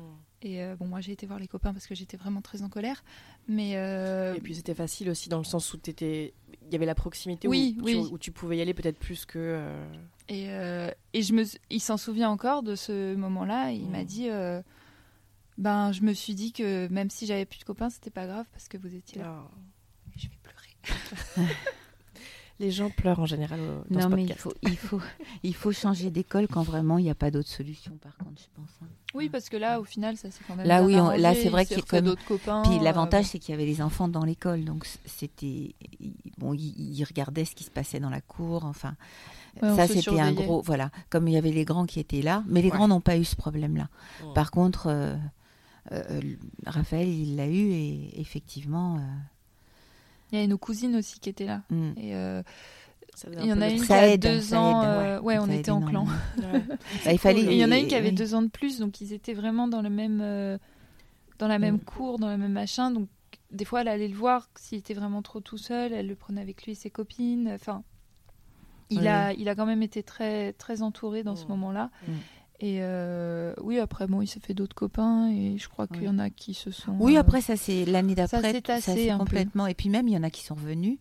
Et 0.45 0.61
euh, 0.61 0.75
bon, 0.75 0.87
moi 0.87 0.99
j'ai 1.01 1.13
été 1.13 1.25
voir 1.25 1.39
les 1.39 1.47
copains 1.47 1.73
parce 1.73 1.87
que 1.87 1.95
j'étais 1.95 2.17
vraiment 2.17 2.41
très 2.41 2.61
en 2.63 2.69
colère. 2.69 3.03
Mais 3.47 3.77
euh, 3.77 4.33
Et 4.35 4.41
puis 4.41 4.55
c'était 4.55 4.73
facile 4.75 5.09
aussi 5.09 5.29
dans 5.29 5.37
le 5.39 5.43
sens 5.45 5.73
où 5.73 5.77
t'étais... 5.77 6.33
il 6.65 6.71
y 6.71 6.75
avait 6.75 6.85
la 6.85 6.95
proximité 6.95 7.47
Oui, 7.47 7.77
où, 7.79 7.85
oui. 7.85 7.93
Tu, 8.07 8.13
où 8.13 8.17
tu 8.17 8.31
pouvais 8.31 8.57
y 8.57 8.61
aller 8.61 8.73
peut-être 8.73 8.99
plus 8.99 9.25
que. 9.25 9.39
euh, 9.39 9.87
Et, 10.29 10.47
et 11.17 11.21
je 11.23 11.33
me, 11.33 11.43
il 11.69 11.79
s'en 11.81 11.97
souvient 11.97 12.29
encore 12.29 12.61
de 12.63 12.75
ce 12.75 13.15
moment-là. 13.15 13.71
Il 13.71 13.87
Mm. 13.87 13.91
m'a 13.91 14.03
dit, 14.03 14.29
euh, 14.29 14.61
ben, 15.57 15.91
je 15.93 16.01
me 16.01 16.13
suis 16.13 16.35
dit 16.35 16.51
que 16.51 16.87
même 16.89 17.09
si 17.09 17.25
j'avais 17.25 17.45
plus 17.45 17.59
de 17.59 17.63
copains, 17.65 17.89
c'était 17.89 18.09
pas 18.11 18.25
grave 18.27 18.45
parce 18.51 18.67
que 18.67 18.77
vous 18.77 18.93
étiez 18.95 19.21
là. 19.21 19.43
Et 20.15 20.19
je 20.19 20.27
vais 20.27 20.37
pleurer. 20.43 21.55
Les 22.59 22.69
gens 22.71 22.89
pleurent 22.89 23.19
en 23.19 23.25
général 23.25 23.59
dans 23.89 23.99
Non, 24.01 24.09
ce 24.09 24.15
mais 24.15 24.23
il 24.25 24.33
faut, 24.35 24.53
il 24.61 24.77
faut, 24.77 25.01
il 25.43 25.55
faut 25.55 25.71
changer 25.71 26.11
d'école 26.11 26.47
quand 26.47 26.61
vraiment 26.63 26.97
il 26.97 27.03
n'y 27.03 27.09
a 27.09 27.15
pas 27.15 27.31
d'autre 27.31 27.49
solution, 27.49 27.97
par 28.01 28.15
contre, 28.17 28.41
je 28.41 28.47
pense. 28.55 28.69
hein. 28.81 28.87
Oui, 29.15 29.29
parce 29.29 29.49
que 29.49 29.57
là, 29.57 29.79
au 29.79 29.83
final, 29.83 30.17
ça 30.17 30.31
s'est 30.31 30.43
quand 30.47 30.55
même. 30.55 30.65
Là, 30.67 30.83
oui, 30.83 30.95
on- 30.95 31.09
là, 31.11 31.33
c'est 31.35 31.49
vrai 31.49 31.65
qu'il 31.65 31.77
y 31.77 31.79
a 31.79 31.83
comme- 31.83 32.05
d'autres 32.05 32.25
copains. 32.25 32.61
Puis 32.63 32.77
euh, 32.79 32.83
l'avantage, 32.83 33.25
c'est 33.25 33.39
qu'il 33.39 33.51
y 33.51 33.53
avait 33.55 33.65
les 33.65 33.81
enfants 33.81 34.07
dans 34.07 34.23
l'école, 34.23 34.63
donc 34.65 34.87
c'était, 35.05 35.75
il- 35.99 36.13
bon, 36.37 36.53
ils 36.53 36.73
ils 36.99 37.03
regardaient 37.03 37.45
ce 37.45 37.53
qui 37.55 37.63
se 37.63 37.71
passait 37.71 37.99
dans 37.99 38.09
la 38.09 38.21
cour. 38.21 38.65
Enfin, 38.65 38.95
Ouais, 39.61 39.75
ça, 39.75 39.87
c'était 39.87 40.19
un 40.19 40.31
gros, 40.33 40.61
voilà. 40.61 40.89
Comme 41.11 41.27
il 41.27 41.33
y 41.33 41.37
avait 41.37 41.51
les 41.51 41.65
grands 41.65 41.85
qui 41.85 41.99
étaient 41.99 42.21
là, 42.23 42.43
mais 42.47 42.61
les 42.63 42.69
Ouais. 42.71 42.75
grands 42.77 42.87
n'ont 42.87 43.01
pas 43.01 43.17
eu 43.17 43.23
ce 43.25 43.35
problème-là. 43.35 43.87
Par 44.33 44.49
contre, 44.49 44.87
euh, 44.87 45.15
euh, 45.91 46.21
Raphaël, 46.65 47.07
il 47.07 47.35
l'a 47.35 47.47
eu 47.47 47.71
et 47.71 48.19
effectivement, 48.19 48.97
euh, 48.97 48.99
Il 50.33 50.37
y 50.37 50.39
avait 50.39 50.47
nos 50.47 50.57
cousines 50.57 50.95
aussi 50.95 51.19
qui 51.19 51.29
étaient 51.29 51.45
là. 51.45 51.61
mm, 51.69 51.91
Et 51.97 52.15
euh, 52.15 52.41
il 53.39 53.45
y 53.45 53.53
en 53.53 53.61
a 53.61 53.69
une 53.69 53.79
qui 53.79 53.85
Ça 53.85 53.99
a 53.99 54.07
aide, 54.07 54.21
deux 54.21 54.53
ans. 54.55 54.81
aide, 54.81 54.87
euh, 54.89 55.21
ouais, 55.21 55.37
on 55.37 55.47
était 55.49 55.69
en 55.71 55.81
clan. 55.81 56.05
Bah, 57.05 57.11
il 57.11 57.19
fallait. 57.19 57.41
Et 57.43 57.51
il 57.53 57.57
y 57.59 57.63
en 57.65 57.71
a 57.71 57.77
une 57.77 57.87
qui 57.87 57.93
avait 57.95 58.09
oui. 58.09 58.15
deux 58.15 58.33
ans 58.33 58.41
de 58.41 58.47
plus, 58.49 58.79
donc 58.79 58.99
ils 58.99 59.13
étaient 59.13 59.35
vraiment 59.35 59.67
dans 59.67 59.83
le 59.83 59.91
même, 59.91 60.21
euh, 60.21 60.57
dans 61.37 61.47
la 61.47 61.59
même 61.59 61.75
Mm. 61.75 61.79
cour, 61.81 62.17
dans 62.17 62.29
le 62.29 62.37
même 62.37 62.51
machin. 62.53 62.89
Donc 62.89 63.07
des 63.51 63.63
fois, 63.65 63.81
elle 63.81 63.87
allait 63.89 64.07
le 64.07 64.15
voir 64.15 64.49
s'il 64.55 64.79
était 64.79 64.95
vraiment 64.95 65.21
trop 65.21 65.39
tout 65.39 65.59
seul. 65.59 65.93
Elle 65.93 66.07
le 66.07 66.15
prenait 66.15 66.41
avec 66.41 66.63
lui 66.63 66.71
et 66.71 66.75
ses 66.75 66.89
copines. 66.89 67.51
Enfin, 67.53 67.83
il 68.89 69.01
Ouais, 69.01 69.07
a, 69.07 69.33
il 69.33 69.47
a 69.49 69.53
quand 69.55 69.67
même 69.67 69.83
été 69.83 70.01
très, 70.01 70.53
très 70.53 70.81
entouré 70.81 71.21
dans 71.23 71.35
ce 71.35 71.45
Mm. 71.45 71.49
moment-là. 71.49 71.91
Mm. 72.07 72.11
Et 72.65 72.77
euh, 72.79 73.53
oui, 73.61 73.77
après, 73.77 74.07
bon, 74.07 74.21
il 74.21 74.27
s'est 74.27 74.39
fait 74.39 74.53
d'autres 74.53 74.73
copains 74.73 75.29
et 75.29 75.57
je 75.57 75.67
crois 75.67 75.85
qu'il 75.85 76.03
y 76.03 76.07
en 76.07 76.17
a 76.17 76.29
qui 76.29 76.53
se 76.53 76.71
sont. 76.71 76.95
Oui, 76.97 77.17
euh, 77.17 77.19
après, 77.19 77.41
ça 77.41 77.57
c'est 77.57 77.83
l'année 77.83 78.15
ça 78.15 78.25
d'après. 78.37 78.53
s'est 78.53 78.61
tassé 78.61 78.93
s'est 78.95 79.09
un 79.09 79.17
peu. 79.17 79.25
complètement. 79.25 79.67
Et 79.67 79.73
puis 79.73 79.89
même, 79.89 80.07
il 80.07 80.13
y 80.13 80.17
en 80.17 80.23
a 80.23 80.29
qui 80.29 80.45
sont 80.45 80.55
revenus 80.55 80.97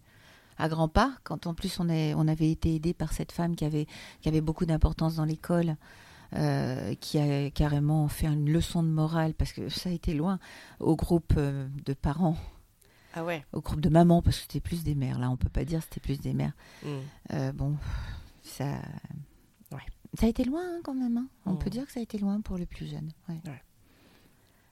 à 0.59 0.69
grands 0.69 0.89
pas. 0.89 1.13
Quand 1.23 1.47
en 1.47 1.55
plus 1.55 1.79
on, 1.79 1.89
est, 1.89 2.15
on 2.15 2.27
avait 2.27 2.51
été 2.51 2.75
aidé 2.75 2.95
par 2.95 3.13
cette 3.13 3.31
femme 3.31 3.55
qui 3.55 3.65
avait, 3.65 3.87
qui 4.23 4.29
avait 4.29 4.41
beaucoup 4.41 4.67
d'importance 4.67 5.15
dans 5.15 5.25
l'école, 5.25 5.77
euh, 6.35 6.97
qui 6.97 7.19
a 7.19 7.49
carrément 7.51 8.09
fait 8.09 8.27
une 8.27 8.51
leçon 8.51 8.83
de 8.83 8.89
morale 8.89 9.33
parce 9.33 9.53
que 9.53 9.69
ça 9.69 9.89
a 9.89 9.93
été 9.93 10.15
loin 10.15 10.41
au 10.81 10.97
groupe 10.97 11.35
de 11.39 11.93
parents, 11.95 12.37
Ah 13.15 13.23
ouais. 13.23 13.47
au 13.53 13.61
groupe 13.61 13.81
de 13.81 13.89
mamans 13.89 14.21
parce 14.21 14.39
que 14.39 14.43
c'était 14.43 14.61
plus 14.61 14.83
des 14.83 14.97
mères. 14.97 15.21
Là, 15.21 15.31
on 15.31 15.37
peut 15.37 15.49
pas 15.49 15.65
dire 15.65 15.81
c'était 15.81 16.01
plus 16.01 16.19
des 16.19 16.33
mères. 16.33 16.55
Mm. 16.85 16.89
Euh, 17.35 17.53
bon, 17.53 17.77
ça. 18.43 18.65
Ouais. 20.13 20.21
Ça 20.21 20.27
a 20.27 20.29
été 20.29 20.45
loin 20.45 20.63
hein, 20.63 20.81
quand 20.85 20.95
même. 20.95 21.17
hein. 21.17 21.29
On 21.47 21.53
Mm. 21.55 21.59
peut 21.59 21.71
dire 21.71 21.87
que 21.87 21.93
ça 21.93 22.01
a 22.01 22.03
été 22.03 22.19
loin 22.19 22.41
pour 22.41 22.59
le 22.59 22.67
plus 22.67 22.87
jeune. 22.87 23.13
ouais. 23.29 23.41
Ouais. 23.47 23.63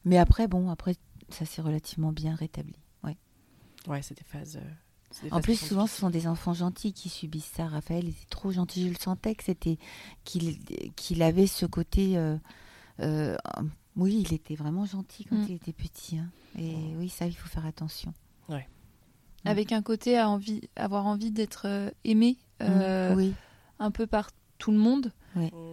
Mais 0.05 0.16
après, 0.18 0.49
bon, 0.49 0.70
après, 0.70 0.97
ça 1.28 1.45
s'est 1.45 1.61
relativement 1.62 2.12
bien 2.12 2.34
rétabli. 2.34 2.74
Ouais. 3.05 3.16
Ouais, 3.86 4.01
c'est 4.03 4.16
des 4.16 4.24
phases. 4.24 4.57
euh, 4.57 5.22
des 5.22 5.28
En 5.32 5.36
phases 5.36 5.43
plus, 5.43 5.57
souvent, 5.57 5.86
ce 5.86 5.97
sont 5.97 6.09
des 6.11 6.26
enfants 6.26 6.55
gentils 6.55 6.93
qui 6.93 7.09
subissent 7.09 7.53
ça. 7.55 7.66
Raphaël 7.66 8.09
était 8.09 8.26
trop 8.30 8.51
gentil. 8.53 8.84
Je 8.84 8.88
le 8.91 8.95
sentais 8.99 9.34
que 9.34 9.45
c'était 9.45 9.76
qu'il 10.24 10.59
qu'il 10.95 11.22
avait 11.22 11.47
ce 11.47 11.66
côté. 11.66 12.16
euh, 12.16 12.36
euh, 13.01 13.36
oui, 13.97 14.22
il 14.26 14.32
était 14.32 14.55
vraiment 14.55 14.86
gentil 14.86 15.24
quand 15.24 15.36
Mm. 15.36 15.47
il 15.49 15.55
était 15.57 15.72
petit. 15.72 16.16
hein. 16.18 16.30
Et 16.59 16.74
oui, 16.97 17.09
ça, 17.09 17.26
il 17.26 17.34
faut 17.34 17.49
faire 17.49 17.66
attention. 17.66 18.12
Avec 19.47 19.72
un 19.72 19.80
côté 19.80 20.18
à 20.18 20.28
envie, 20.28 20.61
avoir 20.76 21.07
envie 21.07 21.30
d'être 21.30 21.93
aimé 22.05 22.36
euh, 22.62 23.12
Mm. 23.14 23.16
Oui. 23.16 23.34
un 23.78 23.91
peu 23.91 24.07
par 24.07 24.30
tout 24.61 24.70
le 24.70 24.78
monde. 24.78 25.12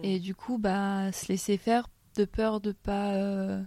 Et 0.02 0.18
du 0.18 0.34
coup, 0.34 0.58
bah, 0.58 1.12
se 1.12 1.28
laisser 1.28 1.56
faire 1.56 1.88
de 2.16 2.24
peur 2.24 2.60
de 2.60 2.72
pas, 2.72 3.14
euh, 3.14 3.62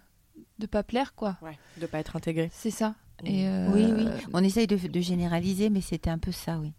de 0.59 0.65
pas 0.65 0.83
plaire, 0.83 1.15
quoi. 1.15 1.37
Ouais, 1.41 1.57
de 1.79 1.85
pas 1.85 1.99
être 1.99 2.15
intégré. 2.17 2.49
C'est 2.53 2.71
ça. 2.71 2.95
Et 3.23 3.47
euh, 3.47 3.71
Oui, 3.71 3.85
oui. 3.93 4.07
On 4.33 4.43
essaye 4.43 4.67
de, 4.67 4.75
de 4.75 4.99
généraliser, 4.99 5.69
mais 5.69 5.79
c'était 5.81 6.09
un 6.09 6.17
peu 6.17 6.31
ça, 6.33 6.59
oui. 6.59 6.73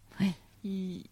il- 0.64 1.04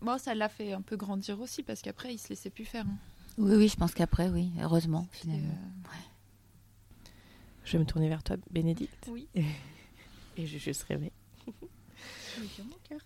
Bon, 0.00 0.18
ça 0.18 0.34
l'a 0.34 0.48
fait 0.50 0.72
un 0.74 0.82
peu 0.82 0.96
grandir 0.96 1.40
aussi 1.40 1.62
parce 1.62 1.80
qu'après, 1.82 2.12
il 2.14 2.18
se 2.18 2.28
laissait 2.28 2.50
plus 2.50 2.64
faire. 2.66 2.84
hein. 2.86 2.96
Oui, 3.38 3.56
oui, 3.56 3.68
je 3.68 3.76
pense 3.76 3.94
qu'aprez, 3.94 4.28
oui, 4.28 4.50
heureusement, 4.60 5.06
finalement. 5.10 5.48
euh, 5.84 5.88
Je 7.64 7.72
vais 7.72 7.78
me 7.78 7.84
tourner 7.86 8.08
vers 8.08 8.22
toi, 8.22 8.36
Bénédicte. 8.50 9.08
Oui. 9.10 9.28
Et 10.36 10.46
je 10.46 10.52
vais 10.52 10.58
juste 10.58 10.82
rêver. 10.84 11.10
je 11.46 12.40
vais 12.42 12.46
dire 12.48 12.64
mon 12.66 12.76
cœur. 12.88 13.00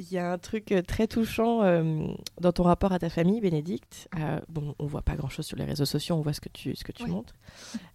Il 0.00 0.10
y 0.12 0.18
a 0.18 0.32
un 0.32 0.38
truc 0.38 0.72
euh, 0.72 0.82
très 0.82 1.06
touchant 1.06 1.62
euh, 1.62 2.06
dans 2.40 2.50
ton 2.50 2.64
rapport 2.64 2.92
à 2.92 2.98
ta 2.98 3.08
famille, 3.08 3.40
Bénédicte. 3.40 4.08
Euh, 4.18 4.40
bon, 4.48 4.74
on 4.80 4.86
voit 4.86 5.02
pas 5.02 5.14
grand-chose 5.14 5.46
sur 5.46 5.56
les 5.56 5.64
réseaux 5.64 5.84
sociaux, 5.84 6.16
on 6.16 6.20
voit 6.20 6.32
ce 6.32 6.40
que 6.40 6.48
tu, 6.48 6.74
ce 6.74 6.82
que 6.82 6.90
tu 6.90 7.04
Oui. 7.04 7.10
montres. 7.10 7.34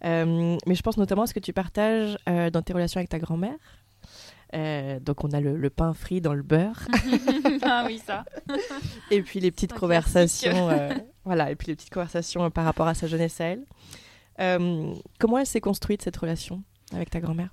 Euh, 0.06 0.56
mais 0.66 0.74
je 0.74 0.82
pense 0.82 0.96
notamment 0.96 1.22
à 1.22 1.26
ce 1.26 1.34
que 1.34 1.40
tu 1.40 1.52
partages 1.52 2.16
dans 2.26 2.62
tes 2.62 2.72
relations 2.72 2.98
avec 2.98 3.10
ta 3.10 3.18
grand-mère. 3.18 3.56
Donc 5.02 5.24
on 5.24 5.30
a 5.32 5.40
le, 5.40 5.56
le 5.58 5.70
pain 5.70 5.92
frit 5.92 6.20
dans 6.22 6.32
le 6.34 6.42
beurre 6.42 6.88
ah 7.62 7.84
oui, 7.86 7.98
ça. 8.04 8.24
et 9.10 9.22
puis 9.22 9.38
les 9.38 9.50
petites 9.52 9.72
conversations 9.74 10.68
voilà 11.24 11.52
et 11.52 11.54
puis 11.54 11.68
les 11.68 11.76
petites 11.76 11.92
conversations 11.92 12.50
par 12.50 12.64
rapport 12.64 12.88
à 12.88 12.94
sa 12.94 13.06
jeunesse 13.06 13.40
à 13.40 13.44
elle 13.44 13.64
comment 15.20 15.38
elle 15.38 15.46
s'est 15.46 15.60
construite 15.60 16.02
cette 16.02 16.16
relation 16.16 16.64
avec 16.92 17.10
ta 17.10 17.20
grand-mère? 17.20 17.50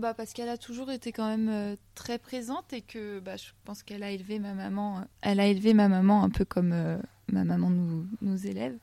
Bah 0.00 0.14
parce 0.14 0.32
qu'elle 0.32 0.48
a 0.48 0.56
toujours 0.58 0.90
été 0.90 1.12
quand 1.12 1.28
même 1.28 1.48
euh, 1.50 1.76
très 1.94 2.18
présente 2.18 2.72
et 2.72 2.80
que 2.80 3.20
bah, 3.20 3.36
je 3.36 3.50
pense 3.64 3.82
qu'elle 3.82 4.02
a 4.02 4.10
élevé 4.10 4.38
ma 4.38 4.54
maman. 4.54 4.98
euh, 4.98 5.02
elle 5.22 5.40
a 5.40 5.46
élevé 5.46 5.74
ma 5.74 5.88
maman 5.88 6.24
un 6.24 6.30
peu 6.30 6.44
comme 6.44 6.72
euh, 6.72 6.98
ma 7.30 7.44
maman 7.44 7.68
nous, 7.70 8.06
nous 8.22 8.46
élève. 8.46 8.76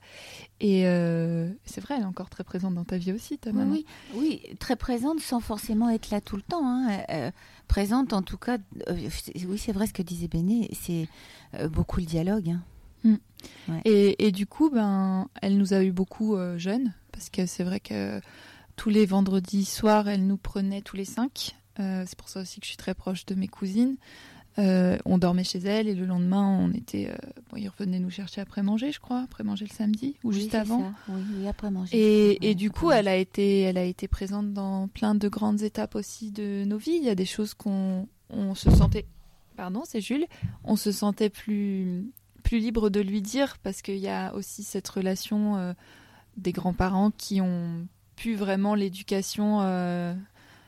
Et 0.59 0.87
euh, 0.87 1.49
c'est 1.65 1.81
vrai, 1.81 1.95
elle 1.97 2.03
est 2.03 2.05
encore 2.05 2.29
très 2.29 2.43
présente 2.43 2.75
dans 2.75 2.83
ta 2.83 2.97
vie 2.97 3.11
aussi, 3.13 3.37
ta 3.37 3.51
maman. 3.51 3.71
oui, 3.71 3.85
oui, 4.13 4.41
très 4.59 4.75
présente 4.75 5.19
sans 5.19 5.39
forcément 5.39 5.89
être 5.89 6.09
là 6.11 6.21
tout 6.21 6.35
le 6.35 6.43
temps. 6.43 6.65
hein. 6.65 7.03
Euh, 7.09 7.31
présente 7.67 8.13
en 8.13 8.21
tout 8.21 8.37
cas, 8.37 8.57
oui 8.89 9.57
c'est 9.57 9.71
vrai 9.73 9.87
ce 9.87 9.93
que 9.93 10.03
disait 10.03 10.27
Béné, 10.27 10.69
c'est 10.73 11.07
beaucoup 11.69 11.99
le 11.99 12.05
dialogue. 12.05 12.55
hein. 13.05 13.19
Et, 13.85 14.27
et 14.27 14.31
du 14.31 14.45
coup, 14.47 14.69
ben, 14.69 15.29
elle 15.41 15.57
nous 15.57 15.73
a 15.73 15.83
eu 15.83 15.91
beaucoup 15.91 16.35
jeunes, 16.57 16.93
parce 17.11 17.29
que 17.29 17.45
c'est 17.45 17.63
vrai 17.63 17.79
que 17.79 18.19
tous 18.77 18.89
les 18.89 19.05
vendredis 19.05 19.65
soirs, 19.65 20.07
elle 20.07 20.25
nous 20.25 20.37
prenait 20.37 20.81
tous 20.81 20.95
les 20.95 21.03
cinq. 21.05 21.55
Euh, 21.79 22.03
c'est 22.07 22.17
pour 22.17 22.29
ça 22.29 22.39
aussi 22.41 22.59
que 22.61 22.65
je 22.65 22.69
suis 22.69 22.77
très 22.77 22.93
proche 22.93 23.25
de 23.25 23.35
mes 23.35 23.47
cousines. 23.49 23.97
Euh, 24.59 24.97
on 25.05 25.19
dormait 25.19 25.43
chez 25.43 25.59
elle 25.59 25.87
et 25.87 25.93
le 25.93 26.05
lendemain, 26.07 26.47
on 26.47 26.71
était. 26.73 27.09
euh, 27.11 27.15
bon, 27.51 27.57
ils 27.57 27.67
revenaient 27.69 27.99
nous 27.99 28.09
chercher 28.09 28.41
après 28.41 28.63
manger, 28.63 28.91
je 28.91 28.99
crois, 28.99 29.19
après 29.21 29.43
manger 29.43 29.65
le 29.69 29.75
samedi 29.75 30.15
ou 30.23 30.29
Oui, 30.29 30.35
juste 30.39 30.55
avant. 30.55 30.79
ça. 31.05 31.13
Oui, 31.13 31.47
après 31.47 31.69
manger. 31.69 31.95
Et, 31.95 32.39
Ouais, 32.47 32.55
du 32.55 32.71
coup, 32.71 32.89
elle 32.91 33.07
a 33.07 33.15
été, 33.17 33.61
elle 33.61 33.77
a 33.77 33.83
été 33.83 34.07
présente 34.07 34.53
dans 34.53 34.87
plein 34.87 35.13
de 35.13 35.27
grandes 35.27 35.61
étapes 35.61 35.93
aussi 35.95 36.31
de 36.31 36.63
nos 36.65 36.77
vies. 36.77 36.95
Il 36.97 37.03
y 37.03 37.09
a 37.09 37.15
des 37.15 37.25
choses 37.25 37.53
qu'on 37.53 38.07
on 38.31 38.55
se 38.55 38.71
sentait, 38.71 39.05
pardon, 39.55 39.83
c'est 39.85 40.01
Jules, 40.01 40.25
on 40.63 40.75
se 40.75 40.91
sentait 40.91 41.29
plus 41.29 42.05
plus 42.43 42.59
libre 42.59 42.89
de 42.89 43.01
lui 43.01 43.21
dire 43.21 43.57
parce 43.61 43.81
qu'il 43.81 43.97
y 43.97 44.07
a 44.07 44.33
aussi 44.33 44.63
cette 44.63 44.87
relation 44.87 45.75
des 46.37 46.53
grands-parents 46.53 47.11
qui 47.11 47.41
ont 47.41 47.85
pu 48.17 48.35
vraiment 48.35 48.75
l'éducation, 48.75 49.61
euh, 49.61 50.13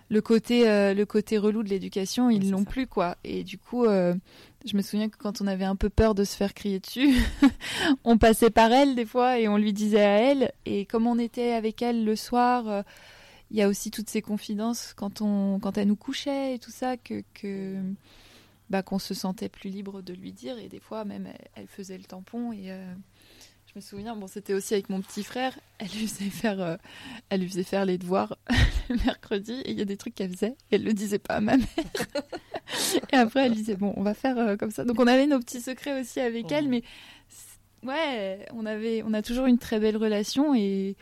le 0.09 0.21
côté 0.21 0.69
euh, 0.69 0.93
le 0.93 1.05
côté 1.05 1.37
relou 1.37 1.63
de 1.63 1.69
l'éducation, 1.69 2.29
ils 2.29 2.49
l'ont 2.49 2.63
ça. 2.63 2.69
plus 2.71 2.87
quoi. 2.87 3.17
Et 3.25 3.43
du 3.43 3.57
coup. 3.57 3.85
euh, 3.85 4.15
je 4.65 4.75
me 4.75 4.81
souviens 4.81 5.07
que 5.07 5.15
quand 5.17 5.39
on 5.41 5.47
avait 5.47 5.63
un 5.63 5.77
peu 5.77 5.89
peur 5.89 6.15
de 6.15 6.25
se 6.25 6.35
faire 6.35 6.53
crier 6.53 6.81
dessus, 6.81 7.15
on 8.03 8.17
passait 8.17 8.49
par 8.49 8.73
elle 8.73 8.93
des 8.93 9.05
fois 9.05 9.39
et 9.39 9.47
on 9.47 9.55
lui 9.55 9.71
disait 9.71 10.03
à 10.03 10.17
elle. 10.19 10.51
Et 10.65 10.85
comme 10.85 11.07
on 11.07 11.17
était 11.17 11.53
avec 11.53 11.81
elle 11.81 12.03
le 12.03 12.17
soir, 12.17 12.83
il 13.51 13.57
y 13.57 13.61
a 13.61 13.69
aussi 13.69 13.89
toutes 13.89 14.09
ces 14.09 14.21
confidences 14.21 14.93
quand, 14.97 15.21
on, 15.21 15.59
quand 15.61 15.77
elle 15.77 15.87
nous 15.87 15.95
couchait 15.95 16.55
et 16.55 16.59
tout 16.59 16.71
ça, 16.71 16.97
que, 16.97 17.23
que 17.33 17.77
bah, 18.69 18.83
qu'on 18.83 18.99
se 18.99 19.13
sentait 19.13 19.47
plus 19.47 19.69
libre 19.69 20.01
de 20.01 20.13
lui 20.13 20.33
dire. 20.33 20.59
Et 20.59 20.67
des 20.67 20.81
fois, 20.81 21.05
même, 21.05 21.27
elle, 21.27 21.47
elle 21.55 21.67
faisait 21.67 21.97
le 21.97 22.03
tampon. 22.03 22.51
Et 22.51 22.69
je 23.71 23.73
me 23.75 23.81
souviens, 23.81 24.15
bon, 24.15 24.25
c'était 24.27 24.53
aussi 24.55 24.73
avec 24.73 24.89
mon 24.89 24.99
petit 25.01 25.23
frère. 25.23 25.57
Elle 25.77 25.89
lui 25.89 26.07
faisait 26.07 26.29
faire, 26.31 26.59
euh, 26.59 26.75
elle 27.29 27.41
lui 27.41 27.49
faisait 27.49 27.63
faire 27.63 27.85
les 27.85 27.97
devoirs 27.99 28.35
le 28.89 28.95
mercredi. 29.05 29.53
Et 29.65 29.71
il 29.71 29.77
y 29.77 29.81
a 29.81 29.85
des 29.85 29.97
trucs 29.97 30.15
qu'elle 30.15 30.31
faisait. 30.31 30.55
Et 30.71 30.75
elle 30.75 30.83
le 30.83 30.93
disait 30.93 31.19
pas 31.19 31.35
à 31.35 31.39
ma 31.41 31.55
mère. 31.57 31.67
et 33.13 33.15
après, 33.15 33.45
elle 33.45 33.53
disait, 33.53 33.75
bon, 33.75 33.93
on 33.95 34.01
va 34.03 34.13
faire 34.15 34.37
euh, 34.39 34.55
comme 34.57 34.71
ça. 34.71 34.83
Donc, 34.85 34.99
on 34.99 35.07
avait 35.07 35.27
nos 35.27 35.39
petits 35.39 35.61
secrets 35.61 36.01
aussi 36.01 36.19
avec 36.19 36.45
Oh. 36.49 36.53
elle. 36.53 36.67
Mais 36.67 36.81
c- 37.29 37.87
ouais, 37.87 38.45
on, 38.53 38.65
avait, 38.65 39.03
on 39.05 39.13
a 39.13 39.21
toujours 39.21 39.45
une 39.45 39.59
très 39.59 39.79
belle 39.79 39.97
relation. 39.97 40.55
Et, 40.55 40.95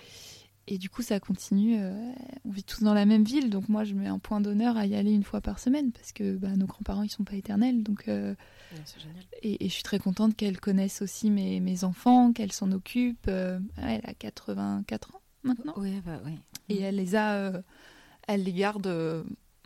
et 0.67 0.77
du 0.77 0.89
coup, 0.89 1.01
ça 1.01 1.19
continue. 1.19 1.77
euh, 1.79 2.11
on 2.45 2.51
vit 2.51 2.63
tous 2.63 2.83
dans 2.83 2.93
la 2.93 3.05
même 3.05 3.23
ville, 3.23 3.49
donc 3.49 3.69
moi, 3.69 3.83
je 3.83 3.93
mets 3.93 4.07
un 4.07 4.19
point 4.19 4.41
d'honneur 4.41 4.77
à 4.77 4.85
y 4.85 4.95
aller 4.95 5.11
une 5.11 5.23
fois 5.23 5.41
par 5.41 5.59
semaine 5.59 5.91
parce 5.91 6.11
que 6.11 6.35
bah, 6.35 6.55
nos 6.57 6.65
grands-parents, 6.65 7.03
ils 7.03 7.09
sont 7.09 7.23
pas 7.23 7.35
éternels. 7.35 7.83
Donc, 7.83 8.07
euh, 8.07 8.35
génial. 8.97 9.23
et, 9.43 9.65
et 9.65 9.69
je 9.69 9.73
suis 9.73 9.83
très 9.83 9.99
contente 9.99 10.35
qu'elle 10.35 10.59
connaisse 10.59 11.01
aussi 11.01 11.29
mes, 11.29 11.59
mes 11.59 11.83
enfants, 11.83 12.33
qu'elle 12.33 12.51
s'en 12.51 12.71
occupe. 12.71 13.25
Euh, 13.27 13.59
elle 13.77 14.01
a 14.03 14.13
84 14.13 15.15
ans 15.15 15.21
maintenant. 15.43 15.73
Oui, 15.77 16.01
bah 16.05 16.19
oui. 16.25 16.33
Et 16.69 16.81
elle 16.81 16.95
les 16.95 17.15
a. 17.15 17.33
euh, 17.35 17.61
elle 18.27 18.43
les 18.43 18.53
garde. 18.53 18.87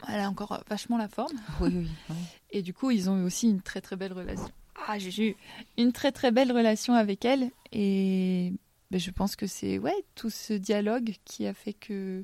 elle 0.07 0.19
a 0.19 0.29
encore 0.29 0.63
vachement 0.69 0.97
la 0.97 1.07
forme. 1.07 1.35
Oui, 1.61 1.69
oui. 1.73 1.87
oui. 2.09 2.15
Et 2.51 2.61
du 2.61 2.73
coup, 2.73 2.91
ils 2.91 3.09
ont 3.09 3.17
eu 3.19 3.23
aussi 3.23 3.49
une 3.49 3.61
très 3.61 3.81
très 3.81 3.95
belle 3.95 4.13
relation. 4.13 4.49
Ah, 4.87 4.97
j'ai 4.99 5.29
eu 5.29 5.35
une 5.77 5.91
très 5.93 6.11
très 6.11 6.31
belle 6.31 6.51
relation 6.51 6.93
avec 6.95 7.23
elle. 7.25 7.49
Et 7.71 8.53
ben, 8.91 8.99
je 8.99 9.09
pense 9.11 9.35
que 9.35 9.47
c'est 9.47 9.79
ouais, 9.79 9.95
tout 10.15 10.29
ce 10.29 10.53
dialogue 10.53 11.15
qui 11.25 11.47
a 11.47 11.53
fait 11.53 11.73
que 11.73 12.23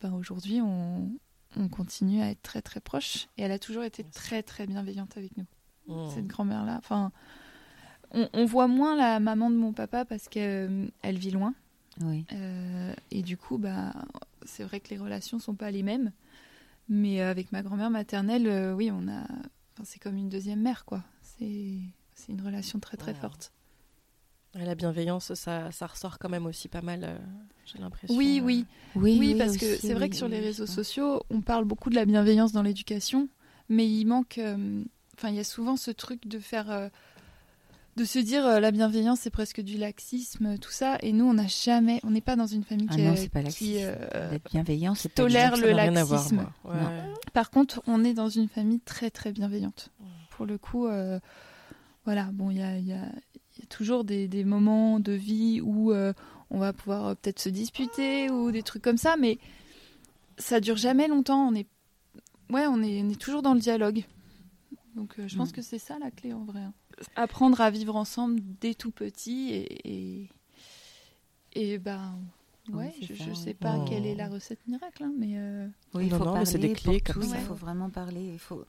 ben, 0.00 0.12
aujourd'hui, 0.14 0.60
on, 0.62 1.10
on 1.56 1.68
continue 1.68 2.22
à 2.22 2.30
être 2.30 2.42
très 2.42 2.62
très 2.62 2.80
proches. 2.80 3.28
Et 3.36 3.42
elle 3.42 3.52
a 3.52 3.58
toujours 3.58 3.82
été 3.82 4.04
très 4.04 4.42
très 4.42 4.66
bienveillante 4.66 5.16
avec 5.18 5.36
nous, 5.36 5.46
Mmh. 5.88 6.10
cette 6.14 6.26
grand-mère-là. 6.28 6.76
Enfin, 6.78 7.10
on, 8.12 8.28
on 8.32 8.44
voit 8.44 8.68
moins 8.68 8.94
la 8.96 9.18
maman 9.20 9.50
de 9.50 9.56
mon 9.56 9.72
papa 9.72 10.04
parce 10.04 10.28
qu'elle 10.28 10.90
vit 11.04 11.30
loin. 11.32 11.54
oui. 12.00 12.24
Euh, 12.32 12.94
et 13.10 13.22
du 13.22 13.36
coup, 13.36 13.58
bah, 13.58 13.92
c'est 14.44 14.62
vrai 14.64 14.78
que 14.80 14.90
les 14.90 14.98
relations 14.98 15.38
sont 15.38 15.54
pas 15.54 15.70
les 15.72 15.82
mêmes. 15.82 16.12
Mais 16.88 17.20
euh, 17.20 17.30
avec 17.30 17.50
ma 17.52 17.62
grand-mère 17.62 17.90
maternelle, 17.90 18.46
euh, 18.48 18.74
oui, 18.74 18.90
on 18.92 19.06
a. 19.08 19.22
enfin, 19.22 19.84
c'est 19.84 19.98
comme 20.00 20.16
une 20.16 20.28
deuxième 20.28 20.60
mère, 20.60 20.84
quoi. 20.84 21.02
C'est 21.22 21.78
c'est 22.14 22.32
une 22.32 22.42
relation 22.42 22.78
très 22.80 22.96
très 22.96 23.12
Ouais. 23.12 23.18
forte. 23.18 23.52
Et 24.58 24.64
La 24.64 24.74
bienveillance, 24.74 25.34
ça, 25.34 25.70
ça 25.70 25.86
ressort 25.86 26.18
quand 26.18 26.28
même 26.28 26.46
aussi 26.46 26.68
pas 26.68 26.82
mal, 26.82 27.04
euh, 27.04 27.16
j'ai 27.64 27.78
l'impression. 27.78 28.16
Oui, 28.16 28.38
euh. 28.40 28.44
oui, 28.46 28.66
Oui, 28.96 29.16
oui, 29.20 29.34
parce 29.38 29.56
que 29.56 29.76
c'est 29.76 29.94
vrai 29.94 30.04
oui, 30.04 30.10
que 30.10 30.16
sur 30.16 30.26
oui, 30.26 30.32
les 30.32 30.40
réseaux 30.40 30.66
sociaux, 30.66 31.22
on 31.30 31.40
parle 31.40 31.64
beaucoup 31.64 31.88
de 31.88 31.94
la 31.94 32.04
bienveillance 32.04 32.52
dans 32.52 32.62
l'éducation, 32.62 33.28
mais 33.68 33.86
il 33.88 34.04
manque. 34.06 34.38
euh, 34.38 34.82
Enfin, 35.16 35.28
il 35.28 35.36
y 35.36 35.40
a 35.40 35.44
souvent 35.44 35.76
ce 35.76 35.90
truc 35.90 36.26
de 36.26 36.38
faire. 36.38 36.70
euh, 36.70 36.88
de 37.96 38.04
se 38.04 38.18
dire 38.20 38.46
euh, 38.46 38.60
la 38.60 38.70
bienveillance 38.70 39.20
c'est 39.20 39.30
presque 39.30 39.60
du 39.60 39.76
laxisme 39.76 40.56
tout 40.58 40.70
ça 40.70 40.96
et 41.02 41.12
nous 41.12 41.24
on 41.26 41.34
n'a 41.34 41.48
jamais 41.48 42.00
on 42.04 42.10
n'est 42.10 42.20
pas 42.20 42.36
dans 42.36 42.46
une 42.46 42.62
famille 42.62 42.86
Ah 42.88 42.94
qui, 42.94 43.02
non, 43.02 43.10
euh, 43.12 43.16
c'est 43.16 43.28
pas 43.28 43.42
qui, 43.42 43.78
euh, 43.82 43.94
tolère 45.14 45.56
le 45.56 45.72
n'a 45.72 45.82
rien 45.82 45.96
à 45.96 46.04
voir, 46.04 46.20
laxisme. 46.20 46.46
Ouais. 46.64 46.72
Par 47.34 47.50
contre, 47.50 47.82
on 47.88 48.04
est 48.04 48.14
dans 48.14 48.28
une 48.28 48.48
famille 48.48 48.78
très 48.80 49.10
très 49.10 49.32
bienveillante. 49.32 49.90
Pour 50.30 50.46
le 50.46 50.56
coup, 50.56 50.86
euh, 50.86 51.18
voilà, 52.06 52.30
bon, 52.32 52.50
il 52.50 52.58
y 52.58 52.62
a, 52.62 52.78
y 52.78 52.92
y 53.60 53.64
a 53.64 53.66
toujours 53.66 54.04
des, 54.04 54.28
des 54.28 54.44
moments 54.44 55.00
de 55.00 55.12
vie 55.12 55.60
où 55.60 55.92
euh, 55.92 56.12
on 56.50 56.58
va 56.58 56.72
pouvoir 56.72 57.06
euh, 57.08 57.14
peut-être 57.14 57.38
se 57.40 57.48
disputer 57.48 58.30
ou 58.30 58.50
des 58.50 58.62
trucs 58.62 58.82
comme 58.82 58.96
ça, 58.98 59.16
mais 59.16 59.38
ça 60.38 60.60
dure 60.60 60.76
jamais 60.76 61.08
longtemps. 61.08 61.48
On 61.48 61.54
est, 61.54 61.66
ouais, 62.50 62.66
on 62.66 62.82
est, 62.82 63.02
on 63.02 63.08
est 63.10 63.20
toujours 63.20 63.42
dans 63.42 63.54
le 63.54 63.60
dialogue. 63.60 64.04
Donc, 64.96 65.18
euh, 65.18 65.28
je 65.28 65.36
pense 65.36 65.50
Mm. 65.50 65.52
que 65.52 65.62
c'est 65.62 65.78
ça 65.78 65.98
la 65.98 66.10
clé 66.10 66.32
en 66.32 66.44
vrai. 66.44 66.60
hein. 66.60 66.72
Apprendre 67.16 67.60
à 67.60 67.70
vivre 67.70 67.96
ensemble 67.96 68.40
dès 68.60 68.74
tout 68.74 68.90
petit 68.90 69.50
et, 69.52 69.88
et, 69.88 70.28
et 71.54 71.78
ben. 71.78 72.18
Ouais, 72.72 72.92
je, 73.00 73.12
ouais. 73.14 73.34
sais 73.34 73.54
pas 73.54 73.76
Oh. 73.80 73.84
quelle 73.88 74.06
est 74.06 74.14
la 74.14 74.28
recette 74.28 74.60
miracle, 74.68 75.02
hein, 75.04 75.12
mais 75.18 75.32
euh, 75.38 75.66
Oui, 75.94 76.04
il 76.06 76.10
faut 76.10 76.18
non, 76.24 76.32
parler 76.32 76.46
c'est 76.46 76.58
des 76.58 76.72
clés 76.72 77.00
comme 77.00 77.22
ça. 77.22 77.36
Il 77.38 77.44
faut 77.44 77.54
vraiment 77.54 77.88
parler. 77.90 78.30
Il 78.34 78.38
faut, 78.38 78.64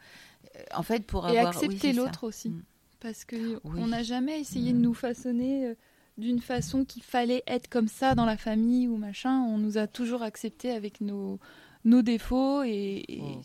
en 0.74 0.82
fait, 0.82 1.06
pour 1.06 1.28
et 1.28 1.38
avoir 1.38 1.54
accepter 1.56 1.94
l'autre 1.94 2.24
aussi. 2.26 2.50
Mm. 2.50 2.64
Parce 3.02 3.26
que 3.26 3.60
Oui. 3.66 3.80
on 3.82 3.88
n'a 3.88 4.04
jamais 4.04 4.40
essayé 4.40 4.72
de 4.74 4.78
nous 4.78 4.94
façonner 4.94 5.66
euh, 5.68 5.74
d'une 6.18 6.40
façon 6.40 6.86
qu'il 6.86 7.04
fallait 7.04 7.44
être 7.48 7.68
comme 7.68 7.88
ça 7.88 8.16
dans 8.16 8.26
la 8.26 8.38
famille 8.38 8.88
ou 8.88 8.96
machin. 8.98 9.42
On 9.42 9.58
nous 9.58 9.78
a 9.78 9.88
toujours 9.88 10.22
accepté 10.24 10.72
avec 10.72 11.02
nos, 11.02 11.40
nos 11.84 12.02
défauts 12.04 12.64
et, 12.64 13.04
et 13.08 13.22
Mm. 13.22 13.42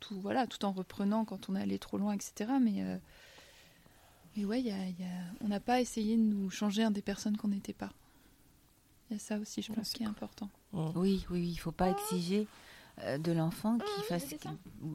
tout, 0.00 0.20
voilà, 0.20 0.46
tout 0.46 0.64
en 0.64 0.72
reprenant 0.72 1.24
quand 1.24 1.48
on 1.50 1.56
est 1.56 1.60
allé 1.62 1.78
trop 1.78 1.98
loin, 1.98 2.12
etc. 2.12 2.52
Mais, 2.60 2.82
euh, 2.82 2.96
mais 4.36 4.44
ouais, 4.44 4.60
il 4.60 4.66
y 4.66 4.70
a- 4.70 4.86
il 4.88 4.98
y 5.00 5.04
a- 5.04 5.34
on 5.44 5.48
n'a 5.48 5.60
pas 5.60 5.80
essayé 5.80 6.16
de 6.16 6.22
nous 6.22 6.48
changer 6.50 6.84
en 6.86 6.90
des 6.90 7.02
personnes 7.02 7.36
qu'on 7.36 7.48
n'était 7.48 7.72
pas. 7.74 7.90
Il 9.10 9.14
y 9.14 9.16
a 9.16 9.18
ça 9.18 9.38
aussi, 9.38 9.62
je 9.62 9.72
pense, 9.72 9.90
qui 9.90 10.04
est 10.04 10.06
important. 10.06 10.48
Mmh. 10.72 10.90
Oui, 10.96 11.26
oui, 11.30 11.48
il 11.50 11.56
faut 11.56 11.72
pas 11.72 11.90
exiger 11.90 12.40
euh, 12.40 12.44
de 13.18 13.32
l'enfant 13.32 13.78
qu'il 13.78 14.04
fasse, 14.04 14.34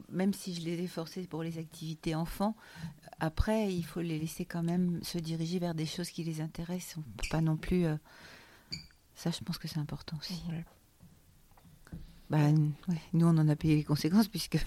même 0.08 0.32
si 0.32 0.54
je 0.54 0.60
les 0.62 0.80
ai 0.82 0.86
forcés 0.86 1.26
pour 1.26 1.42
les 1.42 1.58
activités 1.58 2.14
enfants, 2.14 2.54
après 3.20 3.72
il 3.74 3.82
faut 3.84 4.00
les 4.00 4.18
laisser 4.18 4.44
quand 4.44 4.62
même 4.62 5.00
se 5.02 5.18
diriger 5.18 5.58
vers 5.58 5.74
des 5.74 5.86
choses 5.86 6.10
qui 6.10 6.24
les 6.24 6.40
intéressent. 6.40 6.98
On 6.98 7.02
peut 7.02 7.28
pas 7.30 7.40
non 7.40 7.56
plus. 7.56 7.84
euh, 7.86 7.96
Ça, 9.14 9.30
je 9.30 9.40
pense 9.44 9.58
que 9.58 9.66
c'est 9.68 9.80
important 9.80 10.16
aussi. 10.18 10.40
Ouais. 10.48 10.64
Bah, 12.30 12.36
ouais, 12.88 12.96
nous, 13.14 13.26
on 13.26 13.38
en 13.38 13.48
a 13.48 13.56
payé 13.56 13.74
les 13.76 13.84
conséquences 13.84 14.28
puisque, 14.28 14.58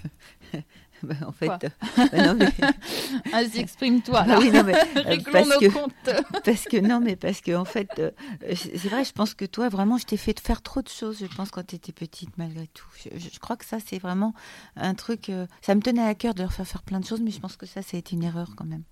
bah, 1.04 1.14
en 1.28 1.32
fait, 1.32 1.50
euh, 1.50 1.70
bah, 2.12 2.26
non, 2.26 2.34
mais, 2.34 2.50
Vas-y, 3.32 3.60
exprime-toi. 3.60 4.20
Ah 4.24 4.26
là. 4.26 4.40
oui, 4.40 4.50
non, 4.52 4.64
mais, 4.64 4.74
euh, 4.76 5.02
Réglons 5.04 5.32
parce 5.32 5.48
nos 5.50 5.60
que, 5.60 5.66
comptes. 5.68 5.94
parce 6.44 6.64
que 6.64 6.78
non, 6.78 7.00
mais 7.02 7.16
parce 7.16 7.42
que 7.42 7.56
en 7.56 7.66
fait, 7.66 7.90
euh, 8.00 8.10
c'est 8.56 8.88
vrai, 8.90 9.04
je 9.06 9.12
pense 9.12 9.36
que 9.36 9.46
toi, 9.46 9.70
vraiment, 9.70 9.98
je 10.00 10.06
t'ai 10.06 10.18
fait 10.18 10.40
faire 10.40 10.64
trop 10.64 10.82
de 10.82 10.88
choses, 10.90 11.20
je 11.20 11.28
pense, 11.28 11.52
quand 11.52 11.66
tu 11.68 11.76
étais 11.76 11.92
petite, 11.92 12.36
malgré 12.40 12.66
tout. 12.68 12.88
Je, 12.98 13.10
je- 13.20 13.30
je 13.32 13.40
crois 13.40 13.58
que 13.58 13.66
ça, 13.66 13.78
c'est 13.86 14.00
vraiment 14.00 14.34
un 14.76 14.96
truc. 14.96 15.30
euh, 15.30 15.46
ça 15.62 15.76
me 15.76 15.82
tenait 15.82 16.02
à 16.02 16.16
cœur 16.16 16.34
de 16.34 16.42
leur 16.42 16.54
faire 16.54 16.66
faire 16.68 16.82
plein 16.82 17.00
de 17.00 17.06
choses, 17.06 17.22
mais 17.22 17.30
je 17.32 17.40
pense 17.40 17.58
que 17.58 17.68
ça, 17.68 17.84
ça 17.84 17.96
a 17.96 18.00
été 18.00 18.16
une 18.16 18.24
erreur 18.24 18.54
quand 18.56 18.66
même. 18.66 18.84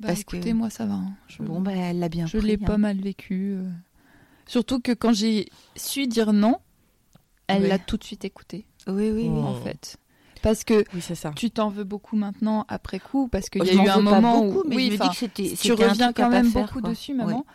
Bah, 0.00 0.08
Parce 0.08 0.24
que- 0.24 0.36
écoutez, 0.36 0.52
moi, 0.52 0.68
ça 0.68 0.84
va. 0.84 0.94
hein. 0.94 1.14
Je- 1.28 1.42
Bon, 1.42 1.62
bah, 1.62 1.72
elle 1.72 1.98
l'a 1.98 2.10
bien 2.10 2.26
Je 2.26 2.36
pris, 2.36 2.46
l'ai 2.46 2.54
hein. 2.62 2.66
pas 2.66 2.76
mal 2.78 3.00
vécu. 3.00 3.54
euh. 3.56 3.70
Surtout 4.46 4.80
que 4.80 4.92
quand 4.92 5.14
j'ai 5.14 5.48
su 5.76 6.06
dire 6.08 6.32
non, 6.34 6.58
elle 7.56 7.62
Ouais. 7.62 7.68
l'a 7.68 7.78
tout 7.78 7.96
de 7.96 8.04
suite 8.04 8.24
écouté, 8.24 8.66
Oui, 8.86 9.10
oui, 9.10 9.28
oui. 9.28 9.30
Oh. 9.30 9.38
en 9.44 9.54
fait. 9.56 9.96
Parce 10.42 10.64
que 10.64 10.84
Oui, 10.94 11.00
c'est 11.00 11.14
ça. 11.14 11.30
tu 11.36 11.50
t'en 11.52 11.68
veux 11.68 11.84
beaucoup 11.84 12.16
maintenant 12.16 12.64
après 12.68 12.98
coup, 12.98 13.28
parce 13.28 13.48
qu'il 13.48 13.62
y 13.62 13.66
Je 13.68 13.78
a 13.78 13.84
eu 13.84 13.88
un 13.88 14.00
moment 14.00 14.40
beaucoup, 14.44 14.60
où 14.60 14.68
mais 14.68 14.74
oui, 14.76 14.86
je 14.86 14.90
me 14.92 14.96
dis 14.96 15.02
enfin, 15.02 15.10
que 15.10 15.16
c'était. 15.16 15.54
tu 15.54 15.72
reviens 15.72 16.12
quand 16.12 16.28
même 16.30 16.50
faire, 16.50 16.66
beaucoup 16.66 16.80
quoi. 16.80 16.90
dessus, 16.90 17.12
Oui. 17.12 17.18
maman. 17.18 17.46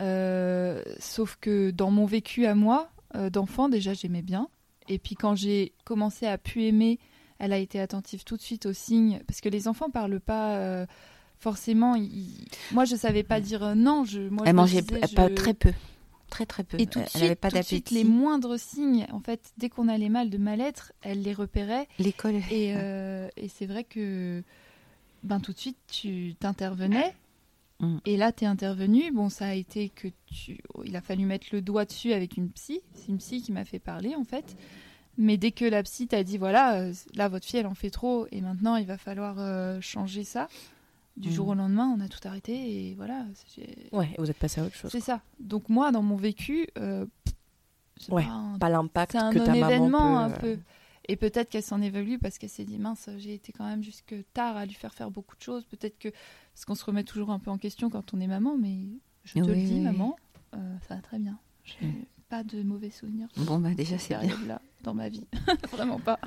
Euh, 0.00 0.82
sauf 1.00 1.38
que 1.40 1.70
dans 1.70 1.90
mon 1.90 2.06
vécu 2.06 2.46
à 2.46 2.54
moi, 2.54 2.88
euh, 3.16 3.30
d'enfant, 3.30 3.68
déjà 3.68 3.94
j'aimais 3.94 4.22
bien. 4.22 4.48
Et 4.88 4.98
puis 4.98 5.14
quand 5.16 5.34
j'ai 5.34 5.72
commencé 5.84 6.26
à 6.26 6.38
pu 6.38 6.64
aimer, 6.64 6.98
elle 7.38 7.52
a 7.52 7.58
été 7.58 7.80
attentive 7.80 8.22
tout 8.24 8.36
de 8.36 8.42
suite 8.42 8.66
aux 8.66 8.72
signes. 8.72 9.20
Parce 9.26 9.40
que 9.40 9.48
les 9.48 9.66
enfants 9.68 9.90
parlent 9.90 10.20
pas 10.20 10.54
euh, 10.56 10.86
forcément. 11.38 11.96
ils- 11.96 12.46
Moi, 12.72 12.84
je 12.84 12.94
savais 12.94 13.22
pas 13.24 13.40
dire 13.40 13.74
non. 13.74 14.04
Je, 14.04 14.20
moi, 14.28 14.44
Elle 14.46 14.54
mangeait 14.54 14.82
disais, 14.82 15.00
pas 15.14 15.28
je- 15.28 15.34
très 15.34 15.54
peu. 15.54 15.72
Très, 16.30 16.46
très 16.46 16.64
peu. 16.64 16.80
Et 16.80 16.86
tout 16.86 16.98
de 16.98 17.04
elle 17.04 17.10
suite, 17.10 17.22
n'avait 17.22 17.34
pas 17.34 17.50
tout 17.50 17.56
de 17.56 17.62
suite, 17.62 17.86
d'appétit. 17.86 17.94
les 17.94 18.04
moindres 18.04 18.58
signes, 18.58 19.06
en 19.12 19.20
fait, 19.20 19.52
dès 19.58 19.68
qu'on 19.68 19.88
allait 19.88 20.08
mal 20.08 20.30
de 20.30 20.38
mal-être, 20.38 20.92
elle 21.02 21.22
les 21.22 21.32
repérait. 21.32 21.88
L'école. 21.98 22.36
Et, 22.50 22.74
euh, 22.76 23.28
et 23.36 23.48
c'est 23.48 23.66
vrai 23.66 23.84
que 23.84 24.42
ben, 25.22 25.40
tout 25.40 25.52
de 25.52 25.58
suite, 25.58 25.78
tu 25.90 26.34
t'intervenais. 26.38 27.14
Mm. 27.80 27.98
Et 28.06 28.16
là, 28.16 28.32
tu 28.32 28.44
es 28.44 28.46
intervenu. 28.46 29.10
Bon, 29.12 29.28
ça 29.28 29.48
a 29.48 29.54
été 29.54 29.88
que 29.90 30.08
tu. 30.26 30.58
Il 30.84 30.96
a 30.96 31.00
fallu 31.00 31.26
mettre 31.26 31.48
le 31.52 31.60
doigt 31.60 31.84
dessus 31.84 32.12
avec 32.12 32.36
une 32.36 32.50
psy. 32.50 32.80
C'est 32.94 33.08
une 33.08 33.18
psy 33.18 33.42
qui 33.42 33.52
m'a 33.52 33.64
fait 33.64 33.78
parler, 33.78 34.14
en 34.14 34.24
fait. 34.24 34.56
Mais 35.18 35.36
dès 35.36 35.50
que 35.50 35.64
la 35.64 35.82
psy 35.82 36.06
t'a 36.06 36.22
dit, 36.22 36.38
voilà, 36.38 36.80
euh, 36.80 36.92
là, 37.14 37.28
votre 37.28 37.46
fille, 37.46 37.60
elle 37.60 37.66
en 37.66 37.74
fait 37.74 37.90
trop, 37.90 38.26
et 38.32 38.40
maintenant, 38.40 38.76
il 38.76 38.86
va 38.86 38.98
falloir 38.98 39.36
euh, 39.38 39.80
changer 39.80 40.24
ça, 40.24 40.48
du 41.16 41.28
Mm. 41.28 41.32
jour 41.32 41.48
au 41.48 41.54
lendemain, 41.54 41.94
on 41.96 42.00
a 42.00 42.08
tout 42.08 42.20
arrêté, 42.28 42.88
et 42.90 42.94
voilà. 42.94 43.24
Ouais, 43.92 44.10
et 44.16 44.20
vous 44.20 44.30
êtes 44.30 44.36
passé 44.38 44.60
à 44.60 44.64
autre 44.64 44.74
chose. 44.76 44.90
C'est 44.90 45.00
ça. 45.00 45.20
Donc, 45.40 45.68
moi, 45.68 45.90
dans 45.92 46.02
mon 46.02 46.16
vécu, 46.16 46.68
euh, 46.78 47.06
c'est 47.98 48.12
Ouais, 48.12 48.24
pas 48.24 48.30
un 48.32 48.58
Pas 48.58 48.68
l'impact 48.68 49.12
c'est 49.12 49.18
un 49.18 49.32
que 49.32 49.38
ta 49.38 49.54
maman 49.54 49.90
peut... 49.90 49.96
un 49.96 50.30
peu. 50.30 50.58
Et 51.08 51.14
peut-être 51.16 51.48
qu'elle 51.50 51.62
s'en 51.62 51.80
évalue 51.80 52.16
parce 52.20 52.36
qu'elle 52.36 52.50
s'est 52.50 52.64
dit 52.64 52.78
mince, 52.78 53.08
j'ai 53.18 53.34
été 53.34 53.52
quand 53.52 53.64
même 53.64 53.82
jusque 53.82 54.14
tard 54.34 54.56
à 54.56 54.66
lui 54.66 54.74
faire 54.74 54.92
faire 54.92 55.10
beaucoup 55.12 55.36
de 55.36 55.42
choses. 55.42 55.64
Peut-être 55.64 55.98
que 56.00 56.08
parce 56.52 56.64
qu'on 56.66 56.74
se 56.74 56.84
remet 56.84 57.04
toujours 57.04 57.30
un 57.30 57.38
peu 57.38 57.50
en 57.50 57.58
question 57.58 57.88
quand 57.90 58.12
on 58.12 58.20
est 58.20 58.26
maman, 58.26 58.56
mais 58.58 58.76
je 59.24 59.34
te 59.34 59.38
Oui, 59.40 59.46
le 59.46 59.54
dis, 59.54 59.74
oui. 59.74 59.80
maman, 59.80 60.16
euh, 60.56 60.76
ça 60.88 60.96
va 60.96 61.00
très 61.02 61.18
bien. 61.20 61.38
J'ai 61.64 61.86
Mm. 61.86 62.04
pas 62.28 62.42
de 62.42 62.62
mauvais 62.64 62.90
souvenirs 62.90 63.28
Bon, 63.36 63.60
bah, 63.60 63.72
déjà, 63.74 63.98
c'est 63.98 64.14
bien. 64.18 64.20
période-là 64.28 64.60
dans 64.82 64.94
ma 64.94 65.08
vie, 65.08 65.26
vraiment 65.72 66.00
pas. 66.00 66.18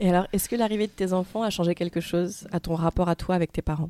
Et 0.00 0.08
alors, 0.10 0.26
est-ce 0.32 0.48
que 0.48 0.56
l'arrivée 0.56 0.86
de 0.86 0.92
tes 0.92 1.12
enfants 1.12 1.42
a 1.42 1.50
changé 1.50 1.74
quelque 1.74 2.00
chose 2.00 2.46
à 2.52 2.60
ton 2.60 2.74
rapport 2.74 3.08
à 3.08 3.16
toi 3.16 3.34
avec 3.34 3.52
tes 3.52 3.62
parents? 3.62 3.88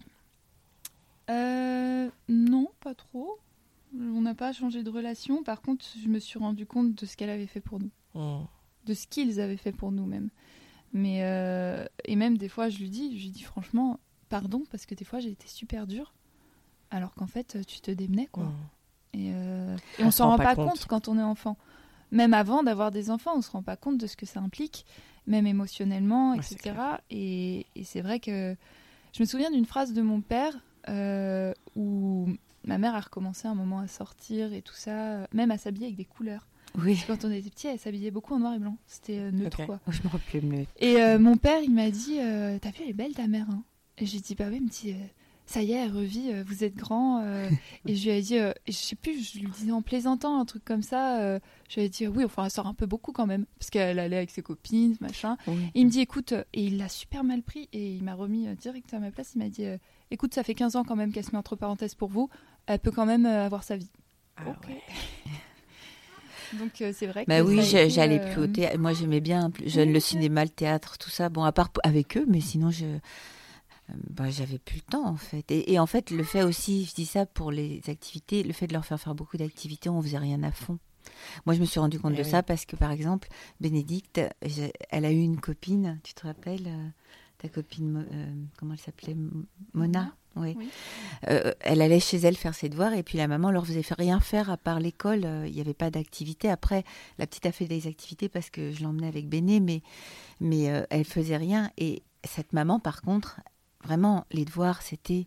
Euh, 1.30 2.08
non, 2.28 2.68
pas 2.80 2.94
trop. 2.94 3.38
On 3.98 4.20
n'a 4.20 4.34
pas 4.34 4.52
changé 4.52 4.82
de 4.82 4.90
relation. 4.90 5.42
Par 5.42 5.60
contre, 5.62 5.84
je 6.02 6.08
me 6.08 6.18
suis 6.18 6.38
rendu 6.38 6.66
compte 6.66 6.94
de 6.94 7.06
ce 7.06 7.16
qu'elle 7.16 7.30
avait 7.30 7.46
fait 7.46 7.60
pour 7.60 7.78
nous. 7.80 7.90
Mmh. 8.14 8.44
de 8.86 8.94
ce 8.94 9.06
qu'ils 9.06 9.40
avaient 9.40 9.56
fait 9.58 9.72
pour 9.72 9.92
nous 9.92 10.06
même. 10.06 10.30
Mais 10.94 11.18
euh, 11.22 11.84
et 12.06 12.16
même 12.16 12.38
des 12.38 12.48
fois, 12.48 12.68
je 12.70 12.78
lui 12.78 12.88
dis, 12.88 13.18
je 13.18 13.24
lui 13.24 13.30
dis 13.30 13.42
franchement, 13.42 13.98
pardon 14.30 14.62
parce 14.70 14.86
que 14.86 14.94
des 14.94 15.04
fois 15.04 15.18
j'ai 15.18 15.30
été 15.30 15.46
super 15.48 15.86
dure, 15.86 16.14
alors 16.90 17.12
qu'en 17.14 17.26
fait 17.26 17.58
tu 17.66 17.80
te 17.80 17.90
démenais 17.90 18.28
quoi. 18.32 18.44
Mmh. 18.44 18.54
Et, 19.18 19.30
euh, 19.34 19.76
et 19.98 20.04
On 20.04 20.06
on 20.06 20.10
se 20.10 20.16
s'en 20.18 20.28
rend 20.30 20.36
pas 20.38 20.44
pas 20.44 20.54
compte. 20.54 20.68
compte. 20.70 20.86
quand 20.86 21.08
on 21.08 21.18
est 21.18 21.22
enfant. 21.22 21.58
Même 22.12 22.34
avant 22.34 22.62
d'avoir 22.62 22.90
des 22.90 23.10
enfants, 23.10 23.32
on 23.36 23.42
se 23.42 23.50
rend 23.50 23.62
pas 23.62 23.76
compte 23.76 23.98
de 23.98 24.06
ce 24.06 24.16
que 24.16 24.26
ça 24.26 24.40
implique, 24.40 24.86
même 25.26 25.46
émotionnellement, 25.46 26.32
Ouais, 26.32 26.38
etc. 26.38 26.74
Et, 27.10 27.66
et 27.74 27.84
c'est 27.84 28.00
vrai 28.00 28.20
que 28.20 28.56
je 29.12 29.22
me 29.22 29.26
souviens 29.26 29.50
d'une 29.50 29.66
phrase 29.66 29.92
de 29.92 30.02
mon 30.02 30.20
père 30.20 30.56
euh, 30.88 31.52
où 31.74 32.28
ma 32.64 32.78
mère 32.78 32.94
a 32.94 33.00
recommencé 33.00 33.48
un 33.48 33.54
moment 33.54 33.80
à 33.80 33.88
sortir 33.88 34.52
et 34.52 34.62
tout 34.62 34.74
ça, 34.74 35.26
même 35.32 35.50
à 35.50 35.58
s'habiller 35.58 35.86
avec 35.86 35.96
des 35.96 36.04
couleurs. 36.04 36.46
Oui. 36.78 37.02
Quand 37.06 37.24
on 37.24 37.30
était 37.30 37.48
petit, 37.48 37.68
elle 37.68 37.78
s'habillait 37.78 38.10
beaucoup 38.10 38.34
en 38.34 38.38
noir 38.38 38.54
et 38.54 38.58
blanc. 38.58 38.76
C'était 38.86 39.18
euh, 39.18 39.30
neutre, 39.30 39.64
quoi. 39.64 39.80
Oh, 39.88 39.92
je 39.92 40.02
me 40.02 40.08
rappelle 40.08 40.44
mieux. 40.44 40.66
Et 40.78 41.00
euh, 41.02 41.18
mon 41.18 41.36
père, 41.36 41.60
il 41.62 41.72
m'a 41.72 41.90
dit 41.90 42.18
euh, 42.20 42.58
T'as 42.60 42.70
vu, 42.70 42.82
elle 42.82 42.90
est 42.90 42.92
belle 42.92 43.14
ta 43.14 43.26
mère. 43.26 43.46
Hein? 43.50 43.62
Et 43.98 44.04
j'ai 44.04 44.20
dit 44.20 44.34
Bah 44.34 44.44
oui, 44.50 44.56
il 44.56 44.64
me 44.64 44.68
dit 44.68 44.92
euh, 44.92 45.06
Ça 45.48 45.62
y 45.62 45.72
est, 45.72 45.76
elle 45.76 45.92
revit, 45.92 46.32
euh, 46.32 46.42
vous 46.44 46.64
êtes 46.64 46.74
grand. 46.74 47.20
euh. 47.22 47.48
et 47.86 47.94
je 47.94 48.10
lui 48.10 48.16
ai 48.16 48.20
dit 48.20 48.36
euh, 48.38 48.52
Je 48.66 48.72
sais 48.72 48.96
plus, 48.96 49.22
je 49.32 49.38
lui 49.38 49.46
disais 49.48 49.70
en 49.70 49.80
plaisantant, 49.80 50.40
un 50.40 50.44
truc 50.44 50.64
comme 50.64 50.82
ça. 50.82 51.20
euh, 51.20 51.38
je 51.68 51.76
lui 51.80 51.86
ai 51.86 51.88
dit 51.88 52.08
Oui, 52.08 52.24
enfin, 52.24 52.44
elle 52.44 52.50
sort 52.50 52.66
un 52.66 52.74
peu 52.74 52.86
beaucoup 52.86 53.12
quand 53.12 53.26
même. 53.28 53.46
Parce 53.58 53.70
qu'elle 53.70 53.98
allait 54.00 54.16
avec 54.16 54.30
ses 54.30 54.42
copines, 54.42 54.96
machin. 55.00 55.36
Oui. 55.46 55.54
Et 55.74 55.80
il 55.80 55.86
me 55.86 55.90
dit 55.90 56.00
Écoute, 56.00 56.32
et 56.32 56.64
il 56.64 56.78
l'a 56.78 56.88
super 56.88 57.22
mal 57.22 57.42
pris. 57.42 57.68
Et 57.72 57.92
il 57.94 58.02
m'a 58.02 58.14
remis 58.14 58.48
direct 58.56 58.92
à 58.92 58.98
ma 58.98 59.10
place. 59.12 59.32
Il 59.36 59.38
m'a 59.38 59.48
dit 59.48 59.64
Écoute, 60.10 60.34
ça 60.34 60.42
fait 60.42 60.54
15 60.54 60.74
ans 60.74 60.82
quand 60.84 60.96
même 60.96 61.12
qu'elle 61.12 61.24
se 61.24 61.30
met 61.30 61.38
entre 61.38 61.54
parenthèses 61.54 61.94
pour 61.94 62.08
vous. 62.08 62.28
Elle 62.66 62.80
peut 62.80 62.90
quand 62.90 63.06
même 63.06 63.24
avoir 63.26 63.62
sa 63.62 63.76
vie. 63.76 63.90
Ah 64.36 64.48
Ok. 64.50 64.66
ouais. 64.68 64.82
Donc 66.58 66.80
euh, 66.80 66.92
c'est 66.94 67.06
vrai 67.06 67.24
que. 67.24 67.28
Bah 67.28 67.42
oui, 67.42 67.60
j'allais 67.62 68.20
euh, 68.20 68.32
plus 68.32 68.42
au 68.42 68.46
théâtre. 68.46 68.78
Moi, 68.78 68.92
j'aimais 68.92 69.20
bien 69.20 69.50
plus 69.50 69.76
oui, 69.76 69.86
le 69.92 70.00
cinéma, 70.00 70.44
le 70.44 70.50
théâtre, 70.50 70.96
tout 70.98 71.10
ça. 71.10 71.28
Bon, 71.28 71.44
à 71.44 71.52
part 71.52 71.70
avec 71.82 72.16
eux, 72.16 72.24
mais 72.28 72.40
sinon, 72.40 72.70
je. 72.70 72.86
Euh, 73.90 73.94
Bah, 74.10 74.30
j'avais 74.30 74.58
plus 74.58 74.76
le 74.76 74.90
temps 74.92 75.06
en 75.06 75.16
fait. 75.16 75.50
Et, 75.50 75.72
et 75.72 75.78
en 75.78 75.86
fait, 75.86 76.10
le 76.10 76.24
fait 76.24 76.42
aussi, 76.42 76.84
je 76.84 76.94
dis 76.94 77.06
ça 77.06 77.26
pour 77.26 77.50
les 77.50 77.82
activités, 77.88 78.42
le 78.42 78.52
fait 78.52 78.66
de 78.66 78.72
leur 78.72 78.84
faire 78.84 79.00
faire 79.00 79.14
beaucoup 79.14 79.36
d'activités, 79.36 79.88
on 79.88 80.00
faisait 80.02 80.18
rien 80.18 80.42
à 80.42 80.52
fond. 80.52 80.78
Moi, 81.46 81.54
je 81.54 81.60
me 81.60 81.66
suis 81.66 81.78
rendu 81.78 82.00
compte 82.00 82.14
Eh 82.14 82.18
de 82.18 82.22
oui. 82.24 82.30
ça 82.30 82.42
parce 82.42 82.64
que, 82.64 82.74
par 82.74 82.90
exemple, 82.90 83.28
Bénédicte, 83.60 84.20
elle 84.90 85.04
a 85.04 85.12
eu 85.12 85.20
une 85.20 85.40
copine, 85.40 86.00
tu 86.02 86.14
te 86.14 86.26
rappelles 86.26 86.66
euh, 86.66 86.88
Ta 87.38 87.48
copine, 87.48 88.06
euh, 88.12 88.34
comment 88.58 88.72
elle 88.72 88.80
s'appelait 88.80 89.14
Mona? 89.74 90.14
Oui. 90.36 90.54
Oui. 90.58 90.68
Euh, 91.28 91.52
elle 91.60 91.80
allait 91.82 92.00
chez 92.00 92.16
elle 92.18 92.36
faire 92.36 92.54
ses 92.54 92.68
devoirs 92.70 92.92
et 92.94 93.02
puis 93.02 93.18
la 93.18 93.28
maman 93.28 93.50
leur 93.50 93.66
faisait 93.66 93.82
faire 93.82 93.98
rien 93.98 94.20
faire 94.20 94.50
à 94.50 94.56
part 94.56 94.80
l'école. 94.80 95.24
Euh, 95.24 95.46
Il 95.46 95.54
n'y 95.54 95.60
avait 95.60 95.74
pas 95.74 95.90
d'activité. 95.90 96.48
Après, 96.50 96.82
la 97.18 97.26
petite 97.26 97.46
a 97.46 97.52
fait 97.52 97.66
des 97.66 97.86
activités 97.86 98.28
parce 98.30 98.48
que 98.50 98.72
je 98.72 98.82
l'emmenais 98.82 99.06
avec 99.06 99.28
Béné, 99.28 99.60
mais, 99.60 99.82
mais 100.40 100.70
euh, 100.70 100.82
elle 100.90 101.04
faisait 101.04 101.36
rien. 101.36 101.70
Et 101.78 102.02
cette 102.24 102.52
maman, 102.54 102.80
par 102.80 103.00
contre, 103.02 103.40
vraiment, 103.86 104.26
les 104.32 104.44
devoirs, 104.44 104.82
c'était 104.82 105.26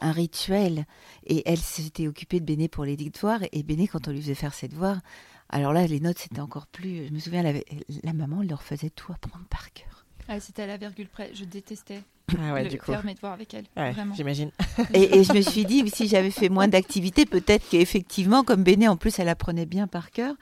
un 0.00 0.12
rituel. 0.12 0.84
Et 1.26 1.42
elle 1.46 1.58
s'était 1.58 2.08
occupée 2.08 2.40
de 2.40 2.44
Béné 2.44 2.68
pour 2.68 2.84
les 2.84 2.96
devoirs. 2.96 3.40
Et 3.52 3.62
Béné, 3.62 3.88
quand 3.88 4.08
on 4.08 4.10
lui 4.10 4.20
faisait 4.20 4.34
faire 4.34 4.54
ses 4.54 4.68
devoirs, 4.68 5.00
alors 5.48 5.72
là, 5.72 5.86
les 5.86 6.00
notes, 6.00 6.18
c'était 6.18 6.40
encore 6.40 6.66
plus. 6.66 7.06
Je 7.06 7.12
me 7.12 7.18
souviens, 7.18 7.42
la 7.42 8.12
maman 8.12 8.42
leur 8.42 8.62
faisait 8.62 8.90
tout 8.90 9.12
apprendre 9.12 9.46
par 9.48 9.72
cœur. 9.72 10.06
Ah, 10.28 10.40
c'était 10.40 10.62
à 10.62 10.66
la 10.66 10.76
virgule 10.76 11.08
près. 11.08 11.34
Je 11.34 11.44
détestais 11.44 12.02
Ah 12.38 12.52
ouais, 12.54 12.64
le- 12.64 12.70
du 12.70 12.78
coup. 12.78 12.86
faire 12.92 13.04
mes 13.04 13.14
devoirs 13.14 13.32
avec 13.32 13.52
elle. 13.54 13.64
Ouais, 13.76 13.92
vraiment. 13.92 14.14
j'imagine. 14.14 14.50
Et, 14.94 15.18
et 15.18 15.24
je 15.24 15.32
me 15.32 15.40
suis 15.40 15.64
dit, 15.64 15.88
si 15.90 16.08
j'avais 16.08 16.30
fait 16.30 16.48
moins 16.48 16.68
d'activités, 16.68 17.26
peut-être 17.26 17.68
qu'effectivement, 17.68 18.42
comme 18.44 18.62
Béné, 18.62 18.88
en 18.88 18.96
plus, 18.96 19.18
elle 19.18 19.28
apprenait 19.28 19.66
bien 19.66 19.86
par 19.86 20.10
cœur, 20.10 20.34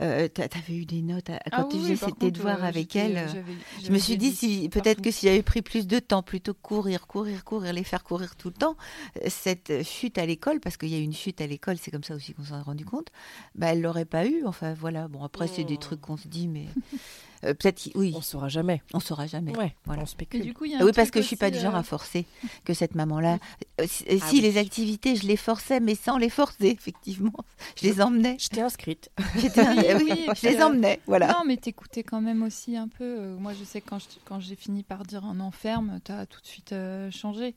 euh, 0.00 0.28
t'a- 0.28 0.48
t'avais 0.48 0.74
eu 0.74 0.84
des 0.86 1.02
notes 1.02 1.30
à- 1.30 1.38
quand 1.50 1.62
Ah 1.62 1.66
tu 1.70 1.76
oui, 1.76 1.82
faisais 1.82 1.96
par 1.96 2.16
tes 2.16 2.30
devoirs 2.30 2.62
euh, 2.64 2.68
avec 2.68 2.94
elle. 2.96 3.16
euh, 3.16 3.26
j'avais- 3.28 3.84
Je 3.84 3.92
me 3.92 3.98
suis 3.98 4.16
dit, 4.16 4.32
si 4.32 4.68
peut-être 4.68 5.00
que 5.02 5.10
si 5.10 5.26
j'avais 5.26 5.42
pris 5.42 5.62
plus 5.62 5.86
de 5.86 5.98
temps, 5.98 6.22
plutôt 6.22 6.54
que 6.54 6.60
courir, 6.62 7.06
courir, 7.06 7.44
courir, 7.44 7.72
les 7.72 7.84
faire 7.84 8.04
courir 8.04 8.36
tout 8.36 8.48
le 8.48 8.54
temps, 8.54 8.76
euh, 9.16 9.26
cette 9.28 9.82
chute 9.84 10.18
à 10.18 10.26
l'école, 10.26 10.60
parce 10.60 10.76
qu'il 10.76 10.88
y 10.90 10.94
a 10.94 10.98
une 10.98 11.12
chute 11.14 11.40
à 11.40 11.46
l'école, 11.46 11.76
c'est 11.78 11.90
comme 11.90 12.04
ça 12.04 12.14
aussi 12.14 12.34
qu'on 12.34 12.44
s'en 12.44 12.58
est 12.58 12.62
rendu 12.62 12.84
compte, 12.84 13.08
bah, 13.54 13.68
elle 13.72 13.80
l'aurait 13.80 14.04
pas 14.04 14.26
eu. 14.26 14.42
Enfin, 14.46 14.74
voilà. 14.74 15.08
Bon, 15.08 15.24
après, 15.24 15.46
c'est 15.48 15.64
des 15.64 15.74
Oh. 15.74 15.80
trucs 15.80 16.00
qu'on 16.00 16.16
se 16.16 16.28
dit, 16.28 16.48
mais 16.48 16.66
euh, 17.44 17.54
peut-être, 17.54 17.76
qu'il- 17.76 17.92
oui, 17.96 18.12
On 18.16 18.20
saura 18.20 18.48
jamais. 18.48 18.82
on 18.94 19.00
saura 19.00 19.26
jamais. 19.26 19.56
Ouais, 19.56 19.74
Voilà. 19.84 20.02
on 20.02 20.04
Et 20.04 20.08
spécule. 20.08 20.42
du 20.42 20.54
coup, 20.54 20.64
il 20.64 20.72
y 20.72 20.74
a 20.74 20.78
Ah 20.80 20.82
un 20.82 20.86
oui, 20.86 20.92
parce 20.94 21.10
que 21.10 21.20
je 21.22 21.26
suis 21.26 21.36
pas 21.38 21.50
du 21.50 21.58
genre 21.58 21.74
à 21.74 21.82
forcer 21.82 22.26
que 22.64 22.74
cette 22.74 22.94
maman-là. 22.94 23.38
Euh, 23.80 23.84
si 23.88 24.04
euh, 24.04 24.18
Ah 24.20 24.26
si, 24.28 24.36
oui. 24.36 24.40
les 24.42 24.58
activités, 24.58 25.16
je 25.16 25.26
les 25.26 25.36
forçais, 25.36 25.80
mais 25.80 25.94
sans 25.94 26.18
les 26.18 26.30
forcer, 26.30 26.68
effectivement. 26.68 27.32
Je 27.80 27.86
les 27.86 28.00
emmenais. 28.00 28.36
Je 28.40 28.48
t'ai 28.48 28.60
inscrite. 28.60 29.10
J'étais- 29.36 29.62
Oui, 29.68 29.84
oui, 29.96 30.02
oui, 30.10 30.26
et 30.30 30.34
je 30.34 30.48
les 30.48 30.62
emmenais, 30.62 31.00
voilà. 31.06 31.28
Non, 31.28 31.42
mais 31.46 31.56
t'écoutais 31.56 32.02
quand 32.02 32.20
même 32.20 32.42
aussi 32.42 32.76
un 32.76 32.88
peu. 32.88 33.04
Euh, 33.04 33.36
moi, 33.38 33.52
je 33.54 33.64
sais 33.64 33.80
que 33.80 33.88
quand 33.88 33.98
je- 33.98 34.18
quand 34.24 34.40
j'ai 34.40 34.56
fini 34.56 34.82
par 34.82 35.04
dire 35.04 35.24
un 35.24 35.40
enferme, 35.40 36.00
t'as 36.04 36.26
tout 36.26 36.40
de 36.40 36.46
suite 36.46 36.72
euh, 36.72 37.10
changé. 37.10 37.54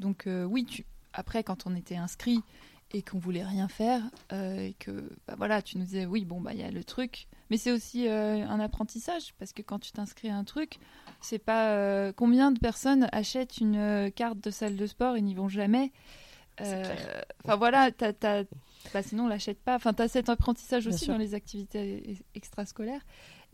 Donc 0.00 0.26
euh, 0.26 0.44
oui, 0.44 0.64
tu... 0.64 0.84
après, 1.12 1.42
quand 1.44 1.66
on 1.66 1.74
était 1.76 1.96
inscrit 1.96 2.40
et 2.94 3.02
qu'on 3.02 3.18
voulait 3.18 3.44
rien 3.44 3.68
faire, 3.68 4.00
euh, 4.32 4.56
et 4.68 4.74
que 4.78 4.90
bah, 5.26 5.34
voilà, 5.36 5.60
tu 5.60 5.76
nous 5.78 5.84
disais 5.84 6.06
oui, 6.06 6.24
bon 6.24 6.40
bah 6.40 6.52
il 6.54 6.60
y 6.60 6.62
a 6.62 6.70
le 6.70 6.82
truc, 6.84 7.26
mais 7.50 7.56
c'est 7.58 7.72
aussi 7.72 8.08
euh, 8.08 8.46
un 8.46 8.60
apprentissage 8.60 9.34
parce 9.38 9.52
que 9.52 9.60
quand 9.62 9.78
tu 9.80 9.92
t'inscris 9.92 10.28
à 10.30 10.36
un 10.36 10.44
truc, 10.44 10.78
c'est 11.20 11.38
pas 11.38 11.70
euh, 11.72 12.12
combien 12.16 12.50
de 12.52 12.58
personnes 12.58 13.08
achètent 13.12 13.58
une 13.58 14.10
carte 14.14 14.38
de 14.38 14.50
salle 14.50 14.76
de 14.76 14.86
sport 14.86 15.16
et 15.16 15.20
n'y 15.20 15.34
vont 15.34 15.48
jamais. 15.50 15.92
Enfin 17.44 17.56
voilà, 17.56 17.90
t'as- 17.90 18.44
bah, 18.92 19.02
sinon 19.02 19.24
on 19.24 19.28
l'achète 19.28 19.58
pas. 19.60 19.74
Enfin, 19.76 19.92
t'as 19.92 20.08
cet 20.08 20.28
apprentissage 20.28 20.86
aussi 20.86 21.06
dans 21.08 21.18
les 21.18 21.34
activités 21.34 22.18
extrascolaires. 22.34 23.00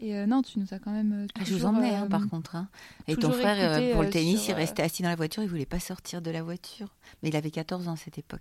Et 0.02 0.16
euh, 0.16 0.26
non, 0.26 0.40
tu 0.42 0.58
nous 0.58 0.72
as 0.72 0.78
quand 0.78 0.90
même. 0.92 1.12
euh, 1.12 1.26
Ah, 1.34 1.40
je 1.44 1.50
vous 1.50 1.56
toujours, 1.58 1.68
emmenais, 1.70 1.94
hein, 1.94 2.04
euh, 2.06 2.08
par 2.08 2.26
contre. 2.28 2.56
hein. 2.56 2.68
Et 3.06 3.14
ton 3.16 3.28
toujours 3.28 3.36
frère, 3.36 3.92
pour 3.92 4.02
le 4.02 4.10
tennis, 4.10 4.40
sur, 4.42 4.54
il 4.54 4.56
restait 4.56 4.82
assis 4.82 5.02
dans 5.02 5.10
la 5.10 5.14
voiture, 5.16 5.42
il 5.42 5.48
voulait 5.48 5.66
pas 5.66 5.78
sortir 5.80 6.22
de 6.22 6.30
la 6.30 6.42
voiture. 6.42 6.94
Mais 7.22 7.28
il 7.28 7.36
avait 7.36 7.50
14 7.50 7.86
ans 7.88 7.92
à 7.92 7.96
cette 7.96 8.16
époque. 8.18 8.40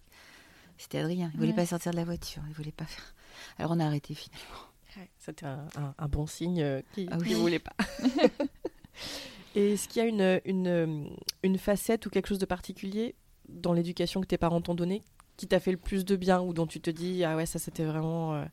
C'était 0.81 0.99
Adrien, 0.99 1.29
il 1.33 1.37
voulait 1.39 1.49
Ouais. 1.51 1.55
pas 1.55 1.65
sortir 1.65 1.91
de 1.91 1.97
la 1.97 2.05
voiture, 2.05 2.41
il 2.47 2.53
voulait 2.53 2.71
pas 2.71 2.85
faire. 2.85 3.13
Alors 3.57 3.71
on 3.71 3.79
a 3.79 3.85
arrêté 3.85 4.13
finalement. 4.15 4.65
Ouais, 4.97 5.09
C'était 5.19 5.45
un, 5.45 5.65
un- 5.77 5.93
un 5.97 6.07
bon 6.07 6.25
signe 6.25 6.61
euh, 6.61 6.81
qui 6.93 7.07
Ah 7.11 7.17
oui. 7.19 7.29
ne 7.31 7.35
voulait 7.35 7.59
pas. 7.59 7.75
Et 9.55 9.73
est-ce 9.73 9.87
qu'il 9.89 10.01
y 10.01 10.05
a 10.05 10.07
une, 10.07 10.41
une, 10.45 11.09
une 11.43 11.57
facette 11.57 12.05
ou 12.05 12.09
quelque 12.09 12.27
chose 12.27 12.39
de 12.39 12.45
particulier 12.45 13.13
dans 13.49 13.73
l'éducation 13.73 14.21
que 14.21 14.25
tes 14.27 14.37
parents 14.37 14.61
t'ont 14.61 14.73
donné 14.75 15.01
qui 15.37 15.47
t'a 15.47 15.59
fait 15.59 15.71
le 15.71 15.77
plus 15.77 16.05
de 16.05 16.15
bien 16.15 16.41
ou 16.41 16.53
dont 16.53 16.67
tu 16.67 16.81
te 16.81 16.89
dis 16.89 17.23
ah 17.23 17.35
ouais 17.35 17.45
ça 17.45 17.59
c'était 17.59 17.85
vraiment 17.85 18.35
euh, 18.35 18.45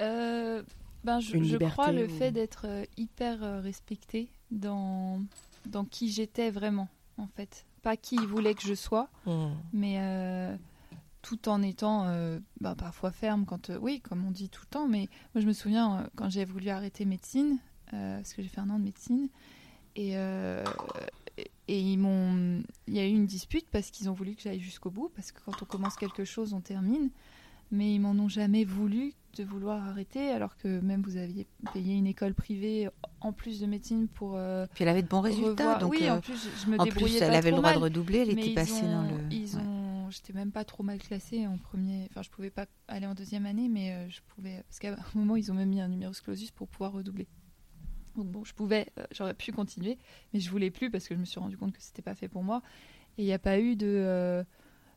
euh, 0.00 0.62
ben, 1.04 1.20
je, 1.20 1.36
Une 1.36 1.44
je 1.44 1.56
crois 1.56 1.90
liberté 1.92 1.92
le 1.92 2.04
ou- 2.12 2.18
fait 2.18 2.30
d'être 2.32 2.66
euh, 2.66 2.84
hyper 2.96 3.42
euh, 3.42 3.60
respectée 3.60 4.28
dans, 4.50 5.20
dans 5.66 5.84
qui 5.84 6.10
j'étais 6.12 6.50
vraiment, 6.50 6.88
en 7.18 7.26
fait. 7.26 7.64
Pas 7.82 7.96
qui 7.96 8.14
ils 8.16 8.26
voulaient 8.28 8.54
que 8.54 8.62
je 8.62 8.74
sois, 8.74 9.08
hmm, 9.26 9.48
mais 9.72 9.96
euh, 9.98 10.56
tout 11.22 11.48
en 11.48 11.62
étant 11.62 12.04
euh, 12.06 12.38
bah, 12.60 12.74
parfois 12.76 13.10
ferme 13.12 13.44
quand 13.46 13.70
euh, 13.70 13.78
oui 13.80 14.00
comme 14.00 14.24
on 14.26 14.30
dit 14.32 14.48
tout 14.48 14.62
le 14.64 14.68
temps 14.70 14.88
mais 14.88 15.08
moi 15.34 15.40
je 15.42 15.46
me 15.46 15.52
souviens 15.52 15.98
euh, 16.00 16.06
quand 16.16 16.28
j'ai 16.28 16.44
voulu 16.44 16.68
arrêter 16.68 17.04
médecine 17.04 17.58
parce 17.90 18.32
que 18.34 18.42
j'ai 18.42 18.48
fait 18.48 18.60
un 18.60 18.70
an 18.70 18.78
de 18.78 18.84
médecine 18.84 19.28
et 19.96 20.12
et- 21.38 21.50
et 21.68 21.80
ils 21.80 21.98
m'ont 21.98 22.62
il 22.88 22.94
y 22.94 22.98
a 23.00 23.06
eu 23.06 23.10
une 23.12 23.26
dispute 23.26 23.66
parce 23.70 23.90
qu'ils 23.90 24.08
ont 24.10 24.12
voulu 24.14 24.34
que 24.34 24.42
j'aille 24.42 24.60
jusqu'au 24.60 24.90
bout 24.90 25.10
parce 25.14 25.30
que 25.32 25.40
quand 25.44 25.62
on 25.62 25.66
commence 25.66 25.96
quelque 25.96 26.24
chose 26.24 26.52
on 26.54 26.60
termine 26.60 27.10
mais 27.70 27.94
ils 27.94 28.00
m'en 28.00 28.10
ont 28.12 28.28
jamais 28.28 28.64
voulu 28.64 29.14
de 29.36 29.44
vouloir 29.44 29.86
arrêter 29.88 30.30
alors 30.30 30.56
que 30.58 30.80
même 30.80 31.02
vous 31.02 31.16
aviez 31.16 31.46
payé 31.72 31.94
une 31.94 32.06
école 32.06 32.34
privée 32.34 32.88
en 33.22 33.32
plus 33.32 33.60
de 33.60 33.66
médecine 33.66 34.08
pour 34.08 34.38
Puis 34.74 34.82
elle 34.84 34.88
avait 34.90 35.02
de 35.02 35.08
bons 35.08 35.20
résultats, 35.22 35.74
revoir- 35.74 35.78
donc 35.78 35.90
oui 35.92 36.10
en 36.10 36.20
plus 36.20 36.34
je, 36.36 36.64
je 36.64 36.70
me 36.70 36.78
en 36.78 36.84
débrouillais 36.84 37.18
plus 37.18 37.26
elle 37.26 37.34
avait 37.34 37.50
le 37.50 37.56
droit 37.56 37.70
mal. 37.70 37.78
de 37.78 37.84
redoubler, 37.84 38.18
elle 38.20 38.30
était 38.38 38.52
passée 38.54 38.82
dans 38.82 39.02
le. 39.02 39.14
Ils 39.30 39.56
ouais. 39.56 39.62
ont, 39.62 39.71
j'étais 40.12 40.32
même 40.32 40.52
pas 40.52 40.64
trop 40.64 40.82
mal 40.82 40.98
classée 40.98 41.46
en 41.46 41.58
premier. 41.58 42.06
Enfin, 42.10 42.22
je 42.22 42.30
pouvais 42.30 42.50
pas 42.50 42.66
aller 42.88 43.06
en 43.06 43.14
deuxième 43.14 43.46
année, 43.46 43.68
mais 43.68 43.92
euh, 43.92 44.08
je 44.08 44.20
pouvais 44.28 44.62
parce 44.68 44.78
qu'à 44.78 44.92
un 44.92 45.18
moment 45.18 45.36
ils 45.36 45.50
ont 45.50 45.54
même 45.54 45.70
mis 45.70 45.80
un 45.80 45.88
numerus 45.88 46.20
clausus 46.20 46.50
pour 46.50 46.68
pouvoir 46.68 46.92
redoubler. 46.92 47.28
Donc 48.16 48.26
bon, 48.26 48.44
je 48.44 48.52
pouvais, 48.54 48.88
euh, 48.98 49.04
j'aurais 49.12 49.34
pu 49.34 49.52
continuer, 49.52 49.98
mais 50.32 50.40
je 50.40 50.50
voulais 50.50 50.70
plus 50.70 50.90
parce 50.90 51.08
que 51.08 51.14
je 51.14 51.20
me 51.20 51.24
suis 51.24 51.40
rendu 51.40 51.56
compte 51.56 51.72
que 51.72 51.82
c'était 51.82 52.02
pas 52.02 52.14
fait 52.14 52.28
pour 52.28 52.42
moi. 52.42 52.62
Et 53.18 53.22
il 53.22 53.26
n'y 53.26 53.32
a 53.32 53.38
pas 53.38 53.58
eu 53.58 53.76
de, 53.76 53.86
euh, 53.86 54.44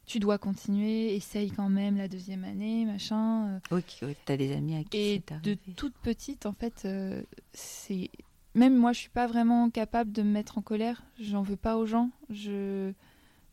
tu 0.05 0.20
dois 0.20 0.38
continuer, 0.38 1.16
essaye 1.16 1.51
quand 1.51 1.70
même 1.70 1.97
la 1.97 2.07
deuxième 2.07 2.43
année, 2.43 2.86
machin. 2.86 3.59
Oui, 3.72 3.84
t'as 4.26 4.38
des 4.38 4.53
amis 4.53 4.76
à 4.76 4.84
qui 4.84 4.97
Et 4.97 5.24
de 5.43 5.55
toute 5.76 5.95
petite, 5.97 6.45
en 6.45 6.53
fait, 6.53 6.84
euh, 6.86 7.24
c'est 7.53 8.09
même 8.53 8.78
moi, 8.78 8.93
je 8.93 8.99
suis 8.99 9.09
pas 9.09 9.28
vraiment 9.28 9.70
capable 9.70 10.11
de 10.11 10.22
me 10.22 10.32
mettre 10.32 10.57
en 10.57 10.61
colère. 10.61 11.03
J'en 11.20 11.41
veux 11.41 11.57
pas 11.57 11.78
aux 11.78 11.86
gens. 11.86 12.09
Je 12.30 12.93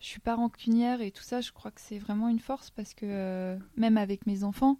je 0.02 0.06
suis 0.08 0.20
pas 0.20 0.34
rancunière 0.34 1.00
et 1.00 1.10
tout 1.12 1.22
ça. 1.22 1.40
Je 1.40 1.50
crois 1.52 1.70
que 1.70 1.80
c'est 1.80 1.98
vraiment 1.98 2.28
une 2.28 2.40
force 2.40 2.70
parce 2.70 2.92
que 2.92 3.06
euh, 3.06 3.58
même 3.76 3.96
avec 3.96 4.26
mes 4.26 4.44
enfants, 4.44 4.78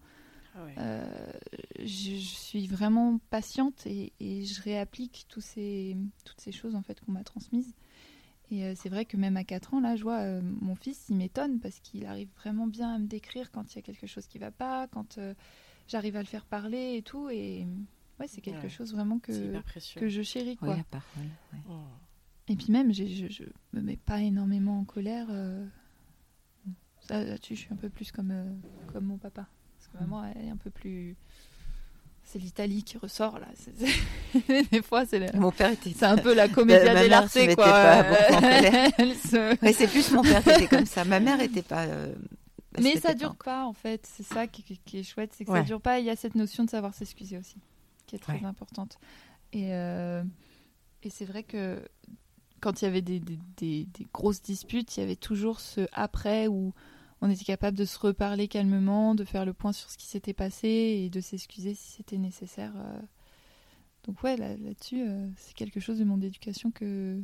euh, 0.79 1.33
je, 1.79 1.85
je 1.85 2.17
suis 2.19 2.67
vraiment 2.67 3.19
patiente 3.31 3.87
et, 3.87 4.13
et 4.21 4.45
je 4.45 4.61
réapplique 4.61 5.25
tous 5.29 5.41
ces, 5.41 5.97
toutes 6.27 6.41
ces 6.43 6.53
choses 6.53 6.75
en 6.75 6.83
fait 6.83 7.01
qu'on 7.01 7.13
m'a 7.13 7.25
transmises. 7.25 7.73
Et 8.51 8.65
euh, 8.65 8.75
c'est 8.77 8.91
vrai 8.91 9.07
que 9.07 9.17
même 9.17 9.39
à 9.39 9.45
4 9.45 9.73
ans, 9.73 9.81
là, 9.81 9.97
je 9.97 10.03
vois 10.03 10.19
euh, 10.19 10.43
mon 10.43 10.75
fils, 10.75 11.07
il 11.09 11.17
m'étonne 11.17 11.59
parce 11.61 11.81
qu'il 11.81 12.05
arrive 12.05 12.29
vraiment 12.37 12.67
bien 12.67 12.93
à 12.95 12.99
me 12.99 13.07
décrire 13.07 13.51
quand 13.51 13.73
il 13.73 13.77
y 13.77 13.79
a 13.79 13.83
quelque 13.83 14.07
chose 14.07 14.27
qui 14.27 14.37
va 14.39 14.51
pas, 14.51 14.89
quand 14.89 15.17
euh, 15.17 15.33
j'arrive 15.89 16.17
à 16.17 16.21
le 16.21 16.27
faire 16.27 16.45
parler 16.45 16.97
et 16.97 17.03
tout. 17.03 17.31
Et 17.31 17.67
ouais, 18.21 18.27
c'est 18.29 18.43
quelque 18.43 18.65
Ouais. 18.65 18.69
chose 18.69 18.93
vraiment 18.93 19.19
que, 19.21 19.31
que 19.97 20.09
je 20.09 20.21
chéris. 20.21 20.59
Oui, 20.61 20.69
Quoi. 20.69 20.77
la 20.77 20.85
parole. 20.85 21.31
ouais. 21.55 21.61
Hmm. 21.67 21.87
Et 22.49 22.57
puis 22.57 22.71
même, 22.73 22.93
je, 22.93 23.05
je 23.05 23.45
me 23.73 23.81
mets 23.81 23.97
pas 23.97 24.21
énormément 24.21 24.79
en 24.81 24.85
colère. 24.85 25.27
euh, 25.31 25.65
Ça, 27.09 27.23
là-dessus, 27.23 27.55
je 27.57 27.61
suis 27.63 27.73
un 27.73 27.77
peu 27.77 27.89
plus 27.89 28.11
comme, 28.13 28.31
euh, 28.31 28.45
comme 28.93 29.05
mon 29.07 29.19
papa. 29.19 29.47
Parce 29.79 29.89
que 29.89 29.99
maman, 29.99 30.25
elle 30.35 30.47
est 30.47 30.51
un 30.51 30.57
peu 30.57 30.71
plus. 30.71 31.17
C'est 32.25 32.39
l'Italie 32.39 32.85
qui 32.85 32.97
ressort 32.99 33.39
là. 33.41 33.49
C'est- 33.57 33.75
c'est- 33.77 34.71
Des 34.73 34.83
fois, 34.83 35.05
c'est 35.07 35.19
le- 35.19 35.39
Mon 35.39 35.51
père 35.51 35.73
était. 35.73 35.93
c'est 35.95 36.05
un 36.07 36.17
peu 36.17 36.35
la 36.35 36.49
comédia 36.49 36.85
mère 36.95 37.03
dell'arte, 37.03 37.55
quoi. 37.55 37.65
pas 37.65 38.03
beaucoup 38.05 38.35
en 38.35 38.41
colère. 38.41 38.91
Elle 38.99 39.15
se- 39.17 39.65
Ouais, 39.65 39.73
c'est 39.73 39.89
plus 39.89 40.11
mon 40.13 40.23
père 40.23 40.43
qui 40.43 40.51
était 40.51 40.69
comme 40.69 40.87
ça. 40.87 41.05
Ma 41.05 41.21
mère 41.21 41.41
était 41.41 41.63
pas. 41.63 41.85
euh, 41.87 42.15
Bah, 42.73 42.81
Mais 42.83 42.97
ça 42.99 43.13
dure 43.15 43.37
pas 43.37 43.67
en 43.67 43.73
fait, 43.75 44.07
c'est 44.07 44.23
ça 44.23 44.47
qui, 44.47 44.63
qui- 44.63 44.79
qui 44.79 44.99
est 44.99 45.03
chouette, 45.03 45.33
c'est 45.37 45.45
que 45.45 45.51
Ouais. 45.51 45.59
ça 45.61 45.65
dure 45.67 45.81
pas. 45.81 45.99
Il 45.99 46.07
y 46.07 46.11
a 46.11 46.17
cette 46.17 46.35
notion 46.37 46.65
de 46.65 46.71
savoir 46.71 46.95
s'excuser 46.95 47.37
aussi, 47.37 47.57
qui 48.07 48.17
est 48.17 48.19
très 48.21 48.39
Ouais. 48.41 48.45
importante. 48.47 48.99
Et, 49.53 49.75
euh, 49.75 50.23
et 51.03 51.11
c'est 51.11 51.27
vrai 51.27 51.43
que 51.43 51.83
quand 52.63 52.81
il 52.81 52.87
y 52.87 52.89
avait 52.89 53.03
des, 53.03 53.21
des- 53.21 53.39
des- 53.59 53.85
des 53.85 54.07
grosses 54.15 54.41
disputes, 54.41 54.97
il 54.97 55.01
y 55.01 55.03
avait 55.03 55.17
toujours 55.17 55.61
ce 55.61 55.87
après 55.93 56.47
où 56.49 56.73
on 57.21 57.29
était 57.31 57.45
capable 57.45 57.77
de 57.77 57.85
se 57.85 57.99
reparler 57.99 58.49
calmement, 58.49 59.15
de 59.15 59.25
faire 59.25 59.45
le 59.45 59.53
point 59.53 59.73
sur 59.73 59.91
ce 59.91 59.99
qui 59.99 60.07
s'était 60.07 60.33
passé 60.33 60.69
et 60.69 61.11
de 61.11 61.21
s'excuser 61.21 61.75
si 61.75 61.91
c'était 61.93 62.19
nécessaire. 62.19 62.73
euh. 62.77 62.99
Donc 64.05 64.23
ouais, 64.25 64.37
là- 64.37 64.57
là-dessus, 64.57 65.03
euh, 65.07 65.29
c'est 65.37 65.55
quelque 65.55 65.79
chose 65.81 65.99
de 65.99 66.05
mon 66.05 66.21
éducation 66.21 66.71
que, 66.73 67.21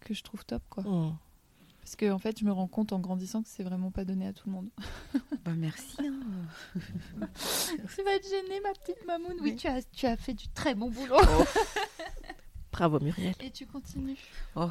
que 0.00 0.14
je 0.14 0.22
trouve 0.22 0.44
top. 0.44 0.62
quoi. 0.70 0.82
Mm. 0.84 1.16
Parce 1.80 1.96
que 1.96 2.10
en 2.12 2.18
fait, 2.18 2.38
je 2.38 2.44
me 2.44 2.52
rends 2.52 2.68
compte 2.68 2.92
en 2.92 3.00
grandissant 3.00 3.42
que 3.42 3.48
c'est 3.48 3.64
vraiment 3.64 3.90
pas 3.90 4.04
donné 4.04 4.26
à 4.26 4.32
tout 4.32 4.48
le 4.48 4.52
monde. 4.52 4.68
Bah, 5.44 5.52
merci. 5.56 5.96
hein. 6.00 6.20
Tu 7.34 8.02
vas 8.04 8.18
te 8.18 8.28
gêner, 8.28 8.60
ma 8.62 8.72
petite 8.72 9.04
mamoune. 9.06 9.36
Oui, 9.40 9.50
Oui. 9.50 9.56
tu, 9.56 9.66
as, 9.66 9.82
tu 9.90 10.06
as 10.06 10.16
fait 10.16 10.34
du 10.34 10.48
très 10.48 10.74
bon 10.76 10.90
boulot. 10.90 11.16
Bravo 12.72 12.98
Muriel. 13.00 13.34
Et 13.40 13.50
tu 13.50 13.66
continues. 13.66 14.16
Oh, 14.56 14.70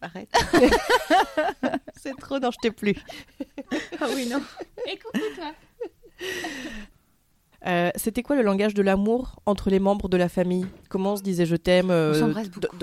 arrête. 0.00 0.30
C'est 1.96 2.16
trop, 2.16 2.38
non, 2.38 2.50
je 2.50 2.56
t'ai 2.62 2.70
plus. 2.70 2.96
Ah 4.00 4.06
oui, 4.14 4.26
non. 4.26 4.42
Et 4.86 4.98
coucou, 4.98 5.20
toi. 5.36 5.52
Euh, 7.66 7.90
C'était 7.94 8.22
quoi 8.22 8.36
le 8.36 8.42
langage 8.42 8.72
de 8.74 8.82
l'amour 8.82 9.36
entre 9.44 9.68
les 9.68 9.80
membres 9.80 10.08
de 10.08 10.16
la 10.16 10.28
famille? 10.30 10.66
Comment 10.88 11.12
on 11.12 11.16
se 11.16 11.22
disait 11.22 11.44
je 11.44 11.56
t'aime 11.56 11.90
euh, 11.90 12.32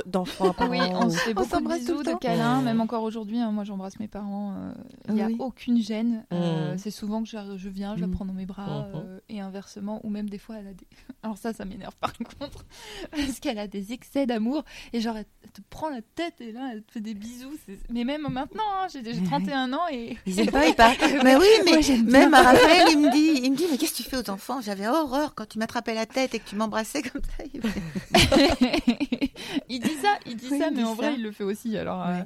D'enfants 0.05 0.51
à 0.59 0.67
Oui, 0.67 0.79
on 0.93 1.09
se 1.09 1.17
fait 1.17 1.31
On 1.31 1.33
beaucoup 1.33 1.45
de 1.47 1.51
s'embrasse 1.51 1.79
tout 1.79 1.85
bisous, 1.85 1.97
le 1.99 2.03
de 2.03 2.11
temps. 2.11 2.17
câlins. 2.17 2.61
Même 2.61 2.79
encore 2.79 3.01
aujourd'hui, 3.03 3.39
hein, 3.39 3.51
moi 3.51 3.63
j'embrasse 3.63 3.99
mes 3.99 4.07
parents. 4.07 4.53
euh, 4.55 4.71
Il 5.09 5.15
n'y 5.15 5.21
a 5.23 5.27
Oui. 5.27 5.35
aucune 5.39 5.81
gêne. 5.81 6.25
Euh, 6.31 6.75
Mmh. 6.75 6.77
C'est 6.77 6.91
souvent 6.91 7.23
que 7.23 7.29
je, 7.29 7.37
je 7.57 7.69
viens, 7.69 7.95
je 7.95 8.01
la 8.01 8.07
Mmh. 8.07 8.11
prends 8.11 8.25
dans 8.25 8.33
mes 8.33 8.45
bras 8.45 8.67
Mmh. 8.67 8.91
euh, 8.95 9.19
et 9.29 9.39
inversement. 9.41 9.99
Ou 10.03 10.09
même 10.09 10.29
des 10.29 10.37
fois, 10.37 10.57
elle 10.59 10.67
a 10.67 10.73
des. 10.73 10.85
Alors 11.23 11.37
ça, 11.37 11.53
ça 11.53 11.65
m'énerve 11.65 11.95
par 11.99 12.13
contre. 12.13 12.63
Parce 13.11 13.39
qu'elle 13.39 13.57
a 13.59 13.67
des 13.67 13.93
excès 13.93 14.25
d'amour. 14.27 14.63
Et 14.93 15.01
genre, 15.01 15.17
elle 15.17 15.25
te 15.53 15.61
prend 15.71 15.89
la 15.89 16.01
tête 16.15 16.35
et 16.39 16.51
là, 16.51 16.69
elle 16.73 16.83
te 16.83 16.91
fait 16.91 17.01
des 17.01 17.15
bisous. 17.15 17.51
Mais 17.91 18.03
même 18.03 18.27
maintenant, 18.29 18.63
hein, 18.79 18.87
j'ai 18.93 19.03
j'ai 19.03 19.19
Ouais. 19.19 19.25
31 19.25 19.73
ans 19.73 19.87
et. 19.91 20.17
Ils 20.27 20.39
aiment 20.39 20.51
pas, 20.51 20.67
ils 20.67 20.75
parlent. 20.75 20.95
Mais 21.23 21.35
oui, 21.35 21.45
mais 21.65 21.71
Moi, 21.71 22.11
même 22.11 22.33
à 22.35 22.43
Raphaël, 22.43 22.87
il 22.91 22.99
me 22.99 23.11
dit, 23.11 23.41
il 23.43 23.51
me 23.51 23.55
dit, 23.57 23.65
mais 23.71 23.77
qu'est-ce 23.77 23.91
que 23.93 23.97
tu 23.97 24.03
fais 24.03 24.17
aux 24.17 24.29
enfants? 24.29 24.61
J'avais 24.67 24.87
horreur 24.87 25.33
quand 25.33 25.45
tu 25.47 25.59
m'attrapais 25.59 25.93
la 25.95 26.05
tête 26.05 26.35
et 26.35 26.39
que 26.39 26.47
tu 26.49 26.55
m'embrassais 26.57 27.01
comme 27.01 27.21
ça. 27.23 27.43
Il 29.69 29.79
dit 29.79 29.95
ça, 30.01 30.09
il 30.25 30.35
dit 30.35 30.49
Oui, 30.51 30.59
ça, 30.59 30.67
il 30.67 30.71
mais 30.75 30.81
dit 30.81 30.83
en 30.83 30.93
vrai, 30.93 31.13
il 31.15 31.23
le 31.23 31.31
fait 31.31 31.43
aussi. 31.45 31.77
Alors, 31.77 32.05
euh, 32.05 32.21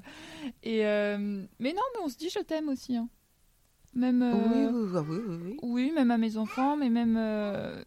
et 0.64 0.86
euh, 0.88 1.44
mais 1.60 1.74
non, 1.74 1.82
mais 1.94 2.02
on 2.04 2.10
se 2.10 2.18
dit 2.18 2.30
je 2.30 2.40
t'aime 2.40 2.70
aussi. 2.70 2.96
hein. 2.96 3.08
Même. 3.94 4.24
euh, 4.24 4.72
Oui, 4.72 4.90
oui, 5.08 5.18
oui, 5.44 5.58
oui, 5.62 5.92
même 5.94 6.10
à 6.12 6.18
mes 6.18 6.38
enfants, 6.38 6.76
mais 6.78 6.90
même. 6.90 7.16
euh, 7.18 7.84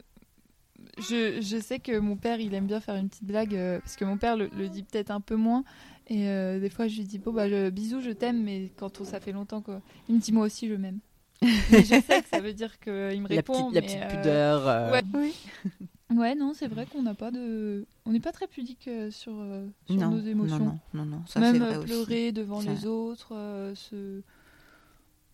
Je, 0.98 1.40
je 1.40 1.60
sais 1.60 1.81
que 1.81 1.98
mon 1.98 2.16
père, 2.16 2.39
il 2.40 2.55
aime 2.55 2.66
bien 2.66 2.81
faire 2.81 2.94
une 2.97 3.09
petite 3.09 3.24
blague, 3.24 3.55
euh, 3.56 3.81
parce 3.81 3.97
que 3.97 4.05
mon 4.05 4.18
père 4.18 4.36
le, 4.36 4.48
le 4.56 4.68
dit 4.68 4.82
peut-être 4.85 5.10
un 5.10 5.20
peu 5.20 5.35
moins. 5.36 5.64
Et 6.09 6.28
euh, 6.28 6.60
des 6.60 6.68
fois, 6.68 6.86
je 6.86 6.97
lui 6.98 7.05
dis, 7.05 7.18
bon, 7.18 7.32
bah, 7.32 7.48
je- 7.48 7.70
bisous, 7.70 8.01
je 8.02 8.10
t'aime, 8.10 8.43
mais 8.44 8.70
quand 8.76 9.01
on, 9.01 9.05
ça 9.05 9.18
fait 9.20 9.32
longtemps, 9.32 9.62
quoi. 9.62 9.81
Il 10.09 10.16
me 10.16 10.20
dit, 10.20 10.32
moi 10.32 10.44
aussi, 10.47 10.68
je 10.68 10.74
m'aime. 10.74 10.98
Mais 11.70 11.80
je 11.84 12.00
sais 12.00 12.22
que 12.22 12.28
ça 12.30 12.40
veut 12.40 12.52
dire 12.52 12.78
qu'il 12.80 12.92
me 12.92 13.28
La 13.28 13.36
répond. 13.36 13.70
petite, 13.70 13.74
la 13.74 13.80
mais, 13.80 13.86
petite 13.86 14.02
euh, 14.02 14.16
pudeur. 14.16 14.68
euh, 14.68 14.92
ouais. 14.92 15.02
Oui. 15.14 15.34
Ouais, 16.14 16.34
non, 16.36 16.52
c'est 16.54 16.68
vrai 16.68 16.86
qu'on 16.86 17.02
n'a 17.02 17.14
pas 17.14 17.30
de. 17.32 17.86
On 18.04 18.12
n'est 18.12 18.20
pas 18.20 18.30
très 18.30 18.46
pudique 18.46 18.86
euh, 18.86 19.10
sur, 19.10 19.32
euh, 19.36 19.66
sur 19.86 19.96
Non, 19.96 20.10
nos 20.10 20.20
émotions. 20.20 20.58
non, 20.58 20.64
non, 20.64 20.78
non, 20.92 21.04
non, 21.06 21.22
ça 21.26 21.40
c'est 21.40 21.40
Même 21.40 21.56
vrai 21.62 21.76
aussi. 21.76 21.86
pleurer 21.86 22.30
devant 22.30 22.60
Ça- 22.60 22.70
les 22.70 22.86
autres. 22.86 23.34
euh, 23.34 23.74
se... 23.74 24.20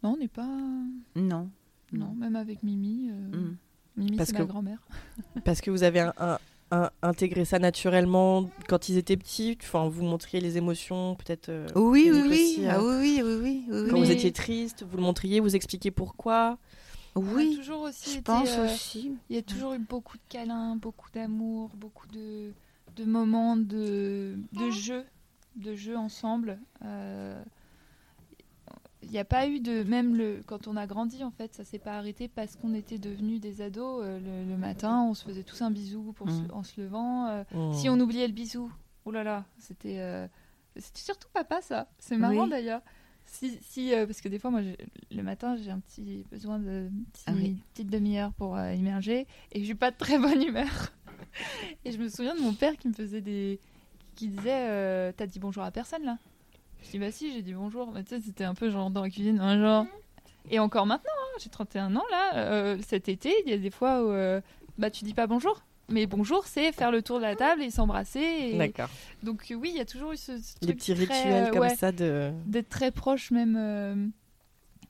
Non, 0.03 0.13
on 0.13 0.17
n'est 0.17 0.29
pas. 0.29 0.49
Non, 1.17 1.51
Non, 1.93 2.15
même 2.17 2.37
avec 2.37 2.63
Mimi. 2.63 3.11
euh, 3.11 3.37
Mm. 3.37 3.57
Mimi, 3.97 4.17
Parce 4.17 4.31
c'est 4.31 4.37
que- 4.37 4.43
ma 4.43 4.47
grand-mère. 4.49 4.79
Parce 5.45 5.61
que 5.61 5.71
vous 5.71 5.83
avez 5.83 6.01
un, 6.01 6.15
un- 6.19 6.39
intégré 7.03 7.45
ça 7.45 7.59
naturellement 7.59 8.49
quand 8.69 8.89
ils 8.89 8.97
étaient 8.97 9.17
petits. 9.17 9.59
Enfin, 9.63 9.89
vous 9.89 10.03
montriez 10.05 10.41
les 10.41 10.57
émotions, 10.57 11.17
peut-être. 11.17 11.49
euh, 11.49 11.67
Oui, 11.75 12.09
oui, 12.13 12.17
Yannick 12.19 12.31
oui, 12.31 12.43
aussi, 12.43 12.67
ah 12.67 12.79
euh, 12.81 13.01
oui, 13.01 13.21
oui, 13.23 13.33
oui, 13.35 13.39
oui, 13.43 13.65
oui, 13.69 13.89
Quand 13.91 13.97
oui. 13.99 14.05
vous 14.05 14.11
étiez 14.11 14.33
triste, 14.33 14.85
vous 14.89 14.97
le 14.97 15.03
montriez, 15.03 15.41
vous 15.41 15.57
expliquiez 15.57 15.91
pourquoi. 15.91 16.59
Oui, 17.17 17.57
toujours 17.57 17.83
aussi 17.83 18.11
je 18.11 18.15
été, 18.19 18.23
pense 18.23 18.51
euh, 18.57 18.67
aussi. 18.67 19.13
Il 19.29 19.37
y 19.37 19.39
a 19.39 19.43
toujours 19.43 19.75
eu 19.75 19.79
beaucoup 19.81 20.17
de 20.17 20.23
câlins, 20.29 20.77
beaucoup 20.77 21.09
d'amour, 21.13 21.71
beaucoup 21.75 22.07
de, 22.07 22.53
de 22.97 23.05
moments 23.05 23.57
de, 23.57 24.37
de 24.53 24.71
jeu, 24.71 25.05
de 25.57 25.75
jeu 25.75 25.97
ensemble. 25.97 26.59
Euh, 26.85 27.43
Il 29.03 29.11
n'y 29.11 29.19
a 29.19 29.25
pas 29.25 29.47
eu 29.49 29.61
de 29.61 29.83
même 29.83 30.15
le 30.15 30.43
quand 30.47 30.69
on 30.69 30.77
a 30.77 30.87
grandi 30.87 31.25
en 31.25 31.31
fait, 31.31 31.55
ça 31.55 31.65
s'est 31.65 31.79
pas 31.79 31.97
arrêté 31.97 32.29
parce 32.29 32.57
qu'on 32.57 32.75
était 32.75 32.99
devenus 32.99 33.41
des 33.41 33.63
ados. 33.63 34.03
Euh, 34.05 34.19
le, 34.21 34.51
le 34.51 34.57
matin, 34.59 35.03
on 35.09 35.15
se 35.15 35.25
faisait 35.25 35.43
tous 35.43 35.63
un 35.63 35.71
bisou 35.71 36.13
pour 36.13 36.29
se- 36.31 36.43
Mm. 36.43 36.49
en 36.53 36.63
se 36.63 36.81
levant. 36.81 37.27
Euh, 37.29 37.45
Mm. 37.55 37.73
Si 37.73 37.89
on 37.89 37.99
oubliait 37.99 38.27
le 38.27 38.35
bisou, 38.35 38.71
oh 39.07 39.11
là 39.11 39.25
là, 39.25 39.45
c'était 39.59 39.99
euh, 40.01 40.29
c'était 40.77 41.01
surtout 41.01 41.29
papa 41.33 41.63
ça. 41.63 41.89
C'est 41.99 42.17
marrant 42.19 42.45
Oui. 42.45 42.51
d'ailleurs. 42.51 42.83
Si, 43.25 43.59
si 43.63 43.93
parce 43.95 44.21
que 44.21 44.29
des 44.29 44.39
fois 44.41 44.51
moi 44.51 44.61
le 45.13 45.23
matin 45.23 45.55
j'ai 45.57 45.71
un 45.71 45.79
petit 45.79 46.25
besoin 46.33 46.59
de 46.59 46.91
petit- 47.13 47.23
Ah 47.27 47.33
oui. 47.35 47.47
une 47.47 47.59
petite 47.73 47.89
demi-heure 47.91 48.33
pour 48.33 48.59
immerger 48.59 49.27
et 49.53 49.61
je 49.61 49.65
suis 49.65 49.75
pas 49.77 49.93
de 49.93 49.97
très 49.97 50.19
bonne 50.19 50.43
humeur. 50.43 50.93
et 51.85 51.93
je 51.93 51.99
me 51.99 52.09
souviens 52.09 52.35
de 52.35 52.41
mon 52.41 52.53
père 52.55 52.77
qui 52.77 52.89
me 52.89 52.93
faisait 52.93 53.21
des 53.21 53.61
qui 54.17 54.29
disait 54.29 55.13
t'as 55.13 55.27
dit 55.27 55.39
bonjour 55.39 55.63
à 55.63 55.71
personne 55.71 56.03
là. 56.05 56.19
Je 56.85 56.91
dis 56.91 56.99
bah 56.99 57.11
si 57.13 57.33
j'ai 57.33 57.43
dit 57.43 57.53
bonjour. 57.55 57.93
Mais 57.93 58.03
tu 58.05 58.11
sais 58.17 58.21
c'était 58.21 58.45
un 58.45 58.55
peu 58.55 58.71
genre 58.71 58.91
dans 58.91 59.03
la 59.03 59.11
cuisine 59.11 59.41
un 59.41 59.59
genre. 59.61 59.87
Et 60.51 60.59
encore 60.59 60.87
maintenant 60.87 61.11
hein, 61.19 61.39
j'ai 61.43 61.51
31 61.51 61.95
ans 61.97 62.03
là 62.11 62.37
euh, 62.37 62.79
cet 62.87 63.09
été 63.09 63.33
il 63.45 63.51
y 63.51 63.55
a 63.55 63.59
des 63.59 63.71
fois 63.71 64.03
où 64.05 64.11
euh, 64.11 64.41
bah 64.79 64.91
tu 64.91 65.05
dis 65.05 65.15
pas 65.15 65.27
bonjour. 65.27 65.63
Mais 65.93 66.07
bonjour, 66.07 66.47
c'est 66.47 66.71
faire 66.71 66.93
le 66.93 67.03
tour 67.03 67.17
de 67.19 67.23
la 67.23 67.35
table 67.35 67.63
et 67.63 67.71
s'embrasser. 67.71 68.21
et- 68.21 68.57
D'accord. 68.59 68.89
donc 69.25 69.45
euh, 69.51 69.55
oui, 69.57 69.71
il 69.75 69.77
y 69.77 69.81
a 69.81 69.85
toujours 69.85 70.13
eu 70.13 70.17
ce, 70.17 70.39
ce 70.39 70.55
Les 70.63 70.69
truc 70.69 70.79
petits 70.79 70.95
très, 70.95 71.01
rituels 71.03 71.45
euh, 71.47 71.51
comme 71.51 71.61
ouais, 71.63 71.75
ça 71.75 71.91
de. 71.91 72.31
d'être 72.47 72.69
très 72.69 72.93
proche 72.93 73.33
même, 73.33 73.57
euh, 73.59 74.07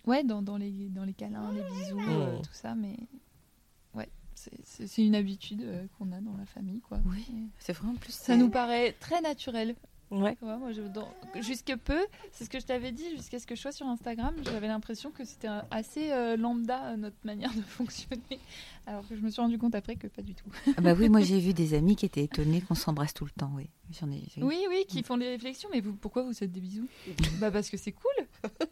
ouais, 0.06 0.24
dans, 0.24 0.42
dans 0.42 0.58
les 0.58 0.70
dans 0.90 1.04
les 1.04 1.14
câlins, 1.14 1.50
les 1.52 1.62
bisous, 1.62 1.98
euh, 2.00 2.36
Mm. 2.38 2.42
tout 2.42 2.52
ça. 2.52 2.74
Mais 2.74 2.96
ouais, 3.94 4.10
c'est- 4.34 4.98
une 5.02 5.14
habitude 5.14 5.62
euh, 5.62 5.86
qu'on 5.98 6.12
a 6.12 6.20
dans 6.20 6.36
la 6.36 6.44
famille, 6.44 6.80
quoi. 6.80 6.98
Oui. 7.06 7.24
C'est 7.58 7.72
vrai 7.72 7.88
en 7.88 7.94
plus. 7.94 8.12
ça 8.12 8.36
nous 8.36 8.50
paraît 8.50 8.94
très 9.00 9.22
naturel. 9.22 9.74
Ouais. 10.10 10.34
tu 10.36 10.44
vois, 10.44 10.56
moi, 10.56 10.72
je, 10.72 10.82
dans- 10.82 11.08
jusque 11.40 11.74
peu, 11.84 11.98
c'est 12.32 12.44
ce 12.44 12.50
que 12.50 12.58
je 12.58 12.66
t'avais 12.66 12.90
dit, 12.90 13.08
jusqu'à 13.16 13.38
ce 13.38 13.46
que 13.46 13.54
je 13.54 13.60
sois 13.60 13.70
sur 13.72 13.86
Instagram, 13.86 14.34
j'avais 14.44 14.66
l'impression 14.66 15.10
que 15.12 15.24
c'était 15.24 15.48
assez 15.70 16.10
euh, 16.10 16.36
lambda 16.36 16.84
euh, 16.92 16.96
notre 16.96 17.16
manière 17.24 17.54
de 17.54 17.60
fonctionner, 17.78 18.40
alors 18.86 19.06
que 19.08 19.14
je 19.14 19.20
me 19.20 19.30
suis 19.30 19.40
rendu 19.40 19.56
compte 19.58 19.74
après 19.76 19.94
que 19.96 20.08
pas 20.08 20.22
du 20.22 20.34
tout. 20.34 20.48
Ah 20.76 20.80
bah 20.80 20.94
oui, 20.98 21.08
moi 21.08 21.20
j'ai 21.20 21.38
vu 21.46 21.54
des 21.54 21.74
amis 21.74 21.94
qui 21.96 22.06
étaient 22.06 22.24
étonnés 22.24 22.60
qu'on 22.60 22.74
s'embrasse 22.74 23.14
tout 23.14 23.24
le 23.24 23.30
temps, 23.30 23.52
oui. 23.54 23.68
J'en 24.00 24.10
ai. 24.10 24.22
j'ai- 24.34 24.42
Oui, 24.42 24.58
oui, 24.68 24.84
qui 24.88 25.02
font 25.02 25.16
des 25.16 25.28
réflexions, 25.28 25.68
mais 25.72 25.80
vous, 25.80 25.94
pourquoi 25.94 26.22
vous 26.24 26.32
faites 26.32 26.50
des 26.52 26.60
bisous? 26.60 26.88
Bah 27.40 27.50
parce 27.52 27.70
que 27.70 27.76
c'est 27.76 27.92
cool. 27.92 28.26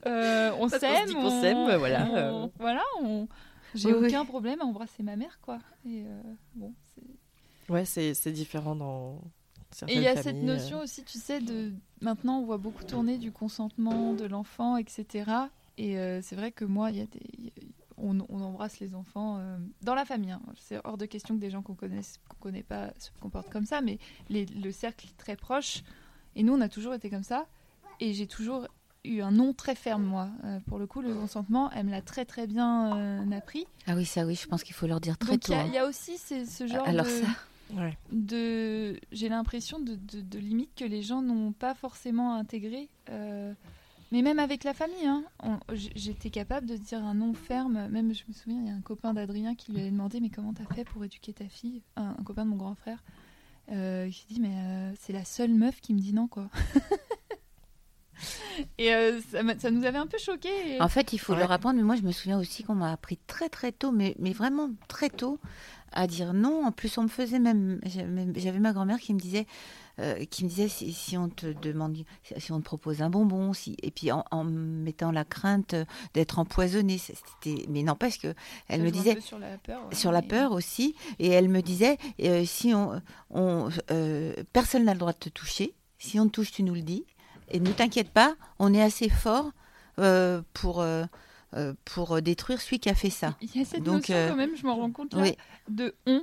Euh, 0.06 0.50
on 0.58 0.68
Parce 0.68 0.80
s'aime, 0.80 1.12
qu'on 1.12 1.40
s'aime, 1.40 1.64
voilà, 1.78 2.08
on- 2.32 2.52
voilà, 2.58 2.82
on- 3.02 3.28
j'ai 3.74 3.92
Oui, 3.92 3.98
oui. 4.00 4.06
aucun 4.08 4.24
problème 4.24 4.60
à 4.60 4.64
embrasser 4.64 5.02
ma 5.02 5.14
mère, 5.16 5.38
quoi. 5.40 5.58
Et 5.86 6.02
euh, 6.04 6.20
bon, 6.54 6.72
c'est- 6.94 7.72
Ouais, 7.72 7.84
c'est 7.84 8.14
c'est 8.14 8.32
différent 8.32 8.74
dans 8.74 9.20
Et 9.86 9.94
il 9.96 10.02
y 10.02 10.06
a 10.08 10.16
cette 10.16 10.36
familles, 10.36 10.50
euh. 10.50 10.54
notion 10.56 10.80
aussi, 10.80 11.04
tu 11.04 11.18
sais, 11.18 11.40
de 11.40 11.72
maintenant 12.00 12.38
on 12.40 12.44
voit 12.44 12.58
beaucoup 12.58 12.84
tourner 12.84 13.18
du 13.18 13.30
consentement 13.32 14.14
de 14.14 14.24
l'enfant, 14.26 14.76
etc. 14.76 15.30
Et 15.76 15.98
euh, 15.98 16.20
c'est 16.22 16.34
vrai 16.36 16.50
que 16.52 16.64
moi, 16.64 16.90
il 16.90 16.96
y 16.98 17.00
a 17.00 17.06
des, 17.06 17.52
on, 17.96 18.18
on 18.28 18.40
embrasse 18.40 18.80
les 18.80 18.94
enfants 18.94 19.38
euh, 19.38 19.56
dans 19.82 19.94
la 19.94 20.04
famille. 20.04 20.32
hein. 20.32 20.40
C'est 20.56 20.80
hors 20.84 20.98
de 20.98 21.06
question 21.06 21.36
que 21.36 21.40
des 21.40 21.50
gens 21.50 21.62
qu'on 21.62 21.74
connaisse, 21.74 22.18
qu'on 22.28 22.36
connaît 22.36 22.62
pas 22.62 22.90
se 22.98 23.10
comportent 23.20 23.50
comme 23.50 23.66
ça, 23.66 23.80
mais 23.80 23.98
les- 24.28 24.46
le 24.46 24.72
cercle 24.72 25.06
est 25.06 25.16
très 25.16 25.36
proche. 25.36 25.82
Et 26.36 26.42
nous, 26.42 26.52
on 26.54 26.60
a 26.60 26.68
toujours 26.68 26.94
été 26.94 27.10
comme 27.10 27.22
ça. 27.24 27.46
Et 28.00 28.14
j'ai 28.14 28.26
toujours 28.26 28.66
eu 29.04 29.20
un 29.20 29.30
nom 29.30 29.52
très 29.54 29.74
ferme, 29.74 30.04
moi. 30.04 30.28
Euh, 30.44 30.58
pour 30.66 30.78
le 30.78 30.86
coup, 30.86 31.00
le 31.00 31.14
consentement, 31.14 31.70
elle 31.72 31.86
me 31.86 31.90
l'a 31.90 32.02
très 32.02 32.24
très 32.24 32.46
bien 32.46 32.96
euh, 32.96 33.30
appris. 33.32 33.66
Ah 33.86 33.94
oui, 33.94 34.04
ça 34.04 34.24
oui, 34.26 34.34
je 34.34 34.46
pense 34.46 34.62
qu'il 34.64 34.74
faut 34.74 34.86
leur 34.86 35.00
dire 35.00 35.16
très 35.18 35.32
Donc 35.32 35.48
il 35.48 35.48
tôt. 35.48 35.52
y, 35.52 35.56
a- 35.56 35.60
hein. 35.60 35.64
il 35.68 35.74
y 35.74 35.78
a 35.78 35.86
aussi 35.86 36.18
ces- 36.18 36.44
ce 36.46 36.66
genre 36.66 36.86
Alors 36.86 37.06
de 37.06 37.10
ça, 37.10 37.26
Ouais. 37.74 37.96
de 38.12 38.98
j'ai 39.12 39.28
l'impression 39.28 39.78
de, 39.78 39.94
de, 39.94 40.20
de 40.22 40.38
limites 40.38 40.74
que 40.74 40.84
les 40.86 41.02
gens 41.02 41.20
n'ont 41.22 41.52
pas 41.52 41.74
forcément 41.74 42.34
intégrées 42.34 42.88
euh, 43.10 43.52
mais 44.10 44.22
même 44.22 44.38
avec 44.38 44.64
la 44.64 44.72
famille 44.72 45.06
hein, 45.06 45.22
on- 45.42 45.58
j'étais 45.74 46.30
capable 46.30 46.66
de 46.66 46.76
dire 46.76 47.04
un 47.04 47.12
nom 47.14 47.34
ferme 47.34 47.88
même 47.88 48.14
je 48.14 48.22
me 48.26 48.32
souviens 48.32 48.58
il 48.62 48.68
y 48.68 48.70
a 48.70 48.74
un 48.74 48.80
copain 48.80 49.12
d'Adrien 49.12 49.54
qui 49.54 49.72
lui 49.72 49.80
avait 49.80 49.90
demandé 49.90 50.18
mais 50.20 50.30
comment 50.30 50.54
t'as 50.54 50.64
fait 50.74 50.84
pour 50.84 51.04
éduquer 51.04 51.34
ta 51.34 51.46
fille? 51.48 51.82
Un, 51.96 52.14
un 52.18 52.22
copain 52.24 52.44
de 52.46 52.50
mon 52.50 52.56
grand 52.56 52.74
frère 52.74 53.02
euh, 53.70 54.08
qui 54.08 54.24
dit 54.32 54.40
mais 54.40 54.54
euh, 54.56 54.92
c'est 54.98 55.12
la 55.12 55.26
seule 55.26 55.52
meuf 55.52 55.80
qui 55.82 55.92
me 55.92 55.98
dit 56.00 56.14
non 56.14 56.26
quoi 56.26 56.48
et 58.78 58.92
euh, 58.92 59.20
ça, 59.58 59.70
nous 59.70 59.84
avait 59.84 59.98
un 59.98 60.06
peu 60.06 60.18
choqué 60.18 60.80
En 60.80 60.88
fait, 60.88 61.12
il 61.12 61.18
faut 61.18 61.32
Ouais. 61.34 61.38
leur 61.38 61.52
apprendre. 61.52 61.76
Mais 61.76 61.84
moi, 61.84 61.94
je 61.94 62.02
me 62.02 62.10
souviens 62.10 62.38
aussi 62.38 62.64
qu'on 62.64 62.74
m'a 62.74 62.90
appris 62.90 63.16
très 63.28 63.48
très 63.48 63.70
tôt, 63.70 63.92
mais, 63.92 64.16
mais 64.18 64.32
vraiment 64.32 64.70
très 64.88 65.08
tôt, 65.10 65.38
à 65.92 66.06
dire 66.06 66.32
non. 66.34 66.64
En 66.66 66.72
plus, 66.72 66.96
on 66.98 67.04
me 67.04 67.08
faisait 67.08 67.38
même. 67.38 67.80
J'avais 68.36 68.58
ma 68.58 68.72
grand-mère 68.72 68.98
qui 68.98 69.14
me 69.14 69.18
disait 69.20 69.46
euh, 70.00 70.24
qui 70.26 70.44
me 70.44 70.48
disait 70.48 70.68
si, 70.68 70.92
si 70.92 71.16
on 71.16 71.28
te 71.28 71.46
demande, 71.46 71.96
si 72.36 72.52
on 72.52 72.60
te 72.60 72.64
propose 72.64 73.02
un 73.02 73.10
bonbon, 73.10 73.52
si, 73.52 73.76
et 73.82 73.90
puis 73.90 74.12
en, 74.12 74.24
en 74.30 74.44
mettant 74.44 75.10
la 75.10 75.24
crainte 75.24 75.74
d'être 76.14 76.38
empoisonné. 76.38 76.98
C'était, 76.98 77.66
mais 77.68 77.82
n'empêche 77.82 78.20
que 78.20 78.32
elle 78.68 78.78
Ça 78.80 78.84
me 78.86 78.90
disait 78.92 79.20
sur 79.20 79.40
la 79.40 79.58
peur. 79.58 79.80
ouais, 79.88 79.94
sur 79.96 80.12
la 80.12 80.20
mais- 80.22 80.28
peur 80.28 80.52
aussi, 80.52 80.94
et 81.18 81.28
elle 81.30 81.48
me 81.48 81.62
disait 81.62 81.98
euh, 82.22 82.44
si 82.44 82.72
on, 82.74 83.02
on 83.30 83.70
euh, 83.90 84.34
personne 84.52 84.84
n'a 84.84 84.92
le 84.92 85.00
droit 85.00 85.12
de 85.12 85.18
te 85.18 85.28
toucher. 85.30 85.74
Si 85.98 86.20
on 86.20 86.26
te 86.26 86.32
touche, 86.32 86.52
tu 86.52 86.62
nous 86.62 86.74
le 86.74 86.82
dis. 86.82 87.04
Et 87.50 87.58
ne 87.58 87.72
t'inquiète 87.72 88.10
pas, 88.10 88.36
on 88.60 88.72
est 88.74 88.82
assez 88.82 89.08
fort 89.08 89.50
pour 90.52 90.80
euh, 91.54 91.70
euh, 91.70 91.74
pour 91.84 92.20
détruire 92.22 92.60
celui 92.60 92.78
qui 92.78 92.88
a 92.88 92.94
fait 92.94 93.10
ça. 93.10 93.36
Il 93.40 93.54
y 93.56 93.60
a 93.60 93.64
cette 93.64 93.82
Donc, 93.82 93.96
notion 94.08 94.14
euh, 94.14 94.28
quand 94.30 94.36
même, 94.36 94.56
je 94.56 94.66
m'en 94.66 94.76
rends 94.76 94.90
compte 94.90 95.14
là, 95.14 95.22
Oui. 95.22 95.36
de 95.68 95.94
on. 96.06 96.22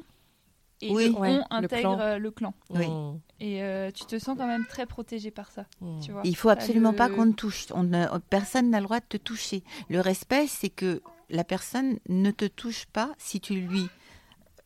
Et 0.82 0.92
Oui. 0.92 1.06
le 1.08 1.12
Ouais, 1.14 1.30
on 1.30 1.38
le 1.60 1.64
intègre 1.66 1.96
clan. 1.96 2.00
euh, 2.02 2.18
le 2.18 2.32
clan. 2.32 2.54
Oui. 2.70 2.86
Mmh. 2.88 3.20
Et 3.40 3.64
euh, 3.64 3.92
tu 3.92 4.06
te 4.06 4.20
sens 4.20 4.38
quand 4.38 4.46
même 4.48 4.66
très 4.66 4.86
protégé 4.86 5.32
par 5.32 5.50
ça. 5.52 5.66
Mmh. 5.82 6.00
Tu 6.02 6.12
vois. 6.12 6.22
Il 6.26 6.36
faut 6.36 6.50
absolument 6.50 6.92
le- 6.92 6.98
pas 6.98 7.10
qu'on 7.10 7.32
te 7.32 7.36
touche. 7.36 7.68
On 7.74 7.84
ne- 7.84 8.06
personne 8.30 8.70
n'a 8.70 8.80
le 8.80 8.84
droit 8.86 9.00
de 9.00 9.06
te 9.08 9.18
toucher. 9.18 9.64
Le 9.90 10.02
respect, 10.02 10.48
c'est 10.48 10.70
que 10.70 11.02
la 11.30 11.44
personne 11.46 11.98
ne 12.10 12.30
te 12.30 12.46
touche 12.46 12.86
pas 12.88 13.14
si 13.18 13.40
tu 13.40 13.54
lui 13.56 13.88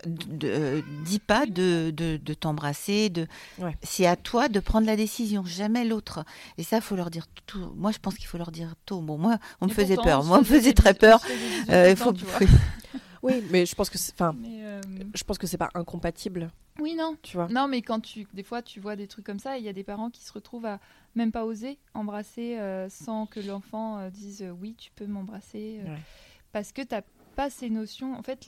de- 0.05 0.47
euh, 0.47 0.81
dis 1.05 1.19
pas 1.19 1.45
de, 1.45 1.91
de, 1.91 2.17
de 2.17 2.33
t'embrasser. 2.33 3.09
De... 3.09 3.27
Ouais. 3.57 3.75
C'est 3.83 4.05
à 4.05 4.15
toi 4.15 4.47
de 4.49 4.59
prendre 4.59 4.87
la 4.87 4.95
décision, 4.95 5.43
jamais 5.45 5.85
l'autre. 5.85 6.23
Et 6.57 6.63
ça, 6.63 6.81
faut 6.81 6.95
leur 6.95 7.09
dire 7.09 7.25
tout. 7.45 7.73
Moi, 7.75 7.91
je 7.91 7.99
pense 7.99 8.15
qu'il 8.15 8.27
faut 8.27 8.37
leur 8.37 8.51
dire 8.51 8.75
tôt. 8.85 9.01
Bon, 9.01 9.17
moi, 9.17 9.37
on 9.61 9.67
me 9.67 9.71
faisait 9.71 9.95
pourtant, 9.95 10.09
peur. 10.09 10.23
Moi, 10.23 10.37
on 10.37 10.41
me 10.41 10.45
faisait 10.45 10.73
très 10.73 10.93
peur. 10.93 11.21
Euh, 11.69 11.95
faut... 11.95 12.11
temps, 12.11 12.13
tu 12.13 12.25
vois. 12.25 12.39
Oui, 13.21 13.43
mais 13.51 13.65
je 13.65 13.75
pense 13.75 13.89
que 13.89 13.97
c'est, 13.97 14.13
enfin, 14.13 14.33
Mais, 14.39 14.63
euh, 14.63 14.79
je 15.13 15.23
pense 15.25 15.37
que 15.37 15.45
c'est 15.45 15.57
pas 15.57 15.69
incompatible, 15.73 16.49
Oui, 16.79 16.95
non. 16.95 17.17
tu 17.21 17.35
vois. 17.35 17.49
Non, 17.49 17.67
mais 17.67 17.81
quand 17.81 17.99
tu, 17.99 18.25
des 18.33 18.43
fois, 18.43 18.61
tu 18.61 18.79
vois 18.79 18.95
des 18.95 19.07
trucs 19.07 19.25
comme 19.25 19.39
ça, 19.39 19.57
il 19.57 19.65
y 19.65 19.67
a 19.67 19.73
des 19.73 19.83
parents 19.83 20.09
qui 20.09 20.23
se 20.23 20.31
retrouvent 20.31 20.65
à 20.65 20.79
même 21.15 21.33
pas 21.33 21.43
oser 21.43 21.79
embrasser 21.93 22.57
euh, 22.59 22.87
sans 22.87 23.25
que 23.25 23.41
l'enfant 23.41 23.97
euh, 23.97 24.09
dise 24.09 24.45
oui, 24.61 24.73
tu 24.77 24.89
peux 24.95 25.05
m'embrasser, 25.05 25.81
euh, 25.83 25.89
Ouais. 25.91 25.99
parce 26.53 26.71
que 26.71 26.81
t'as 26.81 27.01
pas 27.35 27.49
ces 27.49 27.69
notions. 27.69 28.17
En 28.17 28.23
fait, 28.23 28.47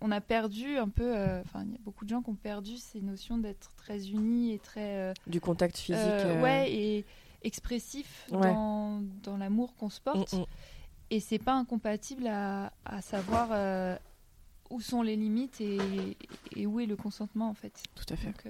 on 0.00 0.10
a 0.10 0.20
perdu 0.20 0.76
un 0.78 0.88
peu. 0.88 1.16
euh, 1.16 1.40
Enfin, 1.42 1.64
il 1.66 1.72
y 1.72 1.74
a 1.74 1.80
beaucoup 1.80 2.04
de 2.04 2.10
gens 2.10 2.22
qui 2.22 2.30
ont 2.30 2.34
perdu 2.34 2.76
ces 2.76 3.00
notions 3.00 3.38
d'être 3.38 3.74
très 3.76 4.08
unis 4.10 4.52
et 4.52 4.58
très 4.58 4.96
euh, 4.96 5.12
Du 5.26 5.40
contact 5.40 5.76
physique. 5.76 5.96
euh, 5.98 6.38
euh, 6.38 6.42
ouais 6.42 6.72
et 6.72 7.04
expressif 7.42 8.26
Ouais. 8.30 8.52
dans, 8.52 9.00
dans 9.22 9.36
l'amour 9.36 9.74
qu'on 9.76 9.88
se 9.90 10.00
porte. 10.00 10.32
mm, 10.32 10.38
mm. 10.40 10.44
Et 11.10 11.20
c'est 11.20 11.38
pas 11.38 11.54
incompatible 11.54 12.26
à, 12.28 12.72
à 12.84 13.02
savoir 13.02 13.50
où 14.70 14.80
sont 14.80 15.02
les 15.02 15.16
limites 15.16 15.60
et, 15.60 16.16
et 16.54 16.66
où 16.66 16.78
est 16.78 16.86
le 16.86 16.94
consentement 16.96 17.48
en 17.48 17.54
fait. 17.54 17.82
Tout 17.96 18.04
à 18.12 18.16
fait. 18.16 18.26
Donc, 18.26 18.46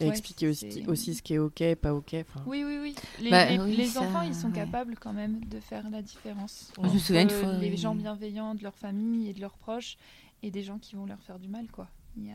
Et 0.00 0.04
ouais, 0.04 0.10
expliquer 0.10 0.48
aussi, 0.48 0.84
aussi 0.88 1.14
ce 1.14 1.22
qui 1.22 1.34
est 1.34 1.38
ok, 1.38 1.74
pas 1.74 1.92
ok. 1.94 2.16
Oui, 2.46 2.64
oui, 2.64 2.78
oui. 2.80 2.94
Les, 3.20 3.30
Bah, 3.30 3.50
les- 3.50 3.58
oui, 3.58 3.76
les 3.76 3.84
ça, 3.86 4.00
enfants, 4.00 4.22
ils 4.22 4.34
sont 4.34 4.48
ouais. 4.48 4.54
capables 4.54 4.96
quand 4.98 5.12
même 5.12 5.44
de 5.44 5.60
faire 5.60 5.88
la 5.90 6.00
différence. 6.00 6.72
Je 6.82 6.88
me 6.88 6.98
souviens 6.98 7.22
une 7.22 7.26
entre 7.28 7.36
fois, 7.40 7.52
Les 7.58 7.76
gens 7.76 7.94
bienveillants 7.94 8.54
de 8.54 8.62
leur 8.62 8.74
famille 8.74 9.28
et 9.28 9.34
de 9.34 9.40
leurs 9.40 9.58
proches 9.58 9.98
et 10.42 10.50
des 10.50 10.62
gens 10.62 10.78
qui 10.78 10.96
vont 10.96 11.04
leur 11.06 11.20
faire 11.22 11.38
du 11.38 11.48
mal, 11.48 11.66
quoi. 11.70 11.88
Il 12.16 12.26
y 12.26 12.30
a, 12.30 12.34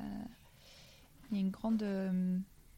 il 1.32 1.38
y 1.38 1.40
a 1.40 1.42
une 1.42 1.50
grande. 1.50 1.82
euh, 1.82 2.38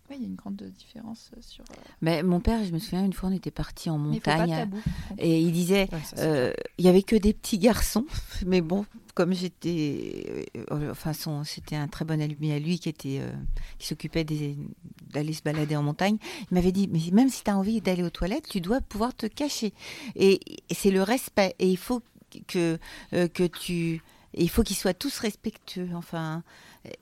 ouais, 0.10 0.16
il 0.18 0.22
y 0.22 0.26
a 0.26 0.28
une 0.28 0.36
grande 0.36 0.56
différence 0.78 1.32
sur. 1.42 1.64
euh, 1.72 1.76
Mais 2.02 2.24
mon 2.24 2.40
père, 2.40 2.64
je 2.66 2.72
me 2.72 2.80
souviens, 2.80 3.04
une 3.06 3.14
fois, 3.14 3.30
on 3.30 3.34
était 3.34 3.52
partis 3.52 3.90
en 3.90 3.98
montagne. 3.98 4.50
tabou. 4.50 4.78
Et 5.18 5.40
il 5.42 5.52
disait, 5.52 5.88
Ouais, 5.92 6.00
Euh, 6.18 6.54
il 6.78 6.86
y 6.86 6.88
avait 6.90 7.04
que 7.04 7.16
des 7.16 7.34
petits 7.34 7.58
garçons, 7.60 8.06
mais 8.46 8.62
bon, 8.62 8.86
comme 9.14 9.34
j'étais, 9.34 10.46
euh, 10.72 10.92
enfin, 10.92 11.12
c'était 11.44 11.76
un 11.76 11.88
très 11.88 12.06
bon 12.06 12.22
ami 12.22 12.52
à 12.52 12.60
lui 12.60 12.78
qui 12.80 12.88
était, 12.90 13.18
euh, 13.22 13.32
qui 13.80 13.88
s'occupait 13.88 14.24
d'aller 14.24 15.34
se 15.34 15.42
balader 15.42 15.76
en 15.76 15.84
montagne. 15.84 16.18
Il 16.52 16.54
m'avait 16.56 16.72
dit, 16.72 16.88
mais 16.88 17.00
même 17.12 17.30
si 17.30 17.44
tu 17.44 17.50
as 17.50 17.58
envie 17.58 17.82
d'aller 17.82 18.04
aux 18.04 18.10
toilettes, 18.12 18.48
tu 18.48 18.62
dois 18.62 18.80
pouvoir 18.82 19.16
te 19.16 19.26
cacher. 19.26 19.74
Et, 20.16 20.40
et 20.70 20.74
c'est 20.74 20.92
le 20.92 21.02
respect. 21.04 21.56
Et 21.60 21.68
il 21.70 21.78
faut 21.78 22.02
que 22.48 22.78
euh, 23.14 23.28
que 23.28 23.44
tu, 23.48 24.04
et 24.34 24.44
il 24.44 24.50
faut 24.50 24.62
qu'ils 24.62 24.76
soient 24.76 24.94
tous 24.94 25.18
respectueux. 25.20 25.90
Enfin, 25.96 26.44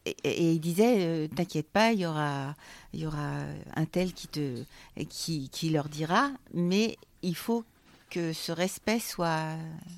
et, 0.06 0.52
il 0.53 0.60
disait, 0.60 0.98
euh, 0.99 1.28
t'inquiète 1.28 1.70
pas, 1.70 1.91
il 1.94 1.99
y 1.99 2.06
aura, 2.06 2.56
il 2.94 3.02
y 3.02 3.06
aura 3.06 3.41
un 3.76 3.86
tel 3.86 4.14
qui 4.14 4.28
te, 4.28 4.64
qui, 5.10 5.49
qui 5.49 5.70
leur 5.70 5.90
dira, 5.90 6.32
mais 6.53 6.98
il 7.22 7.36
faut 7.36 7.64
que 8.10 8.34
ce 8.34 8.52
respect 8.52 8.99
soit, 8.99 9.56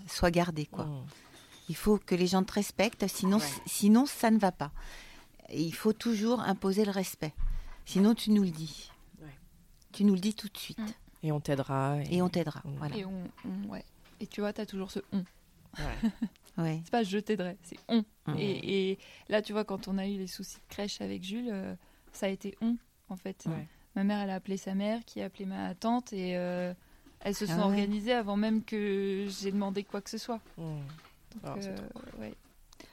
soit 0.08 0.32
gardé. 0.32 0.66
Quoi. 0.66 0.86
Mm. 0.86 1.06
Il 1.70 1.76
faut 1.76 1.98
que 1.98 2.16
les 2.16 2.28
gens 2.28 2.44
te 2.44 2.54
respectent, 2.54 3.08
sinon, 3.08 3.40
sinon 3.66 4.06
ça 4.06 4.32
ne 4.32 4.40
va 4.40 4.52
pas. 4.52 4.72
Et 5.50 5.62
il 5.62 5.74
faut 5.74 5.94
toujours 5.94 6.40
imposer 6.42 6.86
le 6.86 6.92
respect. 6.92 7.34
Sinon, 7.86 8.16
tu 8.16 8.32
nous 8.32 8.44
le 8.44 8.52
dis. 8.52 8.92
Ouais. 9.22 9.36
Tu 9.94 10.04
nous 10.04 10.14
le 10.14 10.20
dis 10.20 10.34
tout 10.34 10.50
de 10.50 10.58
suite. 10.58 10.80
Mm. 10.80 10.92
Et 11.24 11.32
on 11.32 11.40
t'aidera. 11.40 11.98
Et 12.10 12.22
on 12.22 12.30
t'aidera. 12.30 12.62
Mm. 12.64 12.76
Voilà. 12.78 12.98
Et 12.98 13.06
on, 13.06 13.24
on- 13.46 13.70
ouais. 13.70 13.86
Et 14.20 14.28
tu 14.28 14.42
vois, 14.42 14.54
tu 14.54 14.62
as 14.62 14.66
toujours 14.66 14.92
ce 14.92 15.00
on. 15.12 15.24
Ouais. 15.78 16.12
Ouais. 16.58 16.82
C'est 16.84 16.92
pas 16.92 17.04
je 17.04 17.18
t'aiderai, 17.20 17.58
c'est 17.64 17.78
on. 17.88 18.04
Mm. 18.28 18.36
Et, 18.40 18.90
et 18.92 19.00
là, 19.30 19.42
tu 19.42 19.54
vois, 19.54 19.64
quand 19.64 19.88
on 19.88 19.98
a 19.98 20.08
eu 20.08 20.18
les 20.18 20.28
soucis 20.28 20.56
de 20.58 20.74
crèche 20.74 21.02
avec 21.02 21.24
Jules, 21.24 21.50
euh, 21.52 21.76
ça 22.12 22.26
a 22.26 22.30
été 22.30 22.58
on, 22.62 22.76
en 23.10 23.16
fait. 23.16 23.44
Ouais. 23.48 23.68
Ma 23.96 24.04
mère, 24.04 24.20
elle 24.20 24.30
a 24.32 24.36
appelé 24.36 24.58
sa 24.58 24.74
mère, 24.76 25.04
qui 25.06 25.22
a 25.22 25.26
appelé 25.26 25.46
ma 25.46 25.74
tante, 25.76 26.14
et 26.14 26.36
euh, 26.38 26.74
elles 27.22 27.36
se 27.36 27.46
sont 27.46 27.54
Ah 27.54 27.58
ouais. 27.60 27.64
organisées 27.66 28.14
avant 28.14 28.38
même 28.38 28.64
que 28.64 29.28
j'ai 29.30 29.52
demandé 29.52 29.84
quoi 29.84 30.02
que 30.02 30.10
ce 30.10 30.18
soit. 30.18 30.40
Mm. 30.58 30.62
Donc, 30.64 30.82
Ah, 31.44 31.56
euh, 31.64 31.76
ouais. 32.20 32.34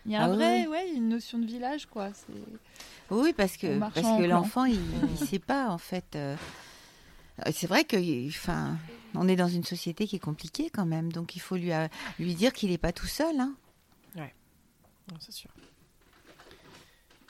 Il 0.06 0.12
y 0.12 0.16
a 0.16 0.20
Ah 0.22 0.24
un 0.24 0.34
vrai, 0.34 0.62
ouais. 0.62 0.66
ouais, 0.66 0.90
une 0.94 1.08
notion 1.08 1.38
de 1.38 1.46
village, 1.46 1.86
quoi. 1.86 2.10
C'est 2.12 2.32
Oui, 3.10 3.32
parce 3.34 3.56
que, 3.56 3.78
parce 3.78 3.94
que 3.94 4.24
l'enfant, 4.24 4.64
il 4.66 4.78
ne 5.10 5.16
sait 5.16 5.38
pas, 5.38 5.68
en 5.70 5.78
fait. 5.78 6.16
euh, 6.16 6.36
C'est 7.52 7.66
vrai 7.66 7.84
que, 7.84 8.28
enfin, 8.28 8.76
on 9.14 9.28
est 9.28 9.36
dans 9.36 9.48
une 9.48 9.64
société 9.64 10.06
qui 10.06 10.16
est 10.16 10.20
compliquée 10.20 10.70
quand 10.70 10.86
même, 10.86 11.12
donc 11.12 11.36
il 11.36 11.40
faut 11.40 11.56
lui, 11.56 11.72
euh, 11.72 11.86
lui 12.18 12.34
dire 12.34 12.52
qu'il 12.52 12.70
n'est 12.70 12.78
pas 12.78 12.92
tout 12.92 13.06
seul. 13.06 13.38
Hein. 13.40 13.54
C'est 15.20 15.32
sûr. 15.32 15.50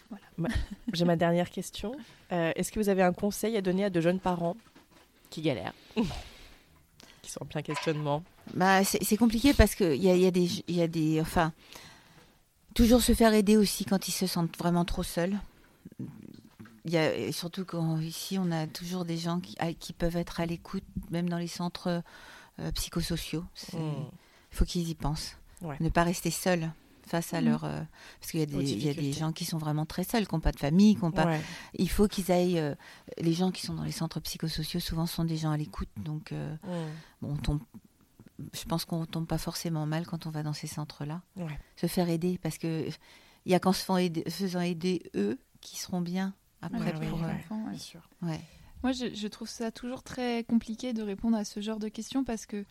Voilà. 0.09 0.25
Ma- 0.37 0.49
J'ai 0.93 1.05
ma 1.05 1.17
dernière 1.17 1.51
question. 1.51 1.97
Euh, 2.33 2.53
Est-ce 2.55 2.71
que 2.71 2.79
vous 2.79 2.89
avez 2.89 3.03
un 3.03 3.13
conseil 3.13 3.57
à 3.57 3.61
donner 3.63 3.85
à 3.85 3.91
de 3.91 4.01
jeunes 4.01 4.21
parents 4.21 4.57
qui 5.29 5.43
galèrent, 5.43 5.75
qui 7.23 7.31
sont 7.31 7.43
en 7.43 7.47
plein 7.47 7.63
questionnement 7.63 8.23
Bah, 8.55 8.85
c'est 8.85 9.17
compliqué 9.17 9.55
parce 9.55 9.75
qu'il 9.75 9.97
y 10.03 10.09
a, 10.09 10.15
il 10.15 10.23
y, 10.23 10.27
a 10.27 10.31
des, 10.31 10.49
il 10.69 10.77
y 10.77 10.83
a 10.83 10.87
des. 10.89 11.21
Enfin, 11.21 11.53
toujours 12.75 13.03
se 13.03 13.13
faire 13.13 13.35
aider 13.35 13.57
aussi 13.57 13.85
quand 13.85 14.07
ils 14.07 14.13
se 14.13 14.29
sentent 14.29 14.57
vraiment 14.57 14.85
trop 14.85 15.03
seuls. 15.03 15.37
Il 16.85 16.93
y 16.93 16.97
a, 16.99 17.15
et 17.15 17.33
surtout 17.33 17.65
quand 17.65 17.99
ici, 18.01 18.39
on 18.39 18.51
a 18.51 18.67
toujours 18.67 19.05
des 19.05 19.17
gens 19.17 19.41
qui, 19.41 19.57
à- 19.59 19.73
qui 19.73 19.93
peuvent 19.93 20.17
être 20.17 20.41
à 20.41 20.47
l'écoute, 20.47 20.85
même 21.11 21.29
dans 21.29 21.39
les 21.39 21.47
centres 21.49 22.03
euh, 22.61 22.71
psychosociaux. 22.73 23.45
Il 23.73 23.77
faut 24.57 24.65
qu'ils 24.65 24.89
y 24.89 24.95
pensent. 24.95 25.37
Ouais. 25.63 25.77
Ne 25.81 25.89
pas 25.89 26.03
rester 26.05 26.31
seuls 26.31 26.71
face 27.07 27.35
à 27.35 27.41
Mhm. 27.41 27.49
leur. 27.49 27.65
euh, 27.65 27.81
parce 28.21 28.31
qu'il 28.31 28.41
y, 28.41 28.43
a 28.43 28.47
des- 28.47 28.55
Aux 28.57 28.61
il 28.61 28.69
y 28.69 28.73
a 28.73 28.75
des 28.75 29.01
difficultés. 29.01 29.13
gens 29.19 29.33
qui 29.33 29.45
sont 29.45 29.59
vraiment 29.59 29.87
très 29.87 30.05
seuls, 30.05 30.27
qui 30.27 30.35
n'ont 30.35 30.41
pas 30.41 30.53
de 30.53 30.59
famille, 30.61 30.95
qui 30.95 31.03
n'ont 31.03 31.11
pas. 31.11 31.27
Ouais. 31.27 31.41
Il 31.75 31.89
faut 31.91 32.07
qu'ils 32.07 32.31
aillent. 32.31 32.59
euh, 32.59 32.75
les 33.19 33.33
gens 33.33 33.51
qui 33.51 33.65
sont 33.67 33.75
dans 33.75 33.83
les 33.85 33.93
centres 33.93 34.21
psychosociaux, 34.21 34.81
souvent, 34.81 35.07
sont 35.07 35.25
des 35.25 35.37
gens 35.37 35.51
à 35.51 35.57
l'écoute. 35.57 35.89
Donc, 35.97 36.33
euh, 36.33 36.55
Mm. 36.65 36.69
bon, 37.23 37.33
on 37.33 37.37
tombe. 37.37 37.61
Je 38.53 38.65
pense 38.65 38.85
qu'on 38.85 39.07
tombe 39.07 39.27
pas 39.27 39.39
forcément 39.39 39.87
mal 39.87 40.07
quand 40.07 40.27
on 40.27 40.31
va 40.31 40.43
dans 40.43 40.53
ces 40.53 40.67
centres-là. 40.67 41.23
Ouais. 41.37 41.59
Se 41.77 41.87
faire 41.87 42.09
aider, 42.09 42.39
parce 42.43 42.59
que 42.59 42.89
il 43.47 43.53
y 43.53 43.55
a 43.55 43.59
qu'en 43.61 43.73
se 43.73 43.81
faisant 43.83 43.97
aider, 43.97 44.25
faisant 44.29 44.61
aider 44.61 45.03
eux 45.15 45.39
qui 45.61 45.79
seront 45.79 46.01
bien 46.01 46.35
après 46.67 46.93
pour. 47.09 47.19
les 47.19 47.25
euh, 47.25 47.35
enfants, 47.35 47.63
ouais. 47.65 47.71
Bien 47.71 47.79
sûr. 47.79 48.09
ouais. 48.23 48.41
Moi, 48.83 48.93
je, 48.93 49.15
je 49.15 49.29
trouve 49.29 49.49
ça 49.49 49.71
toujours 49.71 50.03
très 50.03 50.45
compliqué 50.45 50.93
de 50.93 51.03
répondre 51.03 51.37
à 51.37 51.45
ce 51.45 51.61
genre 51.61 51.79
de 51.79 51.89
questions 51.89 52.23
parce 52.25 52.45
que 52.45 52.65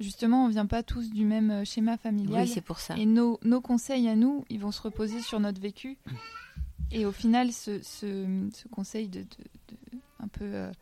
justement, 0.00 0.44
on 0.44 0.48
vient 0.48 0.66
pas 0.66 0.82
tous 0.82 1.10
du 1.10 1.24
même 1.24 1.50
euh, 1.50 1.64
schéma 1.64 1.96
familial. 1.96 2.42
Oui, 2.42 2.48
c'est 2.48 2.60
pour 2.60 2.80
ça. 2.80 2.96
et 2.96 3.06
nos, 3.06 3.38
nos 3.44 3.60
conseils 3.60 4.08
à 4.08 4.16
nous, 4.16 4.44
ils 4.50 4.58
vont 4.60 4.72
se 4.72 4.82
reposer 4.82 5.20
sur 5.20 5.38
notre 5.40 5.60
vécu. 5.60 5.96
Et 6.90 7.04
au 7.04 7.12
final, 7.12 7.52
ce, 7.52 7.82
ce, 7.82 8.48
ce 8.54 8.66
conseil 8.68 9.08
de, 9.08 9.20
de- 9.20 9.26
de- 9.68 9.98
un 10.20 10.28
peu 10.28 10.44
euh, 10.46 10.72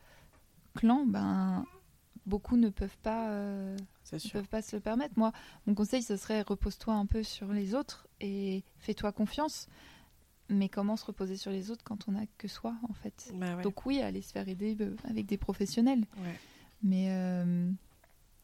clan, 0.76 1.04
ben, 1.04 1.64
beaucoup 2.26 2.56
ne 2.56 2.68
pas, 2.68 3.28
euh, 3.30 3.76
ne 4.12 4.30
peuvent 4.30 4.48
pas 4.48 4.62
se 4.62 4.76
le 4.76 4.80
permettre. 4.80 5.14
Moi, 5.16 5.32
mon 5.66 5.74
conseil, 5.74 6.02
ce 6.02 6.16
serait 6.16 6.42
repose-toi 6.42 6.94
un 6.94 7.06
peu 7.06 7.24
sur 7.24 7.52
les 7.52 7.74
autres 7.74 8.06
et 8.20 8.62
fais-toi 8.78 9.10
confiance. 9.10 9.66
Mais 10.48 10.68
comment 10.68 10.96
se 10.96 11.04
reposer 11.04 11.36
sur 11.36 11.50
les 11.50 11.70
autres 11.70 11.82
quand 11.84 12.06
on 12.08 12.12
n'a 12.12 12.26
que 12.38 12.46
soi, 12.48 12.74
en 12.88 12.92
fait? 12.92 13.32
Bah 13.34 13.56
ouais. 13.56 13.62
donc 13.62 13.84
oui, 13.86 14.00
aller 14.00 14.22
se 14.22 14.32
faire 14.32 14.48
aider 14.48 14.76
euh, 14.80 14.94
avec 15.08 15.26
des 15.26 15.36
professionnels. 15.38 16.04
Ouais. 16.18 16.34
Mais 16.82 17.06
euh, 17.10 17.68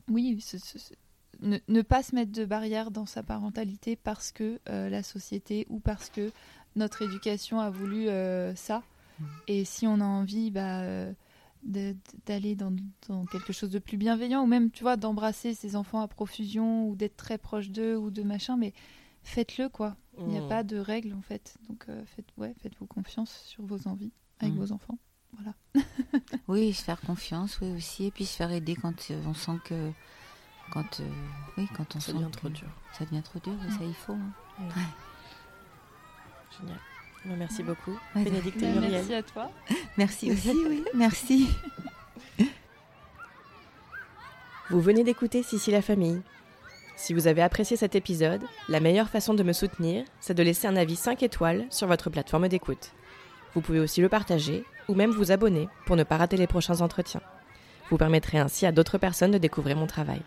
oui, 0.08 0.40
ce- 0.40 0.58
ce- 0.58 0.78
ce- 0.78 0.94
ne, 1.40 1.58
ne 1.68 1.82
pas 1.82 2.02
se 2.02 2.14
mettre 2.14 2.32
de 2.32 2.44
barrière 2.44 2.90
dans 2.90 3.06
sa 3.06 3.22
parentalité 3.22 3.94
parce 3.96 4.32
que 4.32 4.60
euh, 4.68 4.88
la 4.90 5.02
société 5.02 5.66
ou 5.70 5.78
parce 5.80 6.10
que 6.10 6.32
notre 6.76 7.02
éducation 7.02 7.60
a 7.60 7.70
voulu 7.70 8.08
euh, 8.08 8.54
ça. 8.56 8.82
Mm. 9.20 9.24
Et 9.48 9.64
si 9.64 9.86
on 9.86 10.00
a 10.00 10.04
envie 10.04 10.50
bah, 10.50 10.82
d'aller 11.62 12.54
dans, 12.56 12.72
dans 13.08 13.24
quelque 13.26 13.52
chose 13.52 13.70
de 13.70 13.78
plus 13.78 13.96
bienveillant 13.96 14.42
ou 14.42 14.46
même, 14.46 14.70
tu 14.70 14.82
vois, 14.82 14.96
d'embrasser 14.96 15.54
ses 15.54 15.76
enfants 15.76 16.00
à 16.00 16.08
profusion 16.08 16.88
ou 16.88 16.96
d'être 16.96 17.16
très 17.16 17.38
proche 17.38 17.70
d'eux 17.70 17.96
ou 17.96 18.10
de 18.10 18.22
machin, 18.22 18.56
mais 18.56 18.72
faites-le 19.22 19.68
quoi. 19.68 19.96
Il 20.18 20.26
n'y 20.26 20.39
a 20.39 20.43
Mm. 20.43 20.48
pas 20.48 20.62
de 20.62 20.76
règles 20.78 21.14
en 21.14 21.22
fait. 21.22 21.55
Donc 21.68 21.86
euh, 21.89 22.02
faites, 22.14 22.26
ouais, 22.36 22.55
faites-vous 22.62 22.86
confiance 22.86 23.32
sur 23.47 23.64
vos 23.64 23.89
envies. 23.89 24.12
avec 24.40 24.55
Mm. 24.55 24.59
vos 24.59 24.72
enfants. 24.72 24.98
Voilà. 25.34 25.55
Oui, 26.48 26.72
se 26.74 26.82
faire 26.82 27.01
confiance, 27.01 27.59
oui 27.60 27.70
aussi, 27.72 28.06
et 28.06 28.10
puis 28.10 28.26
se 28.26 28.36
faire 28.36 28.51
aider 28.52 28.74
quand 28.76 29.10
euh, 29.10 29.22
on 29.26 29.34
sent 29.34 29.59
que 29.64 29.90
quand 30.72 31.01
euh, 31.01 31.09
oui 31.56 31.68
quand 31.76 31.97
on 31.97 32.01
Ça 32.01 32.06
sent 32.12 32.18
devient 32.18 32.26
que 32.30 32.36
trop 32.39 32.48
dur. 32.51 32.68
Ça 32.98 33.05
devient 33.06 33.22
trop 33.22 33.39
dur, 33.39 33.55
Mm. 33.55 33.70
ça 33.70 33.84
il 33.84 33.94
faut. 33.94 34.12
hein. 34.14 34.32
Génial. 36.60 36.78
Bon, 37.24 37.36
Merci 37.36 37.62
beaucoup, 37.62 37.97
Ouais, 38.16 38.24
Bénédicte 38.24 38.56
et 38.62 38.66
Bah, 38.66 38.72
Muriel. 38.80 38.90
merci 38.93 39.14
à 39.14 39.22
toi. 39.22 39.51
Merci 39.97 40.30
aussi, 40.32 40.51
oui, 40.68 40.84
merci. 40.94 41.48
Vous 44.70 44.80
venez 44.80 45.05
d'écouter 45.05 45.43
Sissi 45.43 45.70
la 45.70 45.82
famille. 45.82 46.20
Si 46.97 47.14
vous 47.14 47.27
avez 47.27 47.43
apprécié 47.43 47.77
cet 47.77 47.94
épisode, 47.94 48.43
la 48.69 48.81
meilleure 48.81 49.09
façon 49.09 49.35
de 49.35 49.43
me 49.43 49.52
soutenir, 49.52 50.05
c'est 50.20 50.35
de 50.35 50.43
laisser 50.43 50.66
un 50.66 50.77
avis 50.77 50.97
5 50.97 51.23
étoiles 51.23 51.66
sur 51.70 51.86
votre 51.86 52.10
plateforme 52.10 52.48
d'écoute. 52.48 52.93
Vous 53.55 53.60
pouvez 53.60 53.81
aussi 53.81 54.01
le 54.01 54.09
partager 54.09 54.64
ou 54.89 54.94
même 54.94 55.10
vous 55.10 55.32
abonner 55.32 55.69
pour 55.86 55.97
ne 55.97 56.05
pas 56.05 56.16
rater 56.16 56.36
les 56.36 56.47
prochains 56.47 56.81
entretiens. 56.81 57.23
Vous 57.90 57.98
permettrez 57.98 58.39
ainsi 58.39 58.66
à 58.66 58.73
d'autres 58.73 58.98
personnes 58.98 59.32
de 59.32 59.39
découvrir 59.39 59.77
mon 59.77 59.86
travail. 59.86 60.23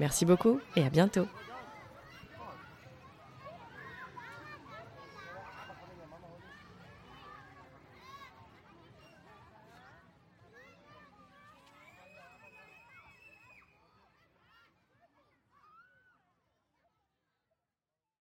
Merci 0.00 0.24
beaucoup 0.24 0.60
et 0.76 0.84
à 0.84 0.90
bientôt. 0.90 1.26